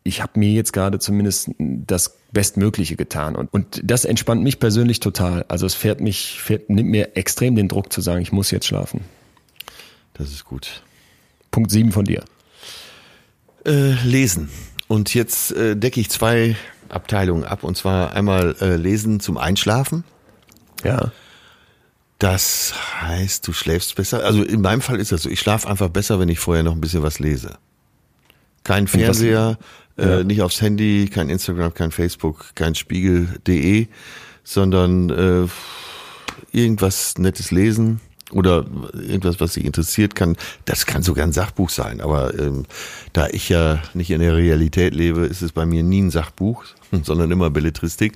ich 0.06 0.22
habe 0.22 0.38
mir 0.38 0.52
jetzt 0.52 0.72
gerade 0.72 0.98
zumindest 0.98 1.50
das 1.58 2.16
Bestmögliche 2.32 2.96
getan. 2.96 3.36
Und, 3.36 3.52
und 3.52 3.80
das 3.84 4.04
entspannt 4.04 4.42
mich 4.42 4.58
persönlich 4.58 5.00
total. 5.00 5.44
Also 5.48 5.66
es 5.66 5.74
fährt 5.74 6.00
mich, 6.00 6.40
fährt, 6.40 6.70
nimmt 6.70 6.90
mir 6.90 7.16
extrem 7.16 7.56
den 7.56 7.68
Druck 7.68 7.92
zu 7.92 8.00
sagen, 8.00 8.22
ich 8.22 8.32
muss 8.32 8.50
jetzt 8.50 8.66
schlafen. 8.66 9.02
Das 10.14 10.30
ist 10.30 10.44
gut. 10.44 10.82
Punkt 11.50 11.70
sieben 11.70 11.92
von 11.92 12.04
dir. 12.04 12.24
Äh, 13.64 13.92
lesen. 14.04 14.48
Und 14.88 15.14
jetzt 15.14 15.52
äh, 15.52 15.76
decke 15.76 16.00
ich 16.00 16.10
zwei 16.10 16.56
Abteilungen 16.88 17.44
ab. 17.44 17.64
Und 17.64 17.76
zwar 17.76 18.12
einmal 18.12 18.56
äh, 18.60 18.76
Lesen 18.76 19.20
zum 19.20 19.36
Einschlafen. 19.38 20.04
Ja. 20.84 21.12
Das 22.18 22.74
heißt, 23.02 23.46
du 23.46 23.52
schläfst 23.52 23.94
besser. 23.96 24.24
Also 24.24 24.42
in 24.42 24.62
meinem 24.62 24.80
Fall 24.80 25.00
ist 25.00 25.12
das 25.12 25.22
so. 25.22 25.28
Ich 25.28 25.40
schlafe 25.40 25.68
einfach 25.68 25.88
besser, 25.88 26.18
wenn 26.18 26.28
ich 26.28 26.38
vorher 26.38 26.62
noch 26.62 26.72
ein 26.72 26.80
bisschen 26.80 27.02
was 27.02 27.18
lese. 27.18 27.58
Kein 28.64 28.86
Fernseher, 28.86 29.58
Ja. 29.96 30.20
äh, 30.20 30.24
nicht 30.24 30.42
aufs 30.42 30.60
Handy, 30.60 31.08
kein 31.08 31.30
Instagram, 31.30 31.72
kein 31.74 31.90
Facebook, 31.90 32.54
kein 32.54 32.74
Spiegel.de, 32.74 33.86
sondern 34.44 35.10
äh, 35.10 35.46
irgendwas 36.52 37.18
Nettes 37.18 37.50
lesen 37.50 38.00
oder 38.32 38.66
irgendwas, 38.92 39.40
was 39.40 39.54
dich 39.54 39.64
interessiert 39.64 40.14
kann. 40.14 40.36
Das 40.64 40.86
kann 40.86 41.02
sogar 41.02 41.24
ein 41.24 41.32
Sachbuch 41.32 41.70
sein, 41.70 42.00
aber 42.00 42.38
ähm, 42.38 42.66
da 43.12 43.28
ich 43.28 43.48
ja 43.48 43.80
nicht 43.94 44.10
in 44.10 44.20
der 44.20 44.36
Realität 44.36 44.94
lebe, 44.94 45.26
ist 45.26 45.42
es 45.42 45.52
bei 45.52 45.64
mir 45.64 45.82
nie 45.82 46.02
ein 46.02 46.10
Sachbuch, 46.10 46.64
sondern 47.02 47.30
immer 47.30 47.50
Belletristik. 47.50 48.14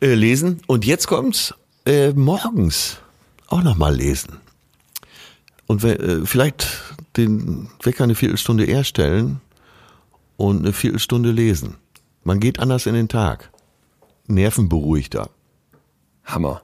Äh, 0.00 0.14
lesen. 0.14 0.60
Und 0.66 0.86
jetzt 0.86 1.06
kommt's 1.06 1.54
äh, 1.86 2.12
morgens 2.12 2.98
auch 3.48 3.62
nochmal 3.62 3.94
lesen. 3.94 4.38
Und 5.66 5.84
äh, 5.84 6.24
vielleicht 6.24 6.68
den 7.16 7.68
Wecker 7.82 8.04
eine 8.04 8.14
Viertelstunde 8.14 8.64
eher 8.64 8.84
stellen 8.84 9.40
und 10.40 10.60
eine 10.60 10.72
Viertelstunde 10.72 11.32
lesen. 11.32 11.76
Man 12.24 12.40
geht 12.40 12.60
anders 12.60 12.86
in 12.86 12.94
den 12.94 13.08
Tag. 13.08 13.50
Nervenberuhigter. 14.26 15.28
Hammer. 16.24 16.62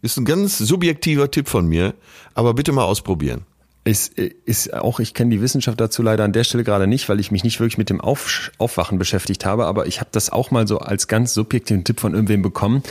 Ist 0.00 0.16
ein 0.16 0.24
ganz 0.24 0.56
subjektiver 0.56 1.30
Tipp 1.30 1.46
von 1.46 1.66
mir, 1.66 1.92
aber 2.32 2.54
bitte 2.54 2.72
mal 2.72 2.84
ausprobieren. 2.84 3.42
Ist, 3.84 4.18
ist 4.18 4.72
auch, 4.72 5.00
ich 5.00 5.12
kenne 5.12 5.30
die 5.30 5.42
Wissenschaft 5.42 5.78
dazu 5.78 6.02
leider 6.02 6.24
an 6.24 6.32
der 6.32 6.44
Stelle 6.44 6.64
gerade 6.64 6.86
nicht, 6.86 7.10
weil 7.10 7.20
ich 7.20 7.30
mich 7.30 7.44
nicht 7.44 7.60
wirklich 7.60 7.76
mit 7.76 7.90
dem 7.90 8.00
Auf, 8.00 8.52
Aufwachen 8.56 8.98
beschäftigt 8.98 9.44
habe, 9.44 9.66
aber 9.66 9.86
ich 9.86 10.00
habe 10.00 10.10
das 10.12 10.30
auch 10.30 10.50
mal 10.50 10.66
so 10.66 10.78
als 10.78 11.06
ganz 11.06 11.34
subjektiven 11.34 11.84
Tipp 11.84 12.00
von 12.00 12.14
irgendwem 12.14 12.40
bekommen. 12.40 12.82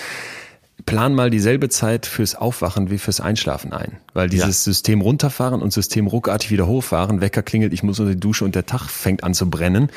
Plan 0.86 1.14
mal 1.14 1.30
dieselbe 1.30 1.70
Zeit 1.70 2.06
fürs 2.06 2.36
Aufwachen 2.36 2.90
wie 2.90 2.98
fürs 2.98 3.20
Einschlafen 3.20 3.74
ein. 3.74 3.98
Weil 4.14 4.30
dieses 4.30 4.64
System 4.64 5.02
runterfahren 5.02 5.62
und 5.62 5.74
System 5.74 6.08
ruckartig 6.08 6.52
wieder 6.52 6.68
hochfahren, 6.68 7.22
Wecker 7.22 7.44
klingelt, 7.44 7.74
ich 7.74 7.84
muss 7.84 8.00
unter 8.00 8.14
die 8.14 8.20
Dusche 8.20 8.46
und 8.46 8.56
der 8.56 8.66
Tag 8.66 8.90
fängt 8.90 9.24
an 9.24 9.34
zu 9.34 9.50
brennen. 9.50 9.90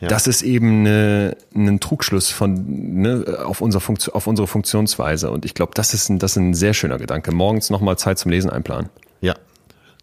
Das 0.00 0.26
ist 0.26 0.42
eben 0.42 0.80
eine, 0.86 1.36
ein 1.54 1.80
Trugschluss 1.80 2.30
von 2.30 2.64
ne, 3.00 3.38
auf, 3.44 3.60
unser 3.60 3.80
Funktion, 3.80 4.14
auf 4.14 4.26
unsere 4.26 4.46
Funktionsweise. 4.46 5.30
Und 5.30 5.44
ich 5.44 5.54
glaube, 5.54 5.72
das 5.74 5.92
ist 5.92 6.08
ein, 6.08 6.18
das 6.18 6.32
ist 6.32 6.36
ein 6.36 6.54
sehr 6.54 6.72
schöner 6.72 6.98
Gedanke. 6.98 7.32
Morgens 7.32 7.70
nochmal 7.70 7.98
Zeit 7.98 8.18
zum 8.18 8.30
Lesen 8.30 8.50
einplanen. 8.50 8.90
Ja. 9.20 9.34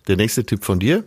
Der 0.07 0.17
nächste 0.17 0.45
Tipp 0.45 0.65
von 0.65 0.79
dir? 0.79 1.03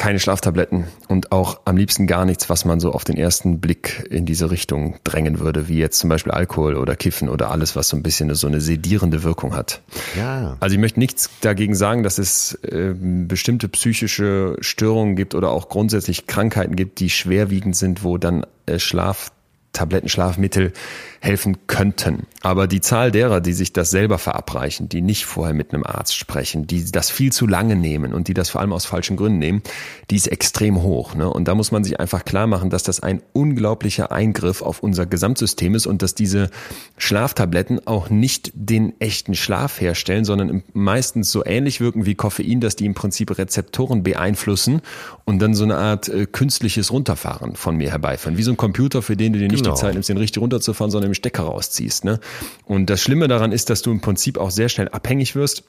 Keine 0.00 0.18
Schlaftabletten 0.18 0.86
und 1.08 1.30
auch 1.30 1.60
am 1.66 1.76
liebsten 1.76 2.06
gar 2.06 2.24
nichts, 2.24 2.48
was 2.48 2.64
man 2.64 2.80
so 2.80 2.92
auf 2.92 3.04
den 3.04 3.18
ersten 3.18 3.60
Blick 3.60 4.08
in 4.08 4.24
diese 4.24 4.50
Richtung 4.50 4.96
drängen 5.04 5.40
würde, 5.40 5.68
wie 5.68 5.76
jetzt 5.76 5.98
zum 5.98 6.08
Beispiel 6.08 6.32
Alkohol 6.32 6.76
oder 6.76 6.96
Kiffen 6.96 7.28
oder 7.28 7.50
alles, 7.50 7.76
was 7.76 7.88
so 7.88 7.98
ein 7.98 8.02
bisschen 8.02 8.34
so 8.34 8.46
eine 8.46 8.62
sedierende 8.62 9.24
Wirkung 9.24 9.54
hat. 9.54 9.82
Ja. 10.16 10.56
Also 10.58 10.72
ich 10.72 10.80
möchte 10.80 10.98
nichts 11.00 11.28
dagegen 11.42 11.74
sagen, 11.74 12.02
dass 12.02 12.16
es 12.16 12.54
äh, 12.64 12.94
bestimmte 12.96 13.68
psychische 13.68 14.56
Störungen 14.60 15.16
gibt 15.16 15.34
oder 15.34 15.50
auch 15.50 15.68
grundsätzlich 15.68 16.26
Krankheiten 16.26 16.76
gibt, 16.76 16.98
die 17.00 17.10
schwerwiegend 17.10 17.76
sind, 17.76 18.02
wo 18.02 18.16
dann 18.16 18.46
äh, 18.64 18.78
Schlaf 18.78 19.30
Tabletten, 19.72 20.08
Schlafmittel 20.08 20.72
helfen 21.20 21.66
könnten. 21.66 22.26
Aber 22.40 22.66
die 22.66 22.80
Zahl 22.80 23.10
derer, 23.10 23.40
die 23.40 23.52
sich 23.52 23.72
das 23.72 23.90
selber 23.90 24.18
verabreichen, 24.18 24.88
die 24.88 25.02
nicht 25.02 25.26
vorher 25.26 25.54
mit 25.54 25.72
einem 25.72 25.84
Arzt 25.84 26.16
sprechen, 26.16 26.66
die 26.66 26.90
das 26.90 27.10
viel 27.10 27.30
zu 27.30 27.46
lange 27.46 27.76
nehmen 27.76 28.14
und 28.14 28.28
die 28.28 28.34
das 28.34 28.48
vor 28.48 28.62
allem 28.62 28.72
aus 28.72 28.86
falschen 28.86 29.16
Gründen 29.16 29.38
nehmen, 29.38 29.62
die 30.10 30.16
ist 30.16 30.28
extrem 30.28 30.82
hoch. 30.82 31.14
Ne? 31.14 31.30
Und 31.30 31.46
da 31.46 31.54
muss 31.54 31.72
man 31.72 31.84
sich 31.84 32.00
einfach 32.00 32.24
klar 32.24 32.46
machen, 32.46 32.70
dass 32.70 32.82
das 32.82 33.00
ein 33.00 33.22
unglaublicher 33.34 34.10
Eingriff 34.10 34.62
auf 34.62 34.82
unser 34.82 35.04
Gesamtsystem 35.04 35.74
ist 35.74 35.86
und 35.86 36.00
dass 36.00 36.14
diese 36.14 36.50
Schlaftabletten 36.96 37.86
auch 37.86 38.08
nicht 38.08 38.50
den 38.54 38.98
echten 38.98 39.34
Schlaf 39.34 39.80
herstellen, 39.80 40.24
sondern 40.24 40.62
meistens 40.72 41.30
so 41.30 41.44
ähnlich 41.44 41.82
wirken 41.82 42.06
wie 42.06 42.14
Koffein, 42.14 42.60
dass 42.60 42.76
die 42.76 42.86
im 42.86 42.94
Prinzip 42.94 43.36
Rezeptoren 43.36 44.02
beeinflussen 44.02 44.80
und 45.26 45.38
dann 45.40 45.54
so 45.54 45.64
eine 45.64 45.76
Art 45.76 46.08
äh, 46.08 46.26
künstliches 46.26 46.90
Runterfahren 46.90 47.56
von 47.56 47.76
mir 47.76 47.90
herbeiführen. 47.90 48.38
Wie 48.38 48.42
so 48.42 48.50
ein 48.50 48.56
Computer, 48.56 49.02
für 49.02 49.16
den 49.16 49.34
du 49.34 49.38
dir 49.38 49.48
nicht 49.48 49.59
Genau. 49.62 49.74
die 49.74 49.80
Zeit 49.80 49.94
nimmst, 49.94 50.08
den 50.08 50.16
richtig 50.16 50.42
runterzufahren, 50.42 50.90
sondern 50.90 51.10
im 51.10 51.14
Stecker 51.14 51.44
rausziehst. 51.44 52.04
Ne? 52.04 52.20
Und 52.64 52.86
das 52.90 53.00
Schlimme 53.00 53.28
daran 53.28 53.52
ist, 53.52 53.70
dass 53.70 53.82
du 53.82 53.90
im 53.90 54.00
Prinzip 54.00 54.38
auch 54.38 54.50
sehr 54.50 54.68
schnell 54.68 54.88
abhängig 54.88 55.34
wirst 55.36 55.64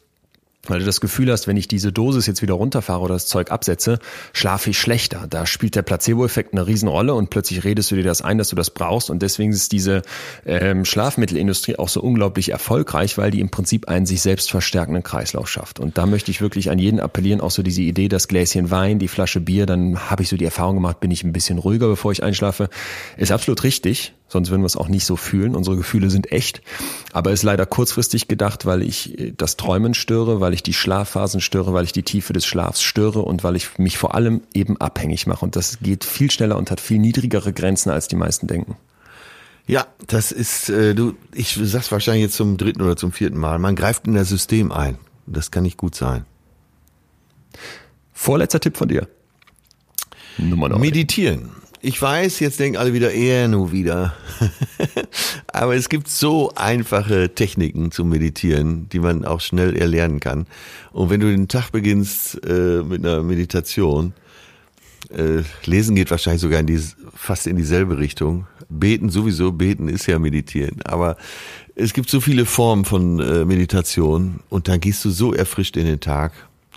weil 0.67 0.79
du 0.79 0.85
das 0.85 1.01
Gefühl 1.01 1.31
hast, 1.31 1.47
wenn 1.47 1.57
ich 1.57 1.67
diese 1.67 1.91
Dosis 1.91 2.27
jetzt 2.27 2.41
wieder 2.41 2.53
runterfahre 2.53 3.01
oder 3.01 3.15
das 3.15 3.27
Zeug 3.27 3.51
absetze, 3.51 3.99
schlafe 4.33 4.69
ich 4.69 4.79
schlechter. 4.79 5.25
Da 5.29 5.45
spielt 5.45 5.75
der 5.75 5.81
Placebo-Effekt 5.81 6.53
eine 6.53 6.67
Riesenrolle 6.67 7.13
und 7.13 7.29
plötzlich 7.29 7.63
redest 7.63 7.91
du 7.91 7.95
dir 7.95 8.03
das 8.03 8.21
ein, 8.21 8.37
dass 8.37 8.49
du 8.49 8.55
das 8.55 8.69
brauchst. 8.69 9.09
Und 9.09 9.21
deswegen 9.21 9.51
ist 9.51 9.71
diese 9.71 10.03
ähm, 10.45 10.85
Schlafmittelindustrie 10.85 11.77
auch 11.77 11.89
so 11.89 12.01
unglaublich 12.01 12.49
erfolgreich, 12.49 13.17
weil 13.17 13.31
die 13.31 13.39
im 13.39 13.49
Prinzip 13.49 13.87
einen 13.87 14.05
sich 14.05 14.21
selbst 14.21 14.51
verstärkenden 14.51 15.03
Kreislauf 15.03 15.49
schafft. 15.49 15.79
Und 15.79 15.97
da 15.97 16.05
möchte 16.05 16.29
ich 16.31 16.41
wirklich 16.41 16.69
an 16.69 16.77
jeden 16.77 16.99
appellieren, 16.99 17.41
auch 17.41 17.51
so 17.51 17.63
diese 17.63 17.81
Idee, 17.81 18.07
das 18.07 18.27
Gläschen 18.27 18.69
Wein, 18.69 18.99
die 18.99 19.07
Flasche 19.07 19.41
Bier, 19.41 19.65
dann 19.65 20.09
habe 20.09 20.23
ich 20.23 20.29
so 20.29 20.37
die 20.37 20.45
Erfahrung 20.45 20.75
gemacht, 20.75 20.99
bin 20.99 21.11
ich 21.11 21.23
ein 21.23 21.33
bisschen 21.33 21.57
ruhiger, 21.57 21.87
bevor 21.87 22.11
ich 22.11 22.23
einschlafe. 22.23 22.69
Ist 23.17 23.31
absolut 23.31 23.63
richtig. 23.63 24.13
Sonst 24.31 24.49
würden 24.49 24.61
wir 24.61 24.67
es 24.67 24.77
auch 24.77 24.87
nicht 24.87 25.05
so 25.05 25.17
fühlen. 25.17 25.57
Unsere 25.57 25.75
Gefühle 25.75 26.09
sind 26.09 26.31
echt. 26.31 26.61
Aber 27.11 27.31
ist 27.31 27.43
leider 27.43 27.65
kurzfristig 27.65 28.29
gedacht, 28.29 28.65
weil 28.65 28.81
ich 28.81 29.19
äh, 29.19 29.33
das 29.35 29.57
Träumen 29.57 29.93
störe, 29.93 30.39
weil 30.39 30.53
ich 30.53 30.63
die 30.63 30.73
Schlafphasen 30.73 31.41
störe, 31.41 31.73
weil 31.73 31.83
ich 31.83 31.91
die 31.91 32.03
Tiefe 32.03 32.31
des 32.31 32.45
Schlafs 32.45 32.81
störe 32.81 33.23
und 33.23 33.43
weil 33.43 33.57
ich 33.57 33.77
mich 33.77 33.97
vor 33.97 34.15
allem 34.15 34.41
eben 34.53 34.77
abhängig 34.77 35.27
mache. 35.27 35.43
Und 35.43 35.57
das 35.57 35.79
geht 35.79 36.05
viel 36.05 36.31
schneller 36.31 36.57
und 36.57 36.71
hat 36.71 36.79
viel 36.79 36.97
niedrigere 36.97 37.51
Grenzen, 37.51 37.89
als 37.89 38.07
die 38.07 38.15
meisten 38.15 38.47
denken. 38.47 38.77
Ja, 39.67 39.85
das 40.07 40.31
ist, 40.31 40.69
äh, 40.69 40.95
du, 40.95 41.15
ich 41.33 41.59
sag's 41.61 41.91
wahrscheinlich 41.91 42.23
jetzt 42.23 42.37
zum 42.37 42.55
dritten 42.55 42.81
oder 42.81 42.95
zum 42.95 43.11
vierten 43.11 43.37
Mal. 43.37 43.59
Man 43.59 43.75
greift 43.75 44.07
in 44.07 44.13
das 44.13 44.29
System 44.29 44.71
ein. 44.71 44.97
Das 45.27 45.51
kann 45.51 45.63
nicht 45.63 45.77
gut 45.77 45.93
sein. 45.93 46.25
Vorletzter 48.13 48.61
Tipp 48.61 48.77
von 48.77 48.87
dir. 48.87 49.09
Nummer 50.37 50.69
9. 50.69 50.79
Meditieren. 50.79 51.60
Ich 51.83 51.99
weiß, 51.99 52.39
jetzt 52.41 52.59
denken 52.59 52.77
alle 52.77 52.93
wieder, 52.93 53.11
eher 53.11 53.47
nur 53.47 53.71
wieder. 53.71 54.13
Aber 55.47 55.75
es 55.75 55.89
gibt 55.89 56.09
so 56.09 56.51
einfache 56.55 57.33
Techniken 57.33 57.91
zum 57.91 58.09
Meditieren, 58.09 58.87
die 58.89 58.99
man 58.99 59.25
auch 59.25 59.41
schnell 59.41 59.75
erlernen 59.75 60.19
kann. 60.19 60.45
Und 60.91 61.09
wenn 61.09 61.19
du 61.19 61.31
den 61.31 61.47
Tag 61.47 61.71
beginnst 61.71 62.39
äh, 62.45 62.83
mit 62.83 63.03
einer 63.03 63.23
Meditation, 63.23 64.13
äh, 65.09 65.41
lesen 65.65 65.95
geht 65.95 66.11
wahrscheinlich 66.11 66.41
sogar 66.41 66.59
in 66.59 66.67
die, 66.67 66.79
fast 67.15 67.47
in 67.47 67.55
dieselbe 67.55 67.97
Richtung. 67.97 68.45
Beten 68.69 69.09
sowieso, 69.09 69.51
beten 69.51 69.89
ist 69.89 70.05
ja 70.05 70.19
meditieren. 70.19 70.83
Aber 70.83 71.17
es 71.73 71.93
gibt 71.93 72.11
so 72.11 72.21
viele 72.21 72.45
Formen 72.45 72.85
von 72.85 73.19
äh, 73.19 73.43
Meditation 73.43 74.41
und 74.49 74.67
dann 74.67 74.79
gehst 74.81 75.03
du 75.03 75.09
so 75.09 75.33
erfrischt 75.33 75.77
in 75.77 75.87
den 75.87 75.99
Tag. 75.99 76.33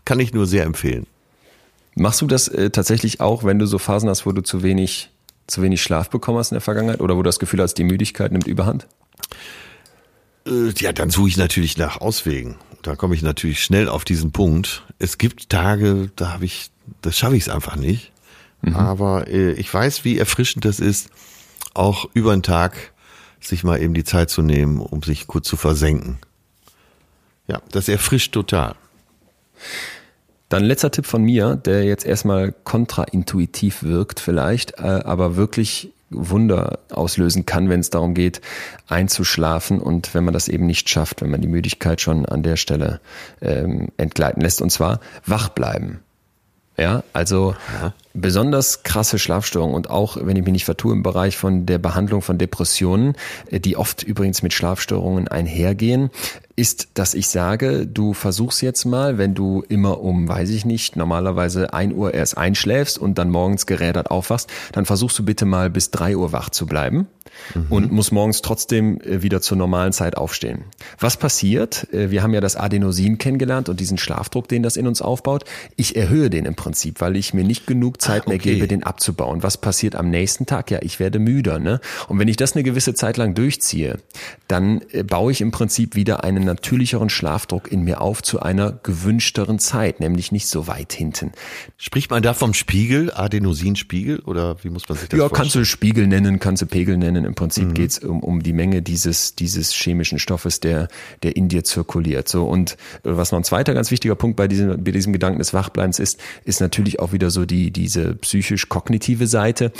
Kann 0.06 0.18
ich 0.18 0.32
nur 0.32 0.46
sehr 0.46 0.64
empfehlen. 0.64 1.06
Machst 1.94 2.20
du 2.20 2.26
das 2.26 2.48
äh, 2.48 2.70
tatsächlich 2.70 3.20
auch, 3.20 3.44
wenn 3.44 3.58
du 3.58 3.66
so 3.66 3.78
Phasen 3.78 4.08
hast, 4.08 4.26
wo 4.26 4.32
du 4.32 4.42
zu 4.42 4.62
wenig, 4.62 5.10
zu 5.46 5.62
wenig 5.62 5.82
Schlaf 5.82 6.10
bekommen 6.10 6.38
hast 6.38 6.50
in 6.50 6.56
der 6.56 6.60
Vergangenheit 6.60 7.00
oder 7.00 7.16
wo 7.16 7.22
du 7.22 7.28
das 7.28 7.38
Gefühl 7.38 7.60
hast, 7.60 7.74
die 7.74 7.84
Müdigkeit 7.84 8.32
nimmt 8.32 8.46
überhand? 8.46 8.86
Äh, 10.46 10.70
ja, 10.76 10.92
dann 10.92 11.10
suche 11.10 11.28
ich 11.28 11.36
natürlich 11.36 11.78
nach 11.78 12.00
Auswegen. 12.00 12.56
Da 12.82 12.96
komme 12.96 13.14
ich 13.14 13.22
natürlich 13.22 13.62
schnell 13.62 13.88
auf 13.88 14.04
diesen 14.04 14.32
Punkt. 14.32 14.82
Es 14.98 15.18
gibt 15.18 15.48
Tage, 15.48 16.10
da 16.16 16.32
habe 16.32 16.44
ich, 16.44 16.70
das 17.00 17.16
schaffe 17.16 17.36
ich 17.36 17.44
es 17.44 17.48
einfach 17.48 17.76
nicht. 17.76 18.12
Mhm. 18.62 18.76
Aber 18.76 19.28
äh, 19.28 19.52
ich 19.52 19.72
weiß, 19.72 20.04
wie 20.04 20.18
erfrischend 20.18 20.64
das 20.64 20.80
ist, 20.80 21.10
auch 21.74 22.08
über 22.14 22.34
den 22.34 22.42
Tag 22.42 22.92
sich 23.40 23.64
mal 23.64 23.80
eben 23.80 23.94
die 23.94 24.04
Zeit 24.04 24.30
zu 24.30 24.42
nehmen, 24.42 24.80
um 24.80 25.02
sich 25.02 25.26
kurz 25.26 25.46
zu 25.48 25.56
versenken. 25.56 26.18
Ja, 27.46 27.60
das 27.70 27.88
erfrischt 27.88 28.32
total. 28.32 28.74
Dann 30.54 30.62
letzter 30.62 30.92
Tipp 30.92 31.06
von 31.06 31.24
mir, 31.24 31.56
der 31.56 31.82
jetzt 31.82 32.06
erstmal 32.06 32.52
kontraintuitiv 32.52 33.82
wirkt 33.82 34.20
vielleicht, 34.20 34.78
äh, 34.78 34.82
aber 34.82 35.34
wirklich 35.34 35.90
Wunder 36.10 36.78
auslösen 36.92 37.44
kann, 37.44 37.68
wenn 37.70 37.80
es 37.80 37.90
darum 37.90 38.14
geht, 38.14 38.40
einzuschlafen 38.86 39.80
und 39.80 40.14
wenn 40.14 40.22
man 40.22 40.32
das 40.32 40.46
eben 40.46 40.64
nicht 40.66 40.88
schafft, 40.88 41.22
wenn 41.22 41.30
man 41.32 41.40
die 41.40 41.48
Müdigkeit 41.48 42.00
schon 42.00 42.24
an 42.24 42.44
der 42.44 42.54
Stelle 42.54 43.00
ähm, 43.42 43.88
entgleiten 43.96 44.42
lässt. 44.42 44.62
Und 44.62 44.70
zwar 44.70 45.00
wach 45.26 45.48
bleiben. 45.48 46.04
Ja, 46.76 47.02
also 47.12 47.56
ja. 47.82 47.92
Besonders 48.14 48.84
krasse 48.84 49.18
Schlafstörungen 49.18 49.74
und 49.74 49.90
auch, 49.90 50.16
wenn 50.20 50.36
ich 50.36 50.44
mich 50.44 50.52
nicht 50.52 50.64
vertue, 50.64 50.94
im 50.94 51.02
Bereich 51.02 51.36
von 51.36 51.66
der 51.66 51.78
Behandlung 51.78 52.22
von 52.22 52.38
Depressionen, 52.38 53.14
die 53.50 53.76
oft 53.76 54.02
übrigens 54.04 54.42
mit 54.42 54.52
Schlafstörungen 54.52 55.28
einhergehen, 55.28 56.10
ist, 56.56 56.88
dass 56.94 57.14
ich 57.14 57.28
sage, 57.28 57.86
du 57.86 58.12
versuchst 58.14 58.62
jetzt 58.62 58.84
mal, 58.84 59.18
wenn 59.18 59.34
du 59.34 59.64
immer 59.68 60.00
um, 60.00 60.28
weiß 60.28 60.50
ich 60.50 60.64
nicht, 60.64 60.94
normalerweise 60.94 61.72
ein 61.72 61.92
Uhr 61.92 62.14
erst 62.14 62.38
einschläfst 62.38 62.96
und 62.96 63.18
dann 63.18 63.30
morgens 63.30 63.66
gerädert 63.66 64.10
aufwachst, 64.10 64.48
dann 64.72 64.86
versuchst 64.86 65.18
du 65.18 65.24
bitte 65.24 65.46
mal 65.46 65.68
bis 65.68 65.90
drei 65.90 66.16
Uhr 66.16 66.32
wach 66.32 66.50
zu 66.50 66.66
bleiben 66.66 67.08
mhm. 67.54 67.66
und 67.70 67.92
musst 67.92 68.12
morgens 68.12 68.40
trotzdem 68.40 69.00
äh, 69.00 69.22
wieder 69.22 69.40
zur 69.40 69.56
normalen 69.56 69.92
Zeit 69.92 70.16
aufstehen. 70.16 70.64
Was 71.00 71.16
passiert? 71.16 71.92
Äh, 71.92 72.10
wir 72.10 72.22
haben 72.22 72.34
ja 72.34 72.40
das 72.40 72.54
Adenosin 72.54 73.18
kennengelernt 73.18 73.68
und 73.68 73.80
diesen 73.80 73.98
Schlafdruck, 73.98 74.46
den 74.46 74.62
das 74.62 74.76
in 74.76 74.86
uns 74.86 75.02
aufbaut. 75.02 75.44
Ich 75.74 75.96
erhöhe 75.96 76.30
den 76.30 76.44
im 76.44 76.54
Prinzip, 76.54 77.00
weil 77.00 77.16
ich 77.16 77.34
mir 77.34 77.44
nicht 77.44 77.66
genug 77.66 78.00
Zeit 78.04 78.22
ah, 78.22 78.26
okay. 78.26 78.30
mehr 78.30 78.38
gebe, 78.38 78.68
den 78.68 78.82
abzubauen. 78.82 79.42
Was 79.42 79.56
passiert 79.56 79.96
am 79.96 80.10
nächsten 80.10 80.46
Tag? 80.46 80.70
Ja, 80.70 80.78
ich 80.82 81.00
werde 81.00 81.18
müder. 81.18 81.58
Ne? 81.58 81.80
Und 82.08 82.18
wenn 82.18 82.28
ich 82.28 82.36
das 82.36 82.54
eine 82.54 82.62
gewisse 82.62 82.94
Zeit 82.94 83.16
lang 83.16 83.34
durchziehe, 83.34 83.98
dann 84.48 84.82
äh, 84.92 85.02
baue 85.02 85.32
ich 85.32 85.40
im 85.40 85.50
Prinzip 85.50 85.94
wieder 85.94 86.24
einen 86.24 86.44
natürlicheren 86.44 87.08
Schlafdruck 87.08 87.70
in 87.72 87.82
mir 87.82 88.00
auf 88.00 88.22
zu 88.22 88.40
einer 88.40 88.72
gewünschteren 88.72 89.58
Zeit, 89.58 90.00
nämlich 90.00 90.32
nicht 90.32 90.46
so 90.46 90.66
weit 90.66 90.92
hinten. 90.92 91.32
Spricht 91.76 92.10
man 92.10 92.22
da 92.22 92.34
vom 92.34 92.54
Spiegel, 92.54 93.10
Adenosinspiegel 93.12 94.20
oder 94.20 94.62
wie 94.62 94.70
muss 94.70 94.88
man 94.88 94.98
sich 94.98 95.08
das 95.08 95.18
ja, 95.18 95.28
vorstellen? 95.28 95.30
Ja, 95.30 95.36
kannst 95.36 95.54
du 95.54 95.64
Spiegel 95.64 96.06
nennen, 96.06 96.38
kannst 96.40 96.62
du 96.62 96.66
Pegel 96.66 96.96
nennen. 96.96 97.24
Im 97.24 97.34
Prinzip 97.34 97.68
mhm. 97.68 97.74
geht's 97.74 97.98
um, 97.98 98.22
um 98.22 98.42
die 98.42 98.52
Menge 98.52 98.82
dieses, 98.82 99.34
dieses 99.34 99.72
chemischen 99.72 100.18
Stoffes, 100.18 100.60
der, 100.60 100.88
der 101.22 101.36
in 101.36 101.48
dir 101.48 101.64
zirkuliert. 101.64 102.28
So 102.28 102.44
und 102.46 102.72
äh, 102.72 103.16
was 103.16 103.32
noch 103.32 103.38
ein 103.38 103.44
zweiter 103.44 103.74
ganz 103.74 103.90
wichtiger 103.90 104.14
Punkt 104.14 104.36
bei 104.36 104.48
diesem, 104.48 104.84
bei 104.84 104.90
diesem 104.90 105.12
Gedanken 105.12 105.38
des 105.38 105.54
Wachbleibens 105.54 105.98
ist, 105.98 106.20
ist 106.44 106.60
natürlich 106.60 107.00
auch 107.00 107.12
wieder 107.12 107.30
so 107.30 107.44
die, 107.44 107.70
diese 107.94 108.14
psychisch-kognitive 108.14 109.26
Seite. 109.26 109.72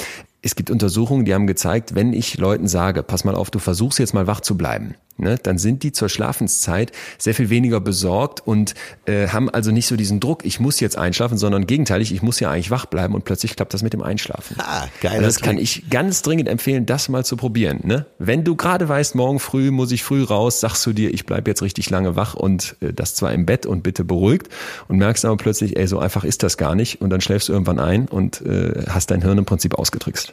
Es 0.42 0.56
gibt 0.56 0.70
Untersuchungen, 0.70 1.24
die 1.24 1.34
haben 1.34 1.46
gezeigt, 1.46 1.94
wenn 1.94 2.12
ich 2.12 2.36
Leuten 2.36 2.68
sage, 2.68 3.02
pass 3.02 3.24
mal 3.24 3.34
auf, 3.34 3.50
du 3.50 3.58
versuchst 3.58 3.98
jetzt 3.98 4.14
mal 4.14 4.26
wach 4.26 4.40
zu 4.40 4.56
bleiben, 4.56 4.94
ne, 5.16 5.36
dann 5.42 5.58
sind 5.58 5.82
die 5.82 5.92
zur 5.92 6.08
Schlafenszeit 6.08 6.92
sehr 7.18 7.34
viel 7.34 7.50
weniger 7.50 7.80
besorgt 7.80 8.46
und 8.46 8.74
äh, 9.06 9.28
haben 9.28 9.48
also 9.50 9.70
nicht 9.70 9.86
so 9.86 9.96
diesen 9.96 10.20
Druck, 10.20 10.44
ich 10.44 10.60
muss 10.60 10.80
jetzt 10.80 10.96
einschlafen, 10.96 11.38
sondern 11.38 11.66
gegenteilig, 11.66 12.12
ich 12.12 12.22
muss 12.22 12.40
ja 12.40 12.50
eigentlich 12.50 12.70
wach 12.70 12.86
bleiben 12.86 13.14
und 13.14 13.24
plötzlich 13.24 13.56
klappt 13.56 13.74
das 13.74 13.82
mit 13.82 13.92
dem 13.92 14.02
Einschlafen. 14.02 14.56
Ah, 14.58 14.86
geil. 15.00 15.12
Also 15.12 15.26
das 15.26 15.40
kann 15.40 15.58
ich 15.58 15.88
ganz 15.90 16.22
dringend 16.22 16.48
empfehlen, 16.48 16.86
das 16.86 17.08
mal 17.08 17.24
zu 17.24 17.36
probieren. 17.36 17.80
Ne? 17.84 18.06
Wenn 18.18 18.44
du 18.44 18.56
gerade 18.56 18.88
weißt, 18.88 19.14
morgen 19.14 19.40
früh 19.40 19.70
muss 19.70 19.92
ich 19.92 20.02
früh 20.02 20.22
raus, 20.22 20.60
sagst 20.60 20.84
du 20.86 20.92
dir, 20.92 21.12
ich 21.12 21.26
bleib 21.26 21.46
jetzt 21.46 21.62
richtig 21.62 21.90
lange 21.90 22.16
wach 22.16 22.34
und 22.34 22.76
äh, 22.80 22.92
das 22.92 23.14
zwar 23.14 23.32
im 23.32 23.46
Bett 23.46 23.66
und 23.66 23.82
bitte 23.82 24.04
beruhigt 24.04 24.48
und 24.88 24.98
merkst 24.98 25.24
aber 25.24 25.36
plötzlich, 25.36 25.76
ey, 25.76 25.86
so 25.86 25.98
einfach 25.98 26.24
ist 26.24 26.42
das 26.42 26.56
gar 26.56 26.74
nicht 26.74 27.00
und 27.00 27.10
dann 27.10 27.20
schläfst 27.20 27.48
du 27.48 27.52
irgendwann 27.52 27.78
ein 27.78 28.08
und 28.08 28.40
äh, 28.42 28.84
hast 28.88 29.10
dein 29.10 29.22
Hirn 29.22 29.38
im 29.38 29.44
Prinzip 29.44 29.74
ausgetrickst. 29.74 30.32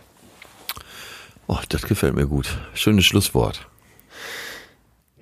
Oh, 1.47 1.59
das 1.69 1.81
gefällt 1.81 2.15
mir 2.15 2.27
gut. 2.27 2.57
Schönes 2.73 3.05
Schlusswort. 3.05 3.67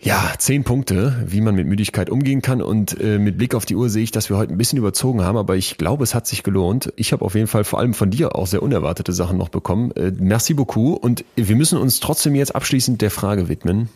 Ja, 0.02 0.34
zehn 0.38 0.64
Punkte, 0.64 1.26
wie 1.28 1.42
man 1.42 1.56
mit 1.56 1.68
Müdigkeit 1.68 2.10
umgehen 2.10 2.42
kann. 2.42 2.62
Und 2.62 3.00
äh, 3.02 3.20
mit 3.20 3.38
Blick 3.38 3.54
auf 3.54 3.66
die 3.66 3.76
Uhr 3.76 3.90
sehe 3.90 4.04
ich, 4.04 4.12
dass 4.12 4.30
wir 4.30 4.38
heute 4.38 4.54
ein 4.54 4.58
bisschen 4.58 4.80
überzogen 4.80 5.24
haben, 5.24 5.38
aber 5.38 5.58
ich 5.58 5.78
glaube, 5.78 6.06
es 6.06 6.16
hat 6.16 6.26
sich 6.26 6.44
gelohnt. 6.44 6.94
Ich 6.96 7.12
habe 7.12 7.26
auf 7.26 7.36
jeden 7.36 7.48
Fall 7.48 7.66
vor 7.66 7.80
allem 7.80 7.94
von 7.94 8.10
dir 8.10 8.36
auch 8.36 8.48
sehr 8.48 8.64
unerwartete 8.64 9.12
Sachen 9.12 9.38
noch 9.38 9.50
bekommen. 9.50 9.92
Äh, 9.92 10.14
merci 10.18 10.54
beaucoup. 10.54 11.04
Und 11.04 11.26
wir 11.36 11.56
müssen 11.58 11.78
uns 11.78 12.00
trotzdem 12.00 12.34
jetzt 12.36 12.56
abschließend 12.56 13.02
der 13.02 13.12
Frage 13.12 13.50
widmen, 13.50 13.90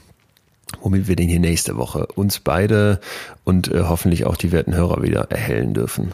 womit 0.82 1.08
wir 1.08 1.16
denn 1.16 1.30
hier 1.30 1.40
nächste 1.40 1.78
Woche 1.78 2.08
uns 2.16 2.42
beide 2.42 3.00
und 3.46 3.72
äh, 3.72 3.84
hoffentlich 3.84 4.26
auch 4.26 4.36
die 4.36 4.52
werten 4.52 4.76
Hörer 4.76 5.04
wieder 5.04 5.32
erhellen 5.32 5.74
dürfen. 5.74 6.12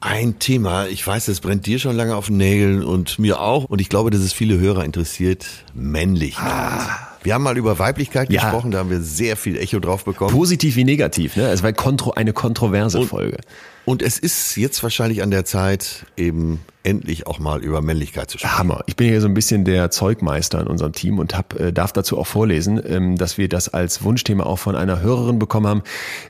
Ein 0.00 0.40
Thema, 0.40 0.88
ich 0.88 1.06
weiß, 1.06 1.28
es 1.28 1.40
brennt 1.40 1.66
dir 1.66 1.78
schon 1.78 1.96
lange 1.96 2.16
auf 2.16 2.26
den 2.26 2.36
Nägeln 2.36 2.82
und 2.82 3.20
mir 3.20 3.40
auch. 3.40 3.64
Und 3.64 3.80
ich 3.80 3.88
glaube, 3.88 4.10
dass 4.10 4.20
es 4.20 4.32
viele 4.32 4.58
Hörer 4.58 4.84
interessiert. 4.84 5.46
Männlichkeit. 5.72 6.52
Ah. 6.52 7.15
Wir 7.26 7.34
haben 7.34 7.42
mal 7.42 7.58
über 7.58 7.80
Weiblichkeit 7.80 8.30
ja. 8.30 8.40
gesprochen, 8.40 8.70
da 8.70 8.78
haben 8.78 8.88
wir 8.88 9.00
sehr 9.00 9.36
viel 9.36 9.58
Echo 9.58 9.80
drauf 9.80 10.04
bekommen. 10.04 10.30
Positiv 10.30 10.76
wie 10.76 10.84
negativ, 10.84 11.34
ne? 11.34 11.48
Es 11.48 11.64
war 11.64 11.72
eine 12.14 12.32
kontroverse 12.32 13.00
und, 13.00 13.08
Folge. 13.08 13.38
Und 13.84 14.00
es 14.00 14.16
ist 14.20 14.56
jetzt 14.56 14.80
wahrscheinlich 14.84 15.24
an 15.24 15.32
der 15.32 15.44
Zeit, 15.44 16.06
eben 16.16 16.60
endlich 16.86 17.26
auch 17.26 17.40
mal 17.40 17.62
über 17.62 17.82
Männlichkeit 17.82 18.30
zu 18.30 18.38
sprechen. 18.38 18.58
Hammer. 18.58 18.84
Ich 18.86 18.94
bin 18.94 19.08
hier 19.08 19.20
so 19.20 19.26
ein 19.26 19.34
bisschen 19.34 19.64
der 19.64 19.90
Zeugmeister 19.90 20.60
in 20.60 20.68
unserem 20.68 20.92
Team 20.92 21.18
und 21.18 21.36
hab, 21.36 21.58
äh, 21.58 21.72
darf 21.72 21.92
dazu 21.92 22.16
auch 22.16 22.26
vorlesen, 22.26 22.80
ähm, 22.86 23.16
dass 23.16 23.38
wir 23.38 23.48
das 23.48 23.68
als 23.68 24.04
Wunschthema 24.04 24.44
auch 24.44 24.58
von 24.58 24.76
einer 24.76 25.00
Hörerin 25.00 25.40
bekommen 25.40 25.66
haben. 25.66 25.82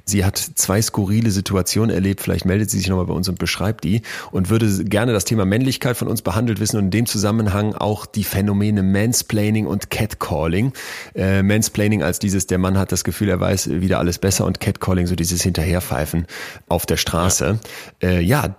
Sie 0.07 0.25
hat 0.25 0.39
zwei 0.39 0.81
skurrile 0.81 1.31
Situationen 1.31 1.95
erlebt. 1.95 2.23
Vielleicht 2.23 2.47
meldet 2.47 2.71
sie 2.71 2.79
sich 2.79 2.89
nochmal 2.89 3.05
bei 3.05 3.13
uns 3.13 3.29
und 3.29 3.39
beschreibt 3.39 3.85
die 3.85 4.01
und 4.31 4.49
würde 4.49 4.85
gerne 4.85 5.13
das 5.13 5.27
Thema 5.27 5.45
Männlichkeit 5.45 5.97
von 5.97 6.09
uns 6.09 6.23
behandelt 6.23 6.59
wissen 6.59 6.79
und 6.79 6.85
in 6.85 6.91
dem 6.91 7.07
Zusammenhang 7.07 7.75
auch 7.75 8.07
die 8.07 8.25
Phänomene 8.25 8.83
Mansplaining 8.83 9.67
und 9.67 9.91
Catcalling. 9.91 10.73
Äh, 11.15 11.43
Mansplaining 11.43 12.03
als 12.03 12.19
dieses, 12.19 12.47
der 12.47 12.59
Mann 12.59 12.79
hat 12.79 12.93
das 12.93 13.05
Gefühl, 13.05 13.29
er 13.29 13.41
weiß 13.41 13.69
wieder 13.69 13.99
alles 13.99 14.19
besser 14.19 14.47
und 14.47 14.61
Catcalling, 14.61 15.07
so 15.07 15.17
dieses 15.17 15.43
Hinterherpfeifen 15.43 16.27
auf 16.67 16.87
der 16.87 16.97
Straße. 16.97 17.59
Ja, 18.01 18.09
äh, 18.09 18.21
ja 18.21 18.57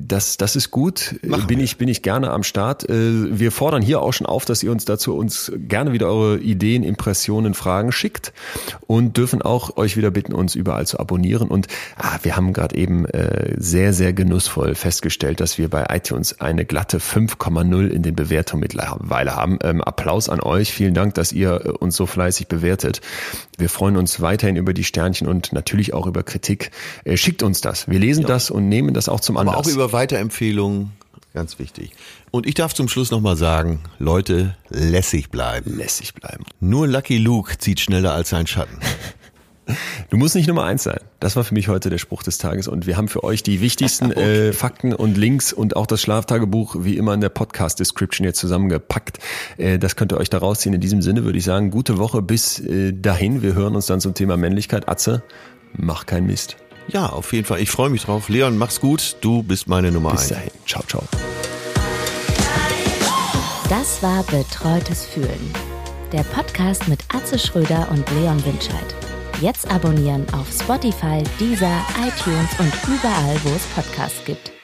das, 0.00 0.38
das 0.38 0.56
ist 0.56 0.72
gut. 0.72 1.14
Machen 1.36 1.46
bin 1.48 1.58
wir. 1.58 1.64
ich 1.64 1.78
bin 1.78 1.88
ich 1.88 2.02
gerne 2.02 2.30
am 2.30 2.42
Start. 2.42 2.88
Äh, 2.88 3.38
wir 3.38 3.52
fordern 3.52 3.82
hier 3.82 4.00
auch 4.02 4.12
schon 4.12 4.26
auf, 4.26 4.44
dass 4.44 4.62
ihr 4.62 4.70
uns 4.70 4.84
dazu 4.84 5.16
uns 5.16 5.52
gerne 5.56 5.92
wieder 5.92 6.06
eure 6.06 6.38
Ideen, 6.38 6.82
Impressionen, 6.82 7.54
Fragen 7.54 7.92
schickt 7.92 8.32
und 8.86 9.16
dürfen 9.16 9.42
auch 9.42 9.76
euch 9.76 9.96
wieder 9.96 10.10
bitten, 10.10 10.32
uns 10.32 10.54
überall 10.54 10.86
zu 10.86 10.98
abonnieren. 10.98 11.48
Und 11.48 11.68
ah, 11.96 12.18
wir 12.22 12.36
haben 12.36 12.52
gerade 12.52 12.76
eben 12.76 13.06
äh, 13.06 13.54
sehr 13.56 13.92
sehr 13.92 14.12
genussvoll 14.12 14.74
festgestellt, 14.74 15.40
dass 15.40 15.58
wir 15.58 15.68
bei 15.68 15.86
iTunes 15.90 16.40
eine 16.40 16.64
glatte 16.64 16.98
5,0 16.98 17.88
in 17.88 18.02
den 18.02 18.14
Bewertungen 18.14 18.60
mittlerweile 18.60 19.34
haben. 19.34 19.58
Ähm, 19.62 19.82
Applaus 19.82 20.28
an 20.28 20.40
euch, 20.40 20.72
vielen 20.72 20.94
Dank, 20.94 21.14
dass 21.14 21.32
ihr 21.32 21.62
äh, 21.64 21.68
uns 21.70 21.96
so 21.96 22.06
fleißig 22.06 22.48
bewertet. 22.48 23.00
Wir 23.58 23.68
freuen 23.68 23.96
uns 23.96 24.20
weiterhin 24.20 24.56
über 24.56 24.74
die 24.74 24.84
Sternchen 24.84 25.26
und 25.26 25.52
natürlich 25.52 25.94
auch 25.94 26.06
über 26.06 26.22
Kritik. 26.22 26.70
schickt 27.14 27.42
uns 27.42 27.60
das. 27.60 27.88
Wir 27.88 27.98
lesen 27.98 28.22
ja. 28.22 28.28
das 28.28 28.50
und 28.50 28.68
nehmen 28.68 28.94
das 28.94 29.08
auch 29.08 29.20
zum 29.20 29.36
Anlass. 29.36 29.54
Aber 29.54 29.66
auch 29.66 29.70
über 29.70 29.92
Weiterempfehlungen 29.92 30.92
Ganz 31.36 31.58
wichtig. 31.58 31.92
Und 32.30 32.46
ich 32.46 32.54
darf 32.54 32.72
zum 32.72 32.88
Schluss 32.88 33.10
nochmal 33.10 33.36
sagen, 33.36 33.80
Leute, 33.98 34.56
lässig 34.70 35.28
bleiben. 35.30 35.76
Lässig 35.76 36.14
bleiben. 36.14 36.44
Nur 36.60 36.88
Lucky 36.88 37.18
Luke 37.18 37.58
zieht 37.58 37.78
schneller 37.78 38.14
als 38.14 38.30
sein 38.30 38.46
Schatten. 38.46 38.78
Du 40.10 40.16
musst 40.16 40.34
nicht 40.34 40.46
Nummer 40.46 40.64
eins 40.64 40.84
sein. 40.84 41.00
Das 41.20 41.36
war 41.36 41.44
für 41.44 41.54
mich 41.54 41.68
heute 41.68 41.90
der 41.90 41.98
Spruch 41.98 42.22
des 42.22 42.38
Tages. 42.38 42.68
Und 42.68 42.86
wir 42.86 42.96
haben 42.96 43.08
für 43.08 43.24
euch 43.24 43.42
die 43.42 43.60
wichtigsten 43.60 44.06
okay. 44.12 44.48
äh, 44.48 44.52
Fakten 44.52 44.92
und 44.92 45.16
Links 45.16 45.52
und 45.52 45.76
auch 45.76 45.86
das 45.86 46.00
Schlaftagebuch 46.00 46.76
wie 46.80 46.96
immer 46.96 47.14
in 47.14 47.20
der 47.20 47.28
Podcast-Description 47.28 48.24
jetzt 48.24 48.38
zusammengepackt. 48.38 49.18
Äh, 49.56 49.78
das 49.78 49.96
könnt 49.96 50.12
ihr 50.12 50.18
euch 50.18 50.30
da 50.30 50.38
rausziehen. 50.38 50.74
In 50.74 50.80
diesem 50.80 51.02
Sinne 51.02 51.24
würde 51.24 51.38
ich 51.38 51.44
sagen, 51.44 51.70
gute 51.70 51.98
Woche 51.98 52.22
bis 52.22 52.60
äh, 52.60 52.92
dahin. 52.92 53.42
Wir 53.42 53.54
hören 53.54 53.74
uns 53.74 53.86
dann 53.86 54.00
zum 54.00 54.14
Thema 54.14 54.36
Männlichkeit. 54.36 54.88
Atze, 54.88 55.22
mach 55.76 56.06
keinen 56.06 56.26
Mist. 56.26 56.56
Ja, 56.88 57.06
auf 57.06 57.32
jeden 57.32 57.44
Fall. 57.44 57.60
Ich 57.60 57.70
freue 57.70 57.90
mich 57.90 58.04
drauf. 58.04 58.28
Leon, 58.28 58.56
mach's 58.58 58.80
gut. 58.80 59.16
Du 59.20 59.42
bist 59.42 59.68
meine 59.68 59.90
Nummer 59.90 60.12
Bis 60.12 60.20
eins. 60.20 60.28
dahin. 60.30 60.50
Ciao, 60.66 60.82
ciao. 60.86 61.02
Das 63.68 64.02
war 64.02 64.22
Betreutes 64.24 65.04
Fühlen. 65.06 65.52
Der 66.12 66.22
Podcast 66.22 66.86
mit 66.86 67.00
Atze 67.12 67.38
Schröder 67.38 67.88
und 67.90 68.08
Leon 68.12 68.42
Winscheid. 68.46 68.94
Jetzt 69.40 69.68
abonnieren 69.70 70.24
auf 70.32 70.46
Spotify, 70.50 71.22
Deezer, 71.40 71.84
iTunes 71.98 72.48
und 72.58 72.72
überall, 72.86 73.36
wo 73.42 73.50
es 73.50 73.64
Podcasts 73.74 74.24
gibt. 74.24 74.55